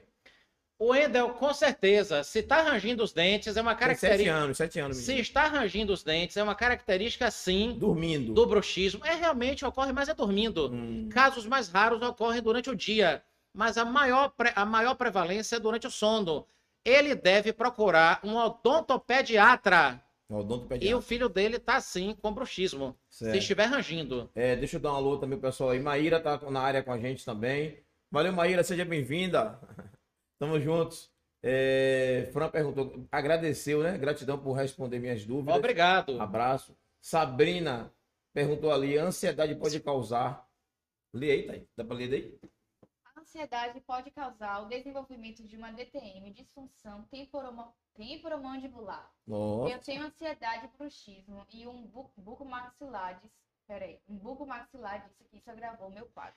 O 0.78 0.94
Endel, 0.94 1.30
com 1.36 1.54
certeza, 1.54 2.22
se 2.24 2.40
está 2.40 2.62
rangindo 2.62 3.02
os 3.02 3.14
dentes, 3.14 3.56
é 3.56 3.62
uma 3.62 3.74
Tem 3.76 3.88
sete 3.96 4.00
característica. 4.02 4.34
anos, 4.36 4.58
sete 4.58 4.80
anos, 4.80 4.98
Se 4.98 5.08
menino. 5.08 5.22
está 5.22 5.48
rangindo 5.48 5.94
os 5.94 6.04
dentes, 6.04 6.36
é 6.36 6.44
uma 6.44 6.54
característica, 6.56 7.32
sim, 7.32 7.78
Dormindo. 7.80 8.34
do 8.34 8.46
bruxismo. 8.46 9.06
É 9.06 9.14
realmente 9.16 9.64
ocorre, 9.64 9.94
mas 9.94 10.10
é 10.10 10.14
dormindo. 10.14 10.70
Hum, 10.74 11.08
Casos 11.10 11.46
mais 11.46 11.70
raros 11.70 12.02
ocorrem 12.02 12.42
durante 12.42 12.70
o 12.70 12.76
dia, 12.76 13.24
mas 13.54 13.78
a 13.78 13.86
maior, 13.86 14.30
pre- 14.32 14.52
a 14.54 14.66
maior 14.66 14.96
prevalência 14.96 15.56
é 15.56 15.60
durante 15.60 15.88
o 15.88 15.92
sono. 15.92 16.46
Ele 16.86 17.16
deve 17.16 17.52
procurar 17.52 18.20
um 18.24 18.36
odontopediatra. 18.38 20.02
E 20.82 20.94
o 20.94 21.02
filho 21.02 21.28
dele 21.28 21.60
tá 21.60 21.80
sim 21.82 22.16
com 22.22 22.34
bruxismo. 22.34 22.96
Se 23.10 23.26
Certo. 23.26 23.38
estiver 23.38 23.66
rangindo. 23.66 24.30
É, 24.34 24.56
deixa 24.56 24.78
eu 24.78 24.80
dar 24.80 24.94
um 24.94 24.96
alô 24.96 25.18
também 25.18 25.38
pro 25.38 25.50
pessoal 25.50 25.72
aí. 25.72 25.80
Maíra 25.80 26.20
tá 26.20 26.40
na 26.50 26.62
área 26.62 26.84
com 26.84 26.92
a 26.92 26.98
gente 26.98 27.24
também. 27.26 27.84
Valeu, 28.12 28.32
Maíra, 28.34 28.64
seja 28.64 28.86
bem-vinda. 28.86 29.60
Tamo 30.40 30.60
juntos. 30.60 31.12
É, 31.44 32.28
Fran 32.34 32.50
perguntou, 32.50 33.06
agradeceu, 33.12 33.84
né? 33.84 33.98
Gratidão 33.98 34.38
por 34.38 34.54
responder 34.54 34.98
minhas 35.00 35.24
dúvidas. 35.26 35.56
Obrigado. 35.56 36.20
Abraço. 36.20 36.76
Sabrina 37.00 37.94
perguntou 38.34 38.72
ali, 38.72 38.98
ansiedade 38.98 39.54
pode 39.56 39.80
causar. 39.80 40.48
Lê 41.14 41.32
aí, 41.32 41.44
tá 41.44 41.54
aí. 41.54 41.68
Dá 41.78 41.84
pra 41.84 41.96
ler 41.96 42.10
daí? 42.10 42.40
Ansiedade 43.40 43.82
pode 43.82 44.10
causar 44.12 44.62
o 44.62 44.70
desenvolvimento 44.70 45.44
de 45.44 45.58
uma 45.58 45.70
DTM, 45.70 46.32
disfunção 46.32 47.04
temporomo- 47.12 47.68
temporomandibular. 47.94 49.12
Nossa. 49.28 49.74
Eu 49.74 49.80
tenho 49.80 50.04
ansiedade, 50.06 50.70
bruxismo 50.78 51.46
e 51.54 51.68
um 51.68 51.82
bu 51.86 52.10
bucomaxilar. 52.16 53.22
Peraí, 53.68 54.00
um 54.08 54.16
bucomaxilar 54.16 55.04
disse 55.06 55.26
que 55.30 55.36
isso 55.38 55.52
agravou 55.52 55.90
meu 55.90 56.06
quadro. 56.14 56.34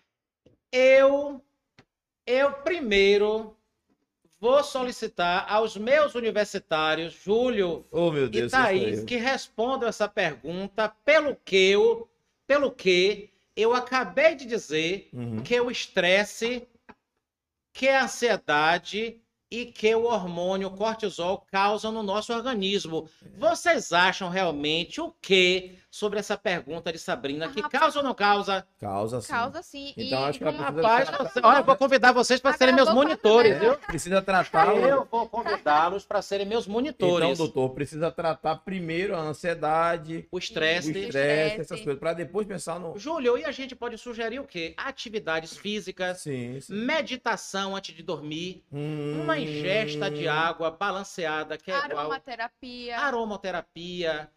Eu, 0.72 1.40
eu 2.26 2.52
primeiro 2.64 3.56
vou 4.40 4.64
solicitar 4.64 5.46
aos 5.52 5.76
meus 5.76 6.16
universitários, 6.16 7.12
Júlio 7.12 7.86
Oh, 7.92 8.10
meu 8.10 8.26
e 8.26 8.28
Deus. 8.28 8.50
Thaís, 8.50 9.04
que 9.04 9.14
respondam 9.14 9.88
essa 9.88 10.08
pergunta 10.08 10.88
pelo 11.04 11.36
que 11.36 11.70
eu, 11.70 12.10
pelo 12.44 12.72
que 12.72 13.30
eu 13.54 13.72
acabei 13.72 14.34
de 14.34 14.44
dizer 14.46 15.08
Uhum. 15.12 15.44
que 15.44 15.60
o 15.60 15.70
estresse, 15.70 16.66
que 17.78 17.88
a 17.88 18.02
ansiedade 18.02 19.20
e 19.48 19.66
que 19.66 19.94
o 19.94 20.06
hormônio 20.06 20.68
cortisol 20.68 21.46
causam 21.48 21.92
no 21.92 22.02
nosso 22.02 22.32
organismo. 22.32 23.08
Vocês 23.38 23.92
acham 23.92 24.28
realmente 24.28 25.00
o 25.00 25.12
que 25.22 25.78
sobre 25.98 26.18
essa 26.20 26.36
pergunta 26.38 26.92
de 26.92 26.98
Sabrina, 26.98 27.48
que 27.48 27.60
Rapaz. 27.60 27.80
causa 27.82 27.98
ou 27.98 28.04
não 28.04 28.14
causa? 28.14 28.64
Causa 28.80 29.20
sim. 29.20 29.28
Causa 29.32 29.62
sim. 29.62 29.92
Então, 29.96 30.20
e, 30.20 30.24
acho 30.24 30.38
que 30.38 30.44
precisa- 30.44 30.64
Rapaz, 30.70 31.08
tratar- 31.08 31.24
você- 31.24 31.40
olha, 31.42 31.58
eu 31.58 31.64
vou 31.64 31.76
convidar 31.76 32.12
vocês 32.12 32.40
para 32.40 32.52
serem 32.56 32.74
meus 32.74 32.92
monitores, 32.92 33.58
viu? 33.58 33.76
Precisa 33.78 34.22
tratar. 34.22 34.76
Eu 34.76 35.06
vou 35.10 35.28
convidá-los 35.28 36.04
para 36.04 36.22
serem 36.22 36.46
meus 36.46 36.64
Então, 36.64 36.72
monitores. 36.74 37.38
doutor, 37.38 37.70
precisa 37.70 38.10
tratar 38.10 38.56
primeiro 38.58 39.16
a 39.16 39.20
ansiedade, 39.20 40.28
o 40.30 40.36
o 40.36 40.38
estresse. 40.38 40.88
estresse, 40.88 41.06
estresse. 41.08 41.60
essas 41.60 41.80
coisas, 41.80 41.98
para 41.98 42.12
depois 42.12 42.46
pensar 42.46 42.78
no. 42.78 42.96
Júlio, 42.98 43.36
e 43.36 43.44
a 43.44 43.50
gente 43.50 43.74
pode 43.74 43.98
sugerir 43.98 44.38
o 44.38 44.44
quê? 44.44 44.74
Atividades 44.76 45.56
físicas, 45.56 46.18
Sim, 46.20 46.60
sim. 46.60 46.74
meditação 46.74 47.74
antes 47.74 47.94
de 47.94 48.02
dormir, 48.02 48.62
Hum, 48.72 49.20
uma 49.22 49.38
ingesta 49.38 50.10
de 50.10 50.28
água 50.28 50.70
balanceada, 50.70 51.56
que 51.58 51.70
é 51.72 51.76
igual 51.86 52.04
Aromaterapia. 52.98 54.28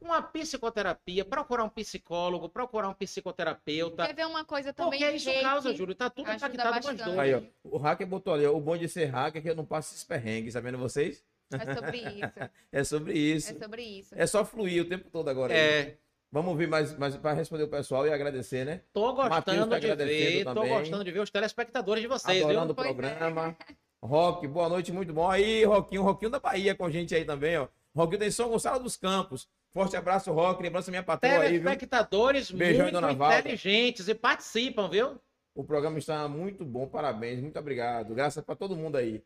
Uma 0.00 0.22
psicoterapia, 0.22 1.24
procurar 1.24 1.64
um 1.64 1.68
psicólogo, 1.68 2.48
procurar 2.48 2.88
um 2.88 2.94
psicoterapeuta. 2.94 4.06
Quer 4.06 4.14
ver 4.14 4.26
uma 4.26 4.44
coisa 4.44 4.72
também? 4.72 5.00
Porque 5.00 5.16
isso 5.16 5.32
causa, 5.40 5.74
Júlio, 5.74 5.94
tá 5.94 6.08
tudo 6.08 6.30
impactado 6.30 6.80
com 6.80 6.88
as 6.88 6.96
duas. 6.96 7.18
Aí, 7.18 7.34
ó, 7.34 7.42
o 7.64 7.78
hacker 7.78 8.06
botou 8.06 8.34
ali, 8.34 8.46
ó, 8.46 8.54
o 8.54 8.60
bom 8.60 8.76
de 8.76 8.88
ser 8.88 9.06
hacker 9.06 9.40
é 9.40 9.42
que 9.42 9.50
eu 9.50 9.56
não 9.56 9.64
passo 9.64 9.92
esses 9.92 10.04
perrengues, 10.04 10.54
sabendo 10.54 10.78
vocês? 10.78 11.24
É 11.50 11.74
sobre 11.74 11.98
isso. 11.98 12.32
É 12.70 12.84
sobre 12.84 13.12
isso. 13.18 13.50
É 13.50 13.58
sobre 13.58 13.82
isso. 13.82 14.14
É 14.14 14.26
só 14.26 14.44
fluir 14.44 14.82
o 14.82 14.88
tempo 14.88 15.08
todo 15.10 15.28
agora. 15.28 15.52
aí. 15.54 15.58
É, 15.58 15.98
Vamos 16.30 16.50
ouvir 16.50 16.68
mais, 16.68 16.96
mais 16.98 17.16
para 17.16 17.32
responder 17.32 17.64
o 17.64 17.68
pessoal 17.68 18.06
e 18.06 18.12
agradecer, 18.12 18.64
né? 18.64 18.82
tô 18.92 19.14
gostando 19.14 19.70
tá 19.70 19.78
de 19.78 19.94
ver, 19.94 20.44
tô 20.44 20.54
também. 20.54 20.78
gostando 20.78 21.02
de 21.02 21.10
ver 21.10 21.20
os 21.20 21.30
telespectadores 21.30 22.02
de 22.02 22.06
vocês, 22.06 22.44
Adorando 22.44 22.74
viu? 22.74 22.84
o 22.84 22.86
é. 22.86 22.92
programa. 22.92 23.56
Rock, 24.02 24.46
boa 24.46 24.68
noite, 24.68 24.92
muito 24.92 25.12
bom. 25.12 25.28
Aí, 25.28 25.64
Roquinho, 25.64 26.02
Roquinho 26.02 26.30
da 26.30 26.38
Bahia 26.38 26.74
com 26.74 26.84
a 26.84 26.90
gente 26.90 27.14
aí 27.14 27.24
também, 27.24 27.56
ó. 27.56 27.66
Roquinho 27.96 28.20
tem 28.20 28.30
São 28.30 28.50
Gonçalo 28.50 28.82
dos 28.82 28.96
Campos. 28.96 29.48
Forte 29.78 29.96
abraço, 29.96 30.32
Rock. 30.32 30.60
Lembrança 30.60 30.90
minha 30.90 31.04
patroa 31.04 31.34
aí, 31.34 31.52
viu? 31.52 31.62
Telespectadores 31.62 32.50
muito 32.50 32.90
dona 32.90 33.12
Valda. 33.14 33.38
inteligentes 33.38 34.08
e 34.08 34.14
participam, 34.14 34.88
viu? 34.88 35.20
O 35.54 35.62
programa 35.62 35.96
está 36.00 36.26
muito 36.26 36.64
bom, 36.64 36.88
parabéns, 36.88 37.40
muito 37.40 37.56
obrigado. 37.60 38.12
Graças 38.12 38.42
para 38.44 38.56
todo 38.56 38.74
mundo 38.76 38.96
aí. 38.96 39.22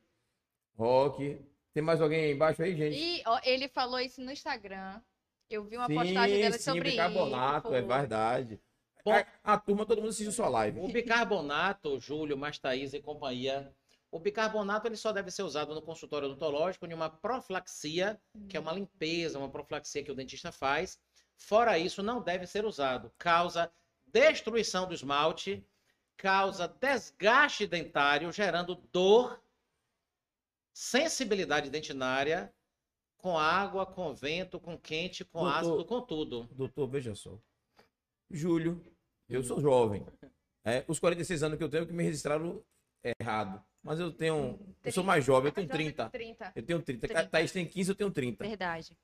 Rock. 0.76 1.40
Tem 1.72 1.82
mais 1.82 2.03
alguém 2.03 2.24
aí 2.24 2.32
embaixo 2.32 2.62
aí, 2.62 2.76
gente? 2.76 2.94
E 2.94 3.22
ó, 3.24 3.40
ele 3.44 3.66
falou 3.66 3.98
isso 3.98 4.20
no 4.20 4.30
Instagram. 4.30 5.00
Eu 5.48 5.64
vi 5.64 5.78
uma 5.78 5.86
sim, 5.86 5.94
postagem 5.94 6.42
dele 6.42 6.59
sim, 6.59 6.70
sobre 6.70 6.90
bicarbonato, 6.90 7.68
isso. 7.68 7.76
é 7.76 7.80
foi. 7.82 7.88
verdade. 7.96 8.61
Bom- 9.03 9.12
A, 9.14 9.26
a 9.55 9.59
turma, 9.59 9.86
todo 9.86 10.03
mundo 10.03 10.11
assistiu 10.11 10.32
sua 10.32 10.50
live. 10.50 10.80
O 10.80 10.88
bicarbonato, 10.88 11.98
Júlio, 11.98 12.36
mais 12.36 12.59
Thaís 12.59 12.92
e 12.92 13.00
companhia. 13.00 13.72
O 14.12 14.18
bicarbonato 14.20 14.86
ele 14.86 14.96
só 14.96 15.10
deve 15.10 15.30
ser 15.30 15.42
usado 15.42 15.74
no 15.74 15.80
consultório 15.80 16.28
odontológico 16.28 16.84
em 16.86 16.92
uma 16.92 17.08
profilaxia, 17.08 18.20
que 18.46 18.58
é 18.58 18.60
uma 18.60 18.70
limpeza, 18.72 19.38
uma 19.38 19.48
profilaxia 19.50 20.04
que 20.04 20.12
o 20.12 20.14
dentista 20.14 20.52
faz. 20.52 21.00
Fora 21.34 21.78
isso, 21.78 22.02
não 22.02 22.22
deve 22.22 22.46
ser 22.46 22.66
usado. 22.66 23.10
Causa 23.16 23.72
destruição 24.06 24.86
do 24.86 24.92
esmalte, 24.92 25.66
causa 26.14 26.68
desgaste 26.68 27.66
dentário, 27.66 28.30
gerando 28.30 28.74
dor, 28.92 29.42
sensibilidade 30.74 31.70
dentinária, 31.70 32.52
com 33.16 33.38
água, 33.38 33.86
com 33.86 34.14
vento, 34.14 34.60
com 34.60 34.76
quente, 34.76 35.24
com 35.24 35.40
Doutor- 35.40 35.58
ácido, 35.58 35.84
com 35.86 36.02
tudo. 36.02 36.48
Doutor, 36.52 36.86
veja 36.86 37.14
só. 37.14 37.38
Júlio, 38.30 38.84
eu 39.26 39.42
sou 39.42 39.58
jovem. 39.58 40.04
É, 40.64 40.84
os 40.86 40.98
46 40.98 41.42
anos 41.42 41.56
que 41.56 41.64
eu 41.64 41.68
tenho 41.70 41.86
que 41.86 41.92
me 41.94 42.02
registraram 42.04 42.62
errado. 43.20 43.64
Mas 43.83 43.99
eu 43.99 44.12
tenho. 44.12 44.59
Eu 44.85 44.93
sou 44.93 45.03
mais 45.03 45.24
jovem, 45.24 45.49
eu 45.49 45.53
tenho 45.53 45.68
30. 45.68 46.09
30. 46.11 46.53
Eu 46.55 46.62
tenho 46.62 46.83
30. 46.83 47.09
30. 47.09 47.26
Thaís 47.26 47.53
tem 47.53 47.66
15, 47.66 47.91
eu 47.91 47.95
tenho 47.95 48.11
30. 48.11 48.45
Verdade. 48.45 48.97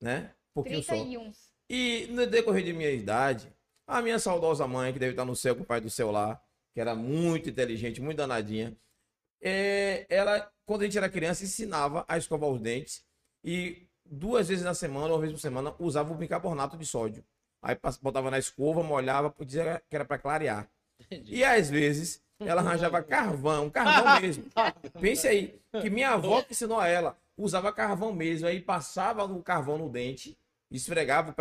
Né? 0.00 0.32
Um 0.50 0.62
pouquinho 0.62 0.82
só. 0.82 0.92
31. 0.92 1.32
E 1.68 2.06
no 2.10 2.26
decorrer 2.26 2.64
de 2.64 2.72
minha 2.72 2.90
idade, 2.90 3.52
a 3.86 4.02
minha 4.02 4.18
saudosa 4.18 4.66
mãe, 4.66 4.92
que 4.92 4.98
deve 4.98 5.12
estar 5.12 5.24
no 5.24 5.34
céu 5.34 5.56
com 5.56 5.62
o 5.62 5.66
pai 5.66 5.80
do 5.80 5.90
céu 5.90 6.10
lá, 6.10 6.40
que 6.74 6.80
era 6.80 6.94
muito 6.94 7.48
inteligente, 7.48 8.00
muito 8.00 8.18
danadinha, 8.18 8.76
é, 9.40 10.06
ela, 10.08 10.50
quando 10.64 10.82
a 10.82 10.84
gente 10.84 10.98
era 10.98 11.08
criança, 11.08 11.44
ensinava 11.44 12.04
a 12.08 12.18
escovar 12.18 12.50
os 12.50 12.60
dentes 12.60 13.04
e 13.42 13.86
duas 14.04 14.48
vezes 14.48 14.64
na 14.64 14.74
semana, 14.74 15.14
uma 15.14 15.20
vez 15.20 15.32
por 15.32 15.38
semana, 15.38 15.74
usava 15.78 16.12
o 16.12 16.16
bicarbonato 16.16 16.76
de 16.76 16.86
sódio. 16.86 17.24
Aí 17.62 17.76
botava 18.00 18.30
na 18.30 18.38
escova, 18.38 18.82
molhava, 18.82 19.34
dizia 19.44 19.82
que 19.88 19.96
era 19.96 20.04
para 20.04 20.18
clarear. 20.18 20.70
E 21.10 21.44
às 21.44 21.68
vezes 21.70 22.22
ela 22.40 22.60
arranjava 22.60 23.02
carvão, 23.02 23.70
carvão 23.70 24.20
mesmo. 24.20 24.44
Pense 25.00 25.26
aí, 25.26 25.54
que 25.80 25.88
minha 25.90 26.10
avó 26.10 26.42
que 26.42 26.52
ensinou 26.52 26.78
a 26.78 26.86
ela, 26.88 27.16
usava 27.36 27.72
carvão 27.72 28.12
mesmo, 28.12 28.46
aí 28.46 28.60
passava 28.60 29.24
o 29.24 29.42
carvão 29.42 29.78
no 29.78 29.88
dente, 29.88 30.36
esfregava, 30.70 31.34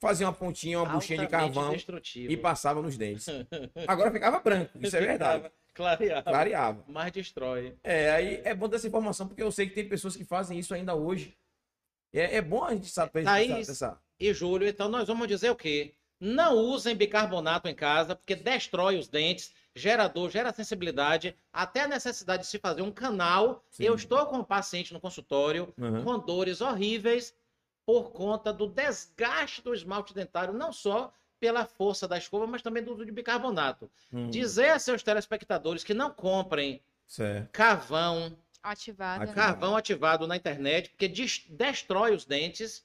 fazia 0.00 0.26
uma 0.26 0.32
pontinha, 0.32 0.80
uma 0.80 0.92
buchinha 0.92 1.20
de 1.20 1.26
carvão 1.26 1.70
destrutivo. 1.72 2.32
e 2.32 2.36
passava 2.36 2.80
nos 2.82 2.96
dentes. 2.96 3.26
Agora 3.86 4.10
ficava 4.10 4.38
branco, 4.40 4.70
isso 4.80 4.96
é 4.96 5.00
verdade. 5.00 5.50
Clareava. 5.74 6.22
Clareava. 6.22 6.84
Mas 6.88 7.12
destrói. 7.12 7.74
É, 7.84 8.10
aí 8.10 8.40
é 8.44 8.54
bom 8.54 8.66
dessa 8.68 8.86
informação, 8.88 9.26
porque 9.28 9.42
eu 9.42 9.52
sei 9.52 9.68
que 9.68 9.74
tem 9.74 9.86
pessoas 9.88 10.16
que 10.16 10.24
fazem 10.24 10.58
isso 10.58 10.72
ainda 10.72 10.94
hoje. 10.94 11.36
É, 12.14 12.36
é 12.36 12.40
bom 12.42 12.64
a 12.64 12.72
gente 12.72 12.88
saber 12.88 13.24
Thaís, 13.24 13.68
essa- 13.68 13.98
E 14.18 14.32
Júlio, 14.32 14.66
então 14.66 14.88
nós 14.88 15.06
vamos 15.06 15.28
dizer 15.28 15.50
o 15.50 15.56
quê? 15.56 15.92
Não 16.18 16.54
usem 16.56 16.96
bicarbonato 16.96 17.68
em 17.68 17.74
casa, 17.74 18.16
porque 18.16 18.34
destrói 18.34 18.98
os 18.98 19.06
dentes, 19.06 19.52
gera 19.76 20.08
dor, 20.08 20.30
gera 20.30 20.52
sensibilidade, 20.52 21.36
até 21.52 21.82
a 21.82 21.86
necessidade 21.88 22.42
de 22.44 22.48
se 22.48 22.58
fazer 22.58 22.80
um 22.82 22.90
canal. 22.90 23.62
Sim. 23.70 23.84
Eu 23.84 23.94
estou 23.94 24.24
com 24.26 24.38
um 24.38 24.44
paciente 24.44 24.92
no 24.92 24.98
consultório 25.00 25.72
Uhum. 25.78 26.02
com 26.02 26.18
dores 26.18 26.60
horríveis 26.62 27.34
por 27.84 28.10
conta 28.10 28.52
do 28.52 28.66
desgaste 28.66 29.62
do 29.62 29.72
esmalte 29.74 30.14
dentário, 30.14 30.52
não 30.54 30.72
só 30.72 31.12
pela 31.38 31.66
força 31.66 32.08
da 32.08 32.16
escova, 32.16 32.46
mas 32.46 32.62
também 32.62 32.82
do 32.82 32.92
uso 32.94 33.04
de 33.04 33.12
bicarbonato. 33.12 33.90
Hum, 34.12 34.30
Dizer 34.30 34.70
a 34.70 34.78
seus 34.78 35.02
telespectadores 35.02 35.84
que 35.84 35.92
não 35.94 36.10
comprem 36.10 36.82
certo. 37.06 37.50
carvão, 37.52 38.36
Ativada. 38.62 39.24
Ativada. 39.24 39.32
carvão 39.34 39.76
ativado 39.76 40.26
na 40.26 40.34
internet, 40.36 40.88
porque 40.90 41.06
des- 41.06 41.44
destrói 41.50 42.14
os 42.14 42.24
dentes. 42.24 42.84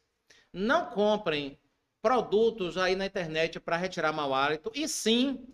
Não 0.53 0.87
comprem 0.87 1.57
produtos 2.01 2.77
aí 2.77 2.95
na 2.95 3.05
internet 3.05 3.59
para 3.59 3.77
retirar 3.77 4.11
mau 4.11 4.33
hálito. 4.33 4.69
E 4.75 4.87
sim, 4.87 5.47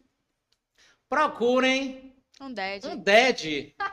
procurem 1.09 2.13
Um 2.39 2.51
dead. 2.53 2.85
um 2.85 2.95
DED, 2.97 3.75
um 3.79 3.83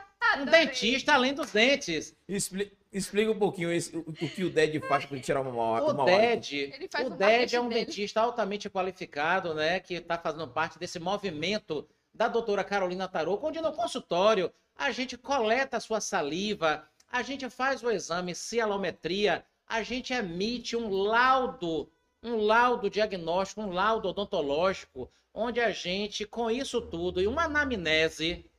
Adorei. 0.41 0.51
dentista 0.65 1.13
além 1.13 1.33
dos 1.33 1.51
dentes. 1.51 2.15
Expli- 2.27 2.71
explica 2.91 3.31
um 3.31 3.39
pouquinho 3.39 3.71
esse- 3.71 3.95
o, 3.95 4.01
o 4.01 4.13
que 4.13 4.43
o 4.43 4.49
DED 4.49 4.79
faz 4.81 5.05
para 5.05 5.19
tirar 5.19 5.41
uma 5.41 5.51
mal 5.51 5.75
O 5.85 6.05
DED, 6.05 6.71
o 7.03 7.05
um 7.07 7.09
DED 7.17 7.55
é 7.55 7.61
um 7.61 7.67
dele. 7.69 7.85
dentista 7.85 8.21
altamente 8.21 8.69
qualificado, 8.69 9.53
né, 9.53 9.79
que 9.79 9.95
está 9.95 10.17
fazendo 10.17 10.47
parte 10.47 10.77
desse 10.79 10.99
movimento 10.99 11.87
da 12.13 12.27
doutora 12.27 12.63
Carolina 12.63 13.07
Tarô, 13.07 13.39
onde 13.43 13.59
no 13.61 13.73
consultório 13.73 14.51
a 14.77 14.91
gente 14.91 15.17
coleta 15.17 15.77
a 15.77 15.79
sua 15.81 15.99
saliva, 15.99 16.87
a 17.11 17.21
gente 17.21 17.49
faz 17.49 17.83
o 17.83 17.89
exame 17.91 18.33
cialometria, 18.35 19.43
a 19.67 19.81
gente 19.83 20.13
emite 20.13 20.75
um 20.77 20.89
laudo, 20.89 21.89
um 22.23 22.37
laudo 22.37 22.89
diagnóstico, 22.89 23.61
um 23.61 23.71
laudo 23.71 24.07
odontológico, 24.09 25.09
onde 25.35 25.59
a 25.59 25.69
gente, 25.69 26.25
com 26.25 26.49
isso 26.49 26.81
tudo 26.81 27.21
e 27.21 27.27
uma 27.27 27.43
anamnese, 27.43 28.49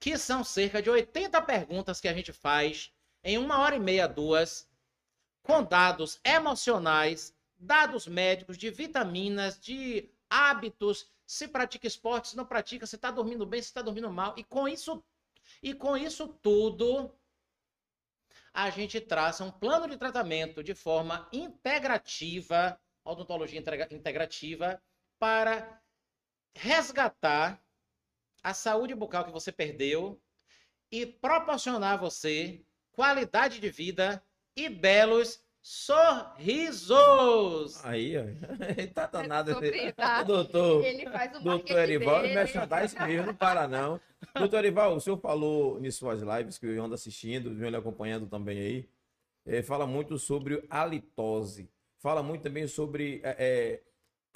que 0.00 0.18
são 0.18 0.42
cerca 0.42 0.82
de 0.82 0.90
80 0.90 1.40
perguntas 1.42 2.00
que 2.00 2.08
a 2.08 2.12
gente 2.12 2.32
faz 2.32 2.92
em 3.22 3.38
uma 3.38 3.60
hora 3.60 3.76
e 3.76 3.80
meia, 3.80 4.06
duas, 4.08 4.68
com 5.42 5.62
dados 5.62 6.20
emocionais, 6.24 7.34
dados 7.56 8.06
médicos, 8.06 8.58
de 8.58 8.68
vitaminas, 8.70 9.58
de 9.60 10.10
hábitos, 10.28 11.08
se 11.24 11.48
pratica 11.48 11.86
esporte, 11.86 12.28
se 12.28 12.36
não 12.36 12.44
pratica, 12.44 12.86
se 12.86 12.96
está 12.96 13.10
dormindo 13.10 13.46
bem, 13.46 13.62
se 13.62 13.68
está 13.68 13.80
dormindo 13.80 14.10
mal. 14.10 14.34
E 14.36 14.44
com 14.44 14.68
isso, 14.68 15.02
e 15.62 15.72
com 15.72 15.96
isso 15.96 16.28
tudo, 16.28 17.14
a 18.52 18.70
gente 18.70 19.00
traça 19.00 19.44
um 19.44 19.50
plano 19.50 19.88
de 19.88 19.96
tratamento 19.96 20.62
de 20.62 20.74
forma 20.74 21.28
integrativa, 21.32 22.78
odontologia 23.04 23.58
integra- 23.58 23.88
integrativa, 23.90 24.82
para 25.18 25.80
resgatar 26.54 27.62
a 28.42 28.54
saúde 28.54 28.94
bucal 28.94 29.24
que 29.24 29.32
você 29.32 29.50
perdeu 29.52 30.20
e 30.90 31.04
proporcionar 31.06 31.94
a 31.94 31.96
você 31.96 32.62
qualidade 32.92 33.60
de 33.60 33.68
vida 33.68 34.22
e 34.56 34.68
belos 34.68 35.42
sorrisos. 35.60 36.94
Aí, 37.84 38.16
ó. 38.16 38.22
Ele 38.76 38.86
tá 38.88 39.06
danado. 39.06 39.52
Sobre, 39.52 39.92
tá? 39.92 40.22
O 40.22 40.24
doutor. 40.24 40.84
Ele 40.84 41.10
faz 41.10 41.36
o 41.36 41.40
Doutor 41.42 41.78
Erival, 41.78 42.22
dele. 42.22 42.34
merchandise 42.34 42.96
mesmo, 43.02 43.26
não 43.26 43.34
para 43.34 43.66
não. 43.66 44.00
Doutor 44.34 44.58
Erival, 44.58 44.96
o 44.96 45.00
senhor 45.00 45.18
falou 45.18 45.84
em 45.84 45.90
suas 45.90 46.22
lives 46.22 46.58
que 46.58 46.66
eu 46.66 46.82
ando 46.82 46.94
assistindo, 46.94 47.54
venho 47.54 47.70
lhe 47.70 47.76
acompanhando 47.76 48.26
também 48.26 48.58
aí. 48.58 48.88
eh, 49.44 49.62
fala 49.62 49.86
muito 49.86 50.18
sobre 50.18 50.64
a 50.70 50.86
litose. 50.86 51.68
Fala 51.98 52.22
muito 52.22 52.42
também 52.42 52.66
sobre 52.68 53.20
eh, 53.24 53.36
eh, 53.38 53.82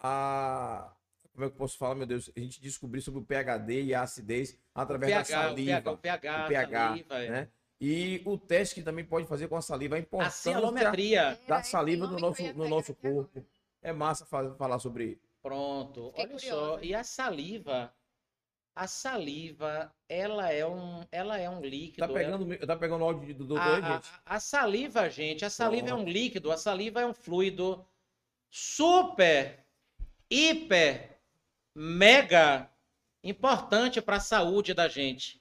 a. 0.03 0.92
Como 1.32 1.44
é 1.44 1.48
que 1.48 1.55
eu 1.55 1.59
posso 1.59 1.78
falar, 1.78 1.94
meu 1.94 2.07
Deus? 2.07 2.30
A 2.36 2.40
gente 2.40 2.61
descobrir 2.61 3.01
sobre 3.01 3.20
o 3.20 3.24
PHD 3.24 3.82
e 3.84 3.94
a 3.94 4.03
acidez 4.03 4.59
através 4.74 5.12
da 5.12 5.22
pH, 5.22 5.38
o 5.38 5.42
saliva. 5.48 5.80
pH, 5.80 5.92
o 5.92 5.96
pH, 5.98 6.44
o 6.44 6.48
pH, 6.48 6.88
saliva, 6.88 7.18
é. 7.24 7.30
né? 7.30 7.48
E 7.80 8.20
o 8.26 8.36
teste 8.36 8.74
que 8.74 8.82
também 8.82 9.05
pode 9.05 9.26
fazer 9.26 9.48
com 9.48 9.57
a 9.57 9.62
saliva, 9.62 9.94
a 9.94 9.98
A 9.98 10.01
importância 10.01 10.53
cialometria. 10.53 11.40
da 11.48 11.62
saliva 11.62 12.07
no 12.07 12.18
nosso, 12.18 12.42
no 12.53 12.68
nosso 12.68 12.94
corpo. 12.94 13.42
é 13.80 13.92
massa 13.92 14.26
fa- 14.26 14.55
falar 14.57 14.78
sobre. 14.78 15.18
Pronto, 15.42 16.09
Fiquei 16.11 16.24
olha 16.24 16.32
curiosa. 16.34 16.61
só. 16.61 16.80
E 16.82 16.94
a 16.94 17.03
saliva, 17.03 17.94
a 18.76 18.86
saliva, 18.86 19.90
ela 20.07 20.53
é 20.53 20.66
um, 20.66 21.03
ela 21.11 21.38
é 21.38 21.48
um 21.48 21.62
líquido. 21.62 22.01
Tá 22.01 22.05
ela- 22.05 22.14
pegando, 22.38 22.66
tá 22.66 22.76
pegando 22.76 23.01
o 23.01 23.05
áudio 23.05 23.34
do 23.34 23.46
doutor, 23.46 23.66
a, 23.66 23.76
aí, 23.76 23.82
a- 23.82 23.92
gente? 23.94 24.11
a 24.26 24.40
saliva, 24.40 25.09
gente, 25.09 25.44
a 25.46 25.48
saliva 25.48 25.88
é 25.88 25.94
um 25.94 26.05
líquido, 26.05 26.53
a 26.53 26.59
saliva 26.59 27.01
é 27.01 27.07
um 27.07 27.14
fluido 27.14 27.82
super, 28.51 29.64
hiper, 30.31 31.18
mega 31.74 32.70
importante 33.22 34.01
para 34.01 34.16
a 34.16 34.20
saúde 34.20 34.72
da 34.74 34.89
gente. 34.89 35.41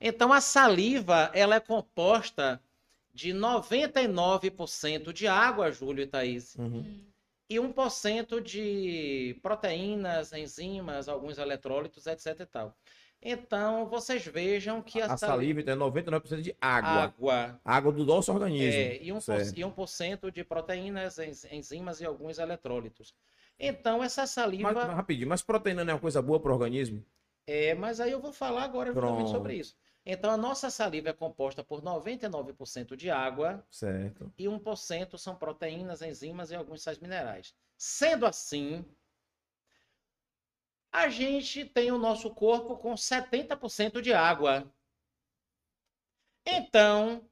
Então, 0.00 0.32
a 0.32 0.40
saliva, 0.40 1.30
ela 1.34 1.56
é 1.56 1.60
composta 1.60 2.60
de 3.14 3.32
99% 3.32 5.12
de 5.12 5.26
água, 5.26 5.72
Júlio 5.72 6.02
e 6.02 6.06
Thaís, 6.06 6.54
Uhum. 6.56 6.78
Hum. 6.80 7.00
e 7.48 7.58
1% 7.58 8.40
de 8.40 9.38
proteínas, 9.42 10.32
enzimas, 10.32 11.08
alguns 11.08 11.38
eletrólitos, 11.38 12.06
etc 12.06 12.40
e 12.40 12.46
tal. 12.46 12.76
Então, 13.22 13.86
vocês 13.86 14.24
vejam 14.26 14.82
que 14.82 15.00
a, 15.00 15.06
A 15.12 15.16
saliva 15.16 15.60
então, 15.60 15.72
é 15.74 15.76
99% 15.76 16.42
de 16.42 16.54
água. 16.60 16.90
água 17.04 17.60
Água 17.64 17.92
do 17.92 18.04
nosso 18.04 18.30
organismo. 18.32 18.78
é, 18.80 19.02
e 19.02 19.10
1%, 19.10 19.20
Certo. 19.22 19.58
e 19.58 19.64
1% 19.64 20.30
de 20.30 20.44
proteínas, 20.44 21.18
enz- 21.18 21.46
enzimas 21.50 22.00
e 22.00 22.04
alguns 22.04 22.38
eletrólitos. 22.38 23.14
Então, 23.58 24.02
essa 24.02 24.26
saliva. 24.26 24.72
Mas, 24.72 24.88
rapidinho, 24.88 25.28
mas 25.28 25.42
proteína 25.42 25.84
não 25.84 25.92
é 25.92 25.94
uma 25.94 26.00
coisa 26.00 26.20
boa 26.20 26.38
para 26.38 26.50
o 26.50 26.54
organismo? 26.54 27.04
É, 27.46 27.74
mas 27.74 28.00
aí 28.00 28.10
eu 28.10 28.20
vou 28.20 28.32
falar 28.32 28.64
agora 28.64 28.92
justamente 28.92 29.30
sobre 29.30 29.54
isso. 29.54 29.76
Então, 30.04 30.30
a 30.30 30.36
nossa 30.36 30.70
saliva 30.70 31.08
é 31.08 31.12
composta 31.12 31.64
por 31.64 31.82
99% 31.82 32.94
de 32.94 33.10
água 33.10 33.66
Certo. 33.70 34.32
e 34.38 34.46
1% 34.46 35.18
são 35.18 35.34
proteínas, 35.34 36.00
enzimas 36.00 36.50
e 36.50 36.54
alguns 36.54 36.82
sais 36.82 36.98
minerais. 36.98 37.54
Sendo 37.76 38.24
assim, 38.24 38.84
a 40.92 41.08
gente 41.08 41.64
tem 41.64 41.90
o 41.90 41.98
nosso 41.98 42.30
corpo 42.30 42.76
com 42.76 42.94
70% 42.94 44.00
de 44.00 44.12
água. 44.12 44.72
Então, 46.44 47.28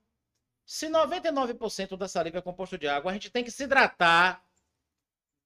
se 0.66 0.88
99% 0.88 1.96
da 1.96 2.08
saliva 2.08 2.38
é 2.38 2.42
composto 2.42 2.76
de 2.76 2.88
água, 2.88 3.10
a 3.10 3.14
gente 3.14 3.30
tem 3.30 3.44
que 3.44 3.50
se 3.50 3.64
hidratar 3.64 4.44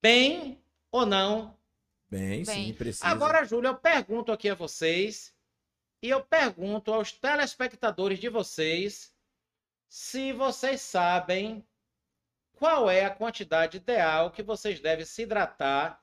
bem 0.01 0.63
ou 0.91 1.07
não. 1.07 1.57
Bem, 2.11 2.45
Bem. 2.45 2.67
sim, 2.67 2.75
precisa. 2.75 3.07
Agora, 3.07 3.45
Júlio, 3.45 3.69
eu 3.69 3.77
pergunto 3.77 4.33
aqui 4.33 4.49
a 4.49 4.55
vocês 4.55 5.35
e 6.03 6.09
eu 6.09 6.23
pergunto 6.23 6.93
aos 6.93 7.13
telespectadores 7.13 8.19
de 8.19 8.29
vocês 8.29 9.13
se 9.89 10.33
vocês 10.33 10.81
sabem 10.81 11.67
qual 12.53 12.91
é 12.91 13.05
a 13.05 13.11
quantidade 13.11 13.77
ideal 13.77 14.31
que 14.31 14.43
vocês 14.43 14.81
devem 14.81 15.05
se 15.05 15.23
hidratar 15.23 16.03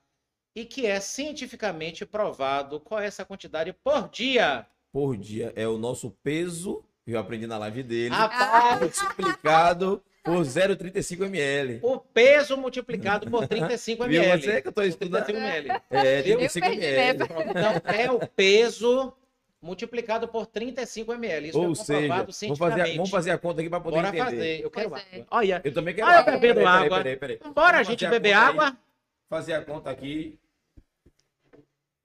e 0.54 0.64
que 0.64 0.86
é 0.86 0.98
cientificamente 1.00 2.06
provado 2.06 2.80
qual 2.80 3.00
é 3.00 3.06
essa 3.06 3.24
quantidade 3.24 3.72
por 3.72 4.08
dia. 4.08 4.66
por 4.90 5.16
dia 5.16 5.52
é 5.54 5.68
o 5.68 5.76
nosso 5.76 6.10
peso, 6.22 6.82
eu 7.06 7.18
aprendi 7.18 7.46
na 7.46 7.58
live 7.58 7.82
dele, 7.82 8.14
Rapaz, 8.14 8.80
multiplicado 8.80 10.02
por 10.26 10.42
0,35 10.44 11.24
ml. 11.26 11.80
o 11.82 11.98
peso 11.98 12.56
multiplicado 12.56 13.30
por 13.30 13.46
35 13.48 14.04
Viu 14.08 14.22
ml. 14.22 14.42
você 14.42 14.60
que 14.62 14.68
eu 14.68 14.72
tô 14.72 14.80
Por 14.82 14.86
estudando? 14.88 15.24
35 15.24 15.46
ml. 15.46 15.68
É, 15.90 16.18
Eu 16.20 16.36
35 16.38 16.66
perdi 16.66 16.84
ml. 16.84 17.24
Então, 17.50 17.94
é 17.94 18.10
o 18.10 18.28
peso 18.28 19.12
multiplicado 19.62 20.28
por 20.28 20.46
35 20.46 21.12
ml. 21.14 21.48
Isso 21.48 21.58
Ou 21.58 21.64
é 21.72 21.76
comprovado 21.76 22.32
seja, 22.32 22.54
vamos 22.54 22.58
fazer, 22.58 22.94
vamos 22.96 23.10
fazer 23.10 23.30
a 23.30 23.38
conta 23.38 23.60
aqui 23.60 23.70
para 23.70 23.80
poder 23.80 23.96
Bora 23.96 24.08
entender. 24.08 24.24
fazer. 24.24 24.60
Eu 24.64 24.70
quero 24.70 24.90
Pois 24.90 25.02
é. 25.02 25.14
água. 25.16 25.26
Olha, 25.30 25.60
Eu 25.64 25.72
também 25.74 25.94
quero 25.94 26.06
Olha, 26.06 26.18
água. 26.18 26.32
bebendo 26.32 26.54
Peraí, 26.60 26.66
água. 26.84 26.98
Peraí, 26.98 27.16
peraí, 27.16 27.36
peraí. 27.38 27.52
bora 27.54 27.68
a 27.68 27.72
Vamos 27.72 27.88
gente 27.88 28.04
fazer 28.04 28.10
beber 28.20 28.34
conta 28.34 28.44
aí. 28.44 28.48
água? 28.50 28.76
Fazer 29.28 29.52
a 29.54 29.64
conta 29.64 29.90
aqui. 29.90 30.38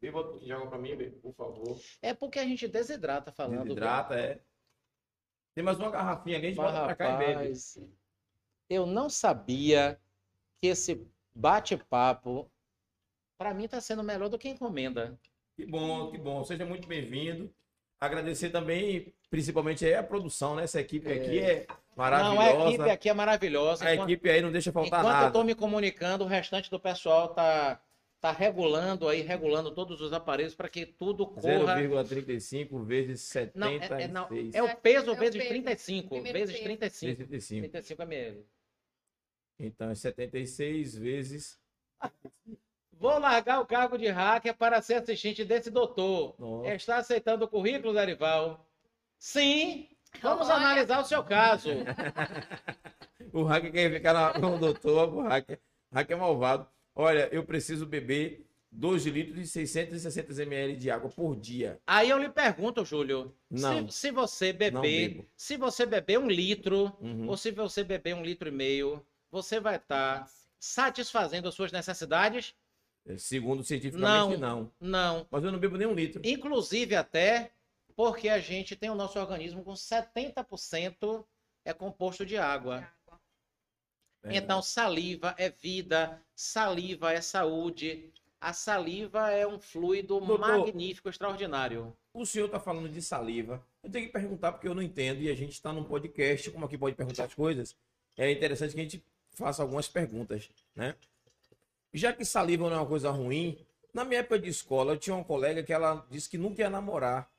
Beba 0.01 0.19
um 0.19 0.23
pouquinho 0.23 0.45
de 0.45 0.51
água 0.53 0.67
para 0.67 0.77
mim, 0.79 0.95
bebê, 0.95 1.11
por 1.21 1.33
favor. 1.35 1.79
É 2.01 2.11
porque 2.13 2.39
a 2.39 2.43
gente 2.43 2.67
desidrata 2.67 3.31
falando. 3.31 3.63
Desidrata, 3.63 4.15
é. 4.15 4.39
Tem 5.53 5.63
mais 5.63 5.77
uma 5.77 5.91
garrafinha 5.91 6.37
ali, 6.37 6.47
a 6.47 6.49
gente 6.49 6.57
Mas, 6.57 6.71
bota 6.71 6.85
pra 6.85 6.95
cá 6.95 7.13
e 7.13 7.17
bebe. 7.35 7.53
Eu 8.71 8.85
não 8.85 9.09
sabia 9.09 9.99
que 10.57 10.67
esse 10.67 11.05
bate-papo, 11.35 12.49
pra 13.37 13.53
mim, 13.53 13.67
tá 13.67 13.81
sendo 13.81 14.01
melhor 14.01 14.29
do 14.29 14.39
que 14.39 14.47
encomenda. 14.47 15.19
Que 15.57 15.65
bom, 15.65 16.09
que 16.09 16.17
bom. 16.17 16.43
Seja 16.45 16.65
muito 16.65 16.87
bem-vindo. 16.87 17.53
Agradecer 17.99 18.49
também, 18.49 19.13
principalmente 19.29 19.85
aí 19.85 19.93
a 19.93 20.01
produção, 20.01 20.55
né? 20.55 20.63
Essa 20.63 20.79
equipe 20.79 21.11
aqui 21.11 21.39
é 21.39 21.67
maravilhosa. 21.95 22.33
Não, 22.33 22.41
a 22.41 22.69
equipe 22.69 22.89
aqui 22.89 23.09
é 23.09 23.13
maravilhosa. 23.13 23.85
A 23.85 23.93
Enquanto, 23.93 24.09
equipe 24.09 24.29
aí 24.29 24.41
não 24.41 24.51
deixa 24.51 24.71
faltar 24.71 25.01
enquanto 25.01 25.15
eu 25.15 25.21
nada. 25.21 25.31
tô 25.33 25.43
me 25.43 25.53
comunicando, 25.53 26.23
o 26.23 26.27
restante 26.27 26.71
do 26.71 26.79
pessoal 26.79 27.27
tá, 27.29 27.79
tá 28.19 28.31
regulando 28.31 29.07
aí, 29.07 29.21
regulando 29.21 29.69
todos 29.71 30.01
os 30.01 30.13
aparelhos 30.13 30.55
para 30.55 30.67
que 30.69 30.85
tudo 30.85 31.27
corra. 31.27 31.75
0,35 31.77 32.83
vezes 32.83 33.21
76. 33.21 33.91
Não, 33.91 33.97
é, 33.97 34.03
é, 34.03 34.07
não, 34.07 34.27
é 34.53 34.63
o 34.63 34.75
peso 34.77 35.09
É 35.09 35.13
o 35.13 35.15
vezes 35.15 35.35
peso. 35.37 35.49
35. 35.49 36.09
Primeiro 36.09 36.39
Vezes 36.39 36.55
peso. 36.55 36.63
35. 36.63 37.15
35. 37.17 37.61
35 37.69 38.01
ml. 38.03 38.45
Então 39.63 39.89
é 39.91 39.95
76 39.95 40.95
vezes. 40.97 41.59
Vou 42.93 43.17
largar 43.19 43.59
o 43.61 43.65
cargo 43.65 43.97
de 43.97 44.07
hacker 44.07 44.55
para 44.55 44.81
ser 44.81 44.95
assistente 44.95 45.43
desse 45.45 45.69
doutor. 45.71 46.35
Nossa. 46.39 46.73
Está 46.73 46.97
aceitando 46.97 47.45
o 47.45 47.47
currículo, 47.47 47.93
Derival? 47.93 48.67
Sim. 49.19 49.87
Vamos 50.21 50.47
Olha. 50.49 50.57
analisar 50.57 50.99
o 51.01 51.05
seu 51.05 51.23
caso. 51.23 51.69
O 53.33 53.43
hacker 53.43 53.71
quer 53.71 53.91
ficar 53.93 54.13
na, 54.13 54.33
com 54.33 54.55
o 54.55 54.59
doutor, 54.59 55.13
o 55.13 55.21
hacker. 55.21 55.57
hacker 55.93 56.17
é 56.17 56.19
malvado. 56.19 56.67
Olha, 56.93 57.29
eu 57.31 57.45
preciso 57.45 57.85
beber 57.85 58.45
2 58.71 59.05
litros 59.05 59.39
e 59.39 59.47
660 59.47 60.41
ml 60.43 60.75
de 60.75 60.91
água 60.91 61.09
por 61.09 61.35
dia. 61.37 61.79
Aí 61.87 62.09
eu 62.09 62.17
lhe 62.17 62.27
pergunto, 62.29 62.83
Júlio, 62.83 63.33
Não. 63.49 63.87
se, 63.89 64.07
se 64.07 64.11
você 64.11 64.51
beber, 64.51 65.25
se 65.35 65.55
você 65.55 65.85
beber 65.85 66.19
um 66.19 66.27
litro, 66.27 66.91
Uhum. 66.99 67.29
ou 67.29 67.37
se 67.37 67.51
você 67.51 67.85
beber 67.85 68.15
um 68.15 68.23
litro 68.23 68.49
e 68.49 68.51
meio, 68.51 69.01
você 69.31 69.59
vai 69.59 69.77
estar 69.77 70.27
satisfazendo 70.59 71.47
as 71.47 71.55
suas 71.55 71.71
necessidades? 71.71 72.53
Segundo 73.17 73.63
cientificamente, 73.63 74.37
Não. 74.37 74.71
não. 74.79 75.17
Não. 75.17 75.27
Mas 75.31 75.43
eu 75.43 75.51
não 75.51 75.59
bebo 75.59 75.77
nem 75.77 75.87
um 75.87 75.93
litro. 75.93 76.21
Inclusive 76.23 76.95
até 76.95 77.51
porque 77.95 78.29
a 78.29 78.39
gente 78.39 78.75
tem 78.75 78.89
o 78.89 78.95
nosso 78.95 79.19
organismo 79.19 79.63
com 79.63 79.73
70% 79.73 81.25
é 81.65 81.73
composto 81.73 82.25
de 82.25 82.37
água. 82.37 82.87
Então, 84.23 84.61
saliva 84.61 85.33
é 85.37 85.49
vida, 85.49 86.21
saliva 86.35 87.11
é 87.11 87.21
saúde. 87.21 88.11
A 88.39 88.53
saliva 88.53 89.31
é 89.31 89.45
um 89.47 89.59
fluido 89.59 90.19
Doutor. 90.19 90.39
magnífico, 90.39 91.09
extraordinário. 91.09 91.95
O 92.13 92.25
senhor 92.25 92.45
está 92.45 92.59
falando 92.59 92.89
de 92.89 93.01
saliva. 93.01 93.63
Eu 93.83 93.89
tenho 93.89 94.07
que 94.07 94.13
perguntar 94.13 94.51
porque 94.51 94.67
eu 94.67 94.75
não 94.75 94.81
entendo 94.81 95.21
e 95.21 95.29
a 95.29 95.35
gente 95.35 95.53
está 95.53 95.71
num 95.73 95.83
podcast, 95.83 96.49
como 96.51 96.65
aqui 96.65 96.77
pode 96.77 96.95
perguntar 96.95 97.25
as 97.25 97.33
coisas. 97.33 97.75
É 98.17 98.31
interessante 98.31 98.73
que 98.73 98.79
a 98.79 98.83
gente 98.83 99.03
faça 99.33 99.61
algumas 99.61 99.87
perguntas, 99.87 100.49
né? 100.75 100.95
Já 101.93 102.13
que 102.13 102.23
saliva 102.23 102.69
não 102.69 102.75
é 102.75 102.79
uma 102.79 102.85
coisa 102.85 103.11
ruim, 103.11 103.57
na 103.93 104.05
minha 104.05 104.21
época 104.21 104.39
de 104.39 104.49
escola 104.49 104.93
eu 104.93 104.97
tinha 104.97 105.15
uma 105.15 105.25
colega 105.25 105.63
que 105.63 105.73
ela 105.73 106.05
disse 106.09 106.29
que 106.29 106.37
nunca 106.37 106.61
ia 106.61 106.69
namorar 106.69 107.29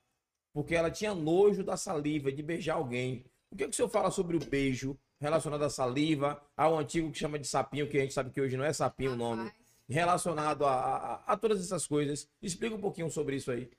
porque 0.52 0.74
ela 0.74 0.90
tinha 0.90 1.14
nojo 1.14 1.64
da 1.64 1.76
saliva, 1.76 2.30
de 2.30 2.42
beijar 2.42 2.74
alguém. 2.74 3.24
O 3.50 3.56
que, 3.56 3.64
é 3.64 3.66
que 3.66 3.72
o 3.72 3.76
senhor 3.76 3.88
fala 3.88 4.10
sobre 4.10 4.36
o 4.36 4.40
beijo 4.40 4.98
relacionado 5.18 5.62
à 5.62 5.70
saliva, 5.70 6.42
ao 6.56 6.78
antigo 6.78 7.10
que 7.10 7.18
chama 7.18 7.38
de 7.38 7.46
sapinho, 7.46 7.88
que 7.88 7.96
a 7.96 8.00
gente 8.02 8.12
sabe 8.14 8.30
que 8.30 8.40
hoje 8.40 8.56
não 8.56 8.64
é 8.64 8.72
sapinho 8.72 9.12
o 9.12 9.16
nome, 9.16 9.50
relacionado 9.88 10.64
a, 10.66 10.72
a, 10.74 11.14
a 11.32 11.36
todas 11.36 11.60
essas 11.60 11.86
coisas? 11.86 12.28
Explica 12.42 12.74
um 12.74 12.80
pouquinho 12.80 13.10
sobre 13.10 13.36
isso 13.36 13.50
aí. 13.50 13.70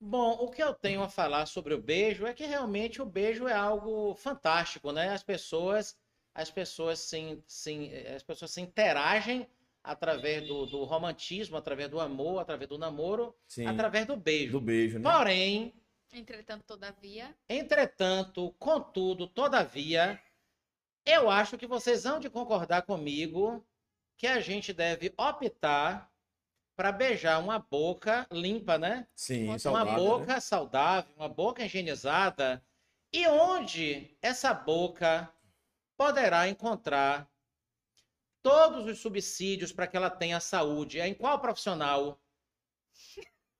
Bom, 0.00 0.32
o 0.32 0.50
que 0.50 0.62
eu 0.62 0.74
tenho 0.74 1.02
a 1.02 1.08
falar 1.08 1.46
sobre 1.46 1.74
o 1.74 1.80
beijo 1.80 2.26
é 2.26 2.32
que 2.32 2.44
realmente 2.44 3.02
o 3.02 3.06
beijo 3.06 3.46
é 3.46 3.52
algo 3.52 4.14
fantástico, 4.14 4.92
né? 4.92 5.10
As 5.10 5.22
pessoas, 5.22 5.96
as 6.34 6.50
pessoas 6.50 6.98
se, 7.00 7.42
se, 7.46 7.92
as 8.14 8.22
pessoas 8.22 8.50
se 8.50 8.60
interagem 8.60 9.48
através 9.82 10.46
do, 10.46 10.66
do 10.66 10.84
romantismo, 10.84 11.56
através 11.56 11.88
do 11.88 12.00
amor, 12.00 12.38
através 12.38 12.68
do 12.68 12.78
namoro, 12.78 13.34
Sim, 13.46 13.66
através 13.66 14.06
do 14.06 14.16
beijo. 14.16 14.52
do 14.52 14.60
beijo, 14.60 14.98
né? 14.98 15.10
Porém, 15.10 15.74
Entretanto, 16.12 16.64
todavia. 16.64 17.34
Entretanto, 17.48 18.52
contudo, 18.58 19.28
todavia, 19.28 20.20
eu 21.06 21.30
acho 21.30 21.56
que 21.56 21.66
vocês 21.66 22.02
vão 22.02 22.18
de 22.18 22.28
concordar 22.28 22.82
comigo 22.82 23.64
que 24.16 24.26
a 24.26 24.40
gente 24.40 24.72
deve 24.72 25.14
optar 25.16 26.10
para 26.76 26.90
beijar 26.90 27.38
uma 27.38 27.58
boca 27.58 28.26
limpa, 28.30 28.76
né? 28.76 29.06
Sim, 29.14 29.44
Uma 29.48 29.58
saudável, 29.58 29.92
uma 29.92 29.98
né? 29.98 30.04
boca 30.04 30.40
saudável, 30.40 31.12
uma 31.16 31.28
boca 31.28 31.64
higienizada, 31.64 32.64
e 33.12 33.26
onde 33.28 34.16
essa 34.20 34.52
boca 34.52 35.32
poderá 36.00 36.48
encontrar 36.48 37.28
todos 38.42 38.86
os 38.86 39.00
subsídios 39.00 39.70
para 39.70 39.86
que 39.86 39.98
ela 39.98 40.08
tenha 40.08 40.40
saúde. 40.40 40.98
É 40.98 41.06
em 41.06 41.12
qual 41.12 41.38
profissional? 41.38 42.18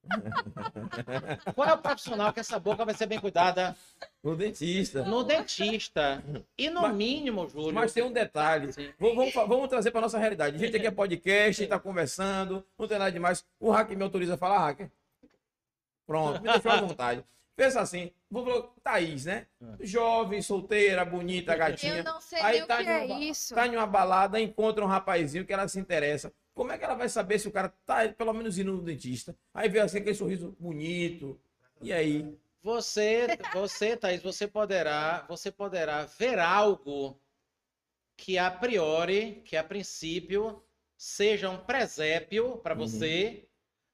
Qual 1.55 1.69
é 1.69 1.75
o 1.75 1.79
profissional 1.79 2.33
que 2.33 2.41
essa 2.41 2.59
boca 2.59 2.87
vai 2.87 2.95
ser 2.95 3.05
bem 3.05 3.21
cuidada? 3.21 3.77
No 4.25 4.35
dentista. 4.35 5.05
No 5.05 5.23
dentista. 5.23 6.25
E 6.57 6.71
no 6.71 6.81
Mas- 6.81 6.95
mínimo, 6.97 7.47
Júlio. 7.47 7.75
Mas 7.75 7.93
tem 7.93 8.03
um 8.03 8.11
detalhe. 8.11 8.73
Sim. 8.73 8.91
Vamos, 8.99 9.35
vamos 9.35 9.69
trazer 9.69 9.91
para 9.91 10.01
nossa 10.01 10.19
realidade. 10.19 10.57
A 10.57 10.59
gente 10.59 10.75
aqui 10.75 10.87
é 10.87 10.91
podcast, 10.91 11.61
a 11.61 11.65
gente 11.65 11.69
tá 11.69 11.79
conversando, 11.79 12.67
não 12.79 12.89
tem 12.89 12.99
nada 12.99 13.13
demais. 13.13 13.45
O 13.61 13.71
hacker 13.71 13.97
me 13.97 14.03
autoriza 14.03 14.35
a 14.35 14.39
falar, 14.39 14.61
hacker. 14.61 14.91
Pronto, 16.07 16.41
me 16.41 16.51
deixou 16.51 16.73
à 16.73 16.81
vontade. 16.81 17.23
Pensa 17.61 17.83
assim, 17.83 18.11
vou 18.31 18.43
falar, 18.43 18.69
Thaís, 18.83 19.27
né? 19.27 19.47
Jovem, 19.81 20.41
solteira, 20.41 21.05
bonita, 21.05 21.55
gatinha. 21.55 21.99
Eu 21.99 22.05
não 22.05 22.19
sei 22.19 22.41
Aí 22.41 22.55
nem 22.55 22.63
o 22.63 22.67
tá 22.67 22.79
que 22.79 22.85
numa 22.85 22.99
é 23.01 23.21
isso. 23.21 23.55
Tá 23.55 23.67
em 23.67 23.77
uma 23.77 23.87
balada, 23.87 24.41
encontra 24.41 24.83
um 24.83 24.89
rapazinho 24.89 25.45
que 25.45 25.53
ela 25.53 25.69
se 25.69 25.79
interessa. 25.79 26.33
Como 26.55 26.73
é 26.73 26.79
que 26.79 26.85
ela 26.85 26.95
vai 26.95 27.11
saber 27.11 27.39
se 27.39 27.49
o 27.49 27.53
cara 27.53 27.69
tá 27.85 28.09
pelo 28.09 28.33
menos 28.33 28.57
indo 28.57 28.73
no 28.73 28.81
dentista? 28.81 29.37
Aí 29.53 29.69
vê 29.69 29.79
assim 29.81 29.99
aquele 29.99 30.15
sorriso 30.15 30.57
bonito. 30.59 31.39
E 31.83 31.93
aí? 31.93 32.35
Você, 32.63 33.27
você, 33.53 33.95
Thaís, 33.95 34.23
você 34.23 34.49
poderá, 34.49 35.27
você 35.29 35.53
poderá 35.53 36.07
ver 36.07 36.39
algo 36.39 37.21
que 38.17 38.39
a 38.39 38.51
priori, 38.51 39.43
que 39.45 39.55
a 39.55 39.63
princípio, 39.63 40.65
seja 40.97 41.51
um 41.51 41.59
presépio 41.59 42.57
para 42.63 42.75
Uhum. 42.75 42.79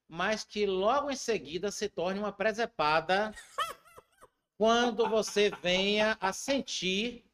Mas 0.07 0.43
que 0.43 0.65
logo 0.65 1.11
em 1.11 1.15
seguida 1.15 1.71
se 1.71 1.89
torne 1.89 2.19
uma 2.19 2.31
presepada 2.31 3.33
quando 4.57 5.07
você 5.09 5.49
venha 5.61 6.17
a 6.19 6.31
sentir 6.31 7.25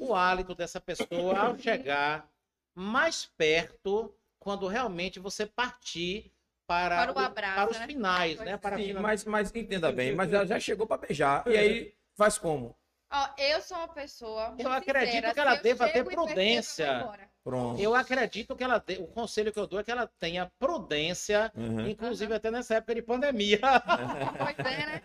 o 0.00 0.14
hálito 0.14 0.54
dessa 0.54 0.80
pessoa 0.80 1.38
ao 1.38 1.58
chegar 1.58 2.28
mais 2.74 3.24
perto, 3.24 4.14
quando 4.38 4.66
realmente 4.66 5.18
você 5.18 5.46
partir 5.46 6.32
para, 6.66 7.06
Para 7.06 7.12
o 7.12 7.18
abraço, 7.18 7.54
para 7.54 7.70
os 7.70 7.78
né? 7.78 7.86
finais, 7.86 8.38
né? 8.40 8.56
Para 8.56 8.76
Sim, 8.76 8.92
mas, 8.94 9.24
mas 9.24 9.54
entenda 9.54 9.90
bem, 9.92 10.14
mas 10.14 10.32
ela 10.32 10.44
já 10.44 10.58
chegou 10.58 10.86
para 10.86 10.98
beijar. 10.98 11.46
E 11.46 11.56
aí 11.56 11.94
faz 12.16 12.36
como? 12.36 12.76
Ó, 13.10 13.28
eu 13.38 13.60
sou 13.60 13.76
uma 13.78 13.88
pessoa. 13.88 14.54
Eu 14.58 14.70
acredito 14.72 15.12
sincera, 15.14 15.32
que 15.34 15.40
ela 15.40 15.54
deva 15.56 15.88
ter 15.88 16.04
prudência. 16.04 17.08
Pronto. 17.44 17.80
Eu 17.80 17.94
acredito 17.94 18.56
que 18.56 18.64
ela 18.64 18.78
dê, 18.84 18.94
o 18.96 19.06
conselho 19.06 19.52
que 19.52 19.58
eu 19.60 19.68
dou 19.68 19.78
é 19.78 19.84
que 19.84 19.90
ela 19.92 20.10
tenha 20.18 20.50
prudência, 20.58 21.52
Uhum. 21.54 21.86
inclusive 21.88 22.34
até 22.34 22.50
nessa 22.50 22.74
época 22.74 22.96
de 22.96 23.02
pandemia. 23.02 23.60
Pois 24.56 24.58
é, 24.58 24.86
né? 24.86 25.02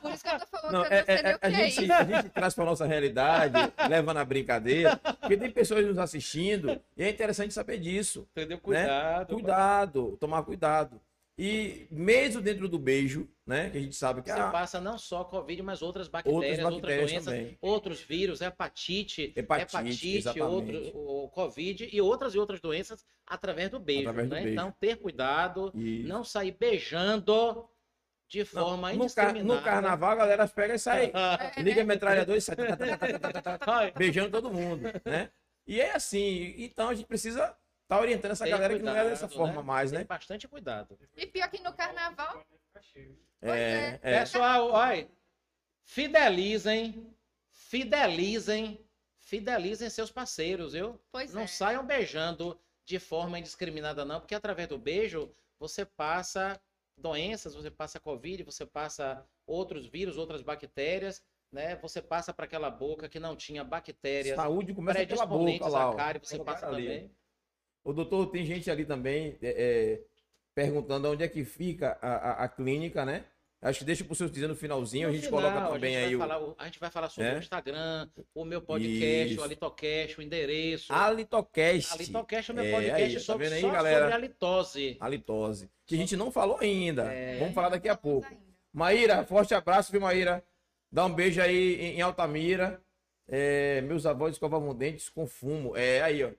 Por 0.00 0.12
isso 0.12 0.22
que 0.22 0.30
eu 0.30 0.38
tô 0.40 0.46
falando 0.46 0.72
Não, 0.72 0.84
que 0.84 0.94
eu 0.94 0.96
é, 0.96 1.00
não 1.00 1.06
sei 1.06 1.16
é- 1.16 1.22
nem 1.22 1.34
o 1.34 1.38
que 1.38 1.46
a, 1.46 1.48
é 1.48 1.52
gente, 1.52 1.82
isso. 1.82 1.92
a 1.92 2.04
gente 2.04 2.28
traz 2.30 2.54
para 2.54 2.64
nossa 2.64 2.86
realidade, 2.86 3.54
leva 3.88 4.14
na 4.14 4.24
brincadeira, 4.24 4.96
porque 4.96 5.36
tem 5.36 5.50
pessoas 5.50 5.84
nos 5.84 5.98
assistindo 5.98 6.80
e 6.96 7.02
é 7.02 7.10
interessante 7.10 7.52
saber 7.52 7.78
disso. 7.78 8.26
Entendeu? 8.30 8.58
Cuidado. 8.60 9.34
Cuidado, 9.34 10.16
tomar 10.20 10.42
cuidado. 10.44 11.00
E 11.36 11.86
mesmo 11.90 12.40
dentro 12.40 12.68
do 12.68 12.78
beijo, 12.78 13.28
né? 13.50 13.68
Que 13.68 13.78
a 13.78 13.80
gente 13.80 13.96
sabe 13.96 14.22
que. 14.22 14.30
Você 14.30 14.38
ah, 14.38 14.48
passa 14.48 14.80
não 14.80 14.96
só 14.96 15.24
Covid, 15.24 15.60
mas 15.62 15.82
outras 15.82 16.06
bactérias, 16.06 16.60
outras, 16.60 16.62
bactérias 16.62 17.02
outras 17.02 17.10
doenças, 17.10 17.24
também. 17.24 17.58
outros 17.60 18.00
vírus, 18.00 18.40
hepatite, 18.40 19.32
hepatite, 19.36 19.76
hepatite 19.76 20.40
outro, 20.40 20.78
o 20.94 21.28
Covid 21.28 21.88
e 21.92 22.00
outras 22.00 22.34
e 22.34 22.38
outras 22.38 22.60
doenças 22.60 23.04
através 23.26 23.68
do 23.68 23.80
beijo. 23.80 24.08
Através 24.08 24.28
né? 24.28 24.36
beijo. 24.36 24.52
Então, 24.52 24.72
ter 24.78 24.96
cuidado, 24.96 25.72
Isso. 25.74 26.08
não 26.08 26.22
sair 26.22 26.52
beijando 26.52 27.68
de 28.28 28.44
forma 28.44 28.92
não, 28.92 29.04
no, 29.04 29.12
car 29.12 29.34
no 29.34 29.60
carnaval, 29.60 30.12
a 30.12 30.16
galera 30.16 30.46
pega 30.46 30.74
e 30.74 30.78
sai. 30.78 31.12
liga 31.58 31.82
a 31.82 31.84
metralhadora 31.84 32.38
e 32.38 32.40
sai. 32.40 32.56
beijando 33.98 34.30
todo 34.30 34.52
mundo, 34.52 34.84
né? 35.04 35.30
E 35.66 35.80
é 35.80 35.96
assim. 35.96 36.54
Então 36.56 36.88
a 36.88 36.94
gente 36.94 37.06
precisa 37.06 37.56
tá 37.90 37.98
orientando 37.98 38.30
essa 38.30 38.46
galera 38.46 38.74
cuidado, 38.74 38.94
que 38.94 39.00
não 39.00 39.06
é 39.06 39.10
dessa 39.10 39.28
forma 39.28 39.54
né? 39.54 39.62
mais, 39.62 39.90
Tem 39.90 39.98
né? 39.98 40.04
Bastante 40.04 40.46
cuidado. 40.46 40.96
E 41.16 41.26
pior 41.26 41.50
que 41.50 41.60
no 41.60 41.72
carnaval 41.72 42.46
é, 43.42 43.50
é. 43.50 44.00
é. 44.02 44.20
Pessoal, 44.20 44.70
olha, 44.70 45.08
fidelizem, 45.82 47.14
fidelizem, 47.48 48.84
fidelizem 49.20 49.88
seus 49.88 50.10
parceiros, 50.10 50.72
viu? 50.72 51.00
pois 51.10 51.32
Não 51.32 51.42
é. 51.42 51.46
saiam 51.46 51.84
beijando 51.86 52.58
de 52.84 52.98
forma 52.98 53.38
indiscriminada, 53.38 54.04
não, 54.04 54.20
porque 54.20 54.34
através 54.34 54.68
do 54.68 54.78
beijo 54.78 55.32
você 55.58 55.84
passa 55.84 56.60
doenças, 56.96 57.54
você 57.54 57.70
passa 57.70 58.00
Covid, 58.00 58.42
você 58.42 58.66
passa 58.66 59.24
outros 59.46 59.86
vírus, 59.86 60.16
outras 60.16 60.42
bactérias, 60.42 61.22
né? 61.50 61.76
Você 61.76 62.00
passa 62.00 62.32
para 62.32 62.44
aquela 62.44 62.70
boca 62.70 63.08
que 63.08 63.18
não 63.18 63.36
tinha 63.36 63.64
bactérias 63.64 64.36
Saúde 64.36 64.74
começa 64.74 65.06
pela 65.06 65.26
boca 65.26 65.68
lá, 65.68 65.82
à 65.82 65.90
ó. 65.90 65.94
cárie, 65.94 66.20
você 66.22 66.38
passa 66.38 66.62
cara 66.62 66.76
ali. 66.76 66.86
também. 66.86 67.16
O 67.82 67.92
doutor, 67.92 68.26
tem 68.26 68.44
gente 68.44 68.70
ali 68.70 68.84
também 68.84 69.38
é, 69.40 69.48
é, 69.48 70.04
perguntando 70.64 71.10
onde 71.10 71.22
é 71.24 71.28
que 71.28 71.44
fica 71.44 71.98
a, 72.02 72.08
a, 72.08 72.44
a 72.44 72.48
clínica, 72.48 73.04
né? 73.04 73.24
Acho 73.62 73.80
que 73.80 73.84
deixa 73.84 74.02
pro 74.04 74.14
senhor 74.14 74.30
dizer 74.30 74.46
no 74.46 74.56
finalzinho, 74.56 75.06
a 75.08 75.10
No 75.10 75.14
gente 75.16 75.26
final, 75.26 75.42
coloca 75.42 75.72
também 75.74 75.94
a 75.96 76.00
gente 76.00 76.08
aí 76.08 76.16
o 76.16 76.18
falar, 76.18 76.40
o- 76.42 76.54
a 76.58 76.64
gente 76.64 76.80
vai 76.80 76.90
falar 76.90 77.10
sobre 77.10 77.28
É? 77.30 77.34
o 77.34 77.38
Instagram, 77.38 78.08
o 78.34 78.44
meu 78.46 78.62
podcast, 78.62 79.32
Isso. 79.34 79.40
o 79.40 79.44
Alitocast, 79.44 80.18
o 80.18 80.22
endereço. 80.22 80.92
Alitocast. 80.92 81.92
A 81.92 81.96
Litocast 81.96 82.50
é 82.50 82.52
o 82.54 82.56
meu 82.56 82.64
É, 82.64 82.70
podcast 82.72 83.02
aí, 83.02 83.14
tá 83.14 83.20
sobre, 83.20 83.46
aí, 83.48 83.60
só 83.60 83.70
galera? 83.70 83.98
sobre 84.00 84.14
a 84.14 84.18
litose. 84.18 84.96
A 84.98 85.08
litose. 85.10 85.70
Que 85.86 85.94
a 85.94 85.98
gente 85.98 86.16
não 86.16 86.30
falou 86.30 86.56
ainda. 86.58 87.02
É. 87.12 87.38
Vamos 87.38 87.54
falar 87.54 87.68
daqui 87.68 87.88
a 87.88 87.96
pouco. 87.96 88.26
ainda. 88.26 88.40
Maíra, 88.72 89.24
forte 89.26 89.52
abraço, 89.54 89.92
viu, 89.92 90.00
Maíra? 90.00 90.42
Dá 90.90 91.04
um 91.04 91.12
beijo 91.12 91.42
aí 91.42 91.74
em, 91.82 91.98
em 91.98 92.00
Altamira. 92.00 92.80
É, 93.28 93.82
meus 93.82 94.06
avós 94.06 94.32
escovavam 94.32 94.74
dentes 94.74 95.10
com 95.10 95.26
fumo. 95.26 95.76
É, 95.76 96.00
aí, 96.00 96.24
ó. 96.24 96.30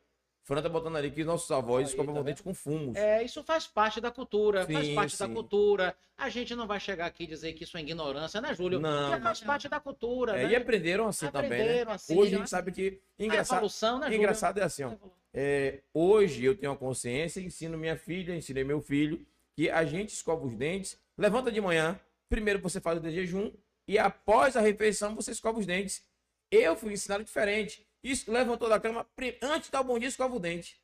Fran 0.51 0.61
tá 0.61 0.67
botando 0.67 0.97
ali 0.97 1.09
que 1.09 1.23
nossos 1.23 1.49
avós 1.49 1.85
Aí, 1.87 1.91
escovavam 1.91 2.21
tá 2.21 2.27
dentes 2.27 2.41
com 2.41 2.53
fumos. 2.53 2.97
É, 2.97 3.23
isso 3.23 3.41
faz 3.41 3.67
parte 3.67 4.01
da 4.01 4.11
cultura, 4.11 4.65
faz 4.65 4.85
Sim, 4.85 4.95
parte 4.95 5.17
da 5.17 5.25
sim. 5.25 5.33
cultura. 5.33 5.95
A 6.17 6.27
gente 6.27 6.53
não 6.55 6.67
vai 6.67 6.77
chegar 6.77 7.05
aqui 7.05 7.23
e 7.23 7.27
dizer 7.27 7.53
que 7.53 7.63
isso 7.63 7.77
é 7.77 7.79
ignorância, 7.79 8.41
né, 8.41 8.53
Júlio? 8.53 8.77
Não. 8.77 9.11
Já 9.11 9.21
faz 9.21 9.39
parte 9.39 9.69
da 9.69 9.79
cultura, 9.79 10.37
É, 10.37 10.43
né? 10.43 10.51
e 10.51 10.55
aprenderam 10.57 11.07
assim 11.07 11.31
também, 11.31 11.49
né? 11.51 11.55
Aprenderam 11.55 11.91
assim, 11.93 12.17
Hoje 12.17 12.27
a 12.27 12.31
né? 12.31 12.37
gente 12.39 12.49
sabe 12.49 12.73
que. 12.73 12.99
A 13.17 13.23
Engraçado, 13.23 13.57
evolução, 13.59 13.99
né, 13.99 14.13
engraçado 14.13 14.59
é 14.59 14.63
assim, 14.63 14.83
ó. 14.83 14.91
É, 15.33 15.79
hoje 15.93 16.43
eu 16.43 16.53
tenho 16.53 16.73
a 16.73 16.77
consciência, 16.77 17.39
ensino 17.39 17.77
minha 17.77 17.95
filha, 17.95 18.35
ensinei 18.35 18.65
meu 18.65 18.81
filho, 18.81 19.25
que 19.55 19.69
a 19.69 19.85
gente 19.85 20.09
escova 20.09 20.45
os 20.45 20.53
dentes, 20.53 20.99
levanta 21.17 21.49
de 21.49 21.61
manhã, 21.61 21.97
primeiro 22.27 22.59
você 22.59 22.81
faz 22.81 22.97
o 22.97 23.01
de 23.01 23.09
jejum, 23.09 23.53
e 23.87 23.97
após 23.97 24.57
a 24.57 24.59
refeição 24.59 25.15
você 25.15 25.31
escova 25.31 25.59
os 25.59 25.65
dentes. 25.65 26.03
Eu 26.51 26.75
fui 26.75 26.91
ensinado 26.91 27.23
diferente. 27.23 27.87
Isso 28.03 28.31
levantou 28.31 28.67
da 28.67 28.79
cama, 28.79 29.07
antes 29.41 29.67
de 29.67 29.71
dar 29.71 29.81
o 29.81 29.83
bom 29.83 29.99
dia, 29.99 30.07
escova 30.07 30.35
o 30.35 30.39
dente. 30.39 30.81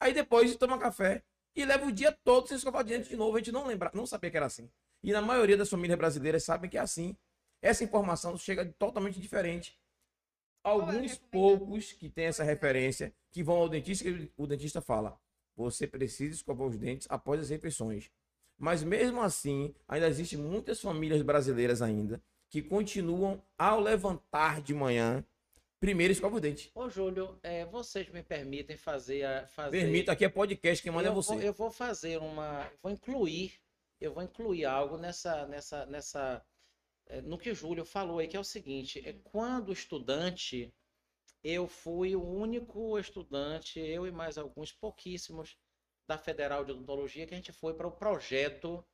Aí 0.00 0.12
depois 0.12 0.54
toma 0.56 0.78
café 0.78 1.22
e 1.54 1.64
leva 1.64 1.86
o 1.86 1.92
dia 1.92 2.12
todo 2.12 2.46
sem 2.46 2.56
escovar 2.56 2.82
o 2.82 2.84
dente 2.84 3.08
de 3.08 3.16
novo. 3.16 3.36
A 3.36 3.40
gente 3.40 3.52
não 3.52 3.66
lembra, 3.66 3.90
não 3.94 4.06
sabia 4.06 4.30
que 4.30 4.36
era 4.36 4.46
assim. 4.46 4.70
E 5.02 5.12
na 5.12 5.22
maioria 5.22 5.56
das 5.56 5.70
famílias 5.70 5.98
brasileiras 5.98 6.44
sabem 6.44 6.70
que 6.70 6.76
é 6.76 6.80
assim. 6.80 7.16
Essa 7.60 7.82
informação 7.82 8.36
chega 8.36 8.64
totalmente 8.78 9.20
diferente. 9.20 9.78
Alguns 10.62 11.16
poucos 11.16 11.92
que 11.92 12.08
têm 12.08 12.26
essa 12.26 12.42
é. 12.42 12.46
referência, 12.46 13.12
que 13.30 13.42
vão 13.42 13.56
ao 13.56 13.68
dentista 13.68 14.08
e 14.08 14.30
o 14.36 14.46
dentista 14.46 14.80
fala: 14.80 15.18
você 15.56 15.86
precisa 15.86 16.34
escovar 16.34 16.68
os 16.68 16.76
dentes 16.76 17.06
após 17.10 17.40
as 17.40 17.50
refeições. 17.50 18.10
Mas 18.56 18.82
mesmo 18.82 19.20
assim, 19.20 19.74
ainda 19.86 20.08
existem 20.08 20.38
muitas 20.38 20.80
famílias 20.80 21.22
brasileiras 21.22 21.80
ainda 21.80 22.22
que 22.50 22.62
continuam 22.62 23.42
ao 23.56 23.80
levantar 23.80 24.62
de 24.62 24.74
manhã, 24.74 25.24
primeiro 25.80 26.12
escova 26.12 26.36
o 26.36 26.40
dente. 26.40 26.70
Ô, 26.74 26.88
Júlio, 26.88 27.38
é, 27.42 27.64
vocês 27.66 28.08
me 28.10 28.22
permitem 28.22 28.76
fazer 28.76 29.24
a. 29.24 29.46
Fazer... 29.46 29.80
Permita, 29.80 30.12
aqui 30.12 30.24
é 30.24 30.28
podcast, 30.28 30.82
quem 30.82 30.92
manda 30.92 31.08
é 31.08 31.10
eu 31.10 31.14
você. 31.14 31.34
Vou, 31.34 31.42
eu 31.42 31.52
vou 31.52 31.70
fazer 31.70 32.18
uma. 32.18 32.68
eu 32.70 32.78
Vou 32.82 32.92
incluir. 32.92 33.54
Eu 34.00 34.12
vou 34.12 34.22
incluir 34.22 34.64
algo 34.64 34.96
nessa. 34.96 35.46
nessa, 35.46 35.86
nessa 35.86 36.44
é, 37.06 37.22
no 37.22 37.38
que 37.38 37.50
o 37.50 37.54
Júlio 37.54 37.84
falou 37.84 38.18
aí, 38.18 38.28
que 38.28 38.36
é 38.36 38.40
o 38.40 38.44
seguinte: 38.44 39.02
é, 39.04 39.12
quando 39.24 39.72
estudante, 39.72 40.72
eu 41.42 41.66
fui 41.66 42.14
o 42.14 42.22
único 42.22 42.98
estudante, 42.98 43.80
eu 43.80 44.06
e 44.06 44.10
mais 44.10 44.36
alguns 44.36 44.72
pouquíssimos 44.72 45.56
da 46.08 46.18
Federal 46.18 46.64
de 46.64 46.72
Odontologia, 46.72 47.26
que 47.26 47.34
a 47.34 47.36
gente 47.36 47.52
foi 47.52 47.74
para 47.74 47.86
o 47.86 47.92
projeto 47.92 48.84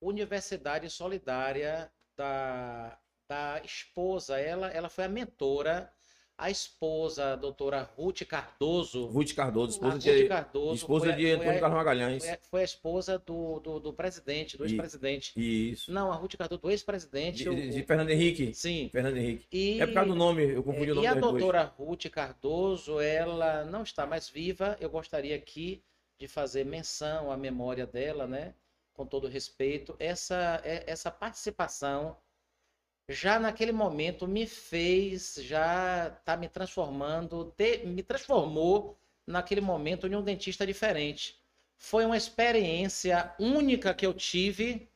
Universidade 0.00 0.88
Solidária 0.90 1.92
da, 2.16 2.98
da 3.28 3.60
esposa. 3.64 4.38
Ela, 4.38 4.68
ela 4.70 4.88
foi 4.88 5.04
a 5.04 5.08
mentora, 5.08 5.92
a 6.38 6.50
esposa, 6.50 7.32
a 7.32 7.36
doutora 7.36 7.88
Ruth 7.96 8.22
Cardoso. 8.24 9.06
Ruth 9.06 9.32
Cardoso, 9.34 9.72
esposa 9.72 9.94
Ruth 9.94 10.02
de, 10.02 10.28
Cardoso 10.28 10.74
esposa 10.74 11.06
foi 11.06 11.14
de 11.14 11.30
Antônio 11.30 11.60
Carlos 11.60 11.76
Magalhães. 11.78 12.22
foi 12.24 12.32
a- 12.32 12.38
foi 12.50 12.60
a 12.60 12.64
esposa 12.64 13.18
do, 13.18 13.58
do, 13.60 13.80
do 13.80 13.92
presidente, 13.92 14.56
do 14.56 14.64
ex-presidente. 14.64 15.32
Isso. 15.34 15.90
Não, 15.90 16.12
a 16.12 16.14
Ruth 16.16 16.34
Cardoso, 16.36 16.60
do 16.60 16.70
ex-presidente. 16.70 17.44
De, 17.44 17.54
de- 17.54 17.70
de 17.70 17.82
Fernando 17.84 18.10
Henrique. 18.10 18.52
Sim. 18.54 18.90
Fernando 18.92 19.16
Henrique. 19.16 19.46
E, 19.50 19.80
É 19.80 19.86
por 19.86 19.94
causa 19.94 20.10
do 20.10 20.14
nome, 20.16 20.42
eu 20.44 20.62
confundi 20.62 20.92
o 20.92 20.94
nome 20.96 21.06
e 21.06 21.08
a 21.08 21.14
doutora 21.14 21.64
Ruth 21.78 22.06
Cardoso, 22.10 23.00
ela 23.00 23.64
não 23.64 23.82
está 23.82 24.06
mais 24.06 24.28
viva. 24.28 24.76
Eu 24.78 24.90
gostaria 24.90 25.34
aqui 25.34 25.82
de 26.18 26.28
fazer 26.28 26.64
menção 26.64 27.30
à 27.32 27.36
memória 27.36 27.86
dela, 27.86 28.26
né? 28.26 28.54
Com 28.92 29.06
todo 29.06 29.26
respeito. 29.28 29.96
Essa, 29.98 30.60
é- 30.64 30.84
essa 30.86 31.10
participação 31.10 32.16
já 33.08 33.38
naquele 33.38 33.72
momento 33.72 34.26
me 34.26 34.46
fez, 34.46 35.34
já 35.40 36.10
tá 36.24 36.36
me 36.36 36.48
transformando, 36.48 37.54
me 37.84 38.02
transformou 38.02 38.98
naquele 39.26 39.60
momento 39.60 40.06
em 40.06 40.16
um 40.16 40.22
dentista 40.22 40.66
diferente. 40.66 41.40
Foi 41.76 42.04
uma 42.04 42.16
experiência 42.16 43.34
única 43.38 43.94
que 43.94 44.06
eu 44.06 44.14
tive 44.14 44.90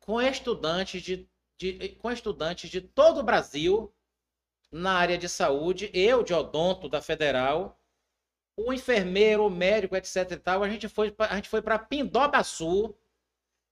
com 0.00 0.20
estudantes 0.20 1.02
de, 1.02 1.28
de, 1.56 1.90
com 1.90 2.10
estudantes 2.10 2.70
de 2.70 2.80
todo 2.80 3.20
o 3.20 3.22
Brasil 3.22 3.92
na 4.72 4.94
área 4.94 5.18
de 5.18 5.28
saúde, 5.28 5.90
eu 5.92 6.22
de 6.22 6.32
odonto 6.32 6.88
da 6.88 7.02
Federal, 7.02 7.78
o 8.56 8.72
enfermeiro, 8.72 9.46
o 9.46 9.50
médico, 9.50 9.96
etc 9.96 10.32
e 10.32 10.36
tal, 10.36 10.62
a 10.62 10.68
gente 10.68 10.88
foi, 10.88 11.14
a 11.18 11.36
gente 11.36 11.48
foi 11.48 11.62
para 11.62 11.78
Pindobaçu. 11.78 12.94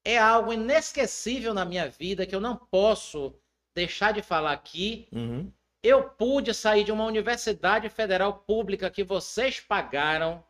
É 0.08 0.16
algo 0.16 0.54
inesquecível 0.54 1.52
na 1.52 1.66
minha 1.66 1.86
vida 1.86 2.24
que 2.24 2.34
eu 2.34 2.40
não 2.40 2.56
posso 2.56 3.38
deixar 3.74 4.10
de 4.10 4.22
falar 4.22 4.52
aqui. 4.52 5.06
Uhum. 5.12 5.52
Eu 5.82 6.08
pude 6.08 6.54
sair 6.54 6.82
de 6.82 6.90
uma 6.90 7.04
universidade 7.04 7.90
federal 7.90 8.38
pública 8.38 8.90
que 8.90 9.04
vocês 9.04 9.60
pagaram 9.60 10.42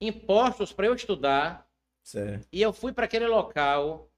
impostos 0.00 0.72
para 0.72 0.86
eu 0.86 0.94
estudar 0.96 1.70
Certo. 2.02 2.48
e 2.52 2.60
eu 2.60 2.72
fui 2.72 2.92
para 2.92 3.04
aquele 3.04 3.28
local 3.28 4.10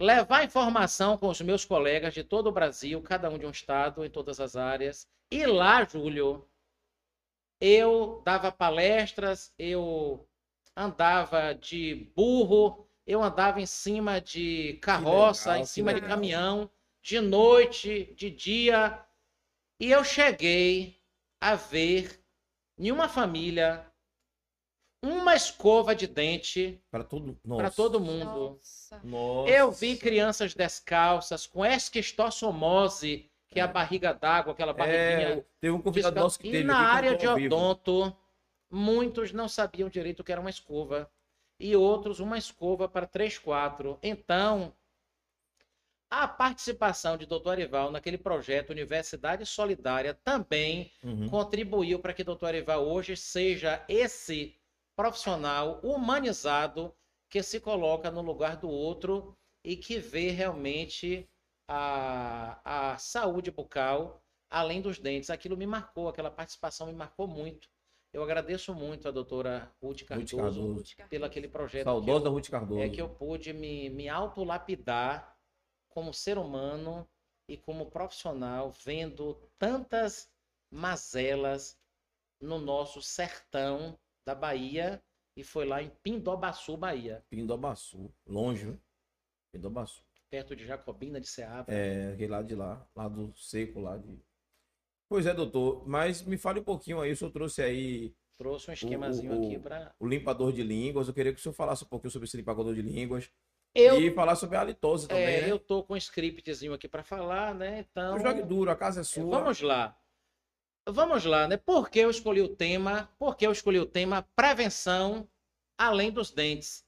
levar 0.00 0.44
informação 0.44 1.18
com 1.18 1.28
os 1.28 1.40
meus 1.40 1.64
colegas 1.64 2.14
de 2.14 2.22
todo 2.22 2.46
o 2.46 2.52
Brasil, 2.52 3.02
cada 3.02 3.28
um 3.28 3.36
de 3.36 3.44
um 3.44 3.50
estado, 3.50 4.04
em 4.04 4.08
todas 4.08 4.38
as 4.38 4.54
áreas. 4.54 5.04
E 5.32 5.44
lá, 5.44 5.84
Júlio, 5.84 6.48
eu 7.60 8.22
dava 8.24 8.52
palestras, 8.52 9.52
eu 9.58 10.24
andava 10.76 11.52
de 11.54 12.08
burro, 12.14 12.87
eu 13.08 13.22
andava 13.22 13.58
em 13.58 13.64
cima 13.64 14.20
de 14.20 14.74
carroça, 14.82 15.48
legal, 15.52 15.62
em 15.62 15.66
cima 15.66 15.94
de 15.94 16.02
caminhão, 16.02 16.70
de 17.00 17.18
noite, 17.22 18.12
de 18.14 18.30
dia. 18.30 19.02
E 19.80 19.90
eu 19.90 20.04
cheguei 20.04 21.00
a 21.40 21.54
ver 21.54 22.22
em 22.78 22.92
uma 22.92 23.08
família 23.08 23.90
uma 25.02 25.34
escova 25.34 25.94
de 25.94 26.06
dente 26.06 26.82
Para 26.90 27.02
todo, 27.02 27.38
todo 27.74 27.98
mundo. 27.98 28.50
Nossa. 28.60 29.00
Nossa. 29.02 29.50
Eu 29.50 29.70
vi 29.72 29.96
crianças 29.96 30.54
descalças 30.54 31.46
com 31.46 31.64
esquistossomose, 31.64 33.30
que 33.48 33.58
é 33.58 33.62
a 33.62 33.68
barriga 33.68 34.12
d'água, 34.12 34.52
aquela 34.52 34.74
barriguinha. 34.74 35.38
É, 35.38 35.44
teve 35.60 35.70
um 35.72 35.80
convidado 35.80 36.14
descal- 36.14 36.24
nosso 36.24 36.38
que 36.38 36.48
e 36.48 36.52
teve 36.52 36.64
na 36.64 36.78
aqui, 36.78 36.96
área 36.96 37.16
de 37.16 37.26
ao 37.26 37.36
vivo. 37.36 37.54
odonto, 37.54 38.14
muitos 38.70 39.32
não 39.32 39.48
sabiam 39.48 39.88
direito 39.88 40.20
o 40.20 40.24
que 40.24 40.32
era 40.32 40.40
uma 40.40 40.50
escova. 40.50 41.10
E 41.60 41.76
outros 41.76 42.20
uma 42.20 42.38
escova 42.38 42.88
para 42.88 43.06
3, 43.06 43.38
4. 43.38 43.98
Então, 44.02 44.72
a 46.10 46.26
participação 46.26 47.16
de 47.16 47.26
Dr. 47.26 47.50
Arival 47.50 47.90
naquele 47.90 48.18
projeto 48.18 48.70
Universidade 48.70 49.44
Solidária 49.46 50.14
também 50.14 50.90
Uhum. 51.02 51.28
contribuiu 51.28 51.98
para 51.98 52.12
que 52.14 52.24
Dr. 52.24 52.46
Arival 52.48 52.86
hoje 52.86 53.16
seja 53.16 53.84
esse 53.88 54.56
profissional 54.96 55.80
humanizado 55.82 56.94
que 57.28 57.42
se 57.42 57.60
coloca 57.60 58.10
no 58.10 58.22
lugar 58.22 58.56
do 58.56 58.68
outro 58.68 59.36
e 59.62 59.76
que 59.76 59.98
vê 59.98 60.30
realmente 60.30 61.28
a, 61.68 62.92
a 62.92 62.98
saúde 62.98 63.50
bucal 63.50 64.22
além 64.50 64.80
dos 64.80 64.98
dentes. 64.98 65.28
Aquilo 65.30 65.56
me 65.56 65.66
marcou, 65.66 66.08
aquela 66.08 66.30
participação 66.30 66.86
me 66.86 66.94
marcou 66.94 67.28
muito. 67.28 67.68
Eu 68.12 68.22
agradeço 68.22 68.74
muito 68.74 69.06
a 69.06 69.10
doutora 69.10 69.70
Ruth 69.82 70.04
Cardoso, 70.04 70.36
Cardoso. 70.36 70.84
pelo 71.08 71.24
aquele 71.24 71.48
projeto 71.48 71.84
Saudosa 71.84 72.26
eu, 72.26 72.32
Ruth 72.32 72.48
Cardoso. 72.48 72.80
é 72.80 72.88
que 72.88 73.00
eu 73.00 73.08
pude 73.08 73.52
me, 73.52 73.90
me 73.90 74.08
autolapidar 74.08 75.36
como 75.88 76.12
ser 76.14 76.38
humano 76.38 77.06
e 77.48 77.56
como 77.56 77.90
profissional, 77.90 78.70
vendo 78.70 79.34
tantas 79.58 80.30
mazelas 80.70 81.78
no 82.40 82.58
nosso 82.58 83.02
sertão 83.02 83.98
da 84.24 84.34
Bahia 84.34 85.02
e 85.36 85.44
foi 85.44 85.66
lá 85.66 85.82
em 85.82 85.90
Pindobaçu, 86.02 86.76
Bahia, 86.76 87.24
Pindobaçu. 87.30 88.12
Longe, 88.26 88.64
viu? 88.66 88.80
Pindobaçu. 89.52 90.02
perto 90.28 90.54
de 90.54 90.66
Jacobina 90.66 91.20
de 91.20 91.26
Ceaba. 91.26 91.72
É, 91.72 92.12
aquele 92.12 92.32
lado 92.32 92.46
de 92.46 92.54
lá, 92.54 92.86
lado 92.94 93.32
seco 93.36 93.80
lá 93.80 93.96
de. 93.96 94.20
Pois 95.08 95.26
é, 95.26 95.32
doutor, 95.32 95.88
mas 95.88 96.22
me 96.22 96.36
fale 96.36 96.60
um 96.60 96.64
pouquinho 96.64 97.00
aí, 97.00 97.12
o 97.12 97.16
senhor 97.16 97.30
trouxe 97.30 97.62
aí 97.62 98.12
Trouxe 98.36 98.70
um 98.70 98.74
esquemazinho 98.74 99.32
o- 99.32 99.46
aqui 99.46 99.58
para 99.58 99.92
o 99.98 100.06
limpador 100.06 100.52
de 100.52 100.62
línguas. 100.62 101.08
Eu 101.08 101.14
queria 101.14 101.32
que 101.32 101.40
o 101.40 101.42
senhor 101.42 101.54
falasse 101.54 101.82
um 101.82 101.88
pouquinho 101.88 102.10
sobre 102.10 102.28
esse 102.28 102.36
limpador 102.36 102.72
de 102.72 102.82
línguas. 102.82 103.28
eu 103.74 104.00
E 104.00 104.10
falar 104.12 104.36
sobre 104.36 104.56
a 104.56 104.60
halitose 104.60 105.08
também, 105.08 105.26
é, 105.26 105.40
né? 105.42 105.50
eu 105.50 105.58
tô 105.58 105.82
com 105.82 105.94
um 105.94 105.96
scriptzinho 105.96 106.72
aqui 106.72 106.86
para 106.86 107.02
falar, 107.02 107.54
né? 107.54 107.80
Então 107.80 108.16
Não 108.16 108.24
jogue 108.24 108.42
duro, 108.42 108.70
a 108.70 108.76
casa 108.76 109.00
é 109.00 109.04
sua. 109.04 109.24
Vamos 109.24 109.60
lá. 109.60 109.98
Vamos 110.88 111.24
lá, 111.24 111.48
né? 111.48 111.56
Por 111.56 111.90
que 111.90 111.98
eu 111.98 112.10
escolhi 112.10 112.40
o 112.40 112.54
tema? 112.54 113.10
Por 113.18 113.36
que 113.36 113.46
eu 113.46 113.52
escolhi 113.52 113.78
o 113.78 113.86
tema 113.86 114.22
prevenção 114.36 115.28
além 115.76 116.10
dos 116.10 116.30
dentes? 116.30 116.86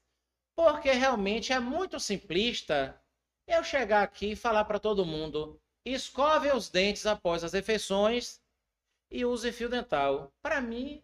Porque 0.55 0.91
realmente 0.91 1.53
é 1.53 1.59
muito 1.59 1.99
simplista 1.99 2.99
eu 3.47 3.63
chegar 3.63 4.03
aqui 4.03 4.31
e 4.31 4.35
falar 4.35 4.65
para 4.65 4.79
todo 4.79 5.05
mundo: 5.05 5.59
escove 5.85 6.51
os 6.51 6.69
dentes 6.69 7.05
após 7.05 7.43
as 7.43 7.53
refeições 7.53 8.39
e 9.09 9.25
use 9.25 9.51
fio 9.51 9.69
dental. 9.69 10.31
Para 10.41 10.61
mim, 10.61 11.03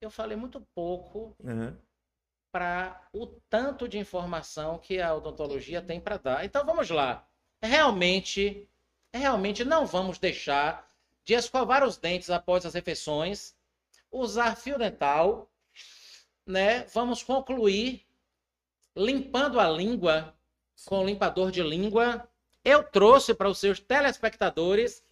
eu 0.00 0.10
falei 0.10 0.36
muito 0.36 0.60
pouco 0.74 1.34
Uhum. 1.42 1.76
para 2.52 3.08
o 3.12 3.26
tanto 3.48 3.88
de 3.88 3.98
informação 3.98 4.78
que 4.78 5.00
a 5.00 5.14
odontologia 5.14 5.82
tem 5.82 6.00
para 6.00 6.16
dar. 6.16 6.44
Então 6.44 6.64
vamos 6.64 6.88
lá. 6.90 7.26
Realmente, 7.62 8.68
realmente 9.12 9.64
não 9.64 9.86
vamos 9.86 10.18
deixar 10.18 10.88
de 11.24 11.34
escovar 11.34 11.84
os 11.84 11.96
dentes 11.98 12.30
após 12.30 12.64
as 12.64 12.74
refeições, 12.74 13.54
usar 14.10 14.56
fio 14.56 14.78
dental, 14.78 15.50
né? 16.46 16.84
Vamos 16.86 17.22
concluir 17.22 18.06
limpando 18.96 19.60
a 19.60 19.68
língua 19.68 20.34
com 20.86 21.04
limpador 21.04 21.50
de 21.50 21.62
língua. 21.62 22.28
Eu 22.68 22.82
trouxe 22.82 23.34
para 23.34 23.48
os 23.48 23.58
seus 23.58 23.80
telespectadores 23.80 25.02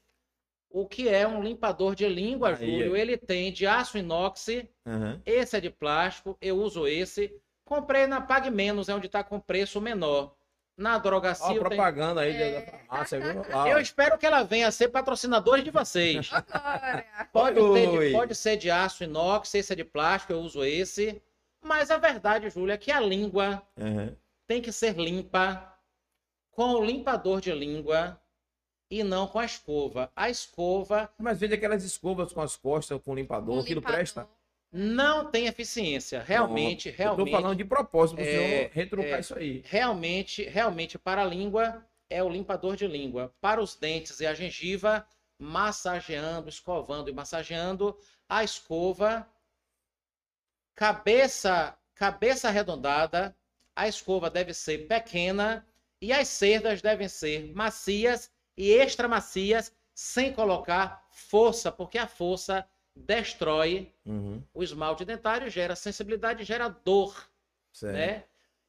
o 0.70 0.86
que 0.86 1.08
é 1.08 1.26
um 1.26 1.42
limpador 1.42 1.94
de 1.94 2.06
língua, 2.08 2.50
Aí, 2.50 2.56
Júlio. 2.56 2.94
aí. 2.94 3.00
Ele 3.00 3.16
tem 3.16 3.52
de 3.52 3.66
aço 3.66 3.96
inox, 3.96 4.46
Uhum. 4.84 5.20
esse 5.24 5.56
é 5.56 5.60
de 5.60 5.70
plástico, 5.70 6.36
eu 6.40 6.56
uso 6.58 6.86
esse. 6.86 7.34
Comprei 7.64 8.06
na 8.06 8.20
Pague 8.20 8.50
Menos, 8.50 8.88
é 8.88 8.94
onde 8.94 9.06
está 9.06 9.24
com 9.24 9.40
preço 9.40 9.80
menor. 9.80 10.34
Na 10.76 10.92
Ó, 10.92 10.96
a 10.96 10.98
Drogacia 10.98 11.48
tem... 11.48 11.58
propaganda 11.58 12.20
aí 12.20 12.36
É. 12.36 12.60
da 12.60 12.70
farmácia, 12.70 13.18
viu? 13.18 13.42
Ó, 13.56 13.66
Eu 13.66 13.80
espero 13.80 14.18
que 14.18 14.26
ela 14.26 14.42
venha 14.42 14.68
a 14.68 14.70
ser 14.70 14.88
patrocinadora 14.88 15.62
de 15.62 15.70
vocês. 15.70 16.28
Pode 17.32 17.54
de, 17.60 18.12
pode 18.12 18.34
ser 18.34 18.56
de 18.56 18.70
aço 18.70 19.02
inox, 19.04 19.54
esse 19.54 19.72
é 19.72 19.76
de 19.76 19.84
plástico, 19.84 20.32
eu 20.34 20.40
uso 20.40 20.62
esse. 20.64 21.22
Mas 21.62 21.90
a 21.90 21.96
verdade, 21.96 22.50
Júlia, 22.50 22.74
é 22.74 22.78
que 22.78 22.92
a 22.92 23.00
língua 23.00 23.62
Uhum. 23.78 24.14
tem 24.46 24.60
que 24.60 24.70
ser 24.70 24.94
limpa 24.96 25.75
com 26.56 26.74
o 26.74 26.84
limpador 26.84 27.40
de 27.40 27.52
língua 27.52 28.20
e 28.90 29.04
não 29.04 29.26
com 29.28 29.38
a 29.38 29.44
escova. 29.44 30.10
A 30.16 30.30
escova 30.30 31.12
Mas 31.18 31.38
veja 31.40 31.54
aquelas 31.54 31.84
escovas 31.84 32.32
com 32.32 32.40
as 32.40 32.56
costas, 32.56 33.00
com 33.02 33.14
limpador, 33.14 33.56
Um 33.56 33.60
aquilo 33.60 33.80
limpador. 33.80 33.96
presta. 33.98 34.28
não 34.72 35.30
tem 35.30 35.46
eficiência. 35.46 36.22
Realmente, 36.22 36.90
Pronto. 36.90 36.98
realmente. 36.98 37.30
Tô 37.32 37.36
falando 37.42 37.56
de 37.58 37.64
propósito, 37.64 38.16
pro 38.16 38.24
É, 38.24 38.26
senhor 38.26 38.70
retrucar 38.72 39.18
é. 39.18 39.20
isso 39.20 39.34
aí. 39.38 39.62
realmente, 39.64 40.44
realmente 40.44 40.98
para 40.98 41.22
a 41.22 41.26
língua 41.26 41.86
é 42.10 42.22
o 42.22 42.28
limpador 42.28 42.76
de 42.76 42.86
língua. 42.86 43.34
Para 43.40 43.60
os 43.62 43.74
dentes 43.76 44.20
e 44.20 44.26
a 44.26 44.34
gengiva, 44.34 45.06
massageando, 45.38 46.48
escovando 46.48 47.10
e 47.10 47.12
massageando. 47.12 47.98
A 48.28 48.44
escova, 48.44 49.28
cabeça, 50.74 51.76
cabeça 51.94 52.48
arredondada. 52.48 53.36
A 53.74 53.88
escova 53.88 54.30
deve 54.30 54.54
ser 54.54 54.86
pequena 54.86 55.66
e 56.00 56.12
as 56.12 56.28
cerdas 56.28 56.82
devem 56.82 57.08
ser 57.08 57.52
macias 57.54 58.30
e 58.56 58.70
extra 58.72 59.06
macias, 59.08 59.72
sem 59.94 60.32
colocar 60.32 61.06
força, 61.10 61.70
porque 61.72 61.98
a 61.98 62.06
força 62.06 62.66
destrói 62.94 63.92
Uhum. 64.04 64.42
o 64.54 64.62
esmalte 64.62 65.04
dentário, 65.04 65.50
gera 65.50 65.76
sensibilidade, 65.76 66.44
gera 66.44 66.68
dor, 66.68 67.14
Certo. 67.72 67.94
né? 67.96 68.24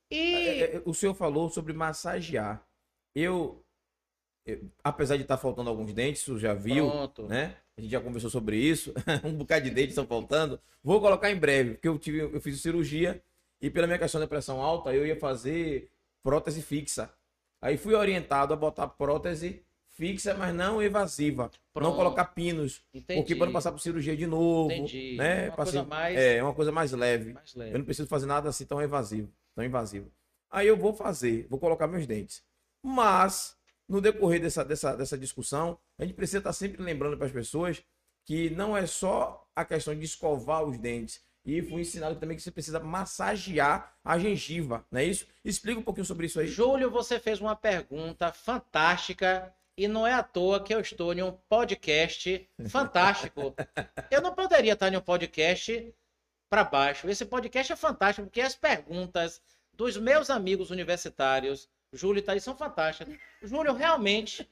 E 0.09 0.36
É, 0.36 0.75
é, 0.78 0.82
o 0.86 0.93
senhor 0.93 1.13
falou 1.13 1.49
sobre 1.49 1.73
massagear. 1.73 2.65
Eu, 3.15 3.63
eu- 4.45 4.69
apesar 4.84 5.17
de 5.17 5.23
estar 5.23 5.38
faltando 5.38 5.69
alguns 5.69 5.93
dentes, 5.93 6.21
o 6.23 6.25
senhor 6.25 6.39
já 6.39 6.53
viu, 6.53 6.89
Pronto. 6.89 7.28
né? 7.28 7.57
A 7.78 7.82
gente 7.82 7.91
já 7.91 8.01
conversou 8.01 8.30
sobre 8.30 8.57
isso. 8.57 8.93
um 9.25 9.34
bocado 9.34 9.65
de 9.65 9.71
dentes 9.71 9.91
estão 9.91 10.07
faltando. 10.07 10.59
Vou 10.84 10.99
colocar 11.01 11.30
em 11.32 11.36
breve, 11.38 11.73
porque 11.75 11.88
eu 11.88 11.99
tive, 11.99 12.19
eu 12.19 12.41
fiz 12.41 12.61
cirurgia 12.61 13.21
e 13.61 13.69
pela 13.69 13.88
minha 13.88 13.99
questão 13.99 14.19
de 14.21 14.28
pressão 14.28 14.61
alta, 14.61 14.93
eu 14.93 15.05
ia 15.05 15.19
fazer 15.19 15.89
prótese 16.23 16.61
fixa. 16.61 17.11
Aí 17.62 17.78
fui 17.78 17.93
orientado 17.95 18.53
a 18.53 18.58
botar 18.58 18.88
prótese 18.88 19.64
fixa, 19.89 20.34
mas 20.36 20.53
não 20.53 20.82
evasiva. 20.82 21.43
Não 21.45 21.51
Pronto. 21.74 21.95
colocar 21.95 22.26
pinos, 22.26 22.84
Entendi. 22.93 23.20
porque 23.22 23.36
para 23.36 23.47
não 23.47 23.53
passar 23.53 23.72
por 23.72 23.80
cirurgia 23.80 24.16
de 24.16 24.28
novo, 24.28 24.72
Entendi. 24.72 25.16
né? 25.18 25.47
Uma 25.49 25.55
coisa 25.55 25.84
mais- 25.84 26.18
É, 26.18 26.43
uma 26.43 26.53
coisa 26.53 26.72
mais 26.72 26.91
leve. 26.91 27.34
mais 27.34 27.55
leve. 27.55 27.74
Eu 27.74 27.80
não 27.80 27.86
preciso 27.86 28.08
fazer 28.08 28.28
nada 28.28 28.47
assim 28.49 28.66
tão 28.66 28.80
evasivo, 28.82 29.32
tão 29.55 29.64
invasivo. 29.66 30.12
Aí 30.51 30.68
eu 30.68 30.78
vou 30.78 30.93
fazer, 30.93 31.47
vou 31.49 31.60
colocar 31.60 31.88
meus 31.88 32.05
dentes. 32.05 32.43
Mas, 32.84 33.58
no 33.88 33.99
decorrer 33.99 34.39
dessa, 34.39 34.64
dessa, 34.64 34.95
dessa 34.95 35.18
discussão, 35.18 35.78
a 35.97 36.03
gente 36.05 36.14
precisa 36.16 36.38
estar 36.38 36.53
sempre 36.53 36.82
lembrando 36.82 37.18
para 37.18 37.26
as 37.26 37.32
pessoas 37.34 37.84
que 38.24 38.49
não 38.51 38.78
é 38.78 38.86
só 38.86 39.47
a 39.55 39.66
questão 39.66 39.95
de 39.95 40.05
escovar 40.05 40.64
os 40.64 40.78
dentes 40.78 41.22
E 41.47 41.61
fui 41.61 41.79
ensinado 41.79 42.19
também 42.19 42.35
que 42.35 42.43
você 42.43 42.51
precisa 42.51 42.77
massagear 42.77 43.95
a 44.03 44.19
gengiva, 44.19 44.85
não 44.91 44.99
é 44.99 45.05
isso? 45.05 45.25
Explica 45.45 45.79
um 45.79 45.83
pouquinho 45.83 46.05
sobre 46.05 46.25
isso 46.25 46.41
aí. 46.41 46.47
Júlio, 46.47 46.91
você 46.91 47.21
fez 47.21 47.39
uma 47.39 47.55
pergunta 47.55 48.33
fantástica 48.33 49.55
e 49.77 49.87
não 49.87 50.05
é 50.05 50.11
à 50.11 50.21
toa 50.21 50.61
que 50.61 50.75
eu 50.75 50.81
estou 50.81 51.13
em 51.13 51.23
um 51.23 51.31
podcast 51.47 52.49
fantástico. 52.67 53.55
Eu 54.11 54.21
não 54.21 54.35
poderia 54.35 54.73
estar 54.73 54.91
em 54.91 54.97
um 54.97 55.01
podcast 55.01 55.95
para 56.49 56.65
baixo. 56.65 57.09
Esse 57.09 57.25
podcast 57.25 57.71
é 57.71 57.77
fantástico 57.77 58.27
porque 58.27 58.41
as 58.41 58.53
perguntas 58.53 59.41
dos 59.71 59.95
meus 59.95 60.29
amigos 60.29 60.69
universitários, 60.69 61.69
Júlio 61.93 62.19
e 62.19 62.23
Thaís, 62.23 62.43
são 62.43 62.57
fantásticas. 62.57 63.17
Júlio, 63.41 63.71
realmente, 63.71 64.45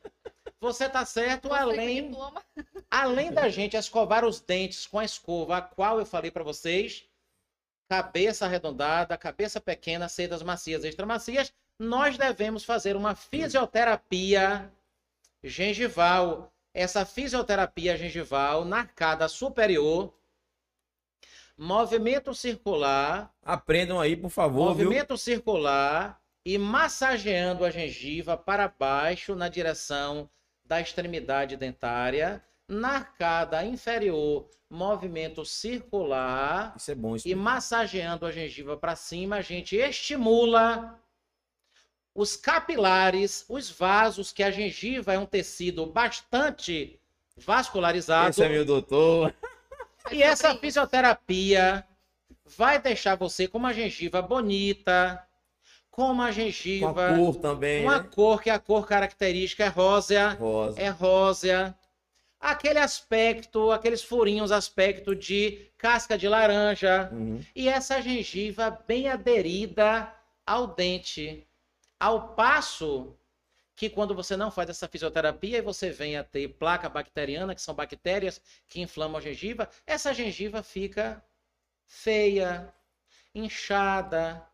você 0.60 0.90
tá 0.90 1.06
certo, 1.06 1.50
Você 1.50 1.56
além, 1.56 2.12
além 2.90 3.32
da 3.32 3.50
gente 3.50 3.78
escovar 3.78 4.26
os 4.26 4.40
dentes 4.40 4.88
com 4.88 5.00
a 5.00 5.06
escova, 5.06 5.58
a 5.58 5.62
qual 5.62 6.00
eu 6.00 6.06
falei 6.06 6.32
para 6.32 6.44
vocês, 6.44 7.08
cabeça 7.90 8.46
arredondada, 8.46 9.18
cabeça 9.18 9.60
pequena, 9.62 10.10
sedas 10.10 10.42
macias, 10.42 10.84
extramacias, 10.84 11.54
nós 11.80 12.18
devemos 12.18 12.64
fazer 12.64 12.96
uma 12.96 13.16
fisioterapia 13.16 14.72
gengival. 15.44 16.52
Essa 16.74 17.06
fisioterapia 17.06 17.96
gengival 17.96 18.66
na 18.66 18.80
arcada 18.80 19.30
superior, 19.30 20.14
movimento 21.58 22.34
circular, 22.34 23.34
Aprendam 23.42 24.00
aí, 24.00 24.18
por 24.18 24.30
favor, 24.30 24.74
viu? 24.76 24.86
movimento 24.86 25.18
circular 25.18 26.22
e 26.46 26.58
massageando 26.58 27.64
a 27.64 27.72
gengiva 27.72 28.36
para 28.36 28.68
baixo 28.68 29.36
na 29.36 29.48
direção 29.48 30.30
da 30.66 30.82
extremidade 30.82 31.56
dentária. 31.56 32.44
Na 32.68 32.96
arcada 32.96 33.64
inferior, 33.64 34.50
movimento 34.70 35.46
circular 35.46 36.74
Isso 36.76 36.92
é 36.92 36.96
bom. 36.96 37.16
Isso 37.16 37.28
e 37.28 37.36
massageando 37.36 38.26
a 38.26 38.32
gengiva 38.32 38.76
para 38.76 38.96
cima, 38.96 39.38
a 39.38 39.42
gente 39.42 39.76
estimula 39.76 41.00
os 42.14 42.36
capilares, 42.36 43.46
os 43.50 43.70
vasos, 43.70 44.32
que 44.32 44.42
a 44.42 44.50
gengiva 44.50 45.14
é 45.14 45.20
um 45.20 45.26
tecido 45.26 45.86
bastante 45.86 47.00
vascularizado. 47.38 48.30
Esse 48.30 48.44
é 48.44 48.50
meu 48.50 48.66
doutor. 48.66 49.34
E 50.12 50.22
essa 50.22 50.56
fisioterapia 50.56 51.84
vai 52.46 52.78
deixar 52.78 53.16
você 53.16 53.48
com 53.48 53.58
uma 53.58 53.74
gengiva 53.74 54.22
bonita, 54.22 55.28
com 55.96 56.12
uma 56.12 56.26
Com 56.26 56.28
a 56.28 56.32
gengiva, 56.32 57.16
cor 57.16 57.36
também. 57.38 57.82
uma 57.84 58.02
né? 58.02 58.10
cor 58.14 58.42
que 58.44 58.50
a 58.50 58.60
cor 58.60 58.86
característica 58.86 59.64
é 59.64 59.70
rósea, 59.70 60.32
Rosa. 60.32 60.82
é 60.82 60.90
rósea. 60.90 61.80
Aquele 62.38 62.80
aspecto, 62.80 63.72
aqueles 63.72 64.04
furinhos, 64.04 64.52
aspecto 64.52 65.16
de 65.16 65.72
casca 65.78 66.18
de 66.18 66.28
laranja. 66.28 67.10
Uhum. 67.14 67.42
E 67.56 67.70
essa 67.70 68.02
gengiva 68.02 68.78
bem 68.86 69.08
aderida 69.08 70.14
ao 70.46 70.68
dente. 70.68 71.48
Ao 71.98 72.36
passo 72.36 73.16
que 73.74 73.90
quando 73.90 74.14
você 74.14 74.36
não 74.36 74.52
faz 74.52 74.70
essa 74.70 74.90
fisioterapia 74.90 75.60
e 75.60 75.62
você 75.62 75.92
vem 75.92 76.18
a 76.18 76.26
ter 76.26 76.50
placa 76.50 76.90
bacteriana, 76.90 77.56
que 77.56 77.62
são 77.62 77.74
bactérias 77.74 78.42
que 78.68 78.82
inflamam 78.82 79.18
a 79.18 79.22
gengiva, 79.22 79.70
essa 79.88 80.14
gengiva 80.14 80.62
fica 80.62 81.24
feia, 81.88 82.74
inchada 83.34 84.46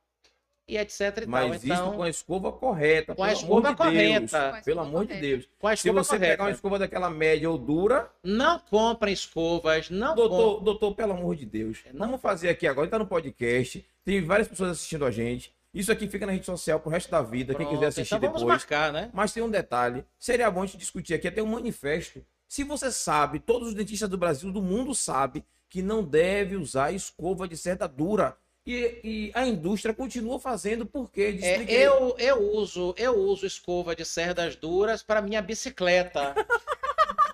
e 0.68 0.78
etc 0.78 1.00
e 1.24 1.26
Mas 1.26 1.46
tal. 1.48 1.56
isso 1.56 1.66
Então, 1.66 1.96
com 1.96 2.04
a 2.04 2.10
escova 2.10 2.52
correta. 2.52 3.16
Com 3.16 3.24
a 3.24 3.28
pelo 3.28 3.38
escova 3.40 3.68
amor 3.70 3.72
de 3.92 3.98
Deus. 3.98 4.32
correta. 4.32 4.40
Com 4.40 4.46
a 4.46 4.52
Pelo 4.52 4.60
escova 4.60 4.82
amor 4.88 5.02
de 5.02 5.08
correta. 5.08 5.28
Deus. 5.28 5.50
com 5.60 5.68
a 5.68 5.76
Se 5.76 5.88
escova 5.88 6.04
você 6.04 6.20
pegar 6.20 6.32
uma 6.32 6.38
correta. 6.38 6.56
escova 6.56 6.80
daquela 6.80 7.10
média 7.10 7.50
ou 7.50 7.58
dura, 7.58 8.10
Não 8.24 8.60
comprem 8.60 9.14
escovas, 9.14 9.90
não 9.90 10.16
doutor, 10.16 10.62
doutor, 10.62 10.96
pelo 10.96 11.14
amor 11.14 11.36
de 11.36 11.46
Deus. 11.46 11.80
É, 11.86 11.92
não- 11.94 12.06
Vamos 12.08 12.22
fazer 12.22 12.50
aqui 12.50 12.68
agora. 12.68 12.86
Ele 12.86 12.92
tá 12.92 13.00
no 13.00 13.08
podcast. 13.08 13.86
Tem 14.04 14.24
várias 14.24 14.48
pessoas 14.48 14.72
assistindo 14.72 15.06
a 15.06 15.12
gente. 15.12 15.54
Isso 15.74 15.92
aqui 15.92 16.08
fica 16.08 16.26
na 16.26 16.34
rede 16.34 16.46
social 16.46 16.80
pro 16.80 16.90
resto 16.92 17.10
da 17.10 17.22
vida. 17.22 17.54
Quem 17.54 17.66
Pronto, 17.66 17.76
quiser 17.78 17.88
assistir 17.88 18.16
então 18.16 18.28
vamos 18.30 18.42
depois. 18.42 18.58
marcar, 18.60 18.92
né? 18.92 19.10
Mas 19.14 19.32
tem 19.32 19.42
um 19.42 19.50
detalhe. 19.50 20.04
Seria 20.20 20.52
bom 20.52 20.64
a 20.64 20.66
gente 20.66 20.78
discutir 20.78 21.14
aqui 21.14 21.28
até 21.28 21.42
um 21.42 21.46
manifesto. 21.48 22.22
Se 22.48 22.66
você 22.66 22.92
sabe, 22.92 23.40
todos 23.40 23.70
os 23.70 23.74
dentistas 23.74 24.10
do 24.10 24.18
Brasil, 24.18 24.52
do 24.52 24.62
mundo 24.62 24.94
sabe 24.94 25.46
que 25.70 25.82
não 25.82 26.04
deve 26.04 26.58
usar 26.58 26.92
escova 26.92 27.48
de 27.48 27.56
cerda 27.56 27.88
dura. 27.88 28.36
E, 28.66 29.00
e 29.04 29.32
a 29.34 29.46
indústria 29.46 29.94
continua 29.94 30.40
fazendo 30.40 30.86
porque 30.86 31.40
É, 31.42 31.64
eu, 31.68 32.16
eu 32.20 32.38
uso 32.54 32.94
eu 32.96 33.18
uso 33.18 33.46
escova 33.46 33.96
de 33.96 34.06
cerdas 34.06 34.56
duras 34.56 35.02
para 35.02 35.22
minha 35.22 35.42
bicicleta. 35.42 36.36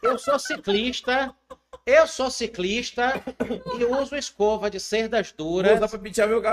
Eu 0.01 0.17
sou 0.17 0.39
ciclista, 0.39 1.36
eu 1.86 2.07
sou 2.07 2.30
ciclista 2.32 3.21
e 3.78 3.84
uso 3.84 4.15
escova 4.15 4.69
de 4.69 4.80
cerdas 4.80 5.32
duras 5.32 5.80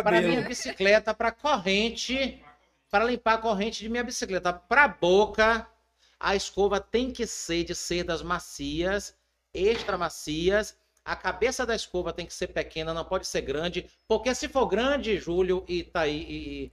para 0.03 0.21
minha 0.21 0.43
bicicleta, 0.43 1.15
para 1.15 1.31
corrente, 1.31 2.43
para 2.91 3.05
limpar 3.05 3.35
a 3.35 3.39
corrente 3.39 3.81
de 3.81 3.89
minha 3.89 4.03
bicicleta. 4.03 4.53
Para 4.53 4.89
boca, 4.89 5.69
a 6.19 6.35
escova 6.35 6.81
tem 6.81 7.13
que 7.13 7.27
ser 7.27 7.65
de 7.65 7.75
cerdas 7.75 8.23
macias, 8.23 9.15
extra 9.53 9.97
macias. 9.97 10.77
A 11.05 11.15
cabeça 11.15 11.67
da 11.67 11.75
escova 11.77 12.13
tem 12.13 12.25
que 12.25 12.33
ser 12.33 12.49
pequena, 12.49 12.95
não 12.95 13.05
pode 13.05 13.27
ser 13.27 13.43
grande, 13.43 13.91
porque 14.09 14.35
se 14.35 14.49
for 14.49 14.67
grande, 14.67 15.19
Júlio 15.19 15.65
e 15.69 15.83
Thaí, 15.83 16.27
e, 16.29 16.73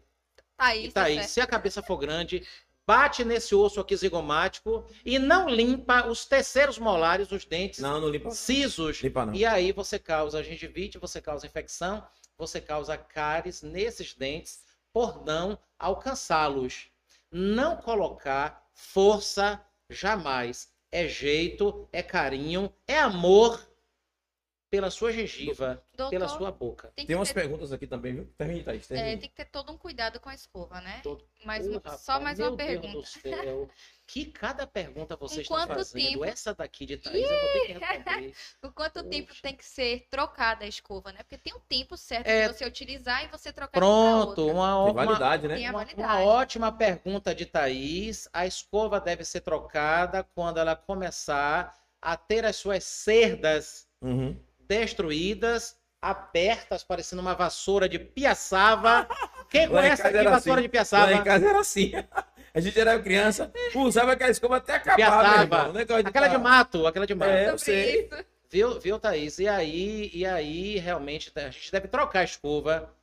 Aí, 0.58 0.86
e 0.86 0.92
tá 0.92 1.04
aí, 1.04 1.24
se 1.24 1.42
a 1.42 1.48
cabeça 1.48 1.82
for 1.82 1.98
grande, 1.98 2.48
bate 2.86 3.26
nesse 3.26 3.56
osso 3.56 3.80
aqui 3.80 3.96
zigomático 3.96 4.86
e 5.04 5.18
não 5.18 5.50
limpa 5.50 6.08
os 6.08 6.26
terceiros 6.26 6.78
molares, 6.78 7.32
os 7.32 7.46
dentes 7.46 7.80
Não, 7.80 8.00
não 8.00 8.10
limpa. 8.10 8.30
cisos. 8.30 9.02
Limpa 9.02 9.26
não. 9.26 9.34
E 9.34 9.44
aí 9.44 9.72
você 9.72 9.98
causa 9.98 10.44
gengivite, 10.44 11.00
você 11.00 11.20
causa 11.20 11.48
infecção, 11.48 12.06
você 12.38 12.62
causa 12.62 12.98
cáries 12.98 13.64
nesses 13.64 14.14
dentes 14.14 14.60
por 14.94 15.26
não 15.26 15.58
alcançá-los. 15.80 16.90
Não 17.32 17.78
colocar 17.78 18.70
força 18.74 19.60
jamais. 19.90 20.70
É 20.92 21.08
jeito, 21.08 21.88
é 21.92 22.04
carinho, 22.04 22.72
é 22.86 23.00
amor 23.00 23.71
pela 24.72 24.90
sua 24.90 25.12
gengiva, 25.12 25.84
Doutor, 25.98 26.10
pela 26.12 26.30
sua 26.30 26.50
boca. 26.50 26.94
tem 26.96 27.06
Tem 27.06 27.14
umas 27.16 27.28
ter 27.28 27.34
perguntas 27.34 27.74
aqui 27.74 27.86
também, 27.86 28.14
viu? 28.16 28.26
Termine, 28.38 28.64
Thaís. 28.64 28.90
É, 28.90 28.96
Termine. 28.96 29.18
tem 29.20 29.30
que 29.30 29.36
ter 29.36 29.46
todo 29.46 29.70
um 29.70 29.78
cuidado 29.78 30.18
com 30.22 30.30
a 30.30 30.34
escova, 30.34 30.80
né? 30.80 31.02
Todo- 31.04 31.26
Mais 31.44 31.68
uma- 31.68 31.74
rapaz, 31.76 32.00
só 32.02 32.22
mais 32.22 32.40
uma 32.40 32.56
Deus 32.56 32.70
pergunta. 32.70 32.94
do 32.94 33.06
céu. 33.06 33.70
Que 34.08 34.26
cada 34.26 34.68
pergunta 34.68 35.16
vocês 35.16 35.42
estão 35.44 35.66
fazendo. 35.66 36.06
tempo? 36.12 36.26
Essa 36.26 36.54
daqui 36.54 36.86
de 36.86 36.98
Thaís 36.98 37.24
eu 37.24 37.40
vou 37.40 37.52
ter 37.54 37.60
que 37.68 37.74
responder. 37.74 38.34
Por 38.60 38.74
quanto 38.74 39.04
tempo 39.06 39.28
Poxa. 39.30 39.42
tem 39.42 39.56
que 39.56 39.64
ser 39.66 40.06
trocada 40.10 40.66
a 40.66 40.68
escova, 40.68 41.14
né? 41.14 41.20
Porque 41.20 41.38
tem 41.38 41.54
um 41.54 41.62
tempo 41.62 41.96
certo 41.96 42.28
É. 42.28 42.48
de 42.50 42.54
você 42.58 42.66
utilizar 42.66 43.24
e 43.24 43.28
você 43.28 43.54
trocar 43.54 43.80
Pronto, 43.80 44.44
de 44.46 44.52
uma 44.52 44.84
uma, 44.84 44.92
validade, 44.94 45.48
né? 45.48 45.70
Uma, 45.70 45.86
uma 45.96 46.20
ótima 46.26 46.72
pergunta 46.74 47.34
de 47.34 47.46
Thaís. 47.46 48.28
A 48.34 48.46
escova 48.46 49.00
deve 49.00 49.24
ser 49.24 49.40
trocada 49.42 50.24
quando 50.36 50.58
ela 50.60 50.76
começar 50.76 51.78
a 52.02 52.18
ter 52.18 52.44
as 52.46 52.58
suas 52.58 52.84
cerdas 52.84 53.88
Uhum. 54.02 54.38
Destruídas, 54.72 55.76
abertas, 56.02 56.82
parecendo 56.82 57.22
uma 57.22 57.36
vassoura 57.36 57.90
de 57.90 58.00
piaçava. 58.00 59.06
Quem 59.50 59.68
conhece 59.68 60.02
aqui 60.02 60.24
vassoura 60.24 60.38
assim. 60.38 60.46
de 60.46 60.54
Lá 60.54 60.62
em 60.64 60.70
piaçava? 60.70 61.24
casa 61.24 61.50
era 61.50 61.60
assim. 61.60 61.92
A 62.54 62.60
gente 62.60 62.80
era 62.80 63.00
criança, 63.00 63.52
usava 63.76 64.14
aquela 64.14 64.32
escova 64.32 64.58
até 64.58 64.76
acabar, 64.76 64.96
Piaçava. 64.96 65.30
meu 65.30 65.42
irmão. 65.42 65.74
Negócio 65.74 66.08
Aquela 66.08 66.28
de 66.28 66.38
mato, 66.38 66.88
aquela 66.88 67.06
de 67.06 67.16
mato. 67.16 67.32
É, 67.32 67.50
eu 67.50 67.58
sei. 67.58 68.10
Viu, 68.50 68.80
viu, 68.80 69.00
Thaís? 69.00 69.40
E 69.40 69.48
aí, 69.48 70.10
e 70.14 70.26
aí, 70.26 70.78
realmente, 70.78 71.32
a 71.36 71.50
gente 71.50 71.72
deve 71.72 71.88
trocar 71.88 72.20
a 72.22 72.24
escova. 72.24 72.94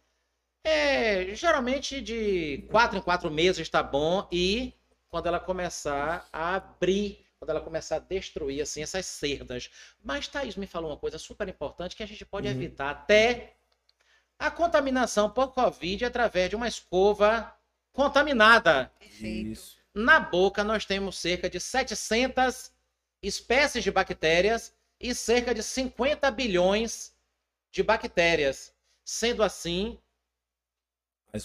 É, 0.65 1.35
geralmente 1.35 2.01
de 2.01 2.67
quatro 2.71 2.99
em 2.99 3.01
quatro 3.03 3.31
meses 3.31 3.61
está 3.61 3.83
bom. 3.83 4.27
E 4.33 4.75
quando 5.09 5.27
ela 5.27 5.41
começar 5.41 6.27
a 6.33 6.57
abrir, 6.57 7.25
quando 7.39 7.51
ela 7.51 7.61
começar 7.61 7.97
a 7.97 8.01
destruir, 8.01 8.61
assim, 8.61 8.83
essas 8.83 9.07
cerdas. 9.07 9.71
Mas 10.03 10.27
Thaís 10.29 10.57
me 10.57 10.67
falou 10.67 10.91
uma 10.91 10.97
coisa 10.97 11.19
super 11.19 11.49
importante 11.49 11.95
que 11.97 12.03
a 12.03 12.07
gente 12.07 12.25
pode 12.25 12.47
Uhum. 12.49 12.53
evitar 12.53 12.91
até 12.91 13.55
a 14.39 14.51
contaminação 14.51 15.31
por 15.31 15.53
Covid 15.53 16.05
através 16.05 16.51
de 16.51 16.57
uma 16.57 16.69
escova 16.69 17.55
contaminada. 17.93 18.91
Perfeito. 18.99 19.51
Isso. 19.51 19.79
Na 19.95 20.21
boca, 20.21 20.63
nós 20.65 20.85
temos 20.85 21.17
cerca 21.19 21.49
de 21.49 21.59
700 21.61 22.73
espécies 23.23 23.83
de 23.83 23.91
bactérias 23.91 24.73
e 25.01 25.15
cerca 25.15 25.55
de 25.55 25.63
50 25.63 26.31
bilhões 26.31 27.15
de 27.71 27.83
bactérias. 27.83 28.73
Sendo 29.05 29.43
assim, 29.43 29.99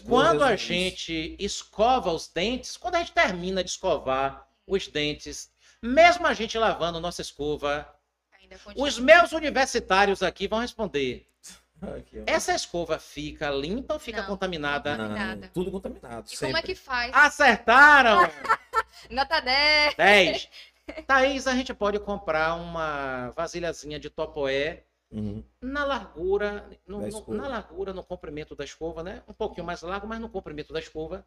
quando 0.06 0.44
a 0.44 0.56
gente 0.56 1.36
escova 1.39 2.12
os 2.12 2.28
dentes, 2.28 2.78
quando 2.78 2.96
a 2.96 3.00
gente 3.00 3.12
termina 3.12 3.64
de 3.64 3.70
escovar 3.70 4.48
os 4.68 4.88
dentes, 4.88 5.52
mesmo 5.84 6.25
a 6.25 6.34
gente 6.34 6.57
lavando 6.57 6.99
nossa 6.99 7.21
escova, 7.21 7.88
os 8.75 8.97
meus 8.97 9.34
universitários 9.34 10.23
aqui 10.23 10.47
vão 10.47 10.59
responder: 10.59 11.27
essa 12.25 12.53
escova 12.55 12.97
fica 12.97 13.49
limpa 13.49 13.95
ou 13.95 13.99
fica 13.99 14.21
Não. 14.21 14.27
contaminada? 14.27 14.97
Não, 14.97 15.41
tudo 15.49 15.71
contaminado. 15.71 16.25
E 16.31 16.38
como 16.38 16.57
é 16.57 16.61
que 16.61 16.75
faz? 16.75 17.11
Acertaram! 17.13 18.21
Nota 19.09 19.41
10. 19.41 19.95
10. 19.95 20.49
Thaís, 21.07 21.47
a 21.47 21.53
gente 21.53 21.73
pode 21.73 21.99
comprar 21.99 22.55
uma 22.55 23.29
vasilhazinha 23.31 23.99
de 23.99 24.09
topoé 24.09 24.84
Uhum. 25.14 25.43
na 25.61 25.86
largura, 25.86 26.68
no- 26.88 27.01
no- 27.07 27.34
na 27.36 27.47
largura, 27.47 27.93
no 27.93 28.03
comprimento 28.03 28.55
da 28.55 28.64
escova, 28.64 29.03
né? 29.03 29.22
Um 29.28 29.34
pouquinho 29.34 29.66
mais 29.66 29.82
largo, 29.84 30.07
mas 30.07 30.20
no 30.20 30.28
comprimento 30.28 30.74
da 30.74 30.80
escova. 30.80 31.24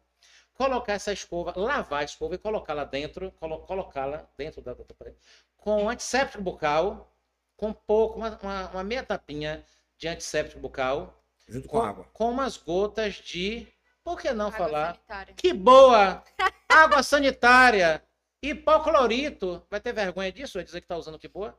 Colocar 0.53 0.93
essa 0.93 1.13
escova, 1.13 1.53
lavar 1.55 2.01
a 2.01 2.03
escova 2.03 2.35
e 2.35 2.37
colocá-la 2.37 2.83
dentro, 2.83 3.31
colo- 3.33 3.59
colocá-la 3.61 4.27
dentro 4.37 4.61
da, 4.61 4.73
da- 4.73 4.83
da- 4.83 5.11
com 5.55 5.89
antisséptico 5.89 6.43
bucal, 6.43 7.11
com 7.55 7.71
pouco, 7.71 8.17
uma, 8.17 8.37
uma- 8.41 8.69
uma 8.71 8.83
meia 8.83 9.03
tapinha 9.03 9.63
de 9.97 10.07
antisséptico 10.07 10.59
bucal, 10.59 11.23
Junto 11.47 11.67
com 11.69 11.79
com, 11.79 11.85
água. 11.85 12.05
com 12.11 12.29
umas 12.31 12.57
gotas 12.57 13.15
de, 13.15 13.67
por 14.03 14.19
que 14.19 14.31
não 14.33 14.47
Água 14.47 14.57
falar? 14.57 14.85
sanitária. 14.95 15.33
Que 15.35 15.53
boa! 15.53 16.23
Água 16.67 17.01
sanitária, 17.03 18.03
hipoclorito. 18.43 19.65
Vai 19.69 19.79
ter 19.79 19.93
vergonha 19.93 20.31
disso? 20.31 20.57
Vai 20.57 20.63
dizer 20.65 20.81
que 20.81 20.87
tá 20.87 20.97
usando 20.97 21.17
que 21.17 21.27
boa? 21.27 21.57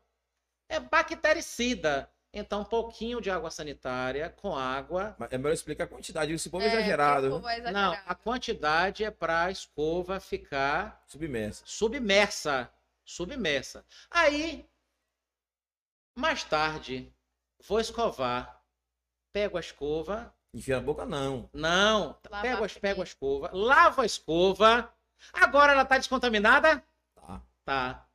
É 0.69 0.79
bactericida. 0.79 2.11
Então, 2.33 2.61
um 2.61 2.65
pouquinho 2.65 3.21
de 3.21 3.31
água 3.31 3.51
sanitária 3.51 4.29
com 4.29 4.55
água. 4.55 5.17
Mas 5.19 5.33
É 5.33 5.39
melhor 5.39 5.53
explicar 5.55 5.85
a 5.85 5.89
quantidade, 5.89 6.33
esse 6.33 6.51
povo 6.51 6.63
é, 6.65 6.69
É, 6.69 6.73
exagerado, 6.75 7.31
povo 7.31 7.49
é 7.49 7.59
Não, 7.61 7.71
exagerado. 7.93 8.03
a 8.07 8.15
quantidade 8.15 9.05
é 9.05 9.11
para 9.11 9.45
a 9.45 9.51
escova 9.51 10.21
ficar 10.21 11.03
submersa. 11.07 11.63
submersa. 11.67 12.71
Submersa. 13.05 13.85
Aí, 14.11 14.69
mais 16.15 16.45
tarde, 16.45 17.11
vou 17.67 17.81
escovar. 17.81 18.63
Pego 19.33 19.57
a 19.57 19.61
escova. 19.61 20.35
Enfia 20.53 20.77
na 20.77 20.83
boca, 20.83 21.07
não. 21.07 21.49
Não, 21.53 22.19
Lavar 22.31 22.43
pego, 22.43 22.65
a- 22.65 22.69
pego 22.81 23.01
a 23.01 23.05
escova, 23.05 23.51
lavo 23.53 24.03
a 24.03 24.07
escova. 24.07 24.93
Agora 25.33 25.73
ela 25.73 25.85
tá 25.85 25.97
descontaminada? 25.99 26.83
Tá. 27.15 27.43
Tá. 27.65 28.08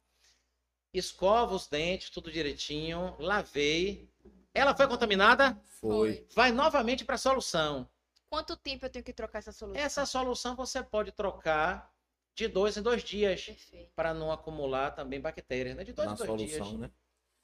Escova 0.94 1.56
os 1.56 1.68
dentes, 1.68 2.10
tudo 2.10 2.32
direitinho. 2.32 3.16
Lavei. 3.20 4.08
Ela 4.54 4.76
foi 4.76 4.88
contaminada? 4.88 5.60
Foi. 5.82 6.26
Vai 6.36 6.52
novamente 6.52 7.04
para 7.04 7.16
a 7.16 7.18
solução. 7.18 7.89
Quanto 8.30 8.56
tempo 8.56 8.86
eu 8.86 8.89
tenho 8.89 9.04
que 9.04 9.14
trocar 9.14 9.39
essa 9.39 9.52
solução? 9.52 9.82
Essa 9.84 10.06
solução 10.06 10.56
você 10.56 10.84
pode 10.84 11.12
trocar 11.12 11.91
de 12.36 12.48
dois 12.48 12.78
em 12.78 12.82
dois 12.82 13.04
dias 13.04 13.44
Perfeito. 13.46 13.91
para 13.96 14.14
não 14.14 14.32
acumular 14.32 14.91
também 14.91 15.20
bactérias, 15.20 15.76
né? 15.76 15.84
De 15.84 15.94
dois 15.94 16.08
Na 16.08 16.14
em 16.14 16.18
dois 16.18 16.28
solução, 16.30 16.68
dias. 16.68 16.80
né? 16.80 16.91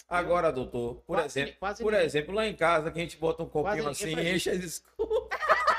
Agora, 0.08 0.52
doutor, 0.52 0.96
por 1.06 1.18
Quase- 1.18 1.40
exemplo, 1.40 1.60
quase 1.60 1.84
por 1.84 1.94
exemplo, 1.94 2.34
lá 2.34 2.48
em 2.48 2.56
casa, 2.56 2.90
que 2.92 2.98
a 2.98 3.02
gente 3.02 3.18
bota 3.18 3.44
um 3.44 3.50
copinho 3.50 3.84
Quase 3.84 4.04
assim, 4.06 4.16
faz 4.16 4.28
enche 4.28 4.50
as 4.50 4.64
escovas. 4.64 5.30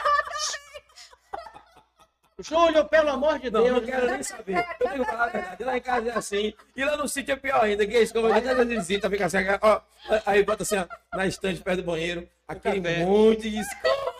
Júlio, 2.42 2.84
pelo 2.86 3.10
amor 3.10 3.38
de 3.38 3.50
Não, 3.50 3.62
Deus. 3.62 3.76
não 3.76 3.86
quero 3.86 4.10
nem 4.10 4.22
saber. 4.22 4.56
Eu 4.80 4.88
tenho 4.88 5.04
que 5.04 5.10
falar 5.10 5.24
a 5.24 5.28
verdade. 5.28 5.64
Lá 5.64 5.76
em 5.76 5.80
casa 5.80 6.08
é 6.10 6.16
assim. 6.16 6.54
E 6.76 6.84
lá 6.84 6.96
no 6.96 7.08
sítio 7.08 7.32
é 7.32 7.36
pior 7.36 7.62
ainda, 7.64 7.86
que 7.86 7.96
a 7.96 8.00
escova 8.00 8.36
até 8.36 8.50
as 8.50 8.66
visitas 8.68 9.10
fica 9.10 9.26
assim, 9.26 9.38
ó. 9.62 9.80
Aí 10.26 10.42
bota 10.44 10.62
assim, 10.62 10.76
ó, 10.78 10.86
na 11.16 11.26
estante 11.26 11.60
perto 11.60 11.78
do 11.78 11.84
banheiro, 11.84 12.28
aquele 12.48 12.80
monte 13.04 13.50
de 13.50 13.58
escova. 13.60 14.14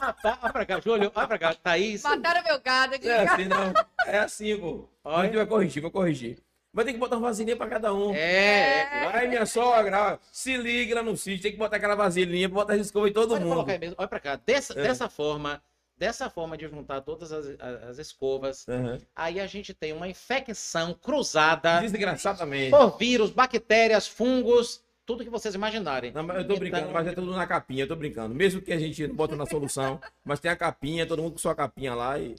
Ah, 0.00 0.12
tá. 0.12 0.38
Olha 0.42 0.52
pra 0.52 0.66
cá, 0.66 0.80
Júlio. 0.80 1.10
Olha 1.14 1.26
pra 1.26 1.38
cá. 1.38 1.54
Thaís. 1.54 2.02
Mataram 2.02 2.42
meu 2.42 2.60
gado 2.60 2.94
aqui. 2.96 3.08
É 3.08 3.26
assim, 3.26 3.44
não. 3.46 3.72
É 4.06 4.18
assim, 4.18 4.56
pô. 4.58 4.88
A 5.02 5.10
Olha. 5.10 5.24
gente 5.26 5.36
vai 5.36 5.46
corrigir, 5.46 5.80
vai 5.82 5.90
corrigir. 5.90 6.38
Vai 6.74 6.84
ter 6.84 6.92
que 6.92 6.98
botar 6.98 7.16
uma 7.16 7.28
vasilhinha 7.28 7.56
pra 7.56 7.68
cada 7.68 7.94
um. 7.94 8.12
É, 8.12 8.80
é. 8.80 9.10
Aí 9.14 9.28
minha 9.28 9.46
sogra, 9.46 10.18
se 10.32 10.56
liga 10.56 10.96
lá 10.96 11.02
no 11.04 11.16
sítio, 11.16 11.40
tem 11.42 11.52
que 11.52 11.56
botar 11.58 11.76
aquela 11.76 11.94
vasilhinha 11.94 12.48
pra 12.48 12.56
botar 12.56 12.74
as 12.74 12.80
escovas 12.80 13.10
em 13.10 13.12
todo 13.14 13.28
Pode 13.28 13.44
mundo. 13.44 13.52
colocar 13.54 13.72
aí 13.72 13.78
mesmo. 13.78 13.94
Olha 13.96 14.08
pra 14.08 14.18
cá. 14.20 14.38
Dessa, 14.44 14.72
É. 14.78 14.82
dessa 14.82 15.08
forma, 15.08 15.62
dessa 15.96 16.28
forma 16.28 16.56
de 16.56 16.66
juntar 16.68 17.00
todas 17.02 17.32
as, 17.32 17.46
as- 17.60 17.82
as 17.90 17.98
escovas, 17.98 18.68
Aham. 18.68 18.98
aí 19.14 19.38
a 19.40 19.46
gente 19.46 19.72
tem 19.72 19.92
uma 19.92 20.08
infecção 20.08 20.92
cruzada 20.94 21.80
Desgraçadamente. 21.80 22.70
por 22.70 22.96
vírus, 22.98 23.30
bactérias, 23.30 24.06
fungos, 24.06 24.82
tudo 25.06 25.22
que 25.22 25.30
vocês 25.30 25.54
imaginarem. 25.54 26.12
Não, 26.12 26.22
mas 26.22 26.36
eu 26.38 26.42
tô 26.42 26.54
Então- 26.54 26.58
brincando, 26.58 26.90
mas 26.92 27.06
é 27.06 27.12
tudo 27.12 27.30
na 27.32 27.46
capinha, 27.46 27.84
eu 27.84 27.88
tô 27.88 27.94
brincando. 27.96 28.34
Mesmo 28.34 28.60
que 28.62 28.72
a 28.72 28.78
gente 28.78 29.06
não 29.06 29.14
bota 29.14 29.36
na 29.36 29.46
solução, 29.46 30.00
mas 30.24 30.40
tem 30.40 30.50
a 30.50 30.56
capinha, 30.56 31.06
todo 31.06 31.22
mundo 31.22 31.32
com 31.32 31.38
sua 31.38 31.54
capinha 31.54 31.94
lá 31.94 32.18
e. 32.18 32.34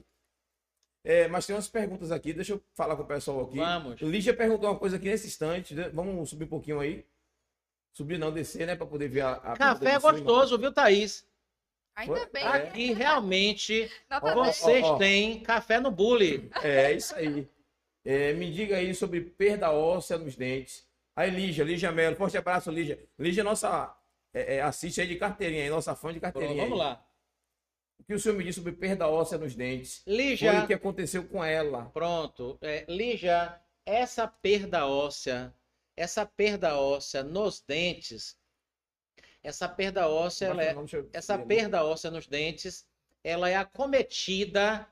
É, 1.04 1.28
mas 1.28 1.46
tem 1.46 1.54
umas 1.54 1.68
perguntas 1.68 2.10
aqui, 2.10 2.32
deixa 2.32 2.54
eu 2.54 2.62
falar 2.74 2.96
com 2.96 3.02
o 3.02 3.06
pessoal 3.06 3.42
aqui. 3.42 3.58
Vamos. 3.58 4.00
Lígia 4.00 4.34
perguntou 4.34 4.68
uma 4.68 4.78
coisa 4.78 4.96
aqui 4.96 5.04
nesse 5.08 5.28
instante, 5.28 5.72
né? 5.72 5.88
vamos 5.94 6.28
subir 6.28 6.44
um 6.44 6.48
pouquinho 6.48 6.80
aí. 6.80 7.06
Subir 7.92 8.18
não, 8.18 8.30
descer, 8.32 8.66
né? 8.66 8.74
Pra 8.76 8.84
poder 8.86 9.08
ver 9.08 9.20
a. 9.22 9.32
a 9.34 9.56
Café 9.56 9.92
é 9.92 9.98
gostoso, 9.98 10.58
viu, 10.58 10.72
Thaís? 10.72 11.25
Ainda 11.96 12.14
Foi- 12.16 12.26
bem. 12.30 12.44
É. 12.44 12.46
Aqui 12.48 12.92
realmente 12.92 13.90
Nota 14.10 14.34
vocês 14.34 14.84
ó, 14.84 14.94
ó. 14.94 14.98
têm 14.98 15.40
café 15.40 15.80
no 15.80 15.90
bule. 15.90 16.50
É, 16.62 16.92
isso 16.92 17.14
aí. 17.16 17.48
É, 18.04 18.32
me 18.34 18.52
diga 18.52 18.76
aí 18.76 18.94
sobre 18.94 19.20
perda 19.22 19.72
óssea 19.72 20.18
nos 20.18 20.36
dentes. 20.36 20.86
Aí, 21.16 21.30
Lígia, 21.30 21.64
Lígia 21.64 21.90
Melo, 21.90 22.14
forte 22.14 22.36
abraço, 22.36 22.70
Lígia. 22.70 23.02
Lígia, 23.18 23.40
é 23.40 23.44
nossa. 23.44 23.96
é, 24.34 24.56
é, 24.56 24.60
assiste 24.62 25.00
aí 25.00 25.08
de 25.08 25.16
carteirinha 25.16 25.64
aí, 25.64 25.70
nossa 25.70 25.94
fã 25.96 26.12
de 26.12 26.20
carteirinha. 26.20 26.62
Vamos 26.62 26.78
aí. 26.78 26.86
lá. 26.86 27.02
O 27.98 28.04
que 28.04 28.12
o 28.14 28.20
senhor 28.20 28.36
me 28.36 28.44
disse 28.44 28.58
sobre 28.58 28.72
perda 28.72 29.08
óssea 29.08 29.38
nos 29.38 29.54
dentes? 29.54 30.02
Foi 30.04 30.12
Lígia, 30.12 30.62
o 30.62 30.66
que 30.66 30.74
aconteceu 30.74 31.24
com 31.24 31.42
ela. 31.42 31.86
pronto. 31.86 32.58
É, 32.60 32.84
Lígia, 32.86 33.58
essa 33.86 34.28
perda 34.28 34.86
óssea, 34.86 35.52
essa 35.96 36.26
perda 36.26 36.78
óssea 36.78 37.24
nos 37.24 37.60
dentes, 37.66 38.36
essa 39.46 39.68
perda 39.68 40.08
óssea, 40.08 40.46
ela 40.46 40.64
é, 40.64 40.74
essa 41.12 41.38
perda 41.38 41.84
óssea 41.84 42.10
nos 42.10 42.26
dentes, 42.26 42.84
ela 43.22 43.48
é 43.48 43.54
acometida 43.54 44.88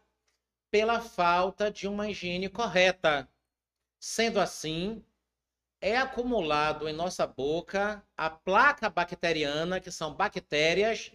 pela 0.71 1.01
falta 1.01 1.73
de 1.73 1.89
uma 1.89 2.09
higiene 2.09 2.49
correta. 2.49 3.29
Sendo 3.99 4.39
assim, 4.39 5.05
é 5.81 5.97
acumulado 5.97 6.89
em 6.89 6.93
nossa 6.93 7.27
boca 7.27 8.01
a 8.17 8.31
placa 8.31 8.89
bacteriana, 8.89 9.81
que 9.81 9.91
são 9.91 10.15
bactérias 10.15 11.11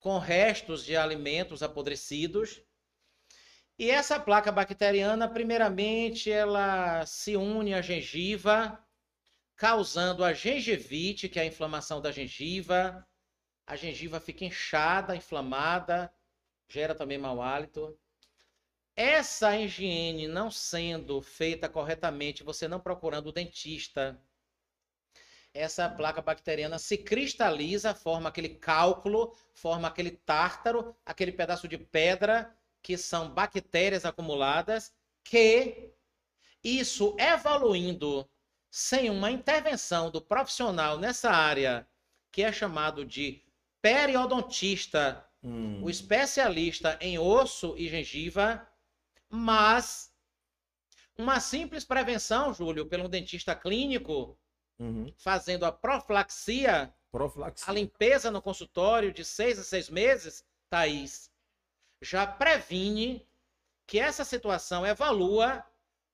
com 0.00 0.18
restos 0.18 0.84
de 0.84 0.96
alimentos 0.96 1.62
apodrecidos. 1.62 2.64
E 3.78 3.90
essa 3.90 4.18
placa 4.18 4.50
bacteriana, 4.50 5.28
primeiramente, 5.28 6.32
ela 6.32 7.06
se 7.06 7.36
une 7.36 7.74
à 7.74 7.80
gengiva, 7.80 8.81
causando 9.62 10.24
a 10.24 10.32
gengivite, 10.32 11.28
que 11.28 11.38
é 11.38 11.42
a 11.42 11.46
inflamação 11.46 12.00
da 12.00 12.10
gengiva. 12.10 13.06
A 13.64 13.76
gengiva 13.76 14.18
fica 14.18 14.44
inchada, 14.44 15.14
inflamada, 15.14 16.12
gera 16.68 16.96
também 16.96 17.16
mau 17.16 17.40
hálito. 17.40 17.96
Essa 18.96 19.56
higiene 19.56 20.26
não 20.26 20.50
sendo 20.50 21.22
feita 21.22 21.68
corretamente, 21.68 22.42
você 22.42 22.66
não 22.66 22.80
procurando 22.80 23.28
o 23.28 23.32
dentista, 23.32 24.20
essa 25.54 25.88
placa 25.88 26.20
bacteriana 26.20 26.76
se 26.76 26.98
cristaliza, 26.98 27.94
forma 27.94 28.30
aquele 28.30 28.48
cálculo, 28.48 29.32
forma 29.54 29.86
aquele 29.86 30.10
tártaro, 30.10 30.92
aquele 31.06 31.30
pedaço 31.30 31.68
de 31.68 31.78
pedra, 31.78 32.52
que 32.82 32.98
são 32.98 33.30
bactérias 33.30 34.04
acumuladas, 34.04 34.92
que 35.22 35.94
isso 36.64 37.14
evoluindo 37.16 38.28
sem 38.74 39.10
uma 39.10 39.30
intervenção 39.30 40.10
do 40.10 40.18
profissional 40.18 40.96
nessa 40.96 41.30
área, 41.30 41.86
que 42.32 42.42
é 42.42 42.50
chamado 42.50 43.04
de 43.04 43.44
periodontista, 43.82 45.28
Hum. 45.44 45.82
o 45.82 45.90
especialista 45.90 46.96
em 47.00 47.18
osso 47.18 47.74
e 47.76 47.86
gengiva, 47.88 48.66
mas 49.28 50.10
uma 51.18 51.38
simples 51.40 51.84
prevenção, 51.84 52.54
Júlio, 52.54 52.86
pelo 52.86 53.08
dentista 53.08 53.54
clínico, 53.54 54.38
Uhum. 54.78 55.12
fazendo 55.18 55.66
a 55.66 55.72
profilaxia, 55.72 56.94
Profilaxia. 57.10 57.70
a 57.70 57.74
limpeza 57.74 58.30
no 58.30 58.40
consultório 58.40 59.12
de 59.12 59.22
seis 59.24 59.58
a 59.58 59.64
seis 59.64 59.90
meses, 59.90 60.46
Thaís, 60.70 61.30
já 62.00 62.26
previne 62.26 63.28
que 63.86 63.98
essa 63.98 64.24
situação 64.24 64.86
evolua 64.86 65.62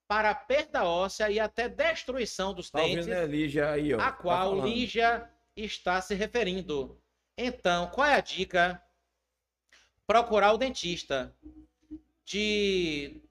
para 0.09 0.31
a 0.31 0.35
perda 0.35 0.85
óssea 0.85 1.31
e 1.31 1.39
até 1.39 1.69
destruição 1.69 2.55
dos 2.55 2.71
Tá 2.71 2.81
dentes, 2.81 3.07
né, 3.07 3.27
Lígia 3.27 3.71
aí, 3.71 3.93
ó. 3.95 4.01
a 4.01 4.05
Tá 4.11 4.13
qual 4.13 4.51
falando. 4.53 4.67
Lígia 4.67 5.31
está 5.55 6.01
se 6.01 6.15
referindo. 6.15 6.99
Então, 7.37 7.89
qual 7.89 8.09
é 8.09 8.15
a 8.15 8.21
dica? 8.21 8.83
Procurar 10.07 10.53
o 10.53 10.59
dentista. 10.59 11.37
De. 12.25 13.23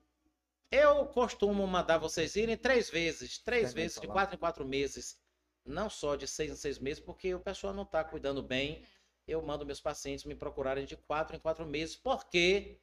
Eu 0.70 1.06
costumo 1.06 1.66
mandar 1.66 1.98
vocês 1.98 2.36
irem 2.36 2.56
três 2.56 2.88
vezes. 2.88 3.38
Três 3.38 3.72
Quer 3.72 3.80
vezes, 3.80 4.00
de 4.00 4.06
quatro 4.06 4.36
em 4.36 4.38
quatro 4.38 4.64
meses. 4.64 5.18
Não 5.64 5.90
só 5.90 6.14
de 6.14 6.26
seis 6.26 6.50
em 6.52 6.56
seis 6.56 6.78
meses, 6.78 7.02
porque 7.02 7.34
o 7.34 7.40
pessoal 7.40 7.74
não 7.74 7.82
está 7.82 8.04
cuidando 8.04 8.42
bem. 8.42 8.84
Eu 9.26 9.42
mando 9.42 9.66
meus 9.66 9.80
pacientes 9.80 10.24
me 10.24 10.34
procurarem 10.34 10.86
de 10.86 10.96
quatro 10.96 11.36
em 11.36 11.40
quatro 11.40 11.66
meses, 11.66 11.96
porque 11.96 12.78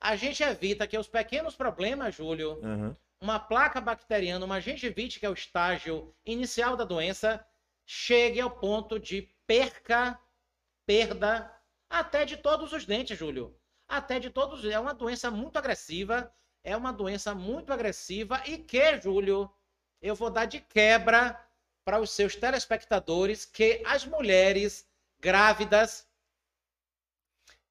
a 0.00 0.16
gente 0.16 0.42
evita 0.42 0.86
que 0.86 0.96
os 0.96 1.08
pequenos 1.08 1.54
problemas, 1.56 2.14
Júlio, 2.14 2.60
Aham. 2.62 2.96
Uma 3.20 3.38
placa 3.38 3.80
bacteriana, 3.80 4.44
uma 4.44 4.60
gengivite, 4.60 5.20
que 5.20 5.26
é 5.26 5.30
o 5.30 5.34
estágio 5.34 6.14
inicial 6.24 6.76
da 6.76 6.84
doença, 6.84 7.46
chegue 7.84 8.40
ao 8.40 8.50
ponto 8.50 8.98
de 8.98 9.22
perca, 9.46 10.18
perda, 10.86 11.52
até 11.88 12.24
de 12.24 12.36
todos 12.36 12.72
os 12.72 12.84
dentes, 12.86 13.18
Júlio. 13.18 13.54
Até 13.88 14.18
de 14.18 14.30
todos. 14.30 14.64
É 14.64 14.78
uma 14.78 14.94
doença 14.94 15.30
muito 15.30 15.58
agressiva. 15.58 16.32
É 16.62 16.76
uma 16.76 16.92
doença 16.92 17.34
muito 17.34 17.72
agressiva 17.72 18.42
e 18.46 18.58
que, 18.58 19.00
Júlio, 19.00 19.50
eu 20.00 20.14
vou 20.14 20.30
dar 20.30 20.44
de 20.44 20.60
quebra 20.60 21.38
para 21.84 22.00
os 22.00 22.10
seus 22.10 22.36
telespectadores 22.36 23.44
que 23.44 23.82
as 23.84 24.04
mulheres 24.04 24.88
grávidas 25.18 26.06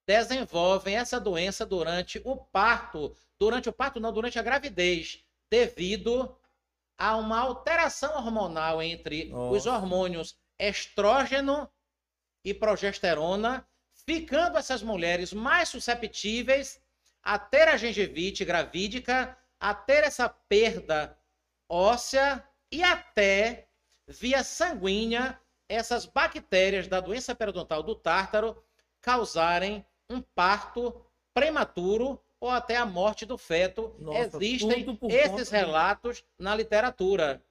desenvolvem 0.06 0.96
essa 0.96 1.20
doença 1.20 1.64
durante 1.64 2.20
o 2.24 2.36
parto, 2.36 3.16
durante 3.38 3.68
o 3.68 3.72
parto 3.72 4.00
não, 4.00 4.12
durante 4.12 4.38
a 4.38 4.42
gravidez, 4.42 5.24
devido 5.50 6.36
a 6.96 7.16
uma 7.16 7.40
alteração 7.40 8.14
hormonal 8.16 8.82
entre 8.82 9.24
Nossa. 9.26 9.56
os 9.56 9.66
hormônios 9.66 10.38
estrógeno 10.58 11.70
e 12.44 12.54
progesterona, 12.54 13.66
ficando 14.06 14.58
essas 14.58 14.82
mulheres 14.82 15.32
mais 15.32 15.68
susceptíveis 15.68 16.80
a 17.22 17.38
ter 17.38 17.68
a 17.68 17.76
gengivite 17.76 18.44
gravídica, 18.44 19.36
a 19.58 19.74
ter 19.74 20.04
essa 20.04 20.28
perda 20.28 21.18
óssea 21.68 22.46
e 22.70 22.82
até 22.82 23.68
via 24.06 24.42
sanguínea 24.42 25.40
essas 25.68 26.04
bactérias 26.04 26.88
da 26.88 27.00
doença 27.00 27.34
periodontal 27.34 27.82
do 27.82 27.94
tártaro 27.94 28.62
causarem 29.00 29.86
um 30.08 30.20
parto 30.20 31.04
prematuro 31.32 32.20
ou 32.40 32.48
até 32.48 32.76
a 32.76 32.86
morte 32.86 33.26
do 33.26 33.36
feto. 33.36 33.94
Nossa, 33.98 34.36
Existem 34.38 34.98
esses 35.10 35.28
conta 35.30 35.50
relatos 35.56 36.24
na 36.38 36.54
literatura 36.54 37.42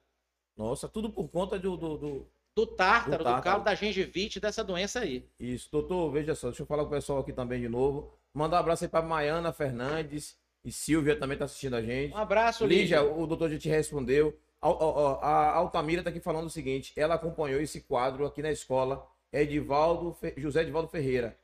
Nossa, 0.56 0.88
tudo 0.88 1.08
por 1.10 1.28
conta 1.28 1.58
do, 1.58 1.76
do, 1.76 1.96
do- 1.96 2.26
do 2.54 2.66
tártaro, 2.66 3.12
Do 3.12 3.18
do, 3.18 3.24
tártaro. 3.24 3.42
calo 3.44 3.64
da 3.64 3.74
gengivite, 3.74 4.40
dessa 4.40 4.62
doença 4.64 5.00
aí. 5.00 5.24
Isso, 5.38 5.68
doutor, 5.70 6.10
veja 6.10 6.34
só, 6.34 6.48
deixa 6.48 6.62
eu 6.62 6.66
falar 6.66 6.82
com 6.82 6.88
o 6.88 6.92
pessoal 6.92 7.20
aqui 7.20 7.32
também 7.32 7.60
de 7.60 7.68
novo. 7.68 8.12
Mandar 8.34 8.56
um 8.56 8.60
abraço 8.60 8.84
aí 8.84 8.90
pra 8.90 9.00
Maiana 9.00 9.52
Fernandes 9.52 10.36
e 10.64 10.70
Silvia 10.72 11.16
também 11.16 11.38
tá 11.38 11.44
assistindo 11.44 11.76
a 11.76 11.80
gente. 11.82 12.12
Um 12.12 12.18
abraço, 12.18 12.66
Lígia, 12.66 13.00
Lígia. 13.00 13.14
o 13.14 13.26
doutor 13.26 13.48
já 13.50 13.58
te 13.58 13.68
respondeu. 13.68 14.36
Al- 14.60 14.82
al- 14.82 15.24
A 15.24 15.54
Altamira 15.54 16.02
tá 16.02 16.10
aqui 16.10 16.20
falando 16.20 16.46
o 16.46 16.50
seguinte: 16.50 16.92
ela 16.96 17.14
acompanhou 17.14 17.60
esse 17.62 17.80
quadro 17.80 18.26
aqui 18.26 18.42
na 18.42 18.50
escola, 18.50 19.06
Edivaldo, 19.32 20.12
Fe- 20.12 20.34
José 20.36 20.60
Edivaldo 20.62 20.88
Ferreira. 20.88 21.38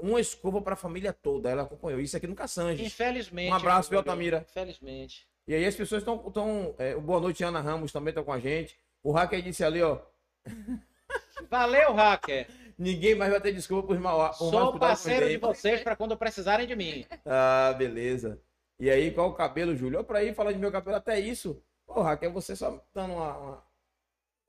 Uma 0.00 0.20
escova 0.20 0.60
para 0.62 0.74
a 0.74 0.76
família 0.76 1.12
toda, 1.12 1.50
ela 1.50 1.62
acompanhou 1.62 2.00
isso 2.00 2.16
aqui 2.16 2.26
no 2.26 2.34
Caçanges. 2.34 2.86
Infelizmente. 2.86 3.50
Um 3.50 3.54
abraço, 3.54 3.90
viu? 3.90 3.98
Altamira? 3.98 4.46
Infelizmente. 4.48 5.26
E 5.46 5.54
aí 5.54 5.64
as 5.66 5.74
pessoas 5.74 6.02
estão. 6.02 6.18
Tão, 6.30 6.74
é, 6.78 6.94
boa 6.94 7.20
noite, 7.20 7.44
Ana 7.44 7.60
Ramos 7.60 7.92
também 7.92 8.14
tá 8.14 8.22
com 8.22 8.32
a 8.32 8.38
gente. 8.38 8.78
O 9.02 9.12
hacker 9.12 9.42
disse 9.42 9.64
ali, 9.64 9.82
ó. 9.82 9.98
Valeu, 11.50 11.92
hacker. 11.92 12.46
Ninguém 12.78 13.14
mais 13.14 13.30
vai 13.30 13.40
ter 13.40 13.52
desculpa 13.52 13.86
por 13.88 13.98
mal. 13.98 14.32
Sou 14.34 14.78
parceiro 14.78 15.28
de 15.28 15.36
vocês 15.36 15.82
para 15.82 15.94
quando 15.94 16.16
precisarem 16.16 16.66
de 16.66 16.74
mim. 16.74 17.04
Ah, 17.24 17.74
beleza. 17.76 18.40
E 18.78 18.90
aí, 18.90 19.10
qual 19.10 19.28
o 19.28 19.34
cabelo, 19.34 19.76
Júlio? 19.76 19.98
Olha 19.98 20.06
pra 20.06 20.18
aí, 20.20 20.34
falar 20.34 20.52
de 20.52 20.58
meu 20.58 20.72
cabelo, 20.72 20.96
até 20.96 21.20
isso. 21.20 21.62
Ô, 21.86 22.00
Raquel, 22.00 22.32
você 22.32 22.56
só 22.56 22.82
dando 22.94 23.14
uma, 23.14 23.36
uma, 23.36 23.64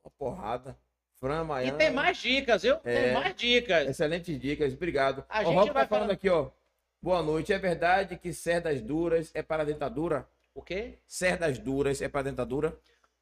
uma 0.03 0.11
porrada. 0.17 0.77
Fran, 1.23 1.47
E 1.63 1.71
tem 1.71 1.89
mais 1.89 2.17
dicas, 2.17 2.63
viu? 2.63 2.75
É. 2.83 3.03
Tem 3.03 3.13
mais 3.13 3.33
dicas. 3.33 3.87
Excelentes 3.87 4.37
dicas, 4.37 4.73
obrigado. 4.73 5.23
A 5.29 5.39
o 5.41 5.45
gente 5.45 5.55
Rock 5.55 5.71
vai 5.71 5.83
tá 5.83 5.87
falando 5.87 6.11
aqui, 6.11 6.29
ó. 6.29 6.49
Boa 7.01 7.23
noite. 7.23 7.53
É 7.53 7.57
verdade 7.57 8.17
que 8.17 8.33
cerdas 8.33 8.81
duras 8.81 9.31
é 9.33 9.41
para 9.41 9.63
dentadura? 9.63 10.27
O 10.53 10.61
quê? 10.61 10.95
Cerdas 11.07 11.57
duras 11.57 12.01
é 12.01 12.09
para 12.09 12.23
dentadura? 12.23 12.77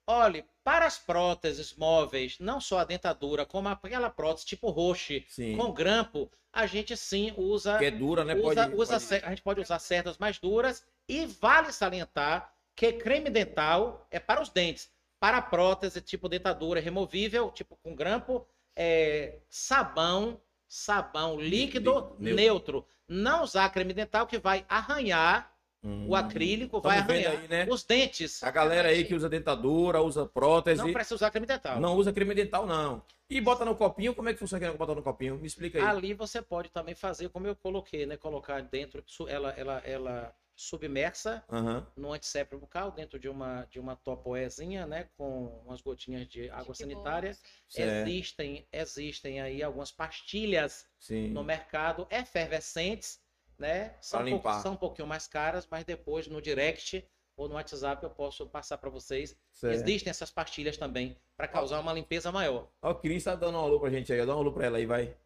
Olhe, 0.08 0.44
para 0.64 0.88
as 0.88 0.98
próteses 0.98 1.76
móveis, 1.76 2.40
não 2.40 2.60
só 2.60 2.80
a 2.80 2.84
dentadura, 2.84 3.46
como 3.46 3.68
aquela 3.70 4.10
prótese 4.10 4.48
tipo 4.48 4.72
roche, 4.72 5.24
com 5.56 5.72
grampo, 5.72 6.28
a 6.52 6.66
gente 6.66 6.98
sim 6.98 7.32
usa. 7.38 7.78
Que 7.78 7.86
é 7.86 7.92
dura, 7.92 8.26
né? 8.26 8.34
usa, 8.34 8.64
Pode, 8.64 8.76
usa 8.78 9.00
pode- 9.00 9.26
A 9.26 9.30
gente 9.30 9.42
pode 9.44 9.62
usar 9.62 9.78
cerdas 9.78 10.18
mais 10.18 10.40
duras 10.40 10.84
e 11.08 11.28
vale 11.28 11.72
salientar 11.72 12.52
que 12.76 12.94
creme 12.94 13.30
dental 13.30 14.08
é 14.10 14.20
para 14.20 14.42
os 14.42 14.50
dentes. 14.50 14.90
Para 15.22 15.40
prótese 15.40 16.02
tipo 16.02 16.28
dentadura 16.28 16.80
removível, 16.80 17.52
tipo 17.52 17.78
com 17.84 17.94
grampo, 17.94 18.44
é 18.76 19.38
sabão, 19.48 20.42
sabão 20.68 21.40
líquido, 21.40 22.16
neutro. 22.18 22.36
neutro. 22.36 22.86
Não 23.08 23.44
usar 23.44 23.70
creme 23.70 23.94
dental 23.94 24.26
que 24.26 24.40
vai 24.40 24.66
arranhar 24.68 25.52
Hum. 25.84 26.08
o 26.10 26.16
acrílico, 26.16 26.80
vai 26.80 26.98
Tamo 26.98 27.08
vendo 27.08 27.26
arranhar 27.28 27.42
aí, 27.42 27.48
né? 27.48 27.68
os 27.70 27.84
dentes. 27.84 28.44
A 28.44 28.52
galera 28.52 28.90
aí 28.90 29.04
que 29.04 29.16
usa 29.16 29.28
dentadura, 29.28 30.02
usa 30.02 30.26
prótese. 30.28 30.84
Não 30.84 30.92
precisa 30.94 31.16
usar 31.16 31.30
creme 31.32 31.46
dental. 31.48 31.80
Não 31.80 31.96
usa 31.96 32.12
creme 32.14 32.36
dental, 32.36 32.66
não. 32.68 33.04
E 33.30 33.40
bota 33.42 33.64
no 33.66 33.76
copinho, 33.76 34.14
como 34.14 34.30
é 34.30 34.34
que 34.34 34.40
funciona 34.40 34.64
aquele 34.64 34.78
botar 34.78 34.94
no 34.96 35.02
copinho? 35.04 35.38
Me 35.38 35.48
explica 35.48 35.80
aí. 35.80 35.84
Ali 35.84 36.14
você 36.14 36.42
pode 36.42 36.70
também 36.70 36.94
fazer 36.94 37.30
como 37.30 37.48
eu 37.48 37.56
coloquei, 37.56 38.06
né? 38.06 38.16
Colocar 38.18 38.62
dentro, 38.62 39.04
ela, 39.28 39.52
ela, 39.52 39.82
ela 39.86 40.36
submersa 40.62 41.44
Aham. 41.50 41.86
no 41.96 42.14
antisséptico 42.14 42.60
bucal, 42.62 42.92
dentro 42.92 43.20
de 43.20 43.28
uma, 43.28 43.66
de 43.66 43.80
uma 43.80 43.96
topoezinha, 43.96 44.86
né? 44.86 45.10
Com 45.18 45.48
umas 45.66 45.82
gotinhas 45.82 46.28
de 46.28 46.50
água 46.50 46.76
sanitária. 46.76 47.36
Certo. 47.68 48.08
Existem, 48.08 48.68
existem 48.72 49.42
aí 49.42 49.64
algumas 49.64 49.92
pastilhas 49.92 50.86
Sim. 51.00 51.30
no 51.30 51.44
mercado 51.44 52.08
efervescentes, 52.12 53.20
né? 53.58 53.96
São, 54.02 54.24
um 54.24 54.42
são 54.62 54.74
um 54.74 54.78
pouquinho 54.78 55.08
mais 55.08 55.28
caras, 55.28 55.68
mas 55.70 55.84
depois 55.84 56.28
no 56.28 56.42
direct 56.42 57.06
ou 57.36 57.48
no 57.48 57.56
WhatsApp 57.56 58.04
eu 58.04 58.10
posso 58.10 58.46
passar 58.48 58.78
para 58.78 58.90
vocês. 58.90 59.36
Certo. 59.52 59.74
Existem 59.74 60.12
essas 60.12 60.30
pastilhas 60.30 60.78
também 60.78 61.18
para 61.36 61.48
causar 61.48 61.80
uma 61.80 61.94
limpeza 61.94 62.32
maior. 62.32 62.70
Ó, 62.82 62.92
o 62.92 62.96
Cris 62.96 63.24
tá 63.24 63.36
dando 63.36 63.58
um 63.58 63.62
alô 63.62 63.80
pra 63.80 63.90
gente 63.90 64.14
aí. 64.14 64.22
ó. 64.22 64.26
Dá 64.26 64.36
um 64.36 64.40
alô 64.40 64.54
pra 64.54 64.66
ela 64.68 64.78
aí, 64.78 64.86
vai. 64.86 65.18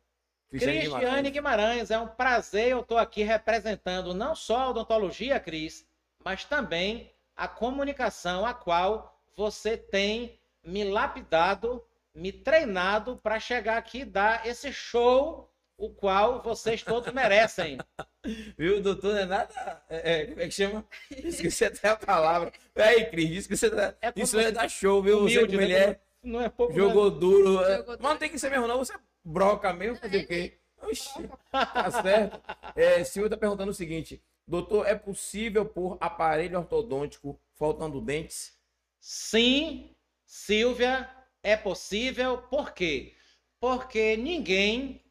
Cristiane 0.49 1.29
Guimarães, 1.31 1.91
é 1.91 1.99
um 1.99 2.07
prazer 2.07 2.69
eu 2.69 2.81
estou 2.81 2.97
aqui 2.97 3.23
representando 3.23 4.13
não 4.13 4.35
só 4.35 4.57
a 4.57 4.69
odontologia, 4.69 5.39
Cris, 5.39 5.85
mas 6.23 6.45
também 6.45 7.11
a 7.35 7.47
comunicação 7.47 8.45
a 8.45 8.53
qual 8.53 9.19
você 9.35 9.75
tem 9.75 10.39
me 10.63 10.83
lapidado, 10.83 11.83
me 12.13 12.31
treinado 12.31 13.17
para 13.17 13.39
chegar 13.39 13.77
aqui 13.77 13.99
e 13.99 14.05
dar 14.05 14.45
esse 14.47 14.71
show 14.71 15.51
o 15.77 15.89
qual 15.89 16.41
vocês 16.41 16.81
todos 16.81 17.11
merecem. 17.13 17.77
Viu, 18.57 18.81
doutor? 18.81 19.13
Não 19.13 19.19
é 19.19 19.25
nada. 19.25 19.83
É, 19.89 20.21
é, 20.21 20.25
como 20.27 20.41
é 20.41 20.45
que 20.45 20.51
chama? 20.51 20.85
Esqueci 21.11 21.65
até 21.65 21.89
a 21.89 21.95
palavra. 21.97 22.51
Aí, 22.75 23.05
Cris, 23.07 23.45
você 23.45 23.69
tá... 23.69 23.93
É 24.01 24.13
Isso 24.15 24.39
é 24.39 24.43
você- 24.45 24.51
dar 24.53 24.69
show, 24.69 25.03
viu? 25.03 25.19
Você 25.19 25.35
Humilde, 25.37 25.47
como 25.57 25.61
ele 25.61 25.73
né? 25.73 25.79
é. 25.91 25.99
Não 26.23 26.41
é 26.41 26.49
pouco 26.49 26.73
Jogou 26.73 27.11
duro. 27.11 27.61
é. 27.65 27.77
Jogou 27.77 27.87
Mas 27.93 27.99
não 27.99 28.07
duro. 28.11 28.19
tem 28.19 28.29
que 28.29 28.39
ser 28.39 28.49
mesmo, 28.49 28.67
não. 28.67 28.77
Você 28.79 28.93
broca 29.25 29.73
mesmo, 29.73 29.97
fazer 29.97 30.17
o 30.17 30.27
quê? 30.27 30.59
Oxi, 30.83 31.29
tá 31.51 31.91
certo. 32.03 32.39
É, 32.75 33.03
Silvio 33.03 33.29
tá 33.29 33.37
perguntando 33.37 33.71
o 33.71 33.75
seguinte: 33.75 34.23
doutor, 34.47 34.85
é 34.85 34.93
possível 34.93 35.65
pôr 35.65 35.97
aparelho 35.99 36.59
ortodôntico 36.59 37.39
faltando 37.55 37.99
dentes? 37.99 38.53
Sim, 38.99 39.95
Silvia, 40.25 41.09
é 41.41 41.57
possível. 41.57 42.37
Por 42.37 42.73
quê? 42.73 43.15
Porque 43.59 44.15
ninguém 44.15 45.03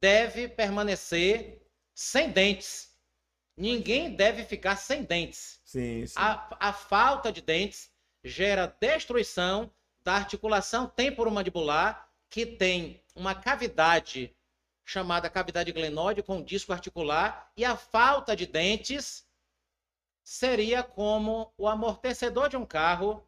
deve 0.00 0.48
permanecer 0.48 1.62
sem 1.94 2.30
dentes. 2.30 2.94
Ninguém 3.56 4.14
deve 4.14 4.44
ficar 4.44 4.76
sem 4.76 5.02
dentes. 5.02 5.60
Sim, 5.64 6.06
sim. 6.06 6.14
A, 6.16 6.56
a 6.60 6.72
falta 6.72 7.32
de 7.32 7.40
dentes 7.40 7.90
gera 8.22 8.66
destruição 8.66 9.70
da 10.04 10.14
articulação 10.14 10.86
temporomandibular, 10.86 12.08
que 12.28 12.44
tem 12.46 13.00
uma 13.14 13.34
cavidade 13.34 14.34
chamada 14.84 15.28
cavidade 15.28 15.72
glenoide 15.72 16.22
com 16.22 16.42
disco 16.42 16.72
articular, 16.72 17.50
e 17.56 17.64
a 17.64 17.76
falta 17.76 18.36
de 18.36 18.46
dentes 18.46 19.26
seria 20.22 20.82
como 20.82 21.52
o 21.56 21.68
amortecedor 21.68 22.48
de 22.48 22.56
um 22.56 22.64
carro. 22.66 23.22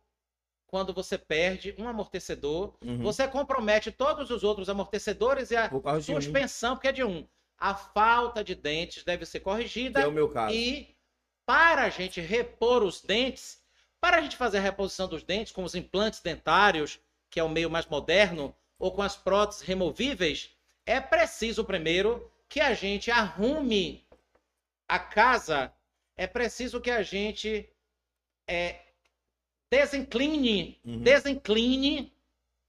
Quando 0.66 0.92
você 0.92 1.16
perde 1.16 1.74
um 1.78 1.88
amortecedor, 1.88 2.74
Uhum. 2.84 2.98
você 2.98 3.26
compromete 3.26 3.90
todos 3.90 4.30
os 4.30 4.44
outros 4.44 4.68
amortecedores 4.68 5.50
e 5.50 5.56
a 5.56 5.66
de 5.68 5.74
um, 5.74 6.20
suspensão, 6.20 6.76
porque 6.76 6.88
é 6.88 6.92
de 6.92 7.02
um. 7.02 7.26
A 7.58 7.74
falta 7.74 8.44
de 8.44 8.54
dentes 8.54 9.02
deve 9.02 9.24
ser 9.26 9.40
corrigida 9.40 10.00
é 10.00 10.06
o 10.06 10.12
meu 10.12 10.28
caso. 10.28 10.54
e 10.54 10.94
para 11.46 11.84
a 11.84 11.88
gente 11.88 12.20
repor 12.20 12.82
os 12.82 13.00
dentes, 13.00 13.62
para 14.00 14.18
a 14.18 14.20
gente 14.20 14.36
fazer 14.36 14.58
a 14.58 14.60
reposição 14.60 15.08
dos 15.08 15.22
dentes 15.24 15.52
com 15.52 15.64
os 15.64 15.74
implantes 15.74 16.20
dentários, 16.20 17.00
que 17.30 17.40
é 17.40 17.42
o 17.42 17.48
meio 17.48 17.70
mais 17.70 17.86
moderno, 17.86 18.54
ou 18.78 18.92
com 18.92 19.02
as 19.02 19.16
próteses 19.16 19.62
removíveis, 19.62 20.50
é 20.86 21.00
preciso 21.00 21.64
primeiro 21.64 22.30
que 22.48 22.60
a 22.60 22.72
gente 22.74 23.10
arrume 23.10 24.06
a 24.88 24.98
casa, 24.98 25.72
é 26.16 26.26
preciso 26.26 26.80
que 26.80 26.90
a 26.90 27.02
gente 27.02 27.68
é, 28.46 28.80
desincline, 29.70 30.80
Uhum. 30.84 31.02
desincline 31.02 32.12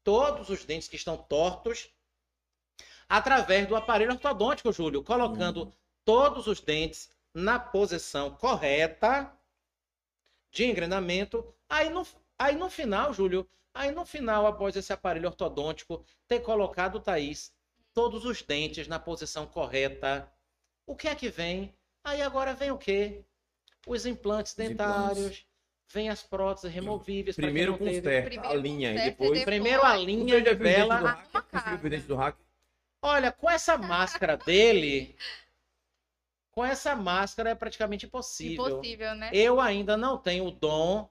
todos 0.04 0.50
os 0.50 0.66
dentes 0.66 0.88
que 0.88 0.96
estão 0.96 1.16
tortos 1.18 1.90
através 3.08 3.68
do 3.68 3.76
aparelho 3.76 4.12
ortodôntico, 4.12 4.72
Júlio, 4.72 5.04
colocando 5.04 5.64
Uhum. 5.64 5.74
todos 6.06 6.48
os 6.48 6.60
dentes 6.60 7.10
na 7.34 7.60
posição 7.60 8.32
correta 8.36 9.32
de 10.52 10.66
engrenamento. 10.66 11.46
Aí 11.68 11.90
no, 11.90 12.06
aí 12.38 12.56
no 12.56 12.70
final, 12.70 13.14
Júlio, 13.14 13.48
aí 13.80 13.92
no 13.92 14.06
final, 14.06 14.46
após 14.46 14.76
esse 14.76 14.92
aparelho 14.92 15.30
ortodôntico 15.30 16.04
ter 16.28 16.42
colocado, 16.42 17.00
Thaís, 17.00 17.54
todos 17.94 18.26
os 18.26 18.42
dentes 18.42 18.88
na 18.90 19.00
posição 19.00 19.48
correta, 19.48 20.30
o 20.86 20.96
que 20.96 21.08
é 21.08 21.16
que 21.16 21.30
vem? 21.30 21.74
Aí 22.04 22.22
agora 22.22 22.54
vem 22.54 22.72
o 22.72 22.78
quê? 22.78 23.24
Os 23.88 24.06
implantes 24.06 24.52
Os 24.52 24.58
dentários. 24.58 25.46
vem 25.88 26.10
as 26.10 26.22
próteses 26.22 26.72
removíveis. 26.74 27.38
Primeiro 27.38 27.78
teve. 27.78 27.96
conserta 27.96 28.50
a 28.50 28.54
linha 28.54 28.92
e 28.92 29.06
depois. 29.06 29.44
Primeiro 29.46 29.86
a 29.86 29.96
linha 29.96 30.42
de 30.42 30.54
viu 30.54 30.56
o 30.56 30.58
dente 30.58 30.58
do 30.58 30.64
vela. 30.64 31.24
do 32.08 32.16
hacker? 32.16 32.46
Olha, 33.02 33.32
com 33.32 33.50
essa 33.50 33.78
máscara 33.78 34.36
dele, 34.36 35.16
com 36.52 36.66
essa 36.66 36.98
máscara 36.98 37.52
é 37.52 37.56
praticamente 37.56 38.06
impossível. 38.06 38.68
Impossível, 38.68 39.16
né? 39.16 39.30
Eu 39.34 39.62
ainda 39.62 39.96
não 39.96 40.18
tenho 40.18 40.48
o 40.48 40.52
dom 40.52 41.10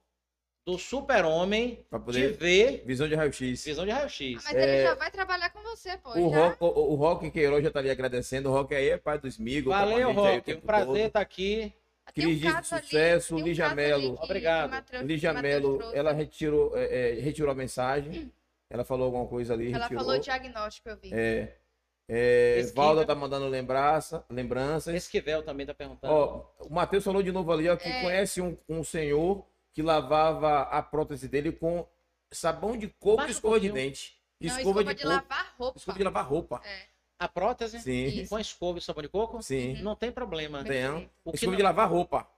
do 0.69 0.77
super-homem 0.77 1.77
de 1.91 1.99
poder. 1.99 2.33
ver 2.35 2.83
Visão 2.85 3.09
de 3.09 3.15
raio-x. 3.15 3.65
visão 3.65 3.87
de 3.87 3.91
raio-x. 3.91 4.45
Mas 4.45 4.55
ele 4.55 4.83
já 4.83 4.95
vai 4.95 5.11
trabalhar 5.11 5.49
com 5.49 5.63
você, 5.63 5.97
pô. 5.97 6.11
O 6.11 6.31
já. 6.31 6.49
Rock, 6.49 6.57
o, 6.61 6.67
o 6.67 6.95
Rock 6.95 7.31
Queiroz 7.31 7.65
já 7.65 7.71
tá 7.71 7.79
ali 7.79 7.89
agradecendo. 7.91 8.51
O 8.51 8.53
Rock 8.53 8.75
aí 8.75 8.91
é 8.91 8.99
pai 8.99 9.19
do 9.19 9.27
Smigo. 9.27 9.71
tá 9.71 9.79
Valeu, 9.87 10.13
Rock. 10.13 10.53
Um 10.55 10.61
prazer 10.61 10.87
todo. 10.87 10.97
estar 10.99 11.21
aqui. 11.21 11.73
Tem 12.15 12.25
um 12.27 12.29
Cris 12.29 12.41
de 12.41 12.53
caso 12.53 12.75
ali- 12.75 12.85
sucesso, 12.85 13.35
um 13.37 13.39
Lígia 13.39 13.67
ali 13.67 13.77
Mello. 13.77 14.17
que- 14.19 14.25
Obrigado. 14.25 14.69
que 14.71 14.75
Matheus- 14.77 15.05
Lígia 15.05 15.33
Mello, 15.33 15.81
ela 15.95 16.13
retirou, 16.13 16.77
é, 16.77 17.13
é, 17.13 17.21
retirou 17.21 17.51
a 17.51 17.55
mensagem. 17.55 18.31
Ela 18.71 18.85
falou 18.85 19.07
alguma 19.07 19.27
coisa 19.27 19.55
ali, 19.55 19.73
Ela 19.73 19.85
retirou. 19.85 20.05
falou 20.05 20.19
diagnóstico, 20.21 20.91
eu 20.91 20.97
vi. 20.99 21.09
É, 21.15 21.55
é. 22.07 22.63
Valda 22.75 23.07
tá 23.07 23.15
mandando 23.15 23.47
lembrança, 23.49 24.23
lembranças. 24.29 24.95
Esquivel 24.95 25.43
também 25.43 25.65
tá 25.65 25.73
perguntando. 25.73 26.13
Ó, 26.13 26.45
o 26.61 26.71
Matheus 26.75 27.03
falou 27.03 27.23
de 27.23 27.33
novo 27.33 27.51
ali, 27.51 27.67
ó, 27.67 27.77
que 27.77 27.89
É. 27.89 28.03
conhece 28.03 28.43
um, 28.43 28.55
um 28.69 28.85
senhor 28.85 29.47
que 29.79 29.83
lavava 29.83 30.63
a 30.63 30.83
prótese 30.83 31.29
dele 31.29 31.53
com 31.53 31.87
sabão 32.33 32.77
de 32.77 32.89
coco 32.89 33.23
e 33.23 33.31
escova 33.31 33.61
de 33.61 33.71
dente. 33.71 34.19
Não, 34.41 34.57
Escova, 34.59 34.83
de, 34.83 34.93
de 34.93 35.03
coco. 35.05 35.09
lavar 35.15 35.55
roupa. 35.57 35.79
Escova 35.79 35.99
de 35.99 36.05
lavar 36.05 36.25
roupa. 36.27 36.63
A 37.17 37.29
prótese 37.29 37.79
Sim, 37.81 38.27
com 38.27 38.41
escova 38.41 38.79
e 38.79 38.81
sabão 38.83 39.03
de 39.03 39.09
coco? 39.09 39.41
sim. 39.41 39.81
Não 39.81 39.95
tem 39.95 40.11
problema. 40.11 40.65
Tem. 40.65 41.09
O 41.25 41.31
que 41.31 41.37
Escova 41.37 41.53
não- 41.53 41.57
de 41.59 41.63
lavar 41.63 41.89
roupa. 41.89 42.29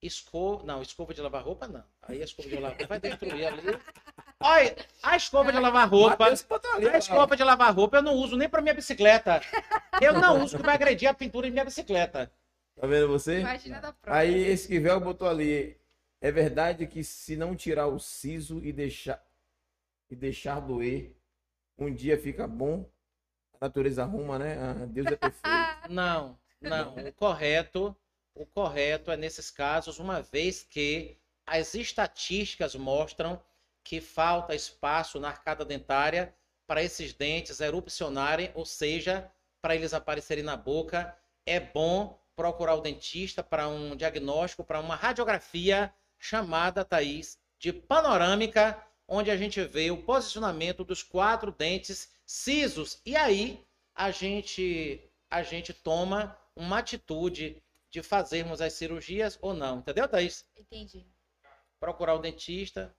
Escova, 0.00 0.64
não, 0.64 0.80
escova 0.80 1.12
de 1.12 1.20
lavar 1.20 1.42
roupa 1.42 1.68
não. 1.68 1.84
Aí 2.00 2.22
a 2.22 2.24
escova 2.24 2.48
de 2.48 2.54
lavar 2.54 2.70
roupa 2.78 2.86
vai 2.86 3.00
destruir 3.00 3.46
ali. 3.46 3.78
Olha, 4.40 4.76
a 5.02 5.16
escova 5.16 5.52
de 5.52 5.58
lavar 5.58 5.88
roupa, 5.90 6.26
a 6.28 6.98
escova 6.98 7.36
de 7.36 7.44
lavar 7.44 7.74
roupa 7.74 7.98
eu 7.98 8.02
não 8.02 8.14
uso 8.14 8.34
nem 8.34 8.48
pra 8.48 8.62
minha 8.62 8.72
bicicleta. 8.74 9.42
Eu 10.00 10.14
não 10.14 10.42
uso 10.42 10.56
que 10.56 10.62
vai 10.62 10.74
agredir 10.76 11.06
a 11.06 11.12
pintura 11.12 11.46
de 11.48 11.52
minha 11.52 11.66
bicicleta. 11.66 12.32
Tá 12.80 12.86
vendo 12.86 13.08
você? 13.08 13.40
Imagina 13.40 13.78
da 13.78 13.92
prótese. 13.92 14.16
Aí 14.34 14.52
Esquivel 14.52 14.98
botou 15.00 15.28
ali. 15.28 15.76
É 16.20 16.32
verdade 16.32 16.86
que 16.86 17.04
se 17.04 17.36
não 17.36 17.54
tirar 17.54 17.86
o 17.86 17.98
siso 17.98 18.62
e 18.64 18.72
deixar 18.72 19.24
e 20.10 20.16
deixar 20.16 20.60
doer, 20.60 21.14
um 21.76 21.92
dia 21.92 22.18
fica 22.18 22.46
bom. 22.46 22.90
A 23.60 23.66
natureza 23.66 24.02
arruma, 24.02 24.38
né? 24.38 24.56
Ah, 24.58 24.86
Deus 24.86 25.06
é 25.06 25.16
perfeito. 25.16 25.48
Não, 25.88 26.38
não. 26.60 26.94
O 26.96 27.12
correto, 27.14 27.96
o 28.34 28.44
correto 28.44 29.10
é 29.10 29.16
nesses 29.16 29.50
casos, 29.50 29.98
uma 29.98 30.20
vez 30.20 30.62
que 30.62 31.16
as 31.46 31.74
estatísticas 31.74 32.74
mostram 32.74 33.40
que 33.82 34.00
falta 34.02 34.54
espaço 34.54 35.18
na 35.18 35.28
arcada 35.28 35.64
dentária 35.64 36.34
para 36.66 36.82
esses 36.82 37.14
dentes 37.14 37.58
erupcionarem, 37.60 38.50
ou 38.54 38.66
seja, 38.66 39.30
para 39.62 39.74
eles 39.74 39.94
aparecerem 39.94 40.44
na 40.44 40.56
boca, 40.56 41.16
é 41.46 41.58
bom 41.58 42.20
procurar 42.36 42.74
o 42.74 42.82
dentista 42.82 43.42
para 43.42 43.66
um 43.66 43.96
diagnóstico, 43.96 44.62
para 44.62 44.78
uma 44.78 44.94
radiografia 44.94 45.92
chamada, 46.18 46.84
Thaís, 46.84 47.38
de 47.58 47.72
panorâmica, 47.72 48.82
onde 49.06 49.30
a 49.30 49.36
gente 49.36 49.62
vê 49.64 49.90
o 49.90 50.02
posicionamento 50.02 50.84
dos 50.84 51.02
quatro 51.02 51.52
dentes 51.52 52.12
cisos. 52.26 53.00
E 53.04 53.16
aí 53.16 53.64
a 53.94 54.10
gente 54.10 55.02
a 55.30 55.42
gente 55.42 55.72
toma 55.74 56.36
uma 56.56 56.78
atitude 56.78 57.62
de 57.90 58.02
fazermos 58.02 58.60
as 58.60 58.72
cirurgias 58.74 59.38
ou 59.40 59.54
não. 59.54 59.78
Entendeu, 59.78 60.08
Thaís? 60.08 60.46
Entendi. 60.56 61.06
Procurar 61.80 62.14
o 62.14 62.18
dentista. 62.18 62.94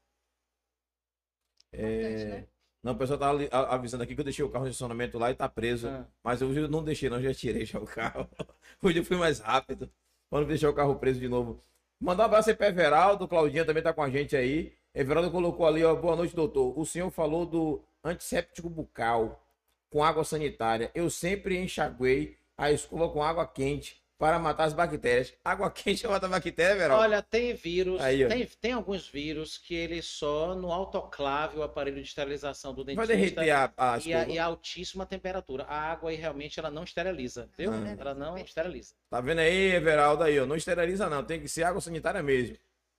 Importante, 1.73 2.25
né? 2.25 2.47
Não, 2.81 2.93
o 2.93 2.97
pessoal 2.97 3.19
tá 3.19 3.29
avisando 3.73 4.03
aqui 4.03 4.15
que 4.15 4.21
eu 4.21 4.25
deixei 4.25 4.43
o 4.43 4.49
carro 4.49 4.63
no 4.63 4.71
estacionamento 4.71 5.17
lá 5.17 5.29
e 5.31 5.35
tá 5.35 5.49
preso. 5.49 5.87
Ah. 5.89 6.07
Mas 6.23 6.41
hoje 6.41 6.61
eu 6.61 6.69
não 6.69 6.83
deixei, 6.83 7.09
não, 7.09 7.21
já 7.21 7.33
tirei 7.33 7.65
já 7.65 7.77
o 7.77 7.85
carro. 7.85 8.29
Hoje 8.81 8.99
eu 8.99 9.03
fui 9.03 9.17
mais 9.17 9.39
rápido. 9.39 9.91
Pra 10.29 10.39
não 10.39 10.47
deixar 10.47 10.69
o 10.69 10.73
carro 10.73 10.95
preso 10.97 11.19
de 11.19 11.27
novo. 11.27 11.61
Mandar 12.01 12.23
um 12.23 12.25
abraço 12.27 12.49
aí 12.49 12.55
pra 12.55 12.67
Everaldo, 12.67 13.27
Claudinha 13.27 13.65
também 13.65 13.83
tá 13.83 13.91
com 13.91 14.01
a 14.01 14.09
gente 14.09 14.33
aí. 14.35 14.73
Everaldo 14.95 15.29
colocou 15.29 15.67
ali, 15.67 15.83
ó. 15.83 15.93
Boa 15.95 16.15
noite, 16.15 16.33
doutor. 16.33 16.77
O 16.79 16.85
senhor 16.85 17.11
falou 17.11 17.45
do 17.45 17.83
antisséptico 18.01 18.69
bucal 18.69 19.43
com 19.89 20.01
água 20.01 20.23
sanitária. 20.23 20.89
Eu 20.95 21.09
sempre 21.09 21.57
enxaguei 21.57 22.37
a 22.57 22.71
escova 22.71 23.09
com 23.09 23.21
água 23.21 23.45
quente 23.45 24.01
para 24.19 24.37
matar 24.37 24.65
as 24.65 24.73
bactérias. 24.73 25.33
Água 25.45 25.71
quente 25.71 26.05
mata 26.05 26.27
bactéria, 26.27 26.73
Everaldo? 26.73 27.01
Olha, 27.01 27.21
tem 27.23 27.53
vírus, 27.53 28.01
Aí, 28.01 28.27
tem, 28.27 28.45
tem 28.45 28.71
alguns 28.73 29.07
vírus 29.07 29.57
que 29.57 29.73
ele 29.73 30.01
só 30.01 30.53
no 30.53 30.73
autoclave, 30.73 31.57
o 31.57 31.63
aparelho 31.63 31.95
de 31.95 32.07
esterilização 32.09 32.73
do 32.73 32.83
Vai 32.83 33.07
dentista. 33.07 33.15
derreter 33.41 33.51
a, 33.51 33.73
a 33.77 33.97
E 33.99 34.13
a, 34.13 34.27
e 34.27 34.37
a 34.37 34.43
altíssima 34.43 35.05
temperatura. 35.05 35.63
A 35.63 35.91
água 35.91 36.09
aí 36.09 36.17
realmente 36.17 36.59
ela 36.59 36.69
não 36.69 36.83
esteriliza, 36.83 37.49
viu? 37.57 37.71
Ah. 37.71 37.95
Ela 37.97 38.13
não 38.13 38.37
esteriliza. 38.37 38.93
Tá 39.09 39.21
vendo 39.21 39.39
aí, 39.39 39.71
Everaldo 39.71 40.23
aí, 40.23 40.37
ó. 40.37 40.45
Não 40.45 40.57
esteriliza 40.57 41.09
não, 41.09 41.23
tem 41.23 41.39
que 41.39 41.47
ser 41.47 41.63
água 41.63 41.79
sanitária 41.79 42.21
mesmo. 42.21 42.57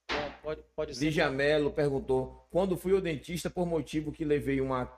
Então, 0.09 0.33
pode, 0.41 0.63
pode 0.75 0.95
ser. 0.95 1.05
Lígia 1.05 1.29
Mello 1.29 1.71
perguntou: 1.71 2.47
quando 2.49 2.75
fui 2.75 2.93
ao 2.93 2.99
dentista 3.01 3.47
por 3.47 3.67
motivo 3.67 4.11
que 4.11 4.25
levei 4.25 4.59
uma 4.59 4.91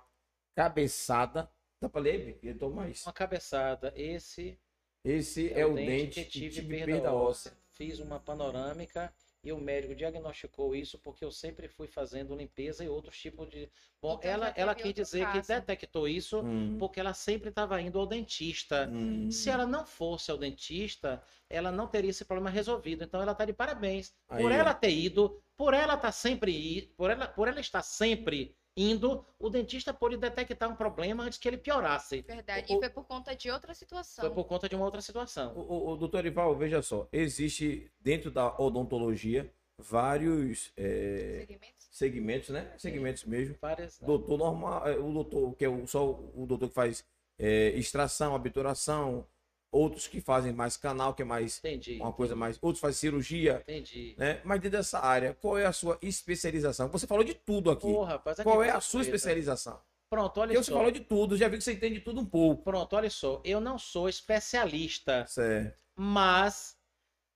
cabeçada. 0.55 1.49
Dá 1.81 1.89
pra 1.89 1.99
ler? 1.99 2.39
Eu 2.41 2.57
tô 2.57 2.69
mais. 2.69 3.05
Uma 3.05 3.11
cabeçada. 3.11 3.91
Esse 3.93 4.57
Esse 5.03 5.51
é, 5.53 5.65
o 5.65 5.73
dente, 5.75 6.23
que 6.23 6.29
tive, 6.29 6.61
perda, 6.63 7.13
óssea. 7.13 7.51
Fiz 7.71 7.99
uma 7.99 8.19
panorâmica 8.19 9.13
e 9.43 9.51
o 9.51 9.57
médico 9.57 9.93
diagnosticou 9.95 10.73
isso 10.73 10.97
porque 10.99 11.25
eu 11.25 11.31
sempre 11.31 11.67
fui 11.67 11.87
fazendo 11.87 12.35
limpeza 12.35 12.83
e 12.83 12.87
outros 12.87 13.17
tipos 13.19 13.49
de. 13.49 13.69
Bom, 14.01 14.13
Então, 14.19 14.31
ela, 14.31 14.53
ela 14.55 14.73
quis 14.75 14.93
dizer 14.93 15.25
que 15.27 15.33
caso. 15.33 15.47
detectou 15.47 16.07
isso 16.07 16.41
Hum, 16.41 16.77
porque 16.79 16.99
ela 16.99 17.13
sempre 17.13 17.49
estava 17.49 17.81
indo 17.81 17.99
ao 17.99 18.05
dentista. 18.05 18.89
hum. 18.91 19.29
Se 19.29 19.49
ela 19.49 19.65
não 19.65 19.85
fosse 19.85 20.31
ao 20.31 20.37
dentista, 20.37 21.21
ela 21.49 21.71
não 21.71 21.87
teria 21.87 22.09
esse 22.11 22.23
problema 22.23 22.49
resolvido. 22.49 23.03
Então 23.03 23.21
ela 23.21 23.33
está 23.33 23.43
de 23.43 23.53
parabéns. 23.53 24.13
Aí, 24.29 24.41
por 24.41 24.51
ela 24.51 24.73
ter 24.73 24.91
ido, 24.91 25.41
por 25.57 25.73
ela 25.73 25.95
estar 25.95 26.11
sempre 26.11 26.51
ir, 26.51 26.93
por 26.95 27.09
ela, 27.09 27.27
por 27.27 27.47
ela 27.47 27.59
estar 27.59 27.81
sempre 27.81 28.55
indo, 28.75 29.25
o 29.39 29.49
dentista 29.49 29.93
pôde 29.93 30.17
detectar 30.17 30.69
um 30.69 30.75
problema 30.75 31.23
antes 31.23 31.37
que 31.37 31.47
ele 31.47 31.57
piorasse. 31.57 32.21
Verdade. 32.21 32.73
O- 32.73 32.77
E 32.77 32.79
foi 32.79 32.89
por 32.89 33.05
conta 33.05 33.35
de 33.35 33.49
outra 33.51 33.73
situação. 33.73 34.25
Foi 34.25 34.33
por 34.33 34.45
conta 34.45 34.67
de 34.67 34.75
uma 34.75 34.85
outra 34.85 35.01
situação. 35.01 35.53
O, 35.55 35.59
o, 35.61 35.89
o 35.91 35.97
doutor 35.97 36.25
Ival, 36.25 36.55
veja 36.55 36.81
só, 36.81 37.07
existe 37.11 37.91
dentro 37.99 38.31
da 38.31 38.55
odontologia 38.59 39.51
vários 39.77 40.71
é, 40.77 41.37
Segmentos? 41.39 41.87
segmentos, 41.91 42.49
né? 42.49 42.73
Segmentos 42.77 43.23
mesmo. 43.25 43.55
Várias, 43.61 43.99
Doutor 43.99 44.37
normal, 44.37 44.87
é, 44.87 44.97
o 44.97 45.11
doutor 45.11 45.55
que 45.55 45.65
é 45.65 45.69
o, 45.69 45.85
só 45.87 46.09
o 46.11 46.45
doutor 46.47 46.69
que 46.69 46.75
faz 46.75 47.03
é, 47.37 47.69
extração, 47.71 48.33
obturação, 48.35 49.25
outros 49.73 50.07
que 50.07 50.21
fazem 50.21 50.53
mais 50.53 50.77
canal, 50.77 51.13
que 51.13 51.21
é 51.21 51.25
mais 51.25 51.57
Entendi. 51.59 51.97
uma 51.99 52.13
coisa 52.13 52.35
mais, 52.35 52.57
outros 52.61 52.79
fazem 52.79 52.97
cirurgia, 52.99 53.61
Entendi. 53.67 54.15
né? 54.17 54.39
Mas 54.45 54.61
dentro 54.61 54.77
dessa 54.77 54.99
área, 54.99 55.33
qual 55.33 55.57
é 55.57 55.65
a 55.65 55.73
sua 55.73 55.97
especialização? 56.01 56.87
Você 56.89 57.07
falou 57.07 57.23
de 57.23 57.33
tudo 57.33 57.71
aqui. 57.71 57.81
Pô, 57.91 58.03
rapaz, 58.03 58.39
aqui 58.39 58.49
Qual 58.49 58.63
é 58.63 58.69
a 58.69 58.79
sua 58.79 59.01
especialização? 59.01 59.81
Pronto, 60.09 60.39
olha 60.39 60.49
Porque 60.49 60.63
você 60.63 60.71
só. 60.71 60.77
falou 60.77 60.91
de 60.91 60.99
tudo, 60.99 61.35
já 61.35 61.47
vi 61.47 61.57
que 61.57 61.63
você 61.63 61.73
entende 61.73 61.95
de 61.95 62.01
tudo 62.01 62.21
um 62.21 62.25
pouco. 62.25 62.63
Pronto, 62.63 62.95
olha 62.95 63.09
só. 63.09 63.41
Eu 63.43 63.59
não 63.59 63.79
sou 63.79 64.07
especialista, 64.07 65.25
Certo. 65.25 65.75
mas 65.95 66.77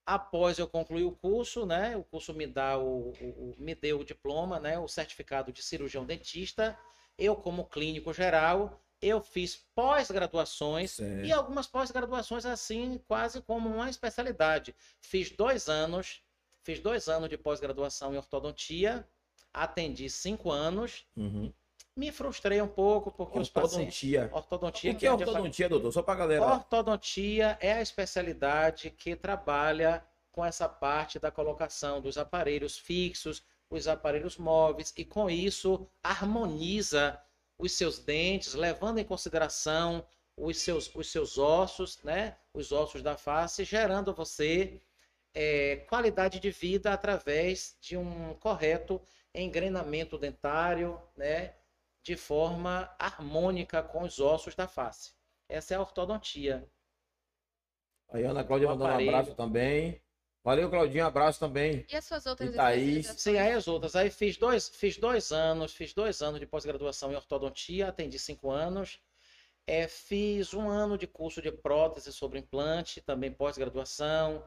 após 0.06 0.58
eu 0.60 0.68
concluir 0.68 1.04
o 1.06 1.12
curso, 1.12 1.66
né? 1.66 1.98
O 1.98 2.04
curso 2.04 2.34
me 2.34 2.48
dá 2.48 2.78
o, 2.78 3.10
o- 3.20 3.52
o- 3.52 3.56
me 3.58 3.76
deu 3.76 4.00
o 4.00 4.06
diploma, 4.06 4.60
né? 4.60 4.78
O 4.80 4.88
certificado 4.88 5.52
de 5.52 5.62
cirurgião 5.64 6.06
dentista. 6.06 6.78
Eu, 7.18 7.36
como 7.36 7.66
clínico 7.66 8.14
geral, 8.14 8.80
eu 9.02 9.22
fiz 9.22 9.56
pós-graduações 9.76 10.98
e 11.26 11.32
algumas 11.32 11.68
pós-graduações 11.68 12.46
assim, 12.46 13.00
quase 13.08 13.42
como 13.42 13.70
uma 13.70 13.90
especialidade. 13.90 14.76
Fiz 15.00 15.30
dois 15.32 15.70
anos, 15.70 16.22
fiz 16.64 16.80
dois 16.80 17.08
anos 17.08 17.30
de 17.30 17.38
pós-graduação 17.38 18.14
em 18.14 18.18
ortodontia, 18.18 19.08
atendi 19.54 20.10
cinco 20.10 20.52
anos, 20.52 21.06
Uhum. 21.16 21.52
me 21.96 22.12
frustrei 22.12 22.62
um 22.62 22.68
pouco 22.68 23.12
porque 23.12 23.40
os 23.40 23.50
pacientes 23.50 24.04
Ortodontia. 24.04 24.30
ortodontia 24.34 24.92
O 24.92 24.96
que 24.96 25.06
é 25.08 25.12
ortodontia, 25.12 25.70
doutor? 25.70 25.92
Só 25.92 26.02
pra 26.02 26.16
galera. 26.16 26.46
Ortodontia 26.46 27.58
é 27.62 27.74
a 27.74 27.82
especialidade 27.82 28.90
que 28.92 29.16
trabalha 29.16 30.04
com 30.32 30.46
essa 30.46 30.70
parte 30.70 31.18
da 31.18 31.32
colocação 31.32 32.00
dos 32.02 32.18
aparelhos 32.18 32.78
fixos, 32.78 33.44
os 33.70 33.88
aparelhos 33.88 34.38
móveis, 34.38 34.94
e 34.96 35.04
com 35.04 35.30
isso 35.30 35.88
harmoniza 36.04 37.20
os 37.58 37.72
seus 37.72 38.00
dentes, 38.00 38.54
levando 38.54 39.00
em 39.00 39.04
consideração 39.06 40.06
os 40.36 40.58
seus, 40.58 40.94
os 40.94 41.12
seus 41.12 41.38
ossos, 41.38 42.02
né? 42.04 42.38
Os 42.54 42.72
ossos 42.72 43.02
da 43.02 43.18
face, 43.18 43.64
gerando 43.64 44.12
a 44.12 44.14
você 44.14 44.80
é, 45.34 45.78
qualidade 45.88 46.40
de 46.40 46.52
vida 46.52 46.94
através 46.94 47.76
de 47.82 47.98
um 47.98 48.34
correto 48.36 49.02
engrenamento 49.34 50.18
dentário, 50.18 51.02
né? 51.16 51.56
De 52.04 52.16
forma 52.16 52.94
harmônica 53.00 53.82
com 53.84 54.04
os 54.04 54.20
ossos 54.20 54.56
da 54.56 54.68
face. 54.68 55.14
Essa 55.50 55.74
é 55.74 55.78
a 55.78 55.82
ortodontia. 55.82 56.70
Aí 58.10 58.26
a 58.26 58.32
Ana 58.32 58.44
Cláudia 58.44 58.70
mandando 58.70 59.04
um 59.04 59.10
abraço 59.10 59.36
também. 59.36 60.02
Valeu, 60.48 60.70
Claudinho. 60.70 61.06
Abraço 61.06 61.42
também. 61.42 61.86
E 61.92 61.96
as 61.98 62.06
suas 62.06 62.26
outras 62.26 62.54
E 62.54 62.56
Thaís? 62.56 63.06
Sim, 63.18 63.38
aí 63.38 63.52
as 63.52 63.68
outras. 63.68 63.98
Aí 63.98 64.10
fiz 64.10 64.38
dois, 64.38 64.70
fiz 64.70 64.96
dois 64.96 65.34
anos, 65.34 65.74
fiz 65.74 65.94
dois 65.94 66.22
anos 66.22 66.40
de 66.40 66.46
pós-graduação 66.46 67.12
em 67.12 67.16
ortodontia, 67.16 67.90
atendi 67.90 68.18
cinco 68.18 68.50
anos. 68.50 68.98
É, 69.68 69.90
fiz 69.90 70.54
um 70.54 70.70
ano 70.70 70.98
de 70.98 71.06
curso 71.06 71.42
de 71.42 71.52
prótese 71.52 72.14
sobre 72.14 72.40
implante, 72.40 73.02
também 73.02 73.30
pós-graduação. 73.30 74.42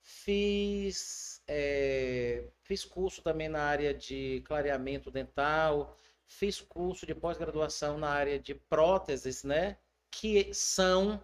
Fiz, 0.00 1.42
é, 1.46 2.44
fiz 2.62 2.82
curso 2.82 3.20
também 3.20 3.50
na 3.50 3.60
área 3.60 3.92
de 3.92 4.42
clareamento 4.46 5.10
dental. 5.10 5.98
Fiz 6.24 6.62
curso 6.62 7.04
de 7.04 7.14
pós-graduação 7.14 7.98
na 7.98 8.08
área 8.08 8.38
de 8.38 8.54
próteses, 8.54 9.44
né? 9.44 9.76
Que 10.10 10.54
são 10.54 11.22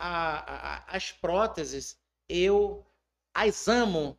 a- 0.00 0.76
a- 0.76 0.96
as 0.96 1.12
próteses, 1.12 1.98
eu 2.28 2.86
as 3.34 3.68
amo. 3.68 4.18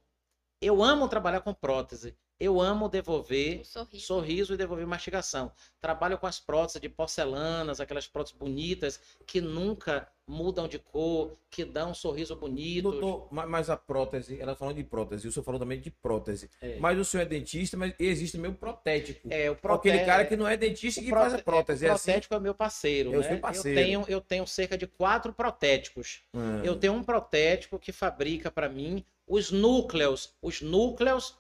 Eu 0.62 0.84
amo 0.84 1.08
trabalhar 1.08 1.42
com 1.42 1.54
prótese. 1.54 2.16
Eu 2.40 2.60
amo 2.60 2.90
devolver 2.90 3.64
sorriso. 3.66 4.06
sorriso 4.06 4.54
e 4.54 4.58
devolver 4.58 4.88
mastigação. 4.88 5.52
Trabalho 5.80 6.18
com 6.18 6.26
as 6.26 6.40
próteses 6.40 6.82
de 6.82 6.90
porcelanas, 6.90 7.80
aquelas 7.80 8.08
próteses 8.08 8.38
bonitas 8.38 9.00
que 9.28 9.40
nunca 9.42 10.12
mudam 10.32 10.68
de 10.68 10.80
cor, 10.80 11.34
que 11.50 11.66
dão 11.66 11.92
um 11.92 11.94
sorriso 11.94 12.36
bonito. 12.36 12.90
Doutor, 12.92 13.28
ma- 13.32 13.46
mas 13.46 13.70
a 13.70 13.76
prótese, 13.76 14.40
ela 14.40 14.56
falou 14.56 14.74
de 14.74 14.84
prótese, 14.84 15.28
o 15.28 15.32
senhor 15.32 15.44
falou 15.44 15.60
também 15.60 15.80
de 15.80 15.92
prótese. 15.92 16.50
É. 16.62 16.78
Mas 16.80 16.98
o 16.98 17.04
senhor 17.04 17.24
é 17.24 17.26
dentista, 17.26 17.76
mas 17.76 17.94
existe 18.00 18.38
meio 18.38 18.54
protético. 18.56 19.28
É, 19.30 19.50
o 19.50 19.54
Aquele 19.54 19.60
prote- 19.60 20.06
cara 20.06 20.26
que 20.26 20.36
não 20.38 20.48
é 20.48 20.56
dentista 20.56 21.02
e 21.02 21.04
o 21.04 21.06
que 21.06 21.12
prote- 21.12 21.30
faz 21.30 21.42
a 21.42 21.44
prótese. 21.44 21.86
O 21.86 21.88
É 21.88 21.92
assim. 21.92 22.06
protético 22.06 22.34
é 22.36 22.40
meu 22.40 22.56
parceiro, 22.56 23.14
Eu 23.14 23.20
né? 23.22 23.36
parceiro. 23.38 23.80
Eu 23.80 23.84
tenho, 23.86 24.06
eu 24.08 24.22
tenho 24.22 24.48
cerca 24.48 24.78
de 24.78 24.88
quatro 24.88 25.34
protéticos. 25.34 26.24
Hum. 26.34 26.62
Eu 26.64 26.76
tenho 26.78 26.94
um 26.94 27.04
protético 27.04 27.78
que 27.78 27.92
fabrica 27.92 28.50
para 28.50 28.70
mim 28.70 29.04
os 29.28 29.52
núcleos, 29.52 30.34
os 30.42 30.62
núcleos 30.62 31.38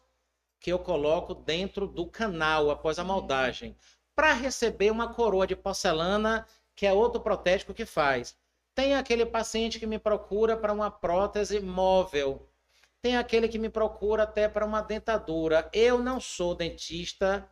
que 0.59 0.72
eu 0.72 0.77
coloco 0.77 1.34
dentro 1.34 1.88
do 1.88 2.05
canal 2.05 2.69
após 2.69 2.99
a 2.99 3.03
moldagem, 3.03 3.76
para 4.15 4.34
receber 4.34 4.91
uma 4.91 5.13
coroa 5.13 5.47
de 5.47 5.55
porcelana, 5.55 6.45
que 6.76 6.85
é 6.85 6.93
outro 6.93 7.19
protético 7.22 7.73
que 7.73 7.85
faz. 7.85 8.35
Tem 8.73 8.95
aquele 8.95 9.26
paciente 9.26 9.80
que 9.80 9.85
me 9.88 9.99
procura 9.99 10.56
para 10.56 10.73
uma 10.73 10.89
prótese 10.89 11.60
móvel. 11.60 12.48
Tem 13.02 13.18
aquele 13.18 13.48
que 13.48 13.57
me 13.60 13.69
procura 13.69 14.23
até 14.23 14.48
para 14.48 14.65
uma 14.65 14.81
dentadura. 14.81 15.69
Eu 15.73 15.99
não 15.99 16.19
sou 16.19 16.56
dentista 16.56 17.49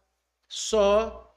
só 0.47 1.33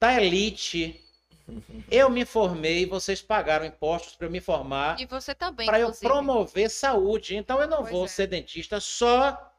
da 0.00 0.20
elite. 0.20 1.02
Eu 1.88 2.10
me 2.10 2.24
formei, 2.24 2.86
vocês 2.86 3.22
pagaram 3.22 3.64
impostos 3.64 4.16
para 4.16 4.26
eu 4.26 4.30
me 4.32 4.40
formar 4.40 5.00
E 5.00 5.06
você 5.06 5.32
também, 5.32 5.64
para 5.64 5.78
eu 5.78 5.92
promover 5.92 6.68
saúde. 6.68 7.36
Então 7.36 7.60
eu 7.60 7.68
não 7.68 7.82
Pois 7.82 7.90
vou 7.92 8.04
é. 8.04 8.08
ser 8.08 8.26
dentista 8.26 8.80
só 8.80 9.52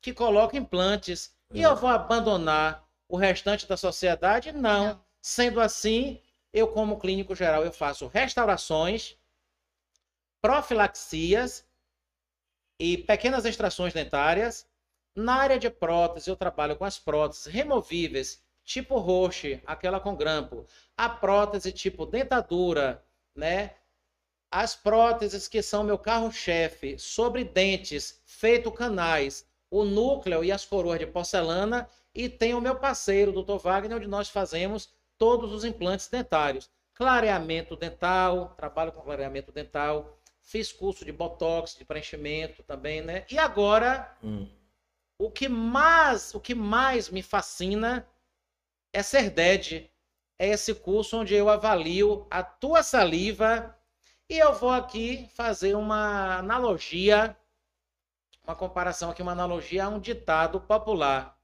que 0.00 0.14
coloca 0.14 0.56
implantes 0.56 1.36
e 1.52 1.60
eu 1.60 1.76
vou 1.76 1.90
abandonar 1.90 2.88
o 3.06 3.16
restante 3.18 3.66
da 3.66 3.76
sociedade? 3.76 4.50
Não. 4.52 4.86
Não. 4.86 5.04
Sendo 5.20 5.60
assim, 5.60 6.22
eu 6.52 6.68
como 6.68 6.98
clínico 6.98 7.34
geral 7.34 7.64
eu 7.64 7.72
faço 7.72 8.06
restaurações, 8.08 9.16
profilaxias 10.40 11.66
e 12.78 12.98
pequenas 12.98 13.44
extrações 13.44 13.92
dentárias. 13.92 14.66
Na 15.14 15.34
área 15.34 15.58
de 15.58 15.68
prótese, 15.68 16.30
eu 16.30 16.36
trabalho 16.36 16.76
com 16.76 16.84
as 16.84 16.98
próteses 16.98 17.46
removíveis, 17.46 18.42
tipo 18.64 18.98
roche, 18.98 19.60
aquela 19.66 20.00
com 20.00 20.16
grampo, 20.16 20.66
a 20.96 21.08
prótese 21.08 21.72
tipo 21.72 22.06
dentadura, 22.06 23.04
né? 23.34 23.74
As 24.50 24.74
próteses 24.74 25.46
que 25.46 25.62
são 25.62 25.84
meu 25.84 25.98
carro-chefe, 25.98 26.98
sobre 26.98 27.44
dentes, 27.44 28.20
feito 28.24 28.70
canais, 28.72 29.46
o 29.70 29.84
núcleo 29.84 30.42
e 30.42 30.50
as 30.50 30.64
coroas 30.64 30.98
de 30.98 31.06
porcelana, 31.06 31.88
e 32.14 32.28
tem 32.28 32.54
o 32.54 32.60
meu 32.60 32.76
parceiro, 32.76 33.32
o 33.32 33.42
Dr. 33.42 33.58
Wagner, 33.58 33.96
onde 33.96 34.08
nós 34.08 34.28
fazemos 34.28 34.92
todos 35.20 35.52
os 35.52 35.64
implantes 35.66 36.08
dentários. 36.08 36.70
Clareamento 36.94 37.76
dental, 37.76 38.54
trabalho 38.56 38.90
com 38.90 39.02
clareamento 39.02 39.52
dental, 39.52 40.18
fiz 40.40 40.72
curso 40.72 41.04
de 41.04 41.12
botox, 41.12 41.76
de 41.76 41.84
preenchimento 41.84 42.62
também, 42.62 43.02
né? 43.02 43.26
E 43.30 43.38
agora 43.38 44.16
Hum. 44.24 44.48
o 45.18 45.30
que 45.30 45.46
mais, 45.46 46.34
o 46.34 46.40
que 46.40 46.54
mais 46.54 47.10
me 47.10 47.22
fascina 47.22 48.08
é 48.94 49.02
ser 49.02 49.28
DED. 49.28 49.90
É 50.38 50.48
esse 50.48 50.74
curso 50.74 51.18
onde 51.18 51.34
eu 51.34 51.50
avalio 51.50 52.26
a 52.30 52.42
tua 52.42 52.82
saliva 52.82 53.76
e 54.26 54.38
eu 54.38 54.54
vou 54.54 54.70
aqui 54.70 55.28
fazer 55.34 55.74
uma 55.74 56.38
analogia, 56.38 57.36
uma 58.42 58.56
comparação 58.56 59.10
aqui, 59.10 59.20
uma 59.20 59.32
analogia 59.32 59.84
a 59.84 59.88
um 59.90 60.00
ditado 60.00 60.62
popular. 60.62 61.38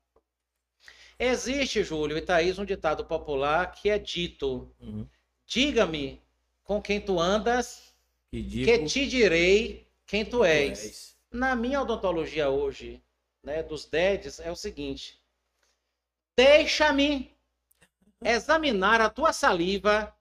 Existe, 1.19 1.83
Júlio 1.83 2.17
e 2.19 2.23
Thaís, 2.23 2.59
um 2.59 2.65
ditado 2.65 3.05
popular 3.05 3.73
que 3.73 3.89
é 3.89 3.99
dito: 3.99 4.71
Uhum. 4.79 5.09
diga-me 5.47 6.23
com 6.63 6.81
quem 6.83 7.01
tu 7.01 7.19
andas, 7.19 7.95
Que 8.31 8.43
que 8.43 8.85
te 8.85 9.07
direi 9.07 9.89
quem 10.07 10.25
tu 10.25 10.39
tu 10.39 10.45
és. 10.45 10.85
és. 10.85 11.17
Na 11.31 11.57
minha 11.57 11.81
odontologia 11.81 12.51
hoje, 12.51 13.03
né, 13.43 13.63
dos 13.63 13.87
DEDs, 13.87 14.41
é 14.41 14.51
o 14.51 14.57
seguinte: 14.57 15.23
deixa-me 16.37 17.35
examinar 18.23 19.01
a 19.01 19.09
tua 19.09 19.33
saliva, 19.33 20.15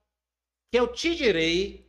que 0.70 0.78
eu 0.78 0.92
te 0.92 1.14
direi 1.14 1.86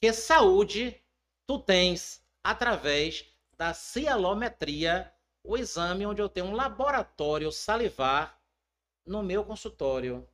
que 0.00 0.12
saúde 0.12 1.00
tu 1.46 1.58
tens 1.58 2.22
através 2.44 3.24
da 3.56 3.72
cialometria, 3.72 5.12
o 5.46 5.56
exame 5.56 6.04
onde 6.04 6.20
eu 6.20 6.28
tenho 6.28 6.46
um 6.46 6.54
laboratório 6.54 7.52
salivar 7.52 8.40
no 9.06 9.22
meu 9.22 9.44
consultório 9.44 10.28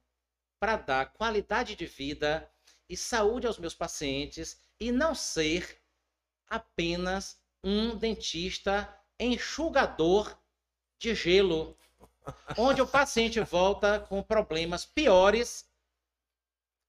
para 0.59 0.77
dar 0.77 1.13
qualidade 1.13 1.77
de 1.77 1.87
vida 1.87 2.51
e 2.89 2.97
saúde 2.97 3.47
aos 3.47 3.59
meus 3.59 3.75
pacientes 3.75 4.59
e 4.81 4.91
não 4.91 5.15
ser 5.15 5.81
apenas 6.49 7.39
um 7.63 7.97
dentista 7.97 8.89
enxugador 9.19 10.37
de 10.99 11.15
gelo, 11.15 11.77
onde 12.57 12.81
o 12.81 12.87
paciente 12.87 13.41
volta 13.41 14.01
com 14.01 14.23
problemas 14.23 14.85
piores 14.85 15.69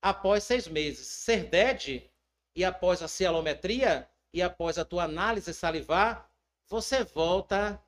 após 0.01 0.43
seis 0.43 0.67
meses. 0.67 1.07
Ser 1.07 1.49
DED 1.49 2.09
e 2.55 2.63
após 2.63 3.01
a 3.01 3.07
cialometria 3.07 4.09
e 4.31 4.41
após 4.41 4.77
a 4.77 4.85
tua 4.85 5.03
análise 5.03 5.53
salivar, 5.53 6.31
você 6.67 7.03
volta 7.03 7.81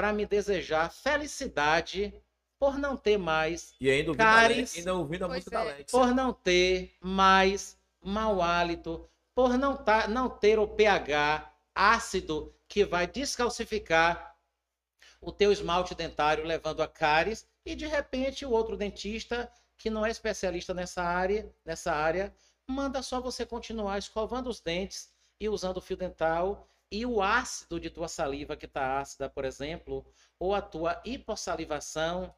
para 0.00 0.14
me 0.14 0.24
desejar 0.24 0.90
felicidade 0.90 2.10
por 2.58 2.78
não 2.78 2.96
ter 2.96 3.18
mais, 3.18 3.74
E 3.78 3.90
ainda 3.90 4.12
ouvindo, 4.12 4.24
Cáries. 4.24 4.56
Alex, 4.56 4.76
ainda 4.78 4.94
ouvindo 4.94 5.24
a 5.26 5.28
música 5.28 5.50
da 5.50 5.58
é. 5.58 5.72
Alex. 5.74 5.92
por 5.92 6.14
não 6.14 6.32
ter 6.32 6.96
mais 7.02 7.76
mau 8.02 8.40
hálito, 8.40 9.06
por 9.34 9.58
não, 9.58 9.76
tá, 9.76 10.08
não 10.08 10.30
ter 10.30 10.58
o 10.58 10.66
pH 10.66 11.52
ácido 11.74 12.50
que 12.66 12.82
vai 12.82 13.06
descalcificar 13.06 14.34
o 15.20 15.30
teu 15.30 15.52
esmalte 15.52 15.94
dentário, 15.94 16.46
levando 16.46 16.82
a 16.82 16.88
cáries, 16.88 17.46
e 17.62 17.74
de 17.74 17.86
repente 17.86 18.46
o 18.46 18.50
outro 18.50 18.78
dentista 18.78 19.52
que 19.76 19.90
não 19.90 20.06
é 20.06 20.10
especialista 20.10 20.72
nessa 20.72 21.02
área, 21.02 21.54
nessa 21.62 21.92
área, 21.92 22.34
manda 22.66 23.02
só 23.02 23.20
você 23.20 23.44
continuar 23.44 23.98
escovando 23.98 24.48
os 24.48 24.60
dentes 24.60 25.12
e 25.38 25.46
usando 25.46 25.76
o 25.76 25.82
fio 25.82 25.98
dental 25.98 26.66
e 26.90 27.06
o 27.06 27.22
ácido 27.22 27.78
de 27.78 27.88
tua 27.88 28.08
saliva 28.08 28.56
que 28.56 28.66
está 28.66 28.98
ácida, 28.98 29.28
por 29.28 29.44
exemplo, 29.44 30.04
ou 30.38 30.54
a 30.54 30.60
tua 30.60 31.00
hipossalivação, 31.04 32.34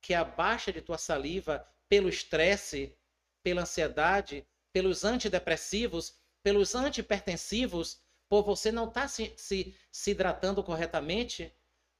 que 0.00 0.12
é 0.12 0.16
a 0.16 0.24
baixa 0.24 0.72
de 0.72 0.82
tua 0.82 0.98
saliva 0.98 1.64
pelo 1.88 2.08
estresse, 2.08 2.96
pela 3.42 3.62
ansiedade, 3.62 4.46
pelos 4.72 5.04
antidepressivos, 5.04 6.18
pelos 6.42 6.74
antipertensivos, 6.74 8.00
por 8.28 8.42
você 8.42 8.72
não 8.72 8.88
estar 8.88 9.08
se, 9.08 9.32
se, 9.36 9.76
se 9.90 10.10
hidratando 10.10 10.64
corretamente, 10.64 11.54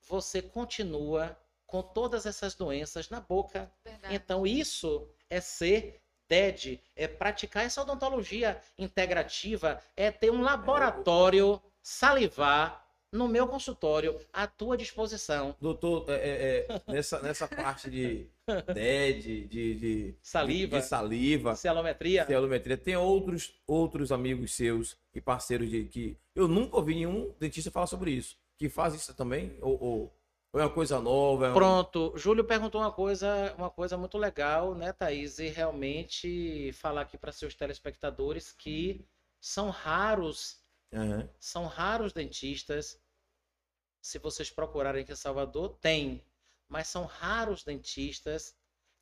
você 0.08 0.42
continua 0.42 1.38
com 1.66 1.82
todas 1.82 2.26
essas 2.26 2.54
doenças 2.54 3.08
na 3.08 3.20
boca. 3.20 3.72
Verdade. 3.84 4.14
Então, 4.14 4.46
isso 4.46 5.08
é 5.30 5.40
ser 5.40 6.01
DED, 6.32 6.80
é 6.96 7.06
praticar 7.06 7.66
essa 7.66 7.82
odontologia 7.82 8.58
integrativa, 8.78 9.78
é 9.94 10.10
ter 10.10 10.30
um 10.30 10.40
laboratório 10.40 11.60
salivar 11.82 12.82
no 13.12 13.28
meu 13.28 13.46
consultório 13.46 14.18
à 14.32 14.46
tua 14.46 14.74
disposição. 14.74 15.54
Doutor, 15.60 16.06
é, 16.08 16.14
é, 16.14 16.66
é, 16.66 16.82
nessa, 16.90 17.20
nessa 17.20 17.46
parte 17.46 17.90
de 17.90 18.26
DED, 18.72 19.46
de, 19.46 19.74
de, 19.74 20.14
Saliva, 20.22 20.80
de 20.80 20.86
saliva, 20.86 21.54
cialometria. 21.54 22.24
celometria, 22.24 22.78
tem 22.78 22.96
outros, 22.96 23.54
outros 23.66 24.10
amigos 24.10 24.54
seus 24.54 24.96
e 25.14 25.20
parceiros 25.20 25.68
de 25.68 25.84
que 25.84 26.16
eu 26.34 26.48
nunca 26.48 26.76
ouvi 26.76 26.94
nenhum 26.94 27.30
dentista 27.38 27.70
falar 27.70 27.86
sobre 27.86 28.10
isso. 28.10 28.38
Que 28.56 28.70
faz 28.70 28.94
isso 28.94 29.12
também? 29.12 29.54
Ou, 29.60 29.82
ou, 29.82 30.16
ou 30.52 30.60
é 30.60 30.64
uma 30.64 30.72
coisa 30.72 31.00
nova? 31.00 31.46
É 31.46 31.50
um- 31.50 31.54
Pronto, 31.54 32.12
Júlio 32.16 32.44
perguntou 32.44 32.80
uma 32.80 32.92
coisa, 32.92 33.54
uma 33.56 33.70
coisa 33.70 33.96
muito 33.96 34.18
legal, 34.18 34.74
né, 34.74 34.92
Thaís? 34.92 35.38
E 35.38 35.48
realmente 35.48 36.72
falar 36.74 37.02
aqui 37.02 37.16
para 37.16 37.32
seus 37.32 37.54
telespectadores 37.54 38.52
que 38.52 39.06
são 39.40 39.70
raros 39.70 40.62
Aham. 40.94 41.26
São 41.40 41.66
raros 41.66 42.12
dentistas. 42.12 43.00
Se 44.02 44.18
vocês 44.18 44.50
procurarem 44.50 45.02
aqui 45.02 45.12
em 45.12 45.16
Salvador, 45.16 45.78
tem. 45.80 46.22
Mas 46.68 46.88
são 46.88 47.06
raros 47.06 47.64
dentistas 47.64 48.54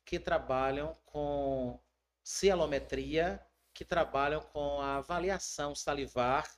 que 0.05 0.19
trabalham 0.19 0.95
com 1.05 1.79
cialometria, 2.23 3.45
que 3.73 3.83
trabalham 3.83 4.41
com 4.41 4.79
a 4.79 4.97
avaliação 4.97 5.75
salivar, 5.75 6.49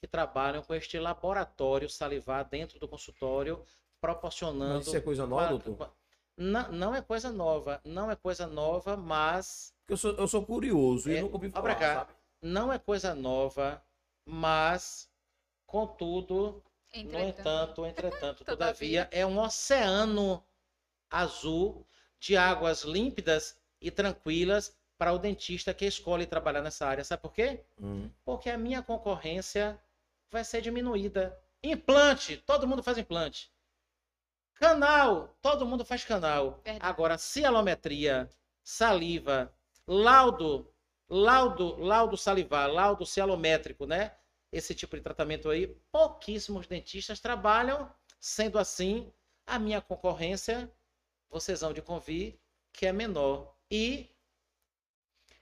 que 0.00 0.06
trabalham 0.06 0.62
com 0.62 0.74
este 0.74 0.98
laboratório 0.98 1.88
salivar 1.88 2.48
dentro 2.48 2.78
do 2.78 2.88
consultório, 2.88 3.64
proporcionando. 4.02 4.74
Mas 4.74 4.86
isso 4.88 4.96
é 4.96 5.00
coisa 5.00 5.26
nova, 5.26 5.46
Qua- 5.48 5.58
doutor? 5.58 5.90
Não, 6.36 6.72
não 6.72 6.94
é 6.94 7.00
coisa 7.00 7.30
nova. 7.30 7.80
Não 7.84 8.10
é 8.10 8.16
coisa 8.16 8.46
nova, 8.46 8.96
mas 8.96 9.72
eu 9.88 9.96
sou, 9.96 10.12
eu 10.16 10.26
sou 10.26 10.44
curioso 10.44 11.08
e 11.10 11.16
É, 11.16 11.20
nunca 11.22 11.36
ouvi 11.36 11.48
falar, 11.50 11.62
pra 11.62 11.74
cá. 11.76 11.94
sabe? 12.00 12.12
não 12.42 12.72
é 12.72 12.78
coisa 12.78 13.14
nova, 13.14 13.80
mas, 14.26 15.08
contudo, 15.64 16.60
no 16.92 17.20
entanto, 17.20 17.86
entretanto, 17.86 18.42
Todavia. 18.44 18.44
todavia, 18.44 19.08
é 19.12 19.24
um 19.24 19.38
oceano 19.38 20.42
azul 21.08 21.86
de 22.18 22.36
águas 22.36 22.82
límpidas 22.82 23.56
e 23.80 23.90
tranquilas 23.90 24.76
para 24.98 25.12
o 25.12 25.18
dentista 25.18 25.72
que 25.74 25.84
escolhe 25.84 26.26
trabalhar 26.26 26.62
nessa 26.62 26.86
área. 26.86 27.04
Sabe 27.04 27.22
por 27.22 27.32
quê? 27.32 27.60
Hum. 27.80 28.10
Porque 28.24 28.50
a 28.50 28.58
minha 28.58 28.82
concorrência 28.82 29.78
vai 30.30 30.44
ser 30.44 30.60
diminuída. 30.62 31.38
Implante, 31.62 32.36
todo 32.38 32.66
mundo 32.66 32.82
faz 32.82 32.98
implante. 32.98 33.52
Canal, 34.62 35.36
todo 35.42 35.66
mundo 35.66 35.84
faz 35.84 36.04
canal. 36.04 36.60
Verdade. 36.64 36.78
Agora, 36.86 37.18
cialometria, 37.18 38.30
saliva, 38.62 39.52
laudo, 39.88 40.72
laudo, 41.08 41.74
laudo 41.80 42.16
salivar, 42.16 42.70
laudo 42.70 43.04
cialométrico, 43.04 43.86
né? 43.86 44.14
Esse 44.52 44.72
tipo 44.72 44.94
de 44.94 45.02
tratamento 45.02 45.50
aí, 45.50 45.66
pouquíssimos 45.90 46.68
dentistas 46.68 47.18
trabalham. 47.18 47.92
Sendo 48.20 48.56
assim, 48.56 49.12
a 49.44 49.58
minha 49.58 49.80
concorrência, 49.80 50.72
vocês 51.28 51.60
vão 51.60 51.72
de 51.72 51.82
convir, 51.82 52.38
que 52.72 52.86
é 52.86 52.92
menor. 52.92 53.56
E 53.68 54.14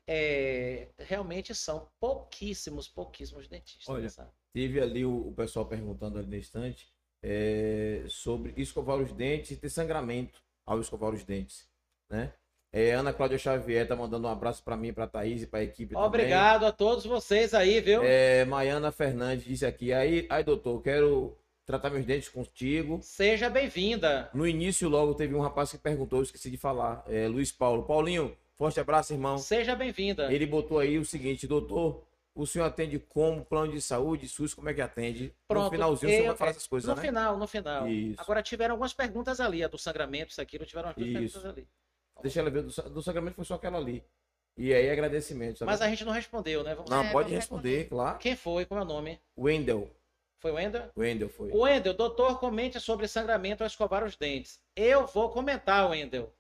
é, 0.07 0.89
realmente 0.99 1.55
são 1.55 1.93
pouquíssimos, 2.01 2.89
pouquíssimos 2.89 3.47
dentistas. 3.49 3.87
Olha, 3.87 4.09
área. 4.17 4.33
Teve 4.55 4.81
ali 4.81 5.05
o, 5.05 5.29
o 5.29 5.35
pessoal 5.35 5.67
perguntando 5.67 6.19
ali 6.19 6.27
na 6.27 6.39
estante 6.39 6.91
é, 7.23 8.05
sobre 8.09 8.55
escovar 8.57 8.99
os 8.99 9.13
dentes 9.13 9.51
e 9.51 9.57
ter 9.57 9.69
sangramento 9.69 10.41
ao 10.65 10.81
escovar 10.81 11.13
os 11.13 11.25
dentes, 11.25 11.67
né? 12.09 12.33
É, 12.73 12.93
Ana 12.93 13.13
Cláudia 13.13 13.37
Xavier 13.37 13.87
tá 13.87 13.97
mandando 13.97 14.29
um 14.29 14.31
abraço 14.31 14.63
para 14.63 14.77
mim, 14.77 14.93
para 14.93 15.09
Thaís 15.09 15.43
e 15.43 15.47
para 15.47 15.59
a 15.59 15.65
equipe 15.65 15.93
também. 15.93 16.07
Obrigado 16.07 16.65
a 16.65 16.71
todos 16.71 17.05
vocês 17.05 17.53
aí, 17.53 17.81
viu? 17.81 18.01
É, 18.05 18.45
Maiana 18.45 18.93
Fernandes 18.93 19.45
disse 19.45 19.67
aqui, 19.67 19.93
aí, 19.93 20.25
aí 20.31 20.45
doutor, 20.45 20.81
quero 20.81 21.37
tratar 21.67 21.91
meus 21.91 22.07
dentes 22.07 22.29
contigo. 22.29 23.01
Seja 23.03 23.51
bem-vinda. 23.51 24.31
No 24.33 24.47
início 24.47 24.89
logo 24.89 25.15
teve 25.15 25.35
um 25.35 25.41
rapaz 25.41 25.73
que 25.73 25.79
perguntou, 25.79 26.21
eu 26.21 26.23
esqueci 26.23 26.49
de 26.49 26.57
falar, 26.57 27.05
é, 27.09 27.27
Luiz 27.27 27.51
Paulo. 27.51 27.83
Paulinho, 27.83 28.37
forte 28.57 28.79
abraço, 28.79 29.13
irmão. 29.13 29.37
Seja 29.39 29.75
bem-vinda. 29.75 30.33
Ele 30.33 30.47
botou 30.47 30.79
aí 30.79 30.97
o 30.97 31.05
seguinte, 31.05 31.49
doutor, 31.49 32.05
o 32.35 32.47
senhor 32.47 32.65
atende 32.65 32.99
como 32.99 33.45
plano 33.45 33.73
de 33.73 33.81
saúde, 33.81 34.29
SUS, 34.29 34.55
como 34.55 34.69
é 34.69 34.75
que 34.75 34.81
atende? 34.81 35.25
no 35.29 35.35
Pronto, 35.49 35.71
finalzinho 35.71 36.11
o 36.11 36.13
senhor 36.15 36.25
eu- 36.25 36.29
vai 36.29 36.37
falar 36.37 36.51
essas 36.53 36.67
coisas, 36.67 36.89
No 36.89 36.95
né? 36.97 37.03
final, 37.03 37.37
no 37.37 37.47
final. 37.47 37.89
Isso. 37.89 38.21
Agora 38.21 38.43
tiveram 38.43 38.75
algumas 38.75 38.93
perguntas 38.93 39.41
ali, 39.41 39.63
a 39.65 39.69
do 39.69 39.77
sangramento, 39.79 40.31
isso 40.31 40.41
aqui, 40.41 40.59
não 40.59 40.67
tiveram 40.67 40.89
algumas 40.91 41.09
Isso. 41.09 41.19
perguntas 41.19 41.45
ali. 41.45 41.69
Deixa 42.23 42.41
ela 42.41 42.51
ver, 42.51 42.63
do, 42.63 42.71
sa- 42.71 42.83
do 42.83 43.03
sangramento 43.03 43.37
foi 43.37 43.45
só 43.45 43.55
aquela 43.55 43.79
ali. 43.79 44.05
E 44.57 44.75
aí 44.75 44.91
agradecimento. 44.91 45.59
sabe? 45.59 45.71
Mas 45.71 45.81
a 45.81 45.89
gente 45.89 46.05
não 46.05 46.13
respondeu, 46.13 46.63
né? 46.63 46.75
Vamos 46.75 46.91
Não, 46.91 47.03
É, 47.03 47.13
pode 47.13 47.29
vamos 47.29 47.33
responder, 47.33 47.89
claro. 47.89 48.19
Quem 48.19 48.37
foi? 48.37 48.67
Como 48.67 48.81
é 48.81 48.85
o 48.85 48.87
nome? 48.87 49.21
Wendel. 49.39 49.91
Foi 50.39 50.51
o 50.51 50.55
Wender? 50.55 50.91
Wendel 50.97 51.29
foi. 51.29 51.51
O 51.51 51.61
Wendel, 51.61 51.93
doutor, 51.95 52.39
comente 52.41 52.81
sobre 52.81 53.07
sangramento 53.07 53.63
ao 53.63 53.67
escovar 53.67 54.03
os 54.05 54.17
dentes. 54.17 54.59
Eu 54.75 55.07
vou 55.07 55.29
comentar, 55.31 55.89
Wendel. 55.91 56.33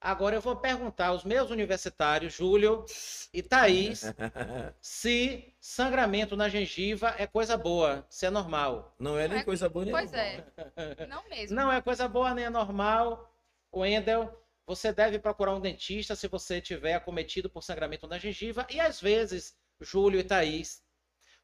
Agora 0.00 0.36
eu 0.36 0.40
vou 0.40 0.54
perguntar 0.56 1.08
aos 1.08 1.24
meus 1.24 1.50
universitários, 1.50 2.32
Júlio 2.34 2.84
e 3.32 3.42
Thaís, 3.42 4.02
se 4.80 5.54
sangramento 5.60 6.36
na 6.36 6.48
gengiva 6.48 7.14
é 7.18 7.26
coisa 7.26 7.56
boa, 7.56 8.06
se 8.08 8.24
é 8.24 8.30
normal. 8.30 8.94
Não 8.98 9.18
é 9.18 9.26
nem 9.26 9.38
É- 9.38 9.44
coisa 9.44 9.68
boa 9.68 9.84
nem 9.84 9.92
Pois 9.92 10.12
normal. 10.12 10.44
é. 10.76 11.06
Não 11.06 11.28
mesmo. 11.28 11.56
Não 11.56 11.72
é 11.72 11.80
coisa 11.82 12.06
boa 12.08 12.32
nem 12.32 12.44
é 12.44 12.50
normal. 12.50 13.34
Wendel, 13.74 14.32
você 14.64 14.92
deve 14.92 15.18
procurar 15.18 15.54
um 15.54 15.60
dentista 15.60 16.14
se 16.14 16.28
você 16.28 16.60
tiver 16.60 16.94
acometido 16.94 17.50
por 17.50 17.62
sangramento 17.62 18.06
na 18.06 18.18
gengiva. 18.18 18.66
E 18.70 18.80
às 18.80 19.00
vezes, 19.00 19.56
Júlio 19.80 20.20
e 20.20 20.24
Thaís, 20.24 20.80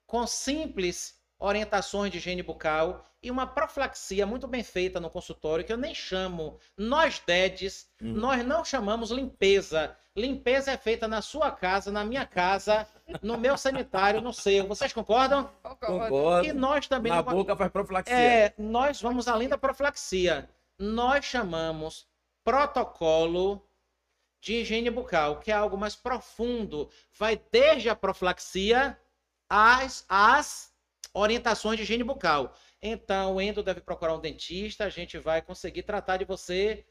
com 0.07 0.27
simples 0.27 1.21
orientações 1.39 2.11
de 2.11 2.19
higiene 2.19 2.43
bucal 2.43 3.05
e 3.23 3.31
uma 3.31 3.47
profilaxia 3.47 4.27
muito 4.27 4.47
bem 4.47 4.63
feita 4.63 5.01
no 5.01 5.11
consultório, 5.11 5.65
que 5.65 5.73
eu 5.73 5.77
nem 5.77 5.95
chamo, 5.95 6.59
nós 6.77 7.21
DEDs, 7.27 7.89
Hum. 8.01 8.13
nós 8.13 8.45
não 8.45 8.65
chamamos 8.65 9.11
limpeza. 9.11 9.97
Limpeza 10.17 10.71
é 10.73 10.77
feita 10.77 11.09
na 11.09 11.21
sua 11.23 11.51
casa, 11.51 11.91
na 11.91 12.05
minha 12.05 12.25
casa, 12.27 12.87
no 13.23 13.37
meu 13.39 13.57
sanitário, 13.57 14.21
no 14.21 14.33
seu. 14.33 14.67
Vocês 14.69 14.93
concordam? 14.93 15.51
Concordo. 15.63 16.47
E 16.47 16.53
nós 16.53 16.87
também 16.87 17.11
Na 17.11 17.23
não 17.23 17.33
boca 17.33 17.57
faz 17.57 17.71
profilaxia. 17.73 18.15
é, 18.15 18.55
nós 18.59 19.01
vamos 19.01 19.27
além 19.27 19.49
da 19.49 19.59
profilaxia. 19.59 20.49
Nós 20.79 21.25
chamamos 21.25 22.07
protocolo 22.45 23.67
de 24.41 24.57
higiene 24.57 24.91
bucal, 24.91 25.41
que 25.41 25.51
é 25.51 25.55
algo 25.55 25.77
mais 25.77 25.97
profundo. 25.97 26.91
Vai 27.19 27.41
desde 27.51 27.89
a 27.89 27.97
profilaxia 27.97 28.99
às, 29.49 30.05
às 30.09 30.74
orientações 31.15 31.77
de 31.77 31.85
higiene 31.85 32.05
bucal. 32.05 32.55
Então, 32.83 33.37
o 33.37 33.41
Endo 33.41 33.63
deve 33.63 33.81
procurar 33.81 34.15
um 34.15 34.21
dentista, 34.21 34.85
a 34.85 34.91
gente 34.91 35.17
vai 35.17 35.41
conseguir 35.41 35.85
tratar 35.85 36.19
de 36.19 36.25
você. 36.25 36.85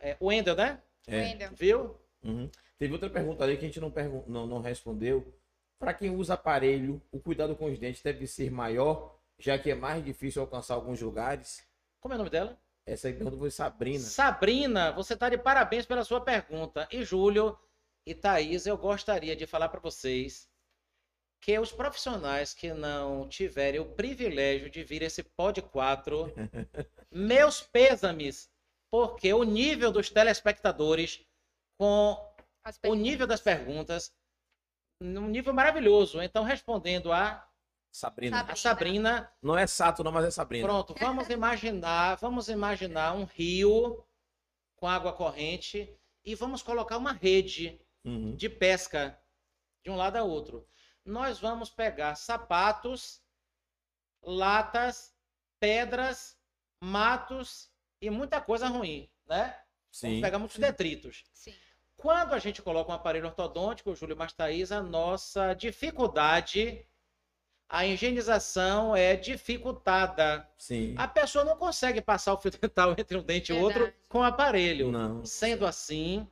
É, 0.00 0.16
o 0.20 0.32
Endo, 0.32 0.54
né? 0.54 0.80
É. 1.06 1.20
Wendel. 1.20 1.50
Viu? 1.52 2.00
Uhum. 2.22 2.50
Teve 2.78 2.92
outra 2.92 3.10
pergunta 3.10 3.44
ali 3.44 3.56
que 3.56 3.64
a 3.64 3.68
gente 3.68 3.80
não, 3.80 3.92
não, 4.26 4.46
não 4.46 4.60
respondeu. 4.60 5.34
Para 5.78 5.92
quem 5.92 6.10
usa 6.10 6.34
aparelho, 6.34 7.02
o 7.12 7.20
cuidado 7.20 7.54
com 7.54 7.66
os 7.66 7.78
dentes 7.78 8.02
deve 8.02 8.26
ser 8.26 8.50
maior, 8.50 9.18
já 9.38 9.58
que 9.58 9.70
é 9.70 9.74
mais 9.74 10.04
difícil 10.04 10.40
alcançar 10.40 10.74
alguns 10.74 11.00
lugares. 11.00 11.62
Como 12.00 12.14
é 12.14 12.16
o 12.16 12.18
nome 12.18 12.30
dela? 12.30 12.58
Essa 12.86 13.08
aí 13.08 13.14
pergunta 13.14 13.36
foi 13.36 13.50
Sabrina. 13.50 13.98
Sabrina, 13.98 14.92
você 14.92 15.14
está 15.14 15.28
de 15.28 15.38
parabéns 15.38 15.86
pela 15.86 16.04
sua 16.04 16.20
pergunta. 16.20 16.88
E 16.90 17.04
Júlio 17.04 17.58
e 18.06 18.14
Thaís, 18.14 18.66
eu 18.66 18.76
gostaria 18.76 19.34
de 19.34 19.46
falar 19.46 19.68
para 19.68 19.80
vocês 19.80 20.48
que 21.44 21.58
os 21.58 21.70
profissionais 21.70 22.54
que 22.54 22.72
não 22.72 23.28
tiverem 23.28 23.78
o 23.78 23.84
privilégio 23.84 24.70
de 24.70 24.82
vir 24.82 25.02
esse 25.02 25.22
Pod 25.22 25.60
4, 25.60 26.32
meus 27.12 27.60
pêsames, 27.60 28.50
porque 28.90 29.30
o 29.34 29.42
nível 29.44 29.92
dos 29.92 30.08
telespectadores 30.08 31.22
com 31.78 32.16
o 32.86 32.94
nível 32.94 33.26
das 33.26 33.42
perguntas, 33.42 34.10
um 34.98 35.28
nível 35.28 35.52
maravilhoso. 35.52 36.22
Então, 36.22 36.44
respondendo 36.44 37.12
a, 37.12 37.46
Sabrina. 37.92 38.38
Sabrina. 38.38 38.52
a 38.52 38.56
Sabrina, 38.56 39.32
Não 39.42 39.58
é 39.58 39.66
Sato, 39.66 40.02
não, 40.02 40.10
mas 40.12 40.24
é 40.24 40.30
Sabrina. 40.30 40.66
Pronto, 40.66 40.94
vamos 40.98 41.28
imaginar, 41.28 42.14
vamos 42.16 42.48
imaginar 42.48 43.12
um 43.12 43.24
rio 43.24 44.02
com 44.76 44.88
água 44.88 45.12
corrente 45.12 45.94
e 46.24 46.34
vamos 46.34 46.62
colocar 46.62 46.96
uma 46.96 47.12
rede 47.12 47.78
Uhum. 48.06 48.34
de 48.36 48.50
pesca 48.50 49.18
de 49.82 49.90
um 49.90 49.96
lado 49.96 50.16
a 50.16 50.22
outro. 50.22 50.66
Nós 51.04 51.38
vamos 51.38 51.70
pegar 51.70 52.14
sapatos, 52.14 53.22
latas, 54.22 55.12
pedras, 55.60 56.36
matos 56.80 57.70
e 58.00 58.08
muita 58.10 58.40
coisa 58.40 58.68
ruim, 58.68 59.10
né? 59.26 59.48
Vamos 59.48 60.16
Sim. 60.16 60.20
pegar 60.20 60.38
muitos 60.38 60.58
detritos. 60.58 61.24
Sim. 61.32 61.54
Quando 61.96 62.34
a 62.34 62.38
gente 62.38 62.60
coloca 62.60 62.90
um 62.90 62.94
aparelho 62.94 63.26
ortodôntico, 63.26 63.94
Júlio 63.94 64.16
Mastaís, 64.16 64.72
a 64.72 64.82
nossa 64.82 65.54
dificuldade, 65.54 66.86
a 67.68 67.86
higienização 67.86 68.96
é 68.96 69.16
dificultada. 69.16 70.48
Sim. 70.58 70.94
A 70.98 71.06
pessoa 71.06 71.44
não 71.44 71.56
consegue 71.56 72.00
passar 72.00 72.32
o 72.34 72.38
fio 72.38 72.50
dental 72.50 72.94
entre 72.98 73.16
um 73.16 73.22
dente 73.22 73.52
e 73.52 73.56
outro 73.56 73.84
Verdade. 73.84 74.02
com 74.08 74.18
o 74.18 74.22
aparelho. 74.24 74.90
Não. 74.90 75.24
Sendo 75.24 75.66
assim, 75.66 76.28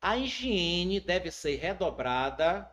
a 0.00 0.16
higiene 0.16 1.00
deve 1.00 1.30
ser 1.30 1.56
redobrada 1.56 2.70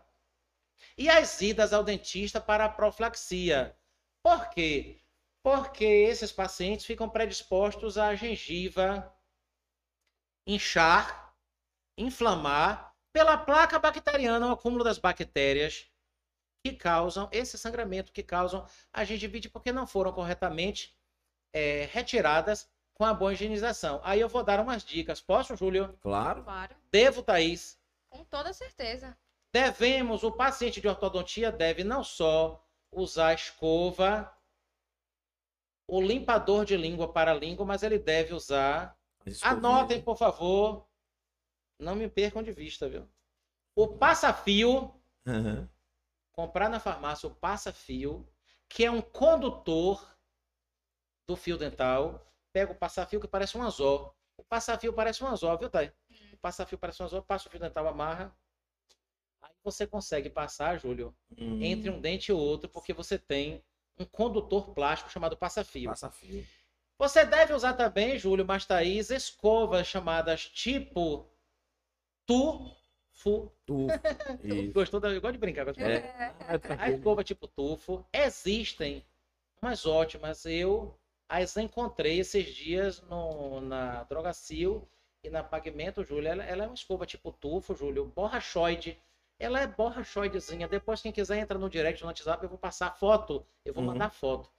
e 0.97 1.09
as 1.09 1.41
idas 1.41 1.73
ao 1.73 1.83
dentista 1.83 2.39
para 2.41 2.65
a 2.65 2.69
profilaxia. 2.69 3.75
Por 4.23 4.49
quê? 4.49 4.99
Porque 5.43 5.85
esses 5.85 6.31
pacientes 6.31 6.85
ficam 6.85 7.09
predispostos 7.09 7.97
à 7.97 8.13
gengiva 8.15 9.13
inchar, 10.45 11.33
inflamar 11.97 12.95
pela 13.11 13.37
placa 13.37 13.77
bacteriana, 13.79 14.47
o 14.47 14.51
acúmulo 14.51 14.83
das 14.83 14.97
bactérias 14.97 15.89
que 16.63 16.73
causam 16.73 17.29
esse 17.31 17.57
sangramento, 17.57 18.11
que 18.11 18.23
causam 18.23 18.65
a 18.91 19.03
gengivite 19.03 19.49
porque 19.49 19.71
não 19.71 19.87
foram 19.87 20.11
corretamente 20.13 20.95
eh, 21.53 21.89
retiradas 21.91 22.69
com 22.93 23.05
a 23.05 23.13
boa 23.13 23.33
higienização. 23.33 24.01
Aí 24.03 24.19
eu 24.19 24.29
vou 24.29 24.43
dar 24.43 24.59
umas 24.59 24.83
dicas. 24.83 25.21
Posso, 25.21 25.55
Júlio? 25.55 25.97
Claro. 26.01 26.43
Claro. 26.43 26.75
Devo, 26.91 27.21
Thaís? 27.21 27.79
Com 28.09 28.23
toda 28.25 28.51
certeza. 28.53 29.17
Devemos, 29.57 30.23
o 30.23 30.31
paciente 30.31 30.79
de 30.79 30.87
ortodontia 30.87 31.51
deve 31.51 31.83
não 31.83 32.03
só 32.03 32.63
usar 32.91 33.29
a 33.29 33.33
escova, 33.33 34.31
o 35.87 35.99
limpador 35.99 36.63
de 36.63 36.77
língua 36.77 37.11
para 37.11 37.31
a 37.31 37.33
língua, 37.33 37.65
mas 37.65 37.81
ele 37.81 37.97
deve 37.97 38.35
usar. 38.35 38.95
Anotem, 39.41 39.99
por 39.99 40.15
favor. 40.15 40.87
Não 41.79 41.95
me 41.95 42.07
percam 42.07 42.43
de 42.43 42.51
vista, 42.51 42.87
viu? 42.87 43.09
O 43.75 43.87
passa-fio, 43.87 44.93
Aham. 45.25 45.67
comprar 46.33 46.69
na 46.69 46.79
farmácia 46.79 47.27
o 47.27 47.33
passa-fio, 47.33 48.31
que 48.69 48.85
é 48.85 48.91
um 48.91 49.01
condutor 49.01 50.19
do 51.27 51.35
fio 51.35 51.57
dental. 51.57 52.31
Pega 52.53 52.73
o 52.73 52.75
passa-fio 52.75 53.19
que 53.19 53.27
parece 53.27 53.57
um 53.57 53.63
anzol. 53.63 54.15
O 54.37 54.43
passa-fio 54.43 54.93
parece 54.93 55.23
um 55.23 55.27
anzol, 55.27 55.57
viu, 55.57 55.67
Thay? 55.67 55.91
O 56.31 56.37
passa-fio 56.37 56.77
parece 56.77 57.01
um 57.01 57.05
anzol, 57.07 57.23
passa 57.23 57.47
o 57.47 57.51
fio 57.51 57.59
dental, 57.59 57.87
amarra. 57.87 58.37
Você 59.71 59.85
consegue 59.85 60.29
passar, 60.29 60.79
Júlio, 60.79 61.13
Hum, 61.37 61.61
entre 61.61 61.89
um 61.89 61.99
dente 61.99 62.31
e 62.31 62.33
outro, 62.33 62.69
porque 62.69 62.93
você 62.93 63.17
tem 63.19 63.61
um 63.99 64.05
condutor 64.05 64.73
plástico 64.73 65.11
chamado 65.11 65.35
passa-fio. 65.35 65.89
Passa 65.89 66.09
fio. 66.09 66.45
Você 66.97 67.25
deve 67.25 67.53
usar 67.53 67.73
também, 67.73 68.17
Júlio, 68.17 68.45
mas 68.45 68.65
Thaís, 68.65 69.09
escovas 69.11 69.85
chamadas 69.87 70.47
tipo 70.47 71.29
tufo. 72.25 73.51
Tu. 73.65 73.87
Isso. 74.43 74.71
Gostou 74.73 74.99
da... 74.99 75.09
Eu 75.11 75.21
gosto 75.21 75.33
de 75.33 75.39
brincar 75.39 75.65
com 75.65 75.71
as 75.71 75.77
palavras. 75.77 76.03
É. 76.03 76.35
É 76.47 76.55
A 76.55 76.59
tranquilo. 76.59 76.97
escova 76.97 77.23
tipo 77.23 77.47
tufo. 77.47 78.05
Existem 78.13 79.03
umas 79.61 79.85
ótimas. 79.85 80.45
Eu 80.45 80.97
as 81.29 81.57
encontrei 81.57 82.19
esses 82.19 82.45
dias 82.55 83.01
no, 83.01 83.59
na 83.61 84.03
Drogacil 84.05 84.87
e 85.23 85.29
na 85.29 85.43
Pagmento, 85.43 86.03
Júlio. 86.03 86.29
Ela, 86.29 86.43
ela 86.43 86.63
é 86.63 86.67
uma 86.67 86.73
escova 86.75 87.05
tipo 87.05 87.31
tufo, 87.31 87.75
Júlio. 87.75 88.05
Borrachoide. 88.05 88.97
Ela 89.39 89.61
é 89.61 89.67
borrachoidezinha. 89.67 90.67
Depois, 90.67 91.01
quem 91.01 91.11
quiser, 91.11 91.37
entra 91.39 91.57
no 91.57 91.69
direct 91.69 92.01
no 92.01 92.07
WhatsApp. 92.07 92.43
Eu 92.43 92.49
vou 92.49 92.57
passar 92.57 92.91
foto. 92.97 93.45
Eu 93.63 93.73
vou 93.73 93.83
Uhum. 93.83 93.91
mandar 93.93 94.09
foto. 94.09 94.49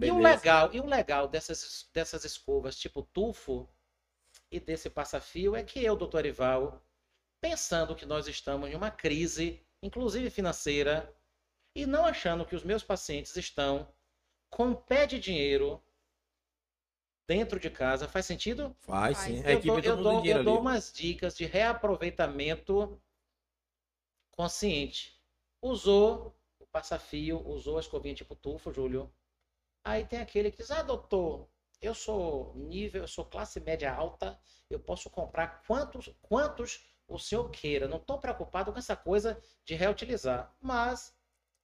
E 0.00 0.10
o 0.10 0.16
Beleza. 0.16 0.22
legal, 0.22 0.70
e 0.72 0.80
o 0.80 0.86
legal 0.86 1.28
dessas, 1.28 1.88
dessas 1.92 2.24
escovas 2.24 2.76
tipo 2.76 3.02
tufo 3.02 3.68
e 4.50 4.60
desse 4.60 4.90
passa-fio 4.90 5.54
é 5.56 5.62
que 5.62 5.82
eu, 5.84 5.96
doutor 5.96 6.18
Arival, 6.18 6.82
pensando 7.40 7.94
que 7.94 8.06
nós 8.06 8.28
estamos 8.28 8.70
em 8.70 8.74
uma 8.74 8.90
crise, 8.90 9.62
inclusive 9.82 10.30
financeira, 10.30 11.14
e 11.74 11.86
não 11.86 12.04
achando 12.06 12.46
que 12.46 12.56
os 12.56 12.64
meus 12.64 12.82
pacientes 12.82 13.36
estão 13.36 13.88
com 14.50 14.68
um 14.68 14.74
pé 14.74 15.06
de 15.06 15.18
dinheiro 15.20 15.82
dentro 17.26 17.60
de 17.60 17.70
casa, 17.70 18.08
faz 18.08 18.26
sentido? 18.26 18.74
Faz 18.80 19.18
sim. 19.18 19.42
A 19.44 19.52
Eu 19.52 19.58
equipe 19.58 19.66
dou, 19.66 19.78
eu 19.80 19.96
dou- 20.02 20.24
eu 20.26 20.44
dou 20.44 20.60
umas 20.60 20.92
dicas 20.92 21.36
de 21.36 21.44
reaproveitamento 21.44 23.00
consciente. 24.38 25.20
Usou 25.60 26.32
o 26.60 26.66
passa-fio, 26.66 27.44
usou 27.44 27.76
a 27.76 27.80
escovinha 27.80 28.14
tipo 28.14 28.36
tufo, 28.36 28.72
Júlio. 28.72 29.12
Aí 29.84 30.06
tem 30.06 30.20
aquele 30.20 30.52
que 30.52 30.58
diz: 30.58 30.70
Ah, 30.70 30.82
doutor, 30.82 31.48
eu 31.82 31.92
sou 31.92 32.54
nível, 32.54 33.02
eu 33.02 33.08
sou 33.08 33.24
classe 33.24 33.58
média 33.58 33.92
alta, 33.92 34.38
eu 34.70 34.78
posso 34.78 35.10
comprar 35.10 35.64
quantos, 35.66 36.08
quantos 36.22 36.86
o 37.08 37.18
senhor 37.18 37.50
queira. 37.50 37.88
Não 37.88 37.96
estou 37.96 38.18
preocupado 38.18 38.72
com 38.72 38.78
essa 38.78 38.94
coisa 38.94 39.42
de 39.64 39.74
reutilizar. 39.74 40.54
Mas 40.60 41.12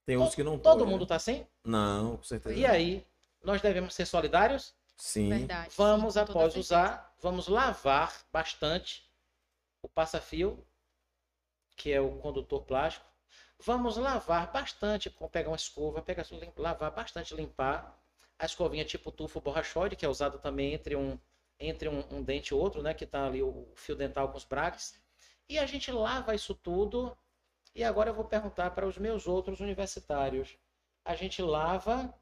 Tem 0.05 0.17
uns 0.17 0.35
que 0.35 0.43
não 0.43 0.59
todo 0.59 0.85
mundo 0.85 1.01
né? 1.01 1.05
está 1.05 1.17
assim? 1.17 1.47
Não, 1.65 2.17
com 2.17 2.25
certeza. 2.25 2.57
E 2.57 2.67
aí, 2.67 3.07
nós 3.41 3.63
devemos 3.63 3.95
ser 3.95 4.07
solidários? 4.07 4.75
Sim. 4.97 5.29
Verdade. 5.29 5.71
Vamos, 5.77 6.17
após 6.17 6.57
usar, 6.57 7.15
vamos 7.21 7.47
lavar 7.47 8.27
bastante 8.33 9.09
o 9.83 9.89
passa-fio, 9.89 10.67
que 11.77 11.93
é 11.93 12.01
o 12.01 12.19
condutor 12.19 12.63
plástico. 12.63 13.07
Vamos 13.59 13.97
lavar 13.97 14.53
bastante, 14.53 15.11
pegar 15.31 15.49
uma 15.49 15.57
escova, 15.57 16.03
pegar, 16.03 16.27
lavar 16.57 16.91
bastante, 16.91 17.35
limpar 17.35 17.99
a 18.39 18.47
escovinha 18.47 18.85
tipo 18.85 19.13
tufo 19.13 19.41
borrachoide, 19.41 19.97
que 19.97 20.05
é 20.05 20.09
usado 20.09 20.39
também 20.39 20.75
entre 20.75 20.97
um, 20.97 21.19
entre 21.59 21.89
um, 21.89 22.05
um 22.11 22.23
dente 22.23 22.49
e 22.53 22.55
outro, 22.55 22.83
né? 22.83 22.95
Que 22.95 23.07
tá 23.07 23.27
ali 23.27 23.43
o 23.43 23.73
fio 23.75 23.97
dental 23.97 24.29
com 24.29 24.37
os 24.37 24.45
braques. 24.45 25.01
E 25.49 25.59
a 25.59 25.67
gente 25.67 25.91
lava 25.93 26.35
isso 26.35 26.55
tudo. 26.55 27.17
E 27.75 27.83
agora 27.85 28.11
eu 28.11 28.15
vou 28.15 28.25
perguntar 28.25 28.71
para 28.71 28.87
os 28.87 28.99
meus 28.99 29.27
outros 29.27 29.61
universitários. 29.61 30.57
A 31.05 31.15
gente 31.15 31.43
lava 31.43 32.15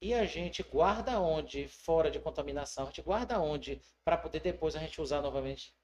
e 0.00 0.14
a 0.14 0.24
gente 0.24 0.62
guarda 0.62 1.20
onde, 1.20 1.68
fora 1.68 2.10
de 2.10 2.20
contaminação, 2.20 2.84
a 2.84 2.86
gente 2.86 3.02
guarda 3.02 3.40
onde 3.40 3.80
para 4.04 4.16
poder 4.16 4.40
depois 4.40 4.76
a 4.76 4.78
gente 4.78 5.00
usar 5.00 5.20
novamente? 5.22 5.75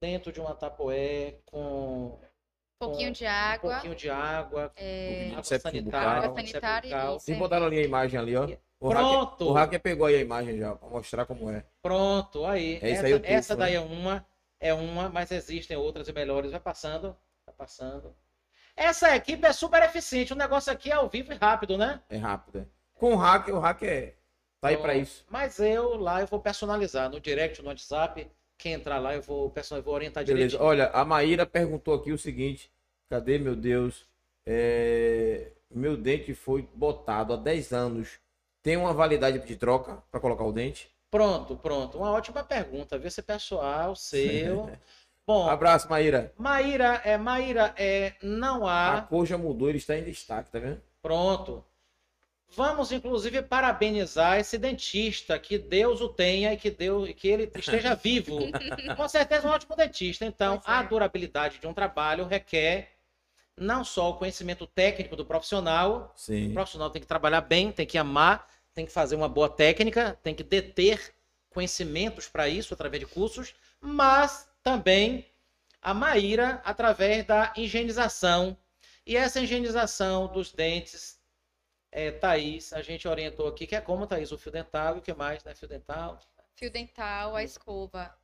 Dentro 0.00 0.32
de 0.32 0.40
uma 0.40 0.54
tapoé 0.54 1.36
com 1.44 2.18
Um 2.80 2.86
pouquinho 2.86 3.08
com 3.08 3.12
de 3.12 3.24
um 3.24 3.28
água. 3.28 3.72
pouquinho 3.72 3.94
de 3.94 4.10
água, 4.10 4.72
é, 4.74 5.06
pouquinho 5.06 5.32
água 5.32 5.44
sanitária. 5.44 6.10
Água 6.10 6.34
sanitária 6.36 6.88
e. 6.88 7.12
Vocês 7.12 7.38
botaram 7.38 7.66
ali 7.66 7.78
a 7.78 7.82
imagem 7.82 8.18
ali, 8.18 8.34
ó. 8.36 8.44
O 8.80 8.88
hacker, 8.88 9.02
Pronto, 9.02 9.44
o 9.44 9.52
hacker 9.52 9.80
pegou 9.80 10.06
aí 10.06 10.14
a 10.14 10.20
imagem 10.20 10.56
já, 10.56 10.74
pra 10.74 10.88
mostrar 10.88 11.26
como 11.26 11.50
é. 11.50 11.66
pronto, 11.82 12.46
aí. 12.46 12.78
É 12.80 12.88
isso 12.88 13.00
essa, 13.00 13.06
aí 13.06 13.12
o 13.12 13.20
tufo, 13.20 13.32
essa 13.32 13.54
daí 13.54 13.72
né? 13.72 13.76
é 13.76 13.80
uma, 13.80 14.26
é 14.58 14.72
uma, 14.72 15.10
mas 15.10 15.30
existem 15.30 15.76
outras 15.76 16.08
e 16.08 16.12
melhores. 16.14 16.50
Vai 16.50 16.60
passando, 16.60 17.14
vai 17.44 17.54
passando. 17.54 18.16
Essa 18.74 19.14
equipe 19.14 19.46
é 19.46 19.52
super 19.52 19.82
eficiente. 19.82 20.32
O 20.32 20.36
negócio 20.36 20.72
aqui 20.72 20.90
é 20.90 20.94
ao 20.94 21.10
vivo 21.10 21.30
e 21.30 21.36
rápido, 21.36 21.76
né? 21.76 22.00
É 22.08 22.16
rápido, 22.16 22.60
é. 22.60 22.66
Com 22.94 23.12
o 23.12 23.16
hacker, 23.16 23.54
o 23.54 23.60
hacker 23.60 23.88
é... 23.90 24.14
tá 24.62 24.68
aí 24.68 24.78
pra 24.78 24.92
Pronto. 24.92 25.02
isso. 25.02 25.26
Mas 25.28 25.58
eu 25.60 25.96
lá 25.98 26.22
eu 26.22 26.26
vou 26.26 26.40
personalizar 26.40 27.10
no 27.10 27.20
direct, 27.20 27.60
no 27.60 27.68
WhatsApp. 27.68 28.30
Quem 28.60 28.72
entrar 28.74 28.98
lá 28.98 29.14
eu 29.14 29.22
vou 29.22 29.48
personalizar, 29.50 29.78
eu 29.80 29.84
vou 29.84 29.94
orientar 29.94 30.24
Beleza. 30.24 30.48
direito. 30.48 30.62
Olha, 30.64 30.88
a 30.88 31.04
Maíra 31.04 31.46
perguntou 31.46 31.94
aqui 31.94 32.12
o 32.12 32.18
seguinte: 32.18 32.70
cadê, 33.08 33.38
meu 33.38 33.56
Deus? 33.56 34.04
É, 34.46 35.52
Meu 35.70 35.96
dente 35.96 36.34
foi 36.34 36.68
botado 36.74 37.32
há 37.32 37.36
10 37.36 37.72
anos. 37.72 38.18
Tem 38.62 38.76
uma 38.76 38.92
validade 38.92 39.38
de 39.46 39.56
troca 39.56 40.02
para 40.10 40.20
colocar 40.20 40.44
o 40.44 40.52
dente? 40.52 40.90
Pronto, 41.10 41.56
pronto. 41.56 41.98
Uma 41.98 42.10
ótima 42.12 42.42
pergunta, 42.44 42.98
viu? 42.98 43.08
Esse 43.08 43.22
pessoal 43.22 43.96
seu. 43.96 44.70
Bom, 45.26 45.48
Abraço, 45.48 45.88
Maíra. 45.88 46.32
Maíra, 46.36 47.00
é, 47.04 47.16
Maíra, 47.16 47.72
é, 47.78 48.14
não 48.22 48.66
A 48.66 48.96
há. 48.96 49.02
cor 49.02 49.24
já 49.24 49.38
mudou, 49.38 49.68
ele 49.68 49.78
está 49.78 49.96
em 49.96 50.02
destaque, 50.02 50.50
tá 50.50 50.58
vendo? 50.58 50.80
Pronto. 51.00 51.64
Vamos, 52.52 52.90
inclusive, 52.90 53.42
parabenizar 53.42 54.38
esse 54.38 54.58
dentista, 54.58 55.38
que 55.38 55.56
Deus 55.56 56.00
o 56.00 56.08
tenha 56.08 56.52
e 56.52 56.56
que, 56.56 56.70
Deus, 56.70 57.08
e 57.08 57.14
que 57.14 57.28
ele 57.28 57.50
esteja 57.54 57.94
vivo. 57.94 58.38
Com 58.96 59.08
certeza, 59.08 59.46
um 59.46 59.52
ótimo 59.52 59.76
dentista. 59.76 60.24
Então, 60.24 60.56
é. 60.56 60.60
a 60.64 60.82
durabilidade 60.82 61.58
de 61.58 61.66
um 61.66 61.72
trabalho 61.72 62.26
requer 62.26 62.90
não 63.56 63.84
só 63.84 64.10
o 64.10 64.14
conhecimento 64.14 64.66
técnico 64.66 65.14
do 65.14 65.24
profissional, 65.24 66.12
o 66.16 66.18
Sim. 66.18 66.52
profissional 66.52 66.90
tem 66.90 67.02
que 67.02 67.06
trabalhar 67.06 67.42
bem, 67.42 67.70
tem 67.70 67.86
que 67.86 67.98
amar, 67.98 68.48
tem 68.72 68.86
que 68.86 68.92
fazer 68.92 69.14
uma 69.14 69.28
boa 69.28 69.50
técnica, 69.50 70.18
tem 70.22 70.34
que 70.34 70.42
deter 70.42 71.14
conhecimentos 71.50 72.26
para 72.26 72.48
isso 72.48 72.72
através 72.72 73.00
de 73.00 73.06
cursos, 73.06 73.54
mas 73.80 74.48
também 74.62 75.26
a 75.82 75.92
Maíra 75.92 76.62
através 76.64 77.24
da 77.26 77.52
higienização. 77.54 78.56
E 79.06 79.16
essa 79.16 79.40
higienização 79.40 80.26
dos 80.28 80.52
dentes, 80.52 81.19
é, 81.92 82.10
Thaís, 82.10 82.72
a 82.72 82.82
gente 82.82 83.06
orientou 83.08 83.48
aqui, 83.48 83.66
que 83.66 83.74
é 83.74 83.80
como, 83.80 84.06
Thaís, 84.06 84.30
o 84.30 84.38
fio 84.38 84.52
dental 84.52 84.96
e 84.96 84.98
o 85.00 85.02
que 85.02 85.12
mais, 85.12 85.42
né? 85.44 85.54
Fio 85.54 85.68
dental. 85.68 86.18
Fio 86.54 86.70
dental, 86.70 87.34
a 87.34 87.42
escova. 87.42 88.14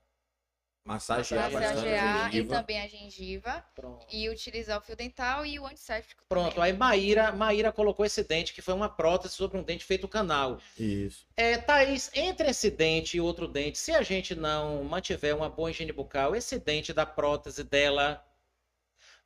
Massagear 0.84 1.50
bastante 1.50 1.64
a 1.64 1.74
Massagear 1.74 2.34
e 2.36 2.44
também 2.44 2.80
a 2.80 2.86
gengiva. 2.86 3.64
Pronto. 3.74 4.06
E 4.08 4.28
utilizar 4.28 4.78
o 4.78 4.80
fio 4.80 4.94
dental 4.94 5.44
e 5.44 5.58
o 5.58 5.66
antisséptico. 5.66 6.22
Pronto, 6.28 6.54
também. 6.54 6.70
aí 6.70 6.78
Maíra, 6.78 7.32
Maíra 7.32 7.72
colocou 7.72 8.06
esse 8.06 8.22
dente, 8.22 8.54
que 8.54 8.62
foi 8.62 8.72
uma 8.72 8.88
prótese 8.88 9.34
sobre 9.34 9.58
um 9.58 9.64
dente 9.64 9.84
feito 9.84 10.06
canal. 10.06 10.60
Isso. 10.78 11.26
É, 11.36 11.58
Thaís, 11.58 12.08
entre 12.14 12.48
esse 12.50 12.70
dente 12.70 13.16
e 13.16 13.20
outro 13.20 13.48
dente, 13.48 13.78
se 13.78 13.90
a 13.90 14.02
gente 14.02 14.36
não 14.36 14.84
mantiver 14.84 15.34
uma 15.34 15.50
boa 15.50 15.72
higiene 15.72 15.90
bucal, 15.90 16.36
esse 16.36 16.56
dente 16.56 16.92
da 16.92 17.04
prótese 17.04 17.64
dela 17.64 18.24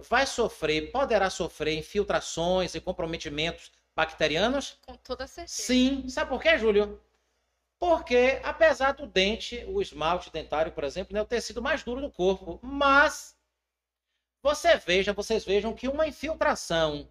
vai 0.09 0.27
sofrer, 0.27 0.91
poderá 0.91 1.29
sofrer 1.29 1.77
infiltrações 1.77 2.75
e 2.75 2.81
comprometimentos 2.81 3.71
bacterianos? 3.95 4.79
Com 4.87 4.97
toda 4.97 5.27
certeza. 5.27 5.63
Sim. 5.63 6.09
Sabe 6.09 6.31
por 6.31 6.41
quê, 6.41 6.59
Júlio? 6.59 7.01
Porque, 7.79 8.41
apesar 8.45 8.93
do 8.93 9.07
dente, 9.07 9.65
o 9.67 9.81
esmalte 9.81 10.31
dentário, 10.31 10.73
por 10.73 10.85
exemplo, 10.85 11.17
é 11.17 11.23
o 11.23 11.27
tecido 11.27 11.63
mais 11.63 11.83
duro 11.83 12.01
do 12.01 12.11
corpo, 12.11 12.61
mas 12.63 13.37
você 14.43 14.77
veja, 14.77 15.13
vocês 15.13 15.45
vejam 15.45 15.73
que 15.73 15.89
uma 15.89 16.07
infiltração 16.07 17.11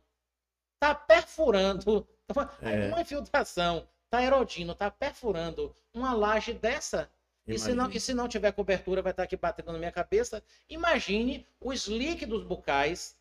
está 0.76 0.93
perfurando, 0.93 2.07
É. 2.61 2.88
uma 2.88 3.01
infiltração 3.01 3.88
está 4.06 4.23
erodindo, 4.23 4.72
está 4.73 4.91
perfurando 4.91 5.76
uma 5.93 6.14
laje 6.14 6.53
dessa 6.53 7.10
e 7.47 7.57
se, 7.57 7.73
não, 7.73 7.89
e 7.89 7.99
se 7.99 8.14
não 8.14 8.27
tiver 8.27 8.51
cobertura, 8.51 9.01
vai 9.01 9.11
estar 9.11 9.23
aqui 9.23 9.35
batendo 9.35 9.72
na 9.72 9.80
minha 9.80 9.91
cabeça. 9.91 10.43
Imagine 10.69 11.47
os 11.60 11.88
líquidos 11.88 12.43
bucais 12.43 13.18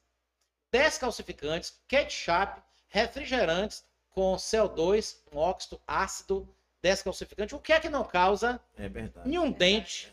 descalcificantes, 0.70 1.80
ketchup, 1.88 2.62
refrigerantes 2.88 3.84
com 4.10 4.34
CO2, 4.36 5.16
um 5.32 5.38
óxido 5.38 5.80
ácido 5.86 6.48
descalcificante. 6.82 7.54
O 7.54 7.58
que 7.58 7.72
é 7.72 7.80
que 7.80 7.88
não 7.88 8.04
causa 8.04 8.60
É 8.76 8.88
verdade. 8.88 9.28
nenhum 9.28 9.50
dente 9.50 10.12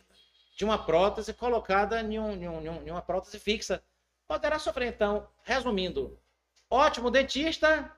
de 0.58 0.64
uma 0.66 0.78
prótese 0.78 1.34
colocada 1.34 2.02
em, 2.02 2.20
um- 2.20 2.34
em 2.34 2.48
um- 2.48 2.62
em 2.62 2.70
um- 2.70 2.88
em 2.88 2.92
uma 2.92 3.02
prótese 3.02 3.40
fixa? 3.40 3.84
Poderá 4.28 4.58
sofrer. 4.60 4.88
Então, 4.94 5.28
resumindo, 5.44 6.18
Ótimo 6.68 7.12
dentista 7.12 7.92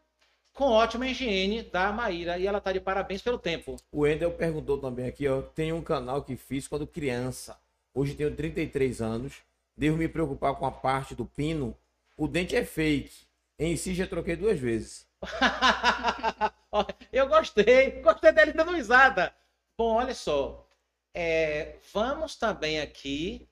com 0.53 0.65
ótima 0.65 1.07
higiene 1.07 1.63
da 1.63 1.89
Maíra. 1.93 2.37
E 2.37 2.45
ela 2.45 2.59
tá 2.59 2.73
de 2.73 2.81
parabéns 2.81 3.21
pelo 3.21 3.39
tempo. 3.39 3.77
O 3.89 4.05
Endel 4.05 4.33
perguntou 4.33 4.77
também 4.77 5.07
aqui, 5.07 5.25
ó. 5.25 5.41
Tem 5.41 5.71
um 5.71 5.81
canal 5.81 6.21
que 6.21 6.35
fiz 6.35 6.67
quando 6.67 6.85
criança. 6.85 7.57
Hoje 7.93 8.13
tenho 8.13 8.35
33 8.35 9.01
anos. 9.01 9.35
Devo 9.75 9.95
me 9.95 10.07
preocupar 10.09 10.53
com 10.55 10.65
a 10.65 10.71
parte 10.71 11.15
do 11.15 11.25
pino? 11.25 11.77
O 12.17 12.27
dente 12.27 12.57
é 12.57 12.65
fake. 12.65 13.25
Em 13.59 13.75
si 13.75 13.95
já 13.95 14.05
troquei 14.05 14.35
duas 14.35 14.59
vezes. 14.59 15.07
Eu 17.11 17.27
gostei, 17.27 18.01
gostei 18.01 18.31
dele 18.31 18.53
dando 18.53 18.71
risada. 18.71 19.33
Bom, 19.75 19.95
olha 19.95 20.13
só. 20.13 20.67
É, 21.13 21.79
vamos 21.91 22.35
também 22.35 22.79
aqui, 22.79 23.49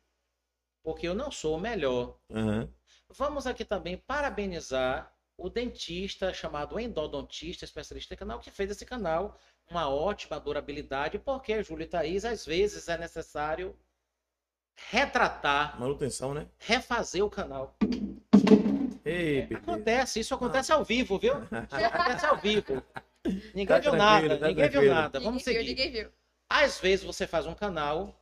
porque 0.83 1.07
eu 1.07 1.15
não 1.15 1.31
sou 1.31 1.57
o 1.57 1.59
melhor. 1.59 2.19
Aham. 2.29 2.69
Vamos 3.09 3.47
aqui 3.47 3.65
também 3.65 3.97
parabenizar 3.97 5.11
o 5.37 5.49
dentista 5.49 6.33
chamado 6.33 6.79
endodontista, 6.79 7.65
especialista 7.65 8.13
em 8.13 8.17
canal, 8.17 8.39
que 8.39 8.51
fez 8.51 8.69
esse 8.69 8.85
canal 8.85 9.39
uma 9.69 9.89
ótima 9.89 10.39
durabilidade, 10.39 11.17
porque, 11.17 11.63
Júlio 11.63 11.85
e 11.85 11.87
Thaís, 11.87 12.23
às 12.23 12.45
vezes 12.45 12.87
é 12.87 12.97
necessário 12.97 13.75
retratar, 14.91 15.79
Manutenção, 15.79 16.33
né? 16.33 16.47
refazer 16.59 17.23
o 17.23 17.29
canal. 17.29 17.75
Ei, 19.05 19.41
beleza. 19.43 19.57
Acontece, 19.57 20.19
isso 20.19 20.33
acontece 20.33 20.71
ao 20.71 20.83
vivo, 20.83 21.19
viu? 21.19 21.33
Isso 21.43 21.85
acontece 21.85 22.25
ao 22.25 22.37
vivo. 22.37 22.83
Ninguém 23.53 23.65
Tá 23.67 23.79
viu 23.79 23.95
nada, 23.95 24.37
tá 24.37 24.47
ninguém 24.47 24.69
viu 24.69 24.71
tranquilo. 24.71 24.95
nada. 24.95 25.19
Vamos 25.19 25.45
Ninguém 25.45 25.63
viu, 25.65 25.75
seguir. 25.75 25.83
ninguém 25.85 26.03
viu. 26.03 26.11
Às 26.49 26.79
vezes 26.79 27.05
você 27.05 27.25
faz 27.25 27.45
um 27.47 27.55
canal 27.55 28.21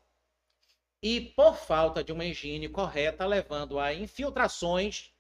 e, 1.02 1.20
por 1.36 1.56
falta 1.58 2.04
de 2.04 2.12
uma 2.14 2.24
higiene 2.24 2.70
correta, 2.70 3.26
levando 3.26 3.80
a 3.80 3.94
infiltrações 3.94 5.12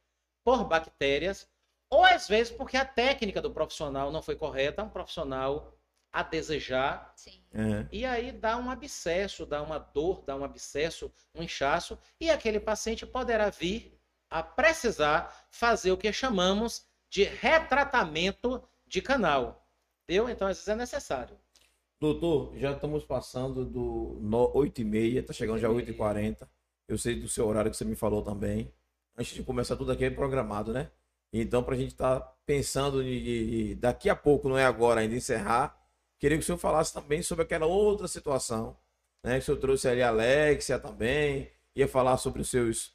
por 0.44 0.64
bactérias, 0.65 1.49
ou 1.90 2.03
às 2.06 2.27
vezes 2.27 2.52
porque 2.52 2.77
a 2.77 2.85
técnica 2.85 3.41
do 3.41 3.52
profissional 3.52 4.11
não 4.11 4.22
foi 4.22 4.35
correta, 4.35 4.84
um 4.84 4.90
profissional 4.90 5.77
a 6.11 6.23
desejar, 6.23 7.11
Sim. 7.15 7.44
Aham. 7.56 7.88
e 7.91 8.06
aí 8.06 8.31
dá 8.31 8.56
um 8.57 8.69
abscesso, 8.69 9.45
dá 9.45 9.61
uma 9.61 9.80
dor, 9.80 10.23
dá 10.23 10.35
um 10.35 10.44
abscesso, 10.44 11.11
um 11.35 11.44
inchaço, 11.44 11.98
e 12.19 12.30
aquele 12.30 12.60
paciente 12.60 13.06
poderá 13.06 13.49
vir 13.49 13.99
a 14.34 14.41
precisar 14.43 15.45
fazer 15.51 15.91
o 15.91 15.97
que 15.97 16.11
chamamos 16.11 16.85
de 17.10 17.23
retratamento 17.23 18.61
de 18.88 19.01
canal. 19.01 19.65
Entendeu? 20.03 20.30
Então, 20.30 20.47
às 20.47 20.57
vezes 20.57 20.68
é 20.68 20.76
necessário. 20.76 21.38
Doutor, 21.99 22.53
já 22.57 22.72
estamos 22.73 23.05
passando 23.05 23.64
do 23.65 24.18
no- 24.22 24.51
8h30, 24.53 25.23
tá 25.27 25.34
chegando 25.34 25.60
já 25.60 25.69
8h40. 25.69 26.47
Eu 26.88 26.97
sei 26.97 27.15
do 27.15 27.30
seu 27.30 27.47
horário 27.47 27.72
que 27.72 27.77
você 27.77 27.85
me 27.85 27.95
falou 27.95 28.22
também. 28.22 28.73
Antes 29.18 29.34
de 29.35 29.43
começar 29.43 29.76
tudo 29.77 29.91
aqui 29.91 30.03
é 30.05 30.10
programado, 30.10 30.73
né? 30.73 30.89
Então, 31.31 31.64
para 31.64 31.76
a 31.76 31.77
gente 31.77 31.91
estar 31.91 32.19
pensando 32.45 33.01
em, 33.01 33.07
em- 33.07 33.72
em- 33.72 33.76
daqui 33.76 34.10
a 34.10 34.15
pouco, 34.15 34.49
não 34.49 34.57
é 34.57 34.65
agora 34.65 35.01
ainda, 35.01 35.15
encerrar, 35.15 35.80
queria 36.19 36.38
que 36.38 36.43
o 36.43 36.45
senhor 36.45 36.57
falasse 36.57 36.93
também 36.93 37.22
sobre 37.22 37.43
aquela 37.43 37.65
outra 37.65 38.07
situação, 38.07 38.76
né? 39.23 39.35
Que 39.35 39.39
o 39.39 39.45
senhor 39.45 39.57
trouxe 39.60 39.88
ali 39.88 40.01
a 40.01 40.10
Alexia 40.10 40.77
também, 40.77 41.49
ia 41.76 41.88
falar 41.88 42.18
sobre 42.18 42.41
os 42.41 42.49
seus, 42.49 42.93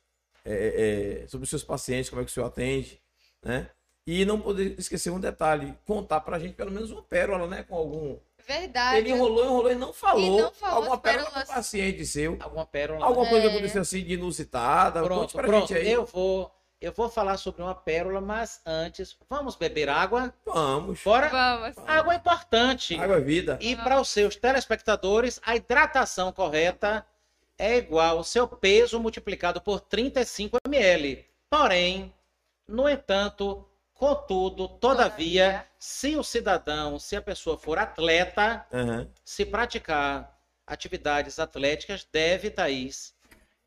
é, 0.48 1.20
é, 1.20 1.22
é, 1.24 1.26
sobre 1.28 1.44
os 1.44 1.50
seus 1.50 1.62
pacientes, 1.64 2.08
como 2.10 2.22
é 2.22 2.24
que 2.24 2.30
o 2.30 2.34
senhor 2.34 2.46
atende, 2.46 3.00
né? 3.42 3.68
E 4.06 4.24
não 4.24 4.40
poder 4.40 4.74
esquecer 4.78 5.10
um 5.10 5.20
detalhe, 5.20 5.74
contar 5.84 6.20
pra 6.20 6.38
gente 6.38 6.54
pelo 6.54 6.70
menos 6.70 6.90
uma 6.90 7.02
pérola, 7.02 7.46
né? 7.46 7.62
Com 7.68 7.76
algum 7.76 8.16
Verdade. 8.46 8.96
ele 8.98 9.10
enrolou, 9.10 9.44
enrolou 9.44 9.70
e 9.70 9.74
não 9.74 9.92
falou. 9.92 10.38
E 10.38 10.42
não 10.42 10.50
falou 10.52 10.76
alguma 10.76 10.96
pérola 10.98 11.26
pérolas. 11.26 11.48
paciente 11.48 12.06
seu. 12.06 12.36
Alguma 12.40 12.64
pérola. 12.64 13.04
Alguma 13.04 13.28
coisa 13.28 13.46
É. 13.46 13.50
que 13.50 13.56
aconteceu 13.56 13.82
assim 13.82 14.02
de 14.02 14.14
inusitada. 14.14 15.02
Pronto, 15.02 15.20
Conte 15.20 15.32
pra 15.34 15.42
pronto. 15.46 15.68
gente 15.68 15.76
aí. 15.78 15.92
Eu 15.92 16.06
vou, 16.06 16.50
eu 16.80 16.90
vou 16.92 17.10
falar 17.10 17.36
sobre 17.36 17.60
uma 17.60 17.74
pérola, 17.74 18.22
mas 18.22 18.62
antes, 18.64 19.14
vamos 19.28 19.56
beber 19.56 19.90
água? 19.90 20.32
Vamos. 20.46 21.02
Bora? 21.04 21.28
Vamos. 21.28 21.76
Água 21.86 22.14
é 22.14 22.16
importante. 22.16 22.98
Água 22.98 23.16
é 23.16 23.20
vida. 23.20 23.58
E 23.60 23.76
para 23.76 24.00
os 24.00 24.08
seus 24.08 24.36
telespectadores, 24.36 25.38
a 25.44 25.54
hidratação 25.54 26.32
correta 26.32 27.04
é 27.58 27.76
igual 27.76 28.18
ao 28.18 28.24
seu 28.24 28.46
peso 28.46 29.00
multiplicado 29.00 29.60
por 29.60 29.80
35 29.80 30.58
ml. 30.64 31.26
Porém, 31.50 32.14
no 32.66 32.88
entanto, 32.88 33.68
contudo, 33.92 34.68
todavia, 34.68 35.44
Todavia. 35.46 35.66
se 35.78 36.16
o 36.16 36.22
cidadão, 36.22 36.98
se 36.98 37.16
a 37.16 37.22
pessoa 37.22 37.58
for 37.58 37.78
atleta, 37.78 38.64
Aham. 38.72 39.10
se 39.24 39.44
praticar 39.44 40.38
atividades 40.66 41.38
atléticas, 41.38 42.06
deve, 42.12 42.50
Thaís, 42.50 43.14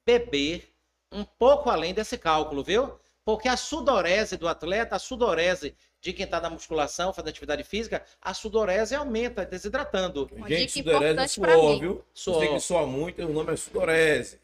beber 0.05 0.73
um 1.11 1.25
pouco 1.25 1.69
além 1.69 1.93
desse 1.93 2.17
cálculo, 2.17 2.63
viu? 2.63 2.97
Porque 3.25 3.49
a 3.49 3.57
sudorese 3.57 4.37
do 4.37 4.47
atleta, 4.47 4.95
a 4.95 4.99
sudorese 4.99 5.75
de 6.01 6.13
quem 6.13 6.25
está 6.25 6.41
na 6.41 6.49
musculação, 6.49 7.13
fazendo 7.13 7.29
atividade 7.29 7.63
física, 7.63 8.03
a 8.21 8.33
sudorese 8.33 8.95
aumenta, 8.95 9.45
desidratando. 9.45 10.27
Uma 10.31 10.49
Gente, 10.49 10.73
dica 10.73 10.89
sudorese 10.91 11.19
é 11.19 11.25
importante 11.25 11.39
pra 11.39 11.53
suor, 11.53 11.73
mim. 11.73 11.79
viu? 11.79 12.05
Suor. 12.13 12.39
Você 12.39 12.47
que 12.49 12.59
soa 12.59 12.87
muito, 12.87 13.23
o 13.23 13.31
nome 13.31 13.53
é 13.53 13.55
sudorese. 13.55 14.39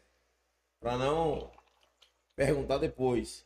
Pra 0.80 0.96
não 0.96 1.50
perguntar 2.36 2.78
depois. 2.78 3.44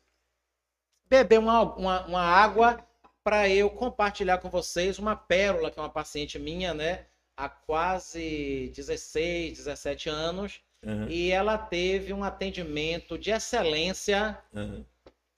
Beber 1.08 1.38
uma, 1.38 1.62
uma, 1.76 2.06
uma 2.06 2.20
água 2.22 2.84
para 3.24 3.48
eu 3.48 3.70
compartilhar 3.70 4.38
com 4.38 4.50
vocês 4.50 4.98
uma 4.98 5.14
pérola, 5.16 5.70
que 5.70 5.78
é 5.78 5.82
uma 5.82 5.88
paciente 5.90 6.38
minha, 6.38 6.74
né? 6.74 7.06
Há 7.36 7.48
quase 7.48 8.70
16, 8.74 9.56
17 9.58 10.08
anos. 10.08 10.60
Aham, 10.84 11.06
E 11.08 11.30
ela 11.30 11.56
teve 11.56 12.12
um 12.12 12.24
atendimento 12.24 13.16
de 13.16 13.30
excelência 13.30 14.38
aham. 14.54 14.84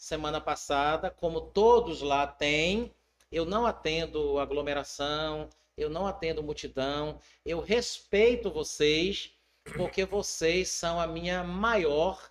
Semana 0.04 0.38
passada, 0.38 1.10
como 1.10 1.40
todos 1.40 2.02
lá 2.02 2.26
têm. 2.26 2.94
Eu 3.32 3.46
não 3.46 3.64
atendo 3.64 4.38
aglomeração, 4.38 5.48
eu 5.76 5.88
não 5.88 6.06
atendo 6.06 6.42
multidão, 6.42 7.18
eu 7.44 7.60
respeito 7.60 8.50
vocês, 8.50 9.34
porque 9.76 10.04
vocês 10.04 10.68
são 10.68 11.00
a 11.00 11.06
minha 11.06 11.42
maior 11.42 12.30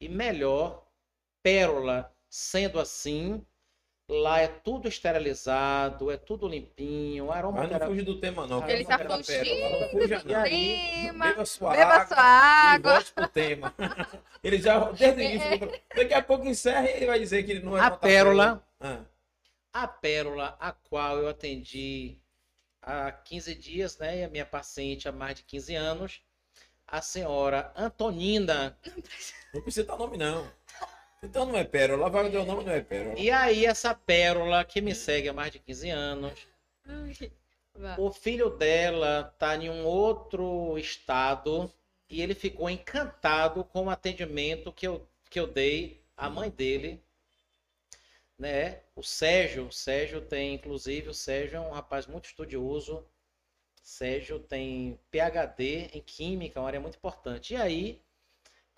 e 0.00 0.08
melhor 0.08 0.86
pérola. 1.42 2.14
Sendo 2.30 2.78
assim, 2.78 3.44
lá 4.12 4.40
é 4.40 4.48
tudo 4.48 4.88
esterilizado, 4.88 6.10
é 6.10 6.16
tudo 6.16 6.46
limpinho, 6.48 7.26
Mas 7.26 7.42
não 7.70 7.86
fuja 7.88 8.02
do 8.04 8.20
tema, 8.20 8.46
não. 8.46 8.68
Ele 8.68 8.84
tá 8.84 8.98
pérola, 8.98 9.22
fugindo 9.90 10.36
aí, 10.36 11.02
Tema. 11.06 11.26
Beba 11.28 11.44
sua 11.44 11.70
Beba 11.72 11.94
água. 11.94 12.06
sua 12.06 12.22
água. 12.22 12.92
volte 12.94 13.12
pro 13.12 13.28
tema. 13.28 13.74
Ele 14.44 14.58
já, 14.60 14.90
desde 14.90 15.20
o 15.20 15.24
início, 15.24 15.72
daqui 15.94 16.14
a 16.14 16.22
pouco 16.22 16.46
encerra 16.48 16.90
e 16.90 16.96
ele 16.96 17.06
vai 17.06 17.18
dizer 17.20 17.44
que 17.44 17.52
ele 17.52 17.60
não 17.64 17.78
é 17.78 17.80
a 17.80 17.90
pérola, 17.92 18.60
Ah, 18.80 18.98
a 19.72 19.86
pérola 19.86 20.56
a 20.58 20.72
qual 20.72 21.18
eu 21.18 21.28
atendi 21.28 22.18
há 22.82 23.12
15 23.12 23.54
dias, 23.54 23.96
né? 23.98 24.18
E 24.18 24.24
a 24.24 24.28
minha 24.28 24.44
paciente 24.44 25.08
há 25.08 25.12
mais 25.12 25.36
de 25.36 25.44
15 25.44 25.76
anos, 25.76 26.20
a 26.88 27.00
senhora 27.00 27.72
Antonina. 27.76 28.76
não 29.54 29.62
precisa 29.62 29.86
dar 29.86 29.96
nome, 29.96 30.16
não. 30.18 30.44
Então 31.22 31.46
não 31.46 31.56
é 31.56 31.64
pérola. 31.64 32.10
Vai 32.10 32.30
dar 32.30 32.40
o 32.40 32.44
nome, 32.44 32.64
não 32.64 32.72
é 32.72 32.80
pérola. 32.80 33.18
E 33.18 33.30
aí, 33.30 33.64
essa 33.64 33.94
pérola 33.94 34.64
que 34.64 34.80
me 34.80 34.94
segue 34.94 35.28
há 35.28 35.32
mais 35.32 35.52
de 35.52 35.60
15 35.60 35.90
anos, 35.90 36.46
o 37.96 38.10
filho 38.10 38.50
dela 38.50 39.34
tá 39.38 39.56
em 39.56 39.70
um 39.70 39.84
outro 39.84 40.76
estado 40.76 41.72
e 42.10 42.20
ele 42.20 42.34
ficou 42.34 42.68
encantado 42.68 43.64
com 43.64 43.86
o 43.86 43.90
atendimento 43.90 44.72
que 44.72 44.86
eu, 44.86 45.06
que 45.30 45.40
eu 45.40 45.46
dei 45.46 46.02
à 46.16 46.28
mãe 46.28 46.50
dele, 46.50 47.00
né? 48.38 48.80
O 48.94 49.02
Sérgio, 49.02 49.68
o 49.68 49.72
Sérgio 49.72 50.20
tem, 50.20 50.54
inclusive, 50.54 51.08
o 51.08 51.14
Sérgio 51.14 51.56
é 51.56 51.60
um 51.60 51.70
rapaz 51.70 52.06
muito 52.06 52.26
estudioso. 52.26 53.06
Sérgio 53.82 54.38
tem 54.38 54.98
PhD 55.10 55.88
em 55.92 56.00
química, 56.00 56.60
uma 56.60 56.66
área 56.66 56.80
muito 56.80 56.96
importante. 56.96 57.54
E 57.54 57.56
aí, 57.56 58.02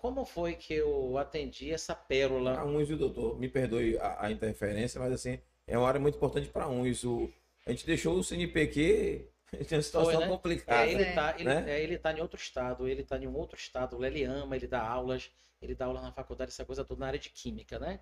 como 0.05 0.23
foi 0.23 0.53
que 0.53 0.75
eu 0.75 1.17
atendi 1.17 1.71
essa 1.71 1.95
pérola? 1.95 2.53
Para 2.53 2.65
uns, 2.67 2.87
viu, 2.87 2.95
doutor? 2.95 3.39
Me 3.39 3.49
perdoe 3.49 3.97
a, 3.97 4.27
a 4.27 4.31
interferência, 4.31 4.99
mas 5.01 5.11
assim, 5.11 5.39
é 5.65 5.75
uma 5.75 5.87
área 5.87 5.99
muito 5.99 6.15
importante 6.15 6.47
para 6.47 6.67
uns. 6.67 7.03
O, 7.03 7.27
a 7.65 7.71
gente 7.71 7.87
deixou 7.87 8.15
o 8.15 8.23
CNPq 8.23 9.27
em 9.51 9.75
uma 9.75 9.81
situação 9.81 10.13
Foi, 10.13 10.23
né? 10.23 10.27
complicada. 10.27 10.85
É, 10.85 10.91
ele 10.91 11.03
É. 11.05 11.13
tá, 11.15 11.33
ele, 11.39 11.43
né? 11.45 11.65
é, 11.67 11.81
ele 11.81 11.97
tá 11.97 12.13
em 12.13 12.21
outro 12.21 12.39
estado, 12.39 12.87
ele 12.87 13.03
tá 13.03 13.17
em 13.17 13.25
um 13.25 13.35
outro 13.35 13.57
estado, 13.57 14.05
ele 14.05 14.23
ama, 14.23 14.55
ele 14.55 14.67
dá 14.67 14.87
aulas, 14.87 15.31
ele 15.59 15.73
dá 15.73 15.85
aula 15.85 16.01
na 16.03 16.11
faculdade, 16.11 16.51
essa 16.51 16.63
coisa 16.63 16.85
toda 16.85 16.99
na 16.99 17.07
área 17.07 17.19
de 17.19 17.31
química, 17.31 17.79
né? 17.79 17.99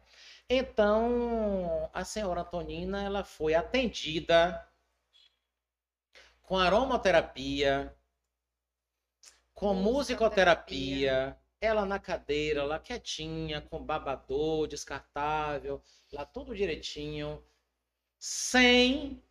Então, 0.50 1.90
a 1.94 2.04
senhora 2.04 2.42
Antonina, 2.42 3.02
ela 3.02 3.24
foi 3.24 3.54
atendida 3.54 4.68
com 6.42 6.58
aromaterapia, 6.58 7.96
com 9.54 9.74
musicoterapia, 9.74 11.38
ela 11.64 11.86
na 11.86 11.98
cadeira, 11.98 12.64
lá 12.66 12.78
quietinha, 12.78 13.62
com 13.62 13.82
babador 13.82 14.68
descartável, 14.68 15.82
lá 16.12 16.26
tudo 16.26 16.54
direitinho, 16.54 17.42
sem 18.20 19.22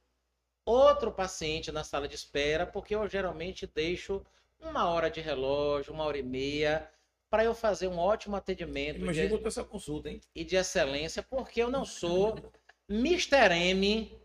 outro 0.64 1.12
paciente 1.12 1.70
na 1.70 1.84
sala 1.84 2.08
de 2.08 2.14
espera, 2.14 2.66
porque 2.66 2.94
eu 2.94 3.06
geralmente 3.06 3.66
deixo 3.66 4.24
uma 4.58 4.88
hora 4.88 5.10
de 5.10 5.20
relógio, 5.20 5.92
uma 5.92 6.04
hora 6.04 6.16
e 6.18 6.22
meia, 6.22 6.90
para 7.28 7.44
eu 7.44 7.54
fazer 7.54 7.88
um 7.88 7.98
ótimo 7.98 8.36
atendimento 8.36 8.98
Imagina 9.00 9.36
de- 9.36 9.46
essa 9.46 9.64
consulta, 9.64 10.08
hein? 10.08 10.20
e 10.34 10.42
de 10.44 10.56
excelência, 10.56 11.22
porque 11.22 11.62
eu 11.62 11.70
não 11.70 11.84
sou 11.84 12.50
Mr. 12.88 13.52
M. 13.54 14.18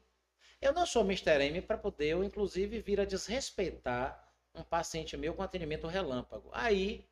Eu 0.61 0.73
não 0.73 0.85
sou 0.85 1.03
Mr. 1.03 1.43
M 1.43 1.61
para 1.61 1.77
poder, 1.77 2.07
eu, 2.07 2.23
inclusive, 2.23 2.79
vir 2.79 2.99
a 3.01 3.05
desrespeitar 3.05 4.31
um 4.55 4.63
paciente 4.63 5.15
meu 5.17 5.33
com 5.33 5.43
atendimento 5.43 5.87
relâmpago. 5.87 6.49
Aí, 6.53 7.05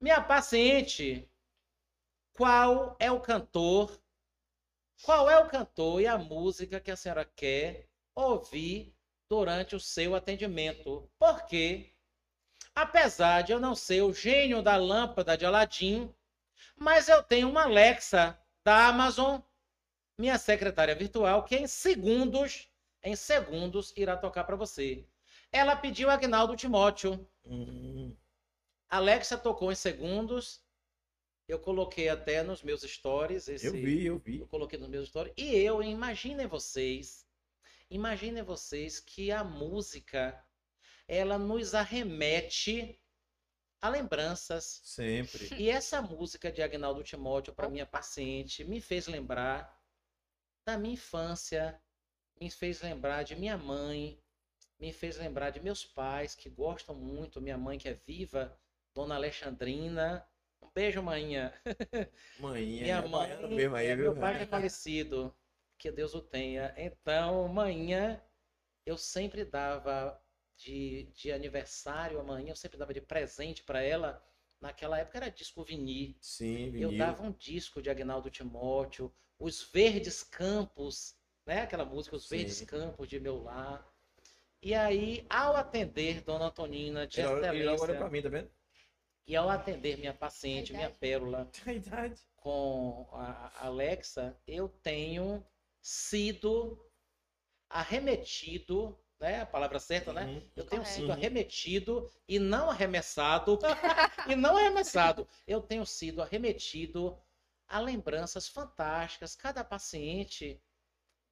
minha 0.00 0.20
paciente, 0.20 1.28
qual 2.32 2.96
é 2.98 3.10
o 3.10 3.20
cantor? 3.20 3.98
Qual 5.02 5.30
é 5.30 5.38
o 5.38 5.48
cantor 5.48 6.00
e 6.00 6.06
a 6.06 6.18
música 6.18 6.80
que 6.80 6.90
a 6.90 6.96
senhora 6.96 7.24
quer 7.24 7.88
ouvir 8.14 8.94
durante 9.28 9.74
o 9.74 9.80
seu 9.80 10.14
atendimento? 10.14 11.10
Porque, 11.18 11.94
apesar 12.74 13.42
de 13.42 13.52
eu 13.52 13.60
não 13.60 13.74
ser 13.74 14.02
o 14.02 14.12
gênio 14.12 14.62
da 14.62 14.76
lâmpada 14.76 15.36
de 15.36 15.46
Aladim, 15.46 16.14
mas 16.76 17.08
eu 17.08 17.22
tenho 17.22 17.48
uma 17.48 17.64
Alexa 17.64 18.38
da 18.64 18.88
Amazon, 18.88 19.40
minha 20.18 20.38
secretária 20.38 20.94
virtual, 20.94 21.44
que 21.44 21.56
em 21.56 21.66
segundos, 21.66 22.70
em 23.02 23.14
segundos, 23.14 23.92
irá 23.96 24.16
tocar 24.16 24.44
para 24.44 24.56
você. 24.56 25.06
Ela 25.52 25.76
pediu 25.76 26.10
Agnaldo 26.10 26.56
Timóteo. 26.56 27.26
Hum, 27.44 28.16
Alexa 28.88 29.36
tocou 29.36 29.70
em 29.70 29.74
segundos. 29.74 30.64
Eu 31.48 31.58
coloquei 31.58 32.08
até 32.08 32.42
nos 32.42 32.62
meus 32.62 32.82
stories. 32.82 33.48
Esse, 33.48 33.66
eu 33.66 33.72
vi, 33.72 34.04
eu 34.04 34.18
vi. 34.18 34.40
Eu 34.40 34.46
coloquei 34.48 34.78
nos 34.78 34.88
meus 34.88 35.08
stories. 35.08 35.34
E 35.36 35.54
eu, 35.54 35.82
imaginem 35.82 36.46
vocês, 36.46 37.26
imaginem 37.90 38.42
vocês 38.42 38.98
que 38.98 39.30
a 39.30 39.44
música, 39.44 40.44
ela 41.06 41.38
nos 41.38 41.74
arremete 41.74 43.00
a 43.80 43.88
lembranças. 43.88 44.80
Sempre. 44.84 45.54
E 45.54 45.70
essa 45.70 46.02
música 46.02 46.50
de 46.50 46.62
Agnaldo 46.62 47.02
Timóteo 47.02 47.54
para 47.54 47.68
minha 47.68 47.86
paciente 47.86 48.64
me 48.64 48.80
fez 48.80 49.06
lembrar 49.06 49.80
da 50.66 50.76
minha 50.76 50.94
infância, 50.94 51.80
me 52.40 52.50
fez 52.50 52.80
lembrar 52.82 53.22
de 53.22 53.36
minha 53.36 53.56
mãe, 53.56 54.20
me 54.80 54.92
fez 54.92 55.16
lembrar 55.16 55.50
de 55.50 55.60
meus 55.60 55.84
pais 55.84 56.34
que 56.34 56.50
gostam 56.50 56.94
muito, 56.94 57.40
minha 57.40 57.56
mãe 57.56 57.78
que 57.78 57.88
é 57.88 57.94
viva, 57.94 58.58
Dona 58.96 59.14
Alexandrina. 59.16 60.26
Um 60.62 60.70
beijo, 60.74 61.02
manhã. 61.02 61.52
Mãinha, 62.40 62.82
Minha 62.84 63.02
mãe, 63.02 63.28
Baiano 63.28 63.48
mesmo 63.54 63.76
aí, 63.76 63.88
é, 63.88 63.96
viu? 63.96 64.12
meu 64.12 64.20
pai 64.22 64.36
que 64.38 64.42
é 64.44 64.46
falecido, 64.46 65.34
que 65.78 65.90
Deus 65.92 66.14
o 66.14 66.22
tenha. 66.22 66.72
Então, 66.78 67.46
manhã, 67.48 68.18
eu 68.86 68.96
sempre 68.96 69.44
dava 69.44 70.18
de, 70.56 71.04
de 71.12 71.30
aniversário, 71.30 72.18
amanhã, 72.18 72.50
eu 72.52 72.56
sempre 72.56 72.78
dava 72.78 72.94
de 72.94 73.02
presente 73.02 73.62
para 73.62 73.82
ela. 73.82 74.22
Naquela 74.62 74.98
época 74.98 75.18
era 75.18 75.30
disco 75.30 75.62
vinil. 75.62 76.16
Sim, 76.20 76.70
Eu 76.78 76.88
vinil. 76.90 76.98
dava 76.98 77.22
um 77.22 77.32
disco 77.32 77.82
de 77.82 77.90
Agnaldo 77.90 78.30
Timóteo, 78.30 79.12
Os 79.38 79.62
Verdes 79.62 80.22
Campos, 80.22 81.14
né? 81.46 81.60
Aquela 81.60 81.84
música 81.84 82.16
Os 82.16 82.26
Sim. 82.26 82.36
Verdes 82.38 82.62
Campos 82.62 83.06
de 83.08 83.20
Meu 83.20 83.42
Lar. 83.42 83.86
E 84.62 84.74
aí, 84.74 85.26
ao 85.28 85.54
atender 85.56 86.22
Dona 86.22 86.46
Antonina 86.46 87.06
de 87.06 87.20
Ele 87.20 87.28
olha- 87.28 87.54
ele 87.54 87.66
olha 87.66 87.74
excelência, 87.74 87.96
pra 87.98 88.10
mim, 88.10 88.22
tá 88.22 88.28
vendo? 88.28 88.50
E 89.26 89.34
ao 89.34 89.50
atender 89.50 89.98
minha 89.98 90.14
paciente, 90.14 90.72
minha 90.72 90.90
pérola, 90.90 91.50
com 92.36 93.08
a 93.12 93.66
Alexa, 93.66 94.38
eu 94.46 94.68
tenho 94.68 95.44
sido 95.82 96.80
arremetido, 97.68 98.96
né? 99.18 99.40
A 99.40 99.46
palavra 99.46 99.80
certa, 99.80 100.12
né? 100.12 100.26
Uhum. 100.26 100.50
Eu 100.54 100.66
tenho 100.66 100.84
sido 100.84 101.10
arremetido 101.10 102.08
e 102.28 102.38
não 102.38 102.70
arremessado. 102.70 103.58
e 104.30 104.36
não 104.36 104.56
arremessado. 104.56 105.28
Eu 105.46 105.60
tenho 105.60 105.84
sido 105.84 106.22
arremetido 106.22 107.18
a 107.66 107.80
lembranças 107.80 108.46
fantásticas. 108.46 109.34
Cada 109.34 109.64
paciente, 109.64 110.62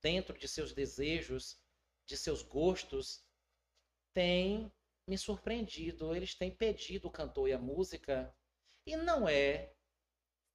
dentro 0.03 0.37
de 0.37 0.49
seus 0.49 0.73
desejos, 0.73 1.61
de 2.07 2.16
seus 2.16 2.43
gostos, 2.43 3.25
tem 4.12 4.73
me 5.06 5.16
surpreendido. 5.18 6.14
Eles 6.14 6.35
têm 6.35 6.51
pedido 6.51 7.09
o 7.09 7.10
cantor 7.10 7.48
e 7.48 7.52
a 7.52 7.59
música. 7.59 8.35
E 8.86 8.97
não 8.97 9.28
é 9.28 9.72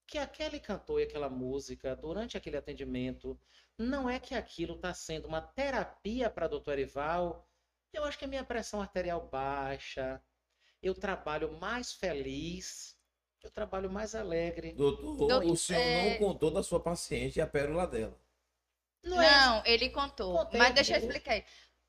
que 0.07 0.17
aquele 0.17 0.59
cantor 0.59 0.99
e 0.99 1.03
aquela 1.03 1.29
música, 1.29 1.95
durante 1.95 2.35
aquele 2.35 2.57
atendimento, 2.57 3.39
não 3.77 4.09
é 4.09 4.19
que 4.19 4.33
aquilo 4.33 4.75
está 4.75 4.93
sendo 4.93 5.27
uma 5.27 5.41
terapia 5.41 6.29
para 6.29 6.47
doutor 6.47 6.73
Erival. 6.73 7.47
Eu 7.93 8.03
acho 8.03 8.17
que 8.17 8.25
a 8.25 8.27
minha 8.27 8.43
pressão 8.43 8.81
arterial 8.81 9.27
baixa, 9.29 10.21
eu 10.81 10.93
trabalho 10.95 11.57
mais 11.59 11.93
feliz, 11.93 12.97
eu 13.43 13.51
trabalho 13.51 13.89
mais 13.89 14.15
alegre. 14.15 14.73
Doutor, 14.73 15.15
Doutor, 15.15 15.45
o 15.45 15.55
senhor 15.55 15.81
é- 15.81 16.19
não 16.19 16.27
contou 16.27 16.51
da 16.51 16.63
sua 16.63 16.79
paciente 16.79 17.37
e 17.37 17.41
a 17.41 17.47
pérola 17.47 17.87
dela. 17.87 18.19
Não, 19.03 19.21
é 19.21 19.31
Não, 19.31 19.65
ele 19.65 19.89
contou. 19.89 20.37
Contei, 20.37 20.59
Mas 20.59 20.73
deixa 20.73 20.93
eu 20.95 20.99
explicar 20.99 21.33
aí. 21.33 21.45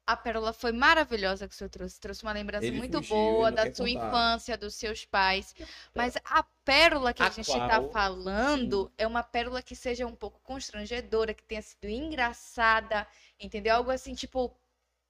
A 0.06 0.16
pérola 0.16 0.52
foi 0.52 0.72
maravilhosa 0.72 1.46
que 1.46 1.54
o 1.54 1.56
senhor 1.56 1.70
trouxe. 1.70 2.00
Trouxe 2.00 2.22
uma 2.24 2.32
lembrança 2.32 2.66
Ele 2.66 2.78
muito 2.78 2.98
fugiu, 2.98 3.14
boa 3.14 3.52
da 3.52 3.72
sua 3.72 3.86
contar. 3.86 4.08
infância, 4.08 4.58
dos 4.58 4.74
seus 4.74 5.04
pais. 5.04 5.54
Mas 5.94 6.16
a 6.24 6.42
pérola 6.64 7.12
que 7.14 7.22
a, 7.22 7.26
A 7.26 7.30
gente 7.30 7.48
está 7.48 7.68
qual- 7.78 7.90
falando 7.92 8.90
é 8.98 9.06
uma 9.06 9.22
pérola 9.22 9.62
que 9.62 9.76
seja 9.76 10.06
um 10.06 10.14
pouco 10.16 10.40
constrangedora, 10.42 11.32
que 11.32 11.44
tenha 11.44 11.62
sido 11.62 11.88
engraçada, 11.88 13.06
entendeu? 13.38 13.76
Algo 13.76 13.90
assim, 13.90 14.14
tipo. 14.14 14.48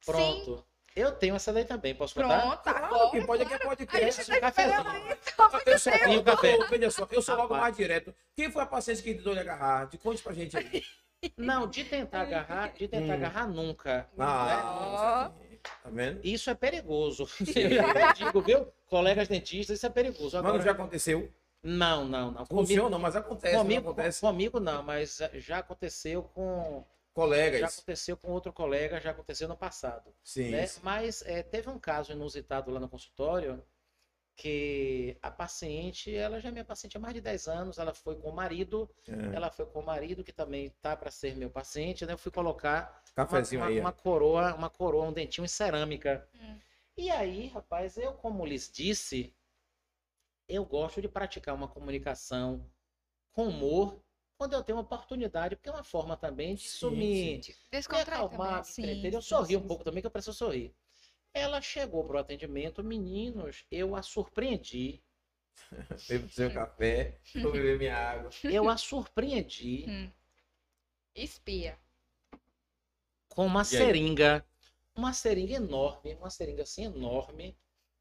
Sim, 0.02 0.12
pronto. 0.12 0.66
Eu 0.96 1.12
tenho 1.12 1.36
essa 1.36 1.52
daí 1.52 1.64
também, 1.64 1.94
posso 1.94 2.14
contar? 2.14 2.40
pronto, 2.42 2.62
Claro, 2.64 2.84
agora. 2.84 3.10
quem 3.12 3.24
pode 3.24 3.42
aqui 3.44 3.54
é 3.54 3.58
podcast. 3.58 4.26
tá 4.26 4.36
um 4.36 4.40
cafezinho. 4.40 5.18
Eu 5.66 5.78
só 5.78 5.90
Tenho 5.98 6.24
café. 6.24 6.58
Veja 6.68 6.90
só, 6.90 7.08
eu 7.12 7.22
sou 7.22 7.36
logo 7.36 7.56
mais 7.56 7.76
direto. 7.76 8.14
Quem 8.34 8.50
foi 8.50 8.62
a 8.62 8.66
paciente 8.66 9.00
que 9.02 9.14
tentou 9.14 9.32
lhe 9.32 9.38
agarrar? 9.40 9.86
De 9.88 9.96
conte 9.96 10.20
pra 10.22 10.34
gente 10.34 10.56
aí. 10.58 10.84
Não, 11.36 11.66
de 11.66 11.84
tentar 11.84 12.22
agarrar, 12.22 12.72
de 12.72 12.88
tentar 12.88 13.12
Hum. 13.12 13.16
agarrar 13.16 13.46
nunca. 13.48 14.08
Ah, 14.18 15.30
tá 15.62 15.90
vendo? 15.90 16.20
Isso 16.24 16.48
é 16.50 16.54
perigoso. 16.54 17.28
Eu 17.56 18.12
digo, 18.14 18.40
viu? 18.42 18.66
Colegas 18.86 19.28
dentistas, 19.28 19.76
isso 19.76 19.86
é 19.86 19.90
perigoso. 19.90 20.30
Mas 20.30 20.34
Agora, 20.36 20.56
não 20.58 20.64
já 20.64 20.70
aconteceu. 20.72 21.30
Não, 21.62 22.06
não, 22.06 22.30
não. 22.30 22.46
Com 22.46 22.60
o 22.62 22.66
senhor 22.66 22.88
não, 22.88 22.98
mas 22.98 23.14
acontece. 23.16 23.54
não 23.54 23.62
comigo, 23.62 23.90
acontece. 23.90 24.20
comigo 24.20 24.60
não, 24.60 24.82
mas 24.82 25.20
eh, 25.20 25.30
já 25.34 25.58
aconteceu 25.58 26.22
com. 26.22 26.84
Já 26.86 27.00
Colegas. 27.12 27.74
aconteceu 27.74 28.16
com 28.16 28.30
outro 28.30 28.52
colega, 28.52 29.00
já 29.00 29.10
aconteceu 29.10 29.46
no 29.46 29.56
passado. 29.56 30.14
Sim. 30.24 30.50
né? 30.52 30.66
sim. 30.66 30.80
Mas 30.82 31.22
eh, 31.26 31.42
teve 31.42 31.68
um 31.68 31.78
caso 31.78 32.12
inusitado 32.12 32.70
lá 32.70 32.80
no 32.80 32.88
consultório 32.88 33.62
que 34.40 35.16
a 35.22 35.30
paciente, 35.30 36.14
ela 36.14 36.40
já 36.40 36.48
é 36.48 36.52
minha 36.52 36.64
paciente 36.64 36.96
há 36.96 37.00
mais 37.00 37.14
de 37.14 37.20
10 37.20 37.46
anos, 37.48 37.78
ela 37.78 37.94
foi 37.94 38.16
com 38.16 38.30
o 38.30 38.34
marido, 38.34 38.88
É. 39.08 39.12
ela 39.36 39.50
foi 39.50 39.66
com 39.66 39.80
o 39.80 39.86
marido 39.86 40.24
que 40.24 40.32
também 40.32 40.70
tá 40.82 40.96
para 40.96 41.10
ser 41.10 41.36
meu 41.36 41.50
paciente, 41.50 42.06
né? 42.06 42.12
Eu 42.14 42.18
fui 42.18 42.32
colocar 42.32 43.02
uma, 43.28 43.38
Cafezinho 43.38 43.62
uma- 43.62 43.66
aí. 43.68 43.80
ó. 43.80 43.82
uma 43.82 43.92
coroa, 43.92 44.54
uma 44.54 44.70
coroa, 44.70 45.06
um 45.08 45.12
dentinho 45.12 45.44
em 45.44 45.48
cerâmica. 45.48 46.28
Hum. 46.34 46.58
E 46.96 47.10
aí, 47.10 47.48
rapaz, 47.48 47.96
eu 47.96 48.12
como 48.14 48.46
lhes 48.46 48.70
disse, 48.72 49.34
eu 50.48 50.64
gosto 50.66 51.00
de 51.00 51.08
praticar 51.08 51.54
uma 51.54 51.66
comunicação 51.68 52.70
com 53.32 53.48
humor 53.48 54.02
quando 54.38 54.54
eu 54.54 54.62
tenho 54.64 54.78
uma 54.78 54.84
oportunidade, 54.84 55.56
porque 55.56 55.68
é 55.68 55.72
uma 55.72 55.84
forma 55.84 56.16
também 56.16 56.54
de 56.56 56.66
isso 56.66 56.90
Sim, 56.90 56.96
me, 56.98 57.46
acalmar, 57.90 58.64
Sim. 58.64 59.04
Eu 59.12 59.22
sim, 59.22 59.22
sorri 59.22 59.56
um 59.56 59.62
sim, 59.62 59.68
pouco 59.68 59.84
também, 59.84 60.00
que 60.02 60.06
eu 60.06 60.10
preciso 60.10 60.36
sorrir. 60.36 60.74
Ela 61.34 61.60
chegou 61.60 62.04
pro 62.04 62.18
atendimento, 62.18 62.82
meninos, 62.84 63.64
eu 63.70 63.94
a 63.96 64.02
surpreendi. 64.02 65.02
Bebo 66.08 66.28
seu 66.30 66.52
café, 66.52 67.18
vou 67.34 67.52
beber 67.52 67.78
minha 67.78 67.96
água. 67.96 68.30
Eu 68.44 68.68
a 68.68 68.76
surpreendi 68.76 69.86
Hum. 69.88 70.10
Espia. 71.14 71.78
com 73.28 73.46
uma 73.46 73.62
E 73.62 73.76
aí? 73.76 73.86
seringa. 73.86 74.44
Uma 74.94 75.12
seringa 75.12 75.54
enorme, 75.54 76.14
uma 76.14 76.28
seringa 76.30 76.62
assim 76.64 76.84
enorme, 76.84 77.56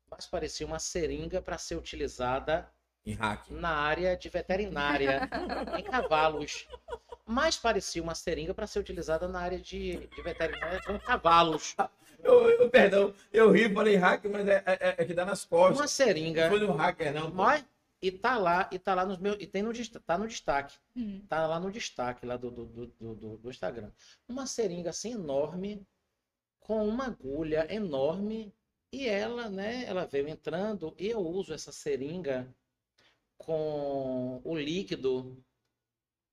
mas 0.09 0.25
parecia 0.27 0.65
uma 0.65 0.79
seringa 0.79 1.41
para 1.41 1.57
ser 1.57 1.75
utilizada 1.75 2.69
Em 3.05 3.13
hack. 3.13 3.49
na 3.49 3.69
área 3.71 4.17
de 4.17 4.29
veterinária, 4.29 5.21
em 5.77 5.83
cavalos. 5.83 6.67
Mas 7.31 7.57
parecia 7.57 8.01
uma 8.01 8.15
seringa 8.15 8.55
para 8.55 8.65
ser 8.65 8.79
utilizada 8.79 9.27
na 9.27 9.39
área 9.39 9.59
de, 9.59 10.07
de 10.07 10.21
veterinária 10.23 10.81
com 10.83 10.97
cavalos. 10.99 11.75
Eu, 12.21 12.49
eu- 12.49 12.69
perdão, 12.69 13.13
eu 13.31 13.49
ri, 13.49 13.73
falei 13.73 13.95
hack, 13.95 14.25
mas 14.25 14.45
é, 14.45 14.61
é- 14.65 14.95
é 14.97 15.05
que 15.05 15.13
dá 15.13 15.23
nas 15.23 15.43
Uma 15.45 15.49
costas. 15.69 15.91
seringa. 15.91 16.49
Não 16.49 16.57
foi 16.57 16.67
no 16.67 16.73
hacker, 16.73 17.13
não. 17.13 17.31
Mas, 17.31 17.63
e 18.01 18.11
tá 18.11 18.37
lá, 18.37 18.69
e 18.73 18.77
tá 18.77 18.93
lá 18.93 19.05
nos 19.05 19.17
meus. 19.19 19.37
E 19.39 19.47
tem 19.47 19.63
no, 19.63 19.71
tá 20.05 20.17
no 20.17 20.27
destaque. 20.27 20.75
Hum. 20.97 21.21
Tá 21.29 21.47
lá 21.47 21.61
no 21.61 21.71
destaque 21.71 22.25
lá 22.25 22.35
do, 22.35 22.51
do, 22.51 22.65
do, 22.65 22.87
do- 22.87 23.15
do- 23.15 23.37
do 23.37 23.49
Instagram. 23.49 23.89
Uma 24.27 24.45
seringa 24.47 24.89
assim 24.89 25.13
enorme, 25.13 25.87
com 26.59 26.85
uma 26.85 27.05
agulha 27.05 27.65
enorme. 27.73 28.53
E 28.91 29.07
ela, 29.07 29.47
né? 29.49 29.85
Ela 29.87 30.05
veio 30.05 30.27
entrando 30.27 30.93
e 30.99 31.07
eu 31.07 31.19
uso 31.19 31.53
essa 31.53 31.71
seringa 31.71 32.53
com 33.37 34.41
o 34.43 34.57
líquido, 34.57 35.41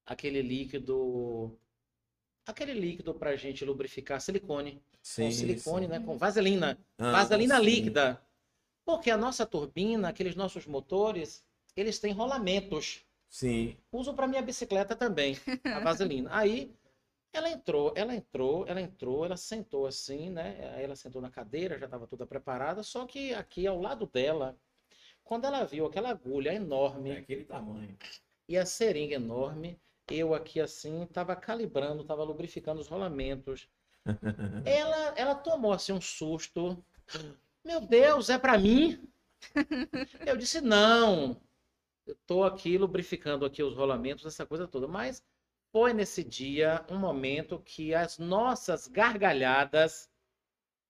aquele 0.07 0.41
líquido, 0.41 1.59
aquele 2.47 2.73
líquido 2.73 3.13
pra 3.15 3.37
gente 3.37 3.65
lubrificar 3.65 4.21
silicone, 4.21 4.81
com 5.17 5.31
silicone, 5.31 5.87
sim. 5.87 5.91
né? 5.93 6.01
Com 6.01 6.17
vaselina. 6.17 6.79
Ah, 6.99 7.13
Vaselina 7.13 7.59
sim. 7.59 7.65
líquida. 7.65 8.23
Porque 8.85 9.11
a 9.11 9.17
nossa 9.17 9.45
turbina, 9.45 10.09
aqueles 10.09 10.37
nossos 10.37 10.65
motores, 10.67 11.45
eles 11.77 11.99
têm 11.99 12.13
rolamentos. 12.13 13.05
Sim. 13.29 13.77
Uso 13.91 14.15
para 14.15 14.29
minha 14.29 14.41
bicicleta 14.43 14.95
também, 14.95 15.37
a 15.65 15.81
vaselina. 15.81 16.31
Aí 16.33 16.73
ela 17.33 17.51
entrou, 17.51 17.93
ela 17.97 18.15
entrou, 18.15 18.65
ela 18.67 18.81
entrou, 18.81 19.25
ela 19.27 19.37
sentou 19.37 19.87
assim, 19.87 20.31
né? 20.31 20.73
Aí 20.77 20.85
ela 20.85 20.95
sentou 20.97 21.21
na 21.21 21.29
cadeira, 21.31 21.79
já 21.79 21.87
estava 21.87 22.07
toda 22.07 22.25
preparada, 22.27 22.83
só 22.85 23.05
que 23.05 23.35
aqui 23.35 23.67
ao 23.67 23.81
lado 23.81 24.07
dela, 24.07 24.57
quando 25.25 25.45
ela 25.45 25.65
viu 25.65 25.85
aquela 25.85 26.11
agulha 26.11 26.55
enorme 26.55 27.11
É 27.11 27.19
aquele 27.19 27.45
tamanho. 27.45 27.99
e 28.49 28.57
a 28.57 28.65
seringa 28.65 29.17
enorme, 29.17 29.79
eu 30.09 30.35
aqui 30.35 30.61
assim, 30.61 31.03
estava 31.03 31.35
calibrando, 31.35 32.03
estava 32.03 32.23
lubrificando 32.23 32.81
os 32.81 32.89
rolamentos. 32.89 33.69
Ela, 34.65 35.15
ela 35.17 35.35
tomou 35.35 35.73
assim 35.73 35.93
um 35.93 36.01
susto. 36.01 36.83
Meu 37.65 37.81
Deus, 37.81 38.31
é 38.31 38.39
para 38.39 38.57
mim? 38.57 39.09
Eu 40.25 40.37
disse 40.37 40.61
não. 40.61 41.41
Eu 42.07 42.17
tô 42.25 42.45
aqui 42.45 42.79
lubrificando 42.79 43.45
aqui 43.45 43.65
os 43.65 43.75
rolamentos, 43.75 44.25
essa 44.25 44.47
coisa 44.47 44.69
toda, 44.69 44.87
mas 44.87 45.25
foi 45.73 45.93
nesse 45.93 46.23
dia 46.23 46.87
um 46.89 46.97
momento 46.97 47.59
que 47.59 47.93
as 47.93 48.17
nossas 48.17 48.87
gargalhadas 48.87 50.09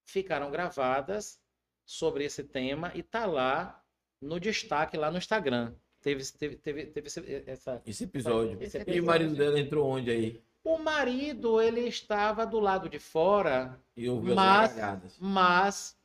ficaram 0.05 0.51
gravadas 0.51 1.41
sobre 1.87 2.25
esse 2.25 2.45
tema 2.45 2.93
e 2.95 3.03
tá 3.03 3.25
lá 3.25 3.83
no 4.21 4.39
destaque 4.39 4.97
lá 4.97 5.11
no 5.11 5.19
Instagram. 5.19 5.75
Teve, 6.07 6.23
teve, 6.39 6.57
teve, 6.57 6.87
teve 6.87 7.07
esse- 7.09 7.43
essa. 7.51 7.83
Esse 7.85 8.05
episódio. 8.05 8.63
Esse 8.63 8.77
E 8.77 8.81
o 8.81 8.83
episódio. 8.83 9.05
marido 9.05 9.35
dela 9.35 9.59
entrou 9.59 9.85
onde 9.89 10.09
aí? 10.09 10.41
O 10.63 10.79
marido, 10.79 11.61
ele 11.61 11.81
estava 11.81 12.47
do 12.47 12.61
lado 12.61 12.89
de 12.89 13.01
fora, 13.01 13.77
E 13.97 14.09
ouviu 14.09 14.33
Mas- 14.37 14.73
mas 15.19 15.99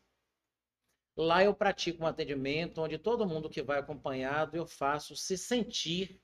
lá 1.15 1.43
eu 1.43 1.53
pratico 1.53 2.03
um 2.03 2.07
atendimento 2.07 2.81
onde 2.81 2.97
todo 2.97 3.27
mundo 3.27 3.47
que 3.47 3.61
vai 3.61 3.77
acompanhado 3.77 4.57
eu 4.57 4.65
faço 4.65 5.15
se 5.15 5.37
sentir 5.37 6.19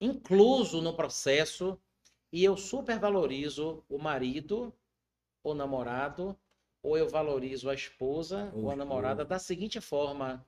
incluso 0.00 0.82
no 0.82 0.92
processo 0.96 1.78
e 2.32 2.42
eu 2.42 2.56
supervalorizo 2.56 3.84
o 3.88 3.96
marido 3.96 4.74
ou 5.44 5.54
namorado 5.54 6.36
ou 6.82 6.98
eu 6.98 7.08
valorizo 7.08 7.70
a 7.70 7.74
esposa 7.74 8.50
Ou 8.56 8.64
ou 8.64 8.70
a 8.72 8.74
namorada 8.76 9.24
da 9.24 9.38
seguinte 9.38 9.80
forma: 9.80 10.44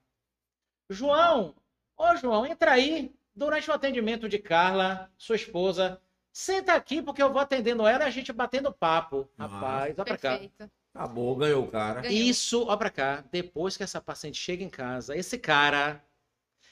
João, 0.90 1.54
ô 1.96 2.16
João, 2.16 2.46
entra 2.46 2.72
aí 2.72 3.14
durante 3.34 3.70
o 3.70 3.74
atendimento 3.74 4.28
de 4.28 4.38
Carla, 4.38 5.10
sua 5.16 5.36
esposa. 5.36 6.00
Senta 6.32 6.74
aqui 6.74 7.00
porque 7.00 7.22
eu 7.22 7.32
vou 7.32 7.40
atendendo 7.40 7.86
ela 7.86 8.04
e 8.04 8.06
a 8.06 8.10
gente 8.10 8.32
batendo 8.32 8.72
papo. 8.72 9.28
Massa. 9.36 9.54
Rapaz, 9.54 9.94
olha 9.96 10.04
pra 10.04 10.18
cá. 10.18 10.30
Perfeito. 10.30 10.70
Acabou, 10.92 11.34
ganhou 11.36 11.64
o 11.64 11.70
cara. 11.70 12.02
Ganhou. 12.02 12.16
Isso, 12.16 12.66
ó 12.68 12.76
pra 12.76 12.90
cá, 12.90 13.24
depois 13.30 13.76
que 13.76 13.82
essa 13.82 14.00
paciente 14.00 14.38
chega 14.38 14.62
em 14.62 14.70
casa, 14.70 15.16
esse 15.16 15.36
cara, 15.36 16.04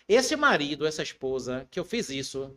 esse 0.09 0.37
marido, 0.37 0.87
essa 0.87 1.03
esposa, 1.03 1.67
que 1.71 1.79
eu 1.79 1.85
fiz 1.85 2.09
isso, 2.09 2.57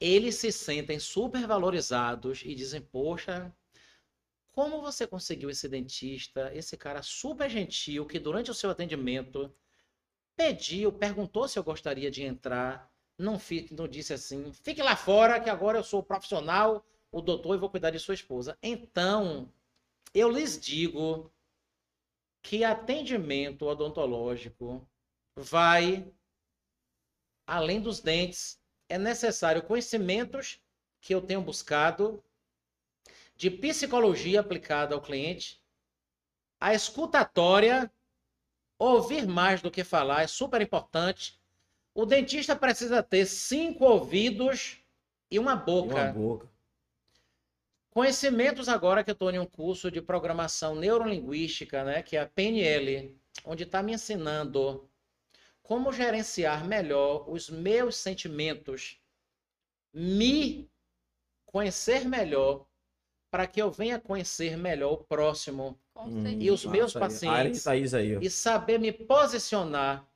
eles 0.00 0.34
se 0.36 0.50
sentem 0.50 0.98
super 0.98 1.46
valorizados 1.46 2.42
e 2.44 2.54
dizem, 2.54 2.80
poxa, 2.80 3.52
como 4.50 4.80
você 4.80 5.06
conseguiu 5.06 5.50
esse 5.50 5.68
dentista, 5.68 6.52
esse 6.52 6.76
cara 6.76 7.00
super 7.00 7.48
gentil, 7.48 8.04
que 8.06 8.18
durante 8.18 8.50
o 8.50 8.54
seu 8.54 8.70
atendimento 8.70 9.52
pediu, 10.38 10.92
perguntou 10.92 11.48
se 11.48 11.58
eu 11.58 11.64
gostaria 11.64 12.10
de 12.10 12.22
entrar, 12.22 12.90
não, 13.18 13.38
fi- 13.38 13.68
não 13.72 13.88
disse 13.88 14.12
assim, 14.14 14.52
fique 14.52 14.82
lá 14.82 14.96
fora 14.96 15.40
que 15.40 15.50
agora 15.50 15.78
eu 15.78 15.84
sou 15.84 16.02
profissional, 16.02 16.86
o 17.12 17.20
doutor 17.20 17.56
e 17.56 17.58
vou 17.58 17.68
cuidar 17.70 17.90
de 17.90 17.98
sua 17.98 18.14
esposa. 18.14 18.56
Então, 18.62 19.52
eu 20.14 20.30
lhes 20.30 20.60
digo 20.60 21.32
que 22.42 22.64
atendimento 22.64 23.64
odontológico 23.66 24.88
vai 25.36 26.10
além 27.46 27.80
dos 27.80 28.00
dentes. 28.00 28.60
É 28.88 28.96
necessário 28.96 29.62
conhecimentos 29.62 30.60
que 31.00 31.14
eu 31.14 31.20
tenho 31.20 31.42
buscado 31.42 32.22
de 33.36 33.50
psicologia 33.50 34.40
aplicada 34.40 34.94
ao 34.94 35.00
cliente, 35.00 35.62
a 36.60 36.74
escutatória, 36.74 37.90
ouvir 38.78 39.26
mais 39.26 39.60
do 39.60 39.70
que 39.70 39.82
falar 39.82 40.22
é 40.22 40.26
super 40.26 40.60
importante. 40.60 41.38
O 41.94 42.06
dentista 42.06 42.54
precisa 42.54 43.02
ter 43.02 43.26
cinco 43.26 43.84
ouvidos 43.84 44.78
e 45.30 45.38
uma 45.38 45.54
E 45.54 45.56
boca. 45.56 45.94
uma 45.94 46.12
boca. 46.12 46.48
Conhecimentos 47.90 48.68
agora 48.68 49.02
que 49.02 49.10
eu 49.10 49.14
estou 49.14 49.30
em 49.30 49.40
um 49.40 49.46
curso 49.46 49.90
de 49.90 50.00
programação 50.00 50.76
neurolinguística, 50.76 51.82
né, 51.82 52.02
que 52.02 52.16
é 52.16 52.20
a 52.20 52.26
PNL, 52.26 53.18
onde 53.44 53.64
está 53.64 53.82
me 53.82 53.92
ensinando 53.92 54.88
como 55.62 55.92
gerenciar 55.92 56.64
melhor 56.64 57.28
os 57.28 57.50
meus 57.50 57.96
sentimentos, 57.96 59.00
me 59.92 60.70
conhecer 61.44 62.06
melhor, 62.06 62.67
para 63.30 63.46
que 63.46 63.60
eu 63.60 63.70
venha 63.70 63.98
conhecer 64.00 64.56
melhor 64.56 64.92
o 64.92 65.04
próximo 65.04 65.78
Hum. 65.96 66.26
E 66.40 66.48
os 66.50 66.64
meus 66.64 66.94
aí. 66.94 67.00
pacientes- 67.00 67.64
Thaís 67.64 67.92
aí, 67.92 68.16
ó. 68.16 68.20
e 68.20 68.30
saber 68.30 68.78
me 68.78 68.92
posicionar 68.92 70.08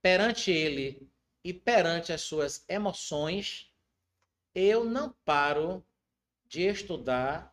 perante 0.00 0.52
ele 0.52 1.10
e 1.44 1.52
perante 1.52 2.12
as 2.12 2.20
suas 2.20 2.64
emoções, 2.68 3.72
eu 4.54 4.84
não 4.84 5.12
paro 5.24 5.84
de 6.46 6.62
estudar 6.62 7.52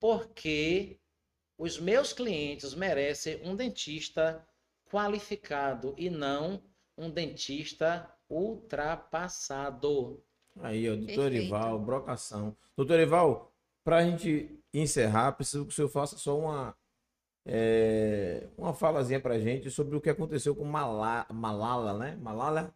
porque 0.00 0.98
os 1.58 1.78
meus 1.78 2.12
clientes 2.14 2.74
merecem 2.74 3.40
um 3.46 3.54
dentista 3.54 4.42
qualificado 4.90 5.94
e 5.98 6.08
não 6.08 6.62
um 6.96 7.10
dentista 7.10 8.10
ultrapassado. 8.28 10.22
Aí, 10.60 10.88
ó, 10.88 10.94
doutor 10.96 11.06
Perfeito. 11.06 11.34
Erival, 11.36 11.78
brocação. 11.78 12.56
Doutor 12.76 12.94
Erival, 13.00 13.52
para 13.84 13.98
a 13.98 14.04
gente 14.04 14.58
encerrar, 14.72 15.32
preciso 15.32 15.64
que 15.66 15.72
o 15.72 15.74
senhor 15.74 15.88
faça 15.88 16.16
só 16.16 16.36
uma, 16.38 16.74
é, 17.46 18.46
uma 18.56 18.72
falazinha 18.72 19.20
para 19.20 19.34
a 19.34 19.38
gente 19.38 19.70
sobre 19.70 19.96
o 19.96 20.00
que 20.00 20.10
aconteceu 20.10 20.54
com 20.56 20.64
Mala, 20.64 21.26
Malala, 21.30 21.92
né? 21.98 22.16
Malala, 22.20 22.74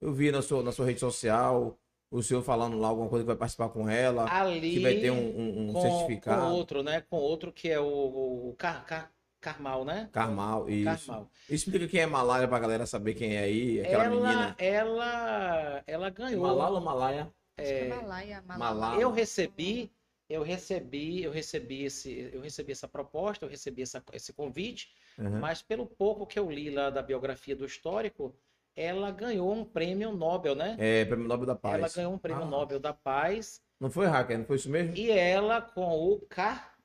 eu 0.00 0.12
vi 0.12 0.30
na 0.30 0.42
sua, 0.42 0.62
na 0.62 0.70
sua 0.72 0.86
rede 0.86 1.00
social 1.00 1.78
o 2.10 2.22
senhor 2.22 2.42
falando 2.42 2.78
lá 2.78 2.86
alguma 2.88 3.08
coisa 3.08 3.24
que 3.24 3.28
vai 3.28 3.36
participar 3.36 3.70
com 3.70 3.88
ela, 3.88 4.30
Ali 4.32 4.74
que 4.74 4.80
vai 4.80 4.94
ter 5.00 5.10
um, 5.10 5.16
um- 5.16 5.70
um 5.70 5.72
com, 5.72 5.80
certificado. 5.80 6.42
com 6.42 6.52
outro, 6.52 6.82
né? 6.82 7.00
Com 7.00 7.16
outro 7.16 7.52
que 7.52 7.68
é 7.68 7.80
o, 7.80 8.50
o 8.50 8.54
Car, 8.56 8.84
Car- 8.86 9.10
Carmal, 9.40 9.84
né? 9.84 10.08
Carmal, 10.12 10.70
isso. 10.70 11.06
Carmal. 11.08 11.28
Explica 11.50 11.88
quem 11.88 12.00
é 12.00 12.06
Malala 12.06 12.46
pra 12.46 12.58
galera 12.60 12.86
saber 12.86 13.14
quem 13.14 13.34
é 13.36 13.40
aí, 13.40 13.80
aquela 13.80 14.04
ela, 14.04 14.14
menina. 14.14 14.54
ela, 14.58 15.82
ela 15.86 16.08
ganhou. 16.10 16.42
Malala 16.46 16.78
ou 16.78 16.84
Malaya? 16.84 17.32
Acho 17.58 17.68
que 17.68 17.74
é 17.74 17.88
Malaya, 17.88 18.42
Malala. 18.46 18.74
Malala. 18.74 19.00
Eu 19.02 19.10
recebi, 19.10 19.92
eu 20.28 20.42
recebi, 20.42 21.22
eu 21.22 21.30
recebi 21.30 21.84
esse, 21.84 22.30
eu 22.32 22.40
recebi 22.40 22.72
essa 22.72 22.88
proposta, 22.88 23.44
eu 23.44 23.48
recebi 23.48 23.82
essa, 23.82 24.02
esse 24.12 24.32
convite, 24.32 24.94
Uhum. 25.18 25.38
mas 25.38 25.62
pelo 25.62 25.86
pouco 25.86 26.26
que 26.26 26.38
eu 26.38 26.50
li 26.50 26.70
lá 26.70 26.90
da 26.90 27.00
biografia 27.02 27.54
do 27.54 27.64
histórico, 27.64 28.34
ela 28.74 29.10
ganhou 29.12 29.52
um 29.52 29.64
prêmio 29.64 30.10
Nobel, 30.12 30.54
né? 30.56 30.76
É, 30.78 31.04
Prêmio 31.04 31.28
Nobel 31.28 31.46
da 31.46 31.54
Paz. 31.54 31.74
Ela 31.76 31.88
ganhou 31.88 32.12
um 32.14 32.18
prêmio 32.18 32.42
Ah. 32.42 32.46
Nobel 32.46 32.80
da 32.80 32.92
Paz 32.92 33.62
Não 33.78 33.88
foi 33.90 34.06
hacker, 34.06 34.38
não 34.38 34.44
foi 34.44 34.56
isso 34.56 34.68
mesmo? 34.68 34.96
e 34.96 35.10
ela 35.10 35.60
com 35.62 35.82
o 36.12 36.20
Car, 36.26 36.76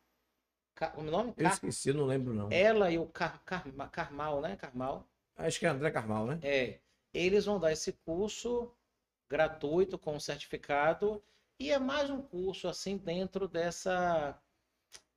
Car 0.75 0.99
o 0.99 1.01
nome? 1.03 1.29
Eu 1.35 1.43
Car, 1.45 1.53
esqueci, 1.53 1.91
não 1.91 2.05
lembro 2.05 2.33
não. 2.33 2.49
ela 2.51 2.91
e 2.91 2.99
o 2.99 3.07
Car, 3.07 3.41
Carma- 3.43 3.87
Carmal, 3.87 4.41
né? 4.41 4.55
Carmal. 4.55 5.07
Acho 5.35 5.59
que 5.59 5.65
é 5.65 5.69
André 5.69 5.89
Carmal, 5.89 6.27
né? 6.27 6.39
É, 6.43 6.79
eles 7.13 7.45
vão 7.45 7.59
dar 7.59 7.71
esse 7.71 7.93
curso 7.93 8.71
gratuito 9.27 9.97
com 9.97 10.15
um 10.15 10.19
certificado 10.19 11.23
e 11.59 11.71
é 11.71 11.77
mais 11.77 12.09
um 12.09 12.21
curso 12.21 12.67
assim 12.67 12.97
dentro 12.97 13.47
dessa 13.47 14.37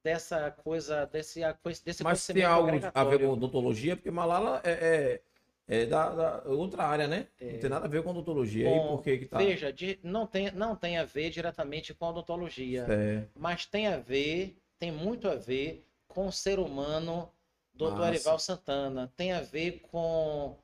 dessa 0.02 0.50
coisa 0.50 1.06
desse 1.06 1.40
desse 1.84 2.02
Mas 2.02 2.26
tem 2.26 2.42
algo 2.44 2.68
a 2.92 3.04
ver 3.04 3.20
com 3.20 3.28
odontologia, 3.28 3.96
porque 3.96 4.10
Malala 4.10 4.60
é, 4.64 5.20
é, 5.68 5.82
é 5.82 5.86
da, 5.86 6.10
da 6.10 6.42
outra 6.50 6.84
área, 6.84 7.06
né? 7.06 7.28
É. 7.40 7.52
Não 7.52 7.58
tem 7.60 7.70
nada 7.70 7.86
a 7.86 7.88
ver 7.88 8.02
com 8.02 8.10
odontologia. 8.10 8.68
E 8.68 8.80
Com- 8.80 8.96
por 8.96 9.02
que 9.04 9.18
que 9.18 9.26
tá? 9.26 9.38
Veja, 9.38 9.74
não 10.02 10.26
tem 10.26 10.50
não 10.50 10.74
tem 10.74 10.98
a 10.98 11.04
ver 11.04 11.30
diretamente 11.30 11.94
com 11.94 12.06
odontologia, 12.06 12.86
É, 12.88 13.24
mas 13.36 13.64
tem 13.64 13.86
a 13.86 13.96
ver, 13.98 14.56
tem 14.78 14.90
muito 14.90 15.28
a 15.28 15.36
ver 15.36 15.86
com 16.08 16.26
o 16.26 16.32
ser 16.32 16.58
humano 16.58 17.30
do. 17.72 17.86
Arival 17.86 18.38
Santana, 18.38 19.12
tem 19.16 19.32
a 19.32 19.40
ver 19.40 19.80
com 19.90 20.56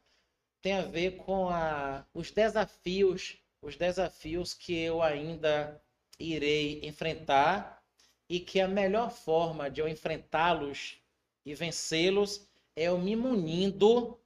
tem 0.60 0.74
a 0.74 0.82
ver 0.82 1.16
com 1.18 1.48
a, 1.48 2.04
os 2.14 2.30
desafios, 2.30 3.38
os 3.60 3.76
desafios 3.76 4.54
que 4.54 4.76
eu 4.76 5.02
ainda 5.02 5.82
irei 6.18 6.80
enfrentar 6.82 7.82
e 8.28 8.40
que 8.40 8.60
a 8.60 8.68
melhor 8.68 9.10
forma 9.10 9.70
de 9.70 9.80
eu 9.80 9.88
enfrentá-los 9.88 10.98
e 11.44 11.54
vencê-los 11.54 12.46
é 12.76 12.84
eu 12.84 12.98
me 12.98 13.16
munindo 13.16 14.20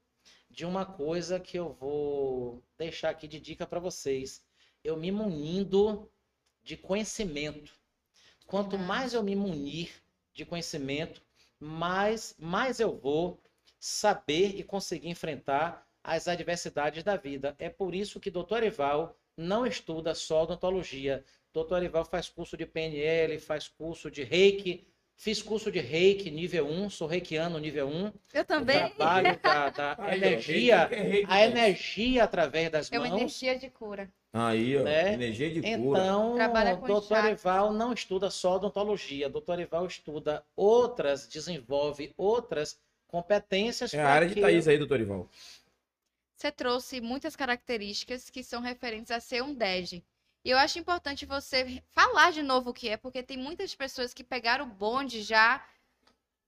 de 0.51 0.67
uma 0.67 0.85
coisa 0.85 1.41
que 1.41 1.59
eu 1.59 1.73
vou 1.73 2.63
deixar 2.77 3.11
aqui 3.11 3.27
de 3.27 3.41
dica 3.41 3.67
para 3.67 3.81
vocês. 3.81 4.45
Eu 4.85 4.97
me 4.97 5.11
munindo 5.11 6.11
de 6.63 6.77
conhecimento. 6.77 7.73
Quanto 8.47 8.71
Verdade. 8.71 8.89
mais 8.89 9.15
eu 9.15 9.23
me 9.23 9.35
munir 9.35 10.03
de 10.35 10.45
conhecimento, 10.45 11.23
mais, 11.59 12.35
mais 12.39 12.81
eu 12.81 12.95
vou 12.95 13.41
saber 13.79 14.59
e 14.59 14.63
conseguir 14.63 15.09
enfrentar 15.09 15.87
as 16.05 16.29
adversidades 16.29 17.03
da 17.03 17.17
vida. 17.17 17.55
É 17.59 17.71
por 17.71 17.95
isso 17.95 18.21
que 18.21 18.31
Dr. 18.31 18.65
Ival 18.65 19.17
não 19.37 19.67
estuda 19.67 20.15
só 20.15 20.43
odontologia. 20.45 21.25
Dr. 21.53 21.83
Ival 21.85 22.05
faz 22.05 22.29
curso 22.29 22.57
de 22.57 22.65
PNL, 22.67 23.39
faz 23.39 23.69
curso 23.69 24.11
de 24.11 24.23
reiki, 24.23 24.87
Fiz 25.15 25.41
curso 25.41 25.71
de 25.71 25.79
reiki 25.79 26.31
nível 26.33 26.67
1, 26.67 26.91
sou 26.91 27.07
reikiano 27.07 27.57
nível 27.59 27.87
1. 27.87 28.13
Eu 28.35 28.45
também. 28.45 28.87
O 28.87 28.91
trabalho 28.91 29.39
da, 29.41 29.71
da 29.71 29.97
energia, 30.17 30.89
é 30.91 31.01
reiki, 31.03 31.27
a 31.31 31.45
energia 31.47 32.25
através 32.25 32.71
das 32.71 32.91
É 32.91 32.99
uma 32.99 33.07
mãos. 33.09 33.21
energia 33.21 33.57
de 33.57 33.71
cura. 33.71 34.11
Aí, 34.33 34.77
ó, 34.77 34.83
né? 34.83 35.13
energia 35.13 35.49
de 35.51 35.61
cura. 35.61 36.01
Então, 36.01 36.37
com 36.81 36.87
doutor. 36.87 37.25
Ival 37.31 37.73
não 37.73 37.93
estuda 37.93 38.31
só 38.31 38.57
odontologia. 38.57 39.29
Doutor 39.29 39.61
Ival 39.61 39.87
estuda 39.87 40.43
outras, 40.57 41.29
desenvolve 41.29 42.13
outras 42.17 42.81
competências. 43.07 43.95
é 43.95 44.01
a 44.03 44.09
área 44.09 44.27
de 44.29 44.35
que- 44.35 44.41
Thaís 44.41 44.67
aí, 44.67 44.79
doutor 44.79 44.99
Ival. 44.99 45.29
Você 46.43 46.51
trouxe 46.51 47.01
muitas 47.01 47.37
características 47.37 48.29
que 48.29 48.43
são 48.43 48.61
referentes 48.61 49.13
a 49.13 49.21
ser 49.21 49.45
um 49.45 49.55
DEG. 49.55 50.05
E 50.45 50.51
eu 50.51 50.59
acho 50.59 50.77
importante 50.77 51.25
você 51.25 51.81
falar 51.93 52.33
de 52.33 52.43
novo 52.43 52.71
o 52.71 52.75
que 52.75 52.89
é, 52.89 52.97
porque 52.97 53.23
tem 53.23 53.37
muitas 53.37 53.77
pessoas 53.77 54.13
que 54.13 54.25
pegaram 54.25 54.65
o 54.65 54.69
bonde 54.69 55.23
já 55.23 55.65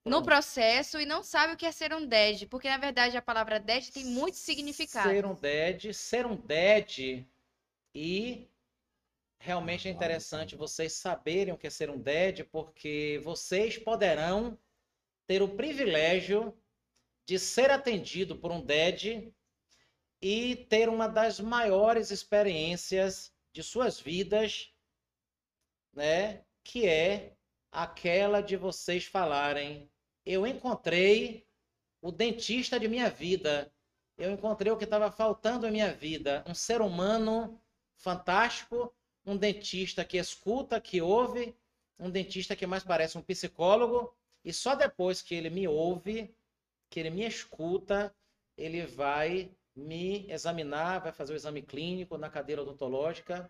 no 0.03 0.21
processo 0.21 0.99
e 0.99 1.05
não 1.05 1.23
sabem 1.23 1.55
o 1.55 1.57
que 1.57 1.65
é 1.65 1.71
ser 1.71 1.93
um 1.93 2.05
DED, 2.05 2.47
porque 2.47 2.67
na 2.67 2.77
verdade 2.77 3.15
a 3.15 3.21
palavra 3.21 3.57
DED 3.57 3.93
tem 3.93 4.03
muito 4.03 4.35
significado. 4.35 5.09
Ser 5.09 5.25
um 5.25 5.33
DED, 5.33 5.93
ser 5.93 6.25
um 6.25 6.35
DED 6.35 7.25
e 7.95 8.49
realmente 9.39 9.87
é 9.87 9.91
interessante 9.91 10.57
vocês 10.57 10.91
saberem 10.91 11.53
o 11.53 11.57
que 11.57 11.67
é 11.67 11.69
ser 11.69 11.89
um 11.89 11.97
DED, 11.97 12.43
porque 12.43 13.21
vocês 13.23 13.77
poderão 13.77 14.59
ter 15.25 15.41
o 15.41 15.55
privilégio 15.55 16.53
de 17.25 17.39
ser 17.39 17.71
atendido 17.71 18.35
por 18.35 18.51
um 18.51 18.59
DED 18.59 19.33
e 20.21 20.55
ter 20.55 20.89
uma 20.89 21.07
das 21.07 21.39
maiores 21.39 22.11
experiências 22.11 23.33
de 23.51 23.61
suas 23.63 23.99
vidas, 23.99 24.73
né? 25.93 26.43
Que 26.63 26.87
é 26.87 27.35
aquela 27.71 28.41
de 28.41 28.55
vocês 28.55 29.05
falarem: 29.05 29.89
eu 30.25 30.45
encontrei 30.47 31.45
o 32.01 32.11
dentista 32.11 32.79
de 32.79 32.87
minha 32.87 33.09
vida, 33.09 33.71
eu 34.17 34.31
encontrei 34.31 34.71
o 34.71 34.77
que 34.77 34.83
estava 34.83 35.11
faltando 35.11 35.67
em 35.67 35.71
minha 35.71 35.93
vida, 35.93 36.43
um 36.47 36.53
ser 36.53 36.81
humano 36.81 37.59
fantástico, 37.97 38.93
um 39.25 39.35
dentista 39.35 40.05
que 40.05 40.17
escuta, 40.17 40.79
que 40.79 41.01
ouve, 41.01 41.55
um 41.99 42.09
dentista 42.09 42.55
que 42.55 42.67
mais 42.67 42.83
parece 42.83 43.17
um 43.17 43.21
psicólogo, 43.21 44.13
e 44.43 44.53
só 44.53 44.75
depois 44.75 45.21
que 45.21 45.33
ele 45.33 45.49
me 45.49 45.67
ouve, 45.67 46.35
que 46.89 46.99
ele 46.99 47.09
me 47.09 47.25
escuta, 47.25 48.15
ele 48.57 48.85
vai 48.85 49.51
me 49.75 50.29
examinar, 50.31 50.99
vai 51.01 51.11
fazer 51.11 51.33
o 51.33 51.35
exame 51.35 51.61
clínico 51.61 52.17
na 52.17 52.29
cadeira 52.29 52.61
odontológica. 52.61 53.49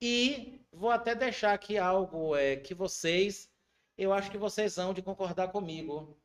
E 0.00 0.60
vou 0.72 0.90
até 0.90 1.14
deixar 1.14 1.52
aqui 1.52 1.78
algo 1.78 2.34
é, 2.34 2.56
que 2.56 2.74
vocês, 2.74 3.50
eu 3.96 4.12
acho 4.12 4.30
que 4.30 4.38
vocês 4.38 4.76
vão 4.76 4.94
de 4.94 5.02
concordar 5.02 5.52
comigo. 5.52 6.18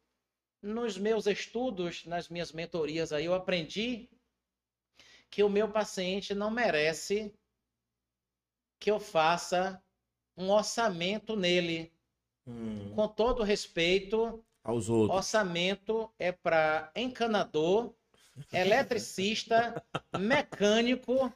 Nos 0.61 0.97
meus 0.97 1.27
estudos, 1.27 2.05
nas 2.05 2.29
minhas 2.29 2.51
mentorias 2.51 3.11
aí, 3.13 3.25
eu 3.25 3.33
aprendi 3.33 4.09
que 5.29 5.43
o 5.43 5.49
meu 5.49 5.69
paciente 5.69 6.33
não 6.33 6.49
merece 6.49 7.33
que 8.79 8.89
eu 8.89 8.99
faça 8.99 9.83
um 10.37 10.49
orçamento 10.49 11.35
nele. 11.35 11.93
Hum, 12.47 12.93
Com 12.95 13.07
todo 13.07 13.43
respeito, 13.43 14.43
aos 14.63 14.89
outros. 14.89 15.17
Orçamento 15.17 16.11
é 16.17 16.31
para 16.31 16.91
encanador, 16.95 17.93
eletricista, 18.51 19.83
mecânico, 20.17 21.31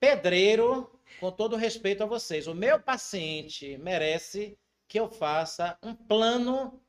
pedreiro, 0.00 0.90
com 1.20 1.30
todo 1.30 1.56
respeito 1.56 2.02
a 2.02 2.06
vocês. 2.06 2.46
O 2.46 2.54
meu 2.54 2.80
paciente 2.80 3.76
merece 3.78 4.58
que 4.86 4.98
eu 4.98 5.08
faça 5.10 5.78
um 5.82 5.94
plano 5.94 6.80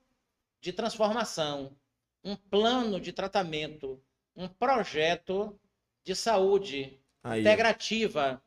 de 0.62 0.74
transformação, 0.74 1.76
um 2.24 2.36
plano 2.36 3.00
de 3.00 3.14
tratamento, 3.14 4.02
um 4.36 4.48
projeto 4.48 5.60
de 6.04 6.16
saúde 6.16 7.00
Aí, 7.24 7.42
integrativa. 7.42 8.42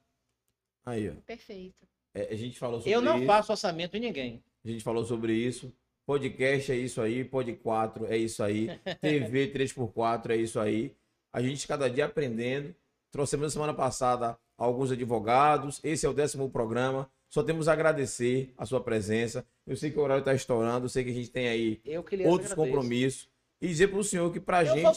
Aí, 0.85 1.11
ó. 1.11 1.15
Perfeito. 1.27 1.87
É, 2.15 2.33
a 2.33 2.37
gente 2.37 2.59
falou 2.59 2.81
sobre 2.81 2.93
Eu 2.95 3.01
não 3.01 3.19
isso. 3.19 3.27
faço 3.27 3.53
orçamento 3.53 3.97
em 3.97 4.01
ninguém. 4.01 4.43
A 4.65 4.69
gente 4.69 4.85
falou 4.85 5.05
sobre 5.05 5.35
isso. 5.35 5.73
Podcast 6.05 6.73
é 6.73 6.77
isso 6.77 7.01
aí, 7.01 7.25
Pod 7.25 7.53
4 7.53 8.07
é 8.07 8.17
isso 8.17 8.43
aí, 8.43 8.69
TV 9.01 9.53
3x4 9.53 10.31
é 10.31 10.37
isso 10.37 10.59
aí. 10.59 10.95
A 11.33 11.41
gente 11.41 11.67
cada 11.67 11.89
dia 11.89 12.07
aprendendo. 12.07 12.75
Trouxemos 13.11 13.45
na 13.45 13.51
semana 13.51 13.75
passada 13.75 14.39
alguns 14.57 14.91
advogados. 14.91 15.81
Esse 15.83 16.05
é 16.05 16.09
o 16.09 16.13
décimo 16.13 16.51
programa. 16.51 17.11
Só 17.29 17.43
temos 17.43 17.69
a 17.69 17.73
agradecer 17.73 18.53
a 18.59 18.67
sua 18.67 18.81
presença. 18.83 19.47
Eu 19.67 19.77
sei 19.77 19.91
que 19.91 19.99
o 19.99 20.03
horário 20.03 20.21
está 20.21 20.35
estourando, 20.35 20.85
eu 20.85 20.89
sei 20.89 21.03
que 21.05 21.11
a 21.11 21.15
gente 21.15 21.31
tem 21.31 21.49
aí 21.49 21.81
outros 22.27 22.53
compromissos. 22.53 23.29
E 23.61 23.69
dizer 23.69 23.89
para 23.89 23.99
o 23.99 24.05
senhor 24.05 24.31
que 24.33 24.41
para 24.41 24.59
a 24.59 24.65
gente 24.65 24.97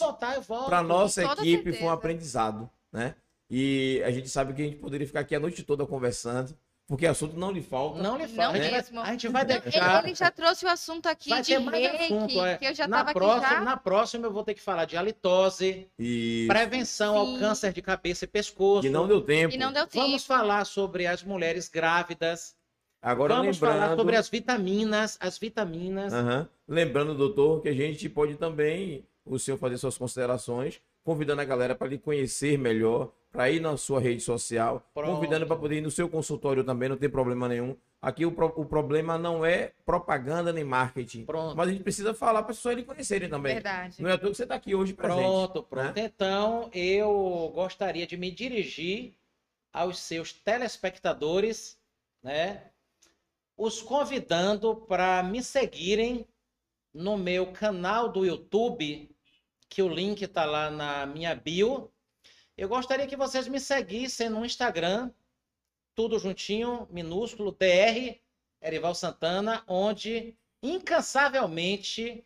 para 0.66 0.82
nossa 0.82 1.24
equipe 1.24 1.64
foi 1.64 1.72
um 1.72 1.72
certeza. 1.72 1.94
aprendizado, 1.94 2.70
né? 2.92 3.16
E 3.50 4.02
a 4.04 4.12
gente 4.12 4.28
sabe 4.28 4.54
que 4.54 4.62
a 4.62 4.66
gente 4.66 4.78
poderia 4.78 5.06
ficar 5.06 5.20
aqui 5.20 5.36
a 5.36 5.40
noite 5.40 5.64
toda 5.64 5.86
conversando, 5.86 6.58
porque 6.88 7.08
assunto 7.08 7.36
não 7.36 7.52
lhe 7.52 7.62
falta. 7.62 8.02
Não 8.02 8.16
lhe 8.18 8.28
Não 8.28 8.30
fala. 8.36 8.54
a, 8.54 8.58
gente 8.58 8.70
vai, 8.70 8.80
mesmo. 8.82 9.00
a 9.02 9.12
gente 9.12 9.28
vai 9.28 9.44
Não, 9.44 9.48
deixar. 9.60 10.00
ele, 10.00 10.08
ele 10.10 10.16
já 10.16 10.30
trouxe 10.32 10.66
o 10.66 10.70
assunto 10.70 11.08
aqui 11.08 11.30
Vai 11.30 11.42
de 11.42 11.58
reiki, 11.58 12.04
assunto, 12.04 12.46
é. 12.46 12.58
que 12.58 12.66
eu 12.66 12.74
já 12.76 12.88
na, 12.88 13.06
próxima, 13.12 13.50
já. 13.50 13.62
na 13.62 13.78
próxima 13.78 14.28
eu 14.28 14.32
vou 14.32 14.44
ter 14.44 14.54
que 14.54 14.62
falar 14.62 14.86
de 14.86 14.96
halitose, 14.96 15.90
E 15.98 16.46
prevenção 16.48 17.18
ao 17.18 17.26
Sim. 17.26 17.40
câncer 17.40 17.74
de 17.74 17.82
cabeça 17.82 18.26
e 18.26 18.28
pescoço. 18.28 18.82
que 18.82 18.90
não 18.90 19.08
deu 19.08 19.22
tempo. 19.22 19.54
E 19.54 19.58
não 19.58 19.74
deu 19.74 19.88
tempo. 19.88 20.06
Vamos 20.06 20.26
falar 20.26 20.64
sobre 20.66 21.08
as 21.08 21.24
mulheres 21.24 21.68
grávidas. 21.68 22.56
Agora 23.02 23.36
Vamos 23.36 23.58
lembrando, 23.60 23.80
falar 23.82 23.96
sobre 23.96 24.16
as 24.16 24.30
vitaminas, 24.30 25.18
as 25.20 25.38
vitaminas. 25.38 26.12
Aham. 26.14 26.50
lembrando, 26.68 27.14
doutor, 27.16 27.62
que 27.62 27.70
a 27.70 27.74
gente 27.74 28.08
pode 28.10 28.36
também, 28.36 29.06
o 29.24 29.38
senhor 29.38 29.58
fazer 29.58 29.78
suas 29.78 29.98
considerações, 29.98 30.82
convidando 31.06 31.42
a 31.42 31.46
galera 31.46 31.76
para 31.76 31.88
lhe 31.88 31.98
conhecer 32.00 32.58
melhor, 32.58 33.12
para 33.32 33.50
ir 33.52 33.60
na 33.62 33.78
sua 33.78 34.00
rede 34.00 34.22
social, 34.22 34.84
Pronto. 34.94 35.14
convidando 35.14 35.46
para 35.46 35.56
poder 35.56 35.78
ir 35.78 35.82
no 35.82 35.92
seu 35.92 36.10
consultório 36.10 36.64
também, 36.64 36.90
não 36.90 36.98
tem 36.98 37.10
problema 37.10 37.48
nenhum. 37.48 37.78
Aqui 38.02 38.26
o, 38.26 38.32
pro- 38.32 38.54
o 38.56 38.66
problema 38.66 39.18
não 39.18 39.46
é 39.46 39.72
propaganda 39.86 40.52
nem 40.52 40.64
marketing, 40.64 41.26
Pronto. 41.26 41.56
mas 41.56 41.68
a 41.68 41.72
gente 41.72 41.84
precisa 41.84 42.14
falar 42.14 42.42
para 42.44 42.52
as 42.52 42.58
pessoas 42.58 42.76
lhe 42.76 42.84
conhecerem 42.84 43.30
também. 43.30 43.54
Verdade. 43.54 44.02
Não 44.02 44.10
é 44.10 44.14
à 44.14 44.18
toa 44.18 44.32
que 44.32 44.38
você 44.38 44.44
está 44.44 44.56
aqui 44.56 44.74
hoje 44.76 44.94
presente. 44.94 45.18
Pronto, 45.22 45.64
pronto. 45.64 45.98
Então, 45.98 46.70
eu 46.74 47.52
gostaria 47.54 48.08
de 48.08 48.18
me 48.18 48.32
dirigir 48.32 49.14
aos 49.72 50.00
seus 50.00 50.34
telespectadores, 50.34 51.78
né? 52.24 52.64
Os 53.58 53.82
convidando 53.82 54.76
para 54.76 55.22
me 55.24 55.42
seguirem 55.44 56.28
no 56.94 57.18
meu 57.18 57.52
canal 57.52 58.10
do 58.12 58.26
YouTube, 58.26 59.10
que 59.76 59.84
o 59.84 59.90
link 59.90 60.22
está 60.22 60.46
lá 60.46 60.72
na 60.72 61.06
minha 61.06 61.36
bio. 61.36 61.92
Eu 62.56 62.70
gostaria 62.70 63.06
que 63.06 63.18
vocês 63.18 63.46
me 63.46 63.60
seguissem 63.60 64.30
no 64.30 64.46
Instagram, 64.46 65.12
tudo 65.94 66.18
juntinho, 66.18 66.88
minúsculo, 66.90 67.52
DR 67.52 68.16
Erival 68.62 68.96
Santana, 68.96 69.66
onde 69.68 70.34
incansavelmente 70.64 72.26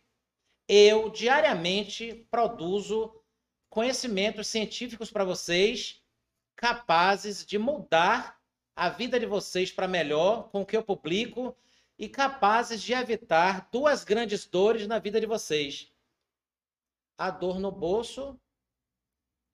eu 0.68 1.10
diariamente 1.10 2.24
produzo 2.30 3.12
conhecimentos 3.68 4.46
científicos 4.46 5.10
para 5.10 5.24
vocês, 5.24 6.00
capazes 6.54 7.44
de 7.44 7.58
mudar 7.58 8.40
a 8.76 8.88
vida 8.88 9.18
de 9.18 9.26
vocês 9.26 9.72
para 9.72 9.88
melhor 9.88 10.50
com 10.50 10.62
o 10.62 10.66
que 10.66 10.76
eu 10.76 10.84
publico 10.84 11.56
e 11.98 12.08
capazes 12.08 12.80
de 12.80 12.92
evitar 12.92 13.68
duas 13.72 14.04
grandes 14.04 14.46
dores 14.46 14.86
na 14.86 15.00
vida 15.00 15.20
de 15.20 15.26
vocês: 15.26 15.90
a 17.20 17.30
dor 17.30 17.60
no 17.60 17.70
bolso, 17.70 18.40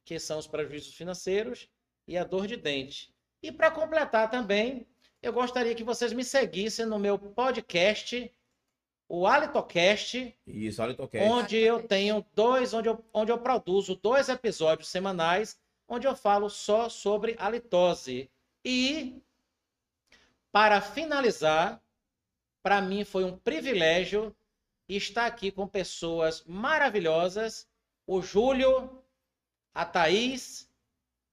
que 0.04 0.20
são 0.20 0.38
os 0.38 0.46
prejuízos 0.46 0.94
financeiros, 0.94 1.68
e 2.06 2.16
a 2.16 2.22
dor 2.22 2.46
de 2.46 2.56
dente. 2.56 3.12
E 3.42 3.50
para 3.50 3.72
completar 3.72 4.30
também, 4.30 4.86
eu 5.20 5.32
gostaria 5.32 5.74
que 5.74 5.82
vocês 5.82 6.12
me 6.12 6.22
seguissem 6.22 6.86
no 6.86 6.96
meu 6.96 7.18
podcast, 7.18 8.32
o 9.08 9.26
Alitocast, 9.26 10.32
Isso, 10.46 10.94
toque. 10.94 11.18
onde 11.18 11.56
eu 11.56 11.82
tenho 11.82 12.24
dois, 12.32 12.72
onde 12.72 12.88
eu, 12.88 13.04
onde 13.12 13.32
eu 13.32 13.38
produzo 13.38 13.96
dois 13.96 14.28
episódios 14.28 14.88
semanais, 14.88 15.58
onde 15.88 16.06
eu 16.06 16.14
falo 16.14 16.48
só 16.48 16.88
sobre 16.88 17.34
halitose. 17.36 18.30
E, 18.64 19.20
para 20.52 20.80
finalizar, 20.80 21.82
para 22.62 22.80
mim 22.80 23.04
foi 23.04 23.24
um 23.24 23.36
privilégio 23.36 24.32
estar 24.88 25.26
aqui 25.26 25.50
com 25.50 25.66
pessoas 25.66 26.44
maravilhosas, 26.44 27.68
o 28.06 28.22
Júlio, 28.22 29.02
a 29.74 29.84
Thaís, 29.84 30.70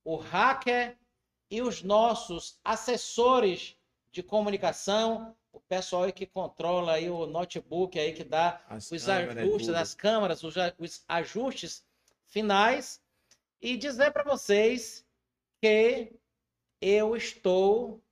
o 0.04 0.16
Hacker 0.16 0.98
e 1.50 1.62
os 1.62 1.84
nossos 1.84 2.60
assessores 2.64 3.78
de 4.12 4.24
comunicação, 4.24 5.36
o 5.52 5.60
pessoal 5.60 6.04
aí 6.04 6.12
que 6.12 6.26
controla 6.26 6.94
aí 6.94 7.10
o 7.10 7.28
notebook 7.28 8.00
aí 8.00 8.14
que 8.14 8.24
dá 8.24 8.60
As 8.68 8.92
os 8.92 9.08
ajustes 9.08 9.68
das 9.68 9.94
câmeras, 9.94 10.44
os, 10.44 10.56
os 10.80 11.04
ajustes 11.08 11.86
finais. 12.26 13.00
e 13.62 13.78
dizer 13.78 14.12
para 14.12 14.24
vocês 14.24 15.06
que 15.62 16.12
eu 16.82 17.16
estou 17.16 18.04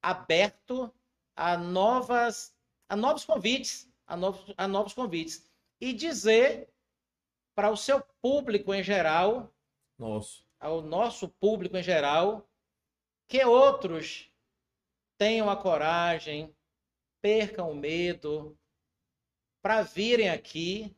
aberto 0.00 0.92
a 1.36 1.56
novas 1.58 2.54
a 2.88 2.94
novos 2.96 3.24
convites, 3.24 3.88
a 4.06 4.16
novos, 4.16 4.54
a 4.56 4.68
novos 4.68 4.92
convites 4.92 5.50
e 5.80 5.92
dizer 5.92 6.68
para 7.54 7.70
o 7.70 7.76
seu 7.76 8.02
público 8.20 8.74
em 8.74 8.82
geral, 8.82 9.52
Nosso. 9.98 10.44
ao 10.58 10.82
nosso 10.82 11.28
público 11.28 11.76
em 11.76 11.82
geral, 11.82 12.48
que 13.28 13.44
outros 13.44 14.30
tenham 15.16 15.48
a 15.48 15.56
coragem, 15.56 16.54
percam 17.22 17.70
o 17.70 17.74
medo 17.74 18.58
para 19.62 19.82
virem 19.82 20.28
aqui, 20.28 20.94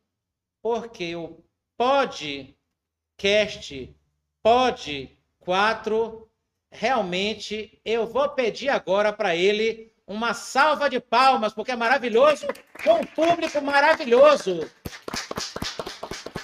porque 0.62 1.14
o 1.14 1.44
podcast 1.76 3.94
Pod 4.42 5.18
4 5.40 6.30
realmente 6.70 7.80
eu 7.84 8.06
vou 8.06 8.28
pedir 8.30 8.68
agora 8.68 9.12
para 9.12 9.36
ele 9.36 9.94
uma 10.06 10.34
salva 10.34 10.88
de 10.88 11.00
palmas, 11.00 11.52
porque 11.52 11.72
é 11.72 11.76
maravilhoso, 11.76 12.46
com 12.84 13.00
um 13.00 13.06
público 13.06 13.60
maravilhoso. 13.60 14.68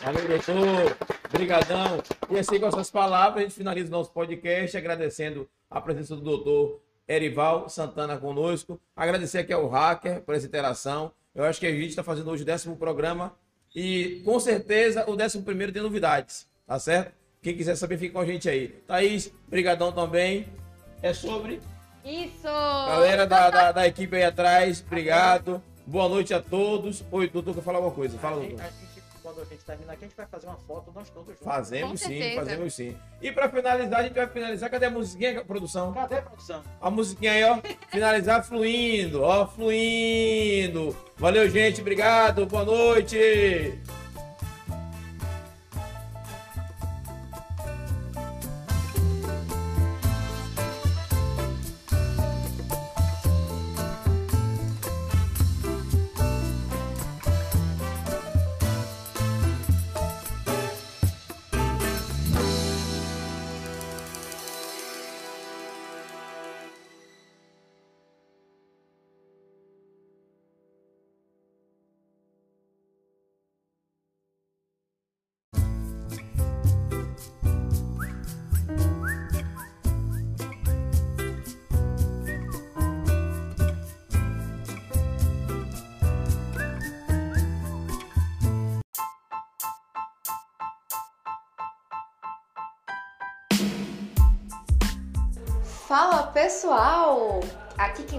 Valeu, 0.03 0.27
doutor. 0.27 0.97
Obrigadão. 1.29 2.03
E 2.29 2.39
assim, 2.39 2.59
com 2.59 2.67
essas 2.67 2.91
palavras, 2.91 3.39
a 3.39 3.41
gente 3.43 3.55
finaliza 3.55 3.89
o 3.89 3.93
nosso 3.93 4.11
podcast, 4.11 4.77
agradecendo 4.77 5.49
a 5.71 5.81
presença 5.81 6.17
do 6.17 6.23
doutor 6.23 6.81
Erival 7.09 7.69
Santana 7.69 8.17
conosco. 8.19 8.81
Agradecer 8.97 9.39
aqui 9.39 9.53
ao 9.53 9.69
Hacker 9.69 10.23
por 10.23 10.35
essa 10.35 10.47
interação. 10.47 11.13
Eu 11.35 11.45
acho 11.45 11.61
que 11.61 11.67
a 11.67 11.71
gente 11.71 11.89
está 11.89 12.03
fazendo 12.03 12.31
hoje 12.31 12.43
o 12.43 12.47
décimo 12.47 12.77
programa 12.77 13.35
e, 13.75 14.21
com 14.25 14.39
certeza, 14.41 15.09
o 15.09 15.17
décimo 15.17 15.45
primeiro 15.45 15.73
tem 15.73 15.81
novidades, 15.81 16.49
tá 16.67 16.79
certo? 16.79 17.15
Quem 17.41 17.57
quiser 17.57 17.77
saber, 17.77 17.97
fica 17.97 18.13
com 18.13 18.21
a 18.21 18.27
gente 18.27 18.49
aí. 18.49 18.69
Thaís, 18.87 19.33
brigadão 19.49 19.93
também. 19.93 20.47
É 21.01 21.15
sobre... 21.15 21.61
Isso! 22.05 22.43
Galera 22.45 23.27
da, 23.27 23.51
da, 23.51 23.73
da 23.73 23.87
equipe 23.87 24.17
aí 24.17 24.25
atrás, 24.25 24.83
obrigado. 24.85 25.63
Boa 25.87 26.09
noite 26.09 26.35
a 26.35 26.41
todos. 26.41 27.05
Oi, 27.11 27.29
doutor, 27.29 27.55
quer 27.55 27.63
falar 27.63 27.79
alguma 27.79 27.95
coisa? 27.95 28.19
Fala, 28.19 28.37
doutor. 28.41 28.61
a 28.61 28.65
gente, 28.65 29.03
quando 29.23 29.41
a 29.41 29.45
gente 29.45 29.65
terminar 29.65 29.93
aqui, 29.93 30.05
a 30.05 30.09
gente 30.09 30.17
vai 30.17 30.27
fazer 30.27 30.47
uma 30.47 30.57
foto 30.57 30.93
nós 30.95 31.09
todos 31.11 31.29
juntos. 31.29 31.45
Fazemos 31.45 31.91
Com 31.91 31.97
sim, 32.09 32.19
certeza. 32.19 32.41
fazemos 32.41 32.75
sim. 32.75 32.97
E 33.21 33.31
pra 33.33 33.49
finalizar, 33.49 34.01
a 34.01 34.03
gente 34.03 34.15
vai 34.15 34.27
finalizar. 34.27 34.71
Cadê 34.71 34.87
a 34.87 34.91
musiquinha, 34.91 35.45
produção? 35.45 35.93
Cadê 35.93 36.17
a 36.19 36.23
produção? 36.23 36.63
A 36.81 36.91
musiquinha 36.91 37.33
aí, 37.33 37.45
ó. 37.45 37.59
Finalizar 37.89 38.45
fluindo, 38.45 39.23
ó, 39.23 39.47
fluindo. 39.47 40.97
Valeu, 41.17 41.49
gente. 41.49 41.81
Obrigado. 41.81 42.47
Boa 42.47 42.65
noite. 42.65 43.79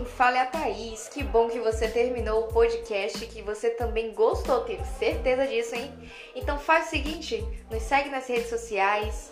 Quem 0.04 0.06
fala 0.06 0.38
é 0.38 0.42
a 0.42 0.46
Thaís. 0.46 1.08
Que 1.08 1.24
bom 1.24 1.48
que 1.48 1.60
você 1.60 1.88
terminou 1.88 2.44
o 2.44 2.48
podcast, 2.48 3.26
que 3.26 3.42
você 3.42 3.70
também 3.70 4.14
gostou, 4.14 4.62
tenho 4.62 4.84
certeza 5.00 5.48
disso, 5.48 5.76
hein? 5.76 5.92
Então 6.36 6.60
faz 6.60 6.88
o 6.88 6.90
seguinte, 6.90 7.44
nos 7.72 7.82
segue 7.84 8.10
nas 8.10 8.28
redes 8.28 8.50
sociais, 8.50 9.32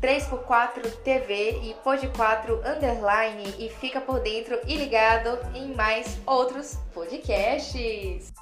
3x4 0.00 1.02
TV 1.02 1.58
e 1.62 1.74
Pod4 1.84 2.60
Underline 2.64 3.54
e 3.58 3.68
fica 3.68 4.00
por 4.00 4.20
dentro 4.20 4.58
e 4.66 4.76
ligado 4.76 5.38
em 5.54 5.74
mais 5.74 6.18
outros 6.24 6.76
podcasts. 6.94 8.32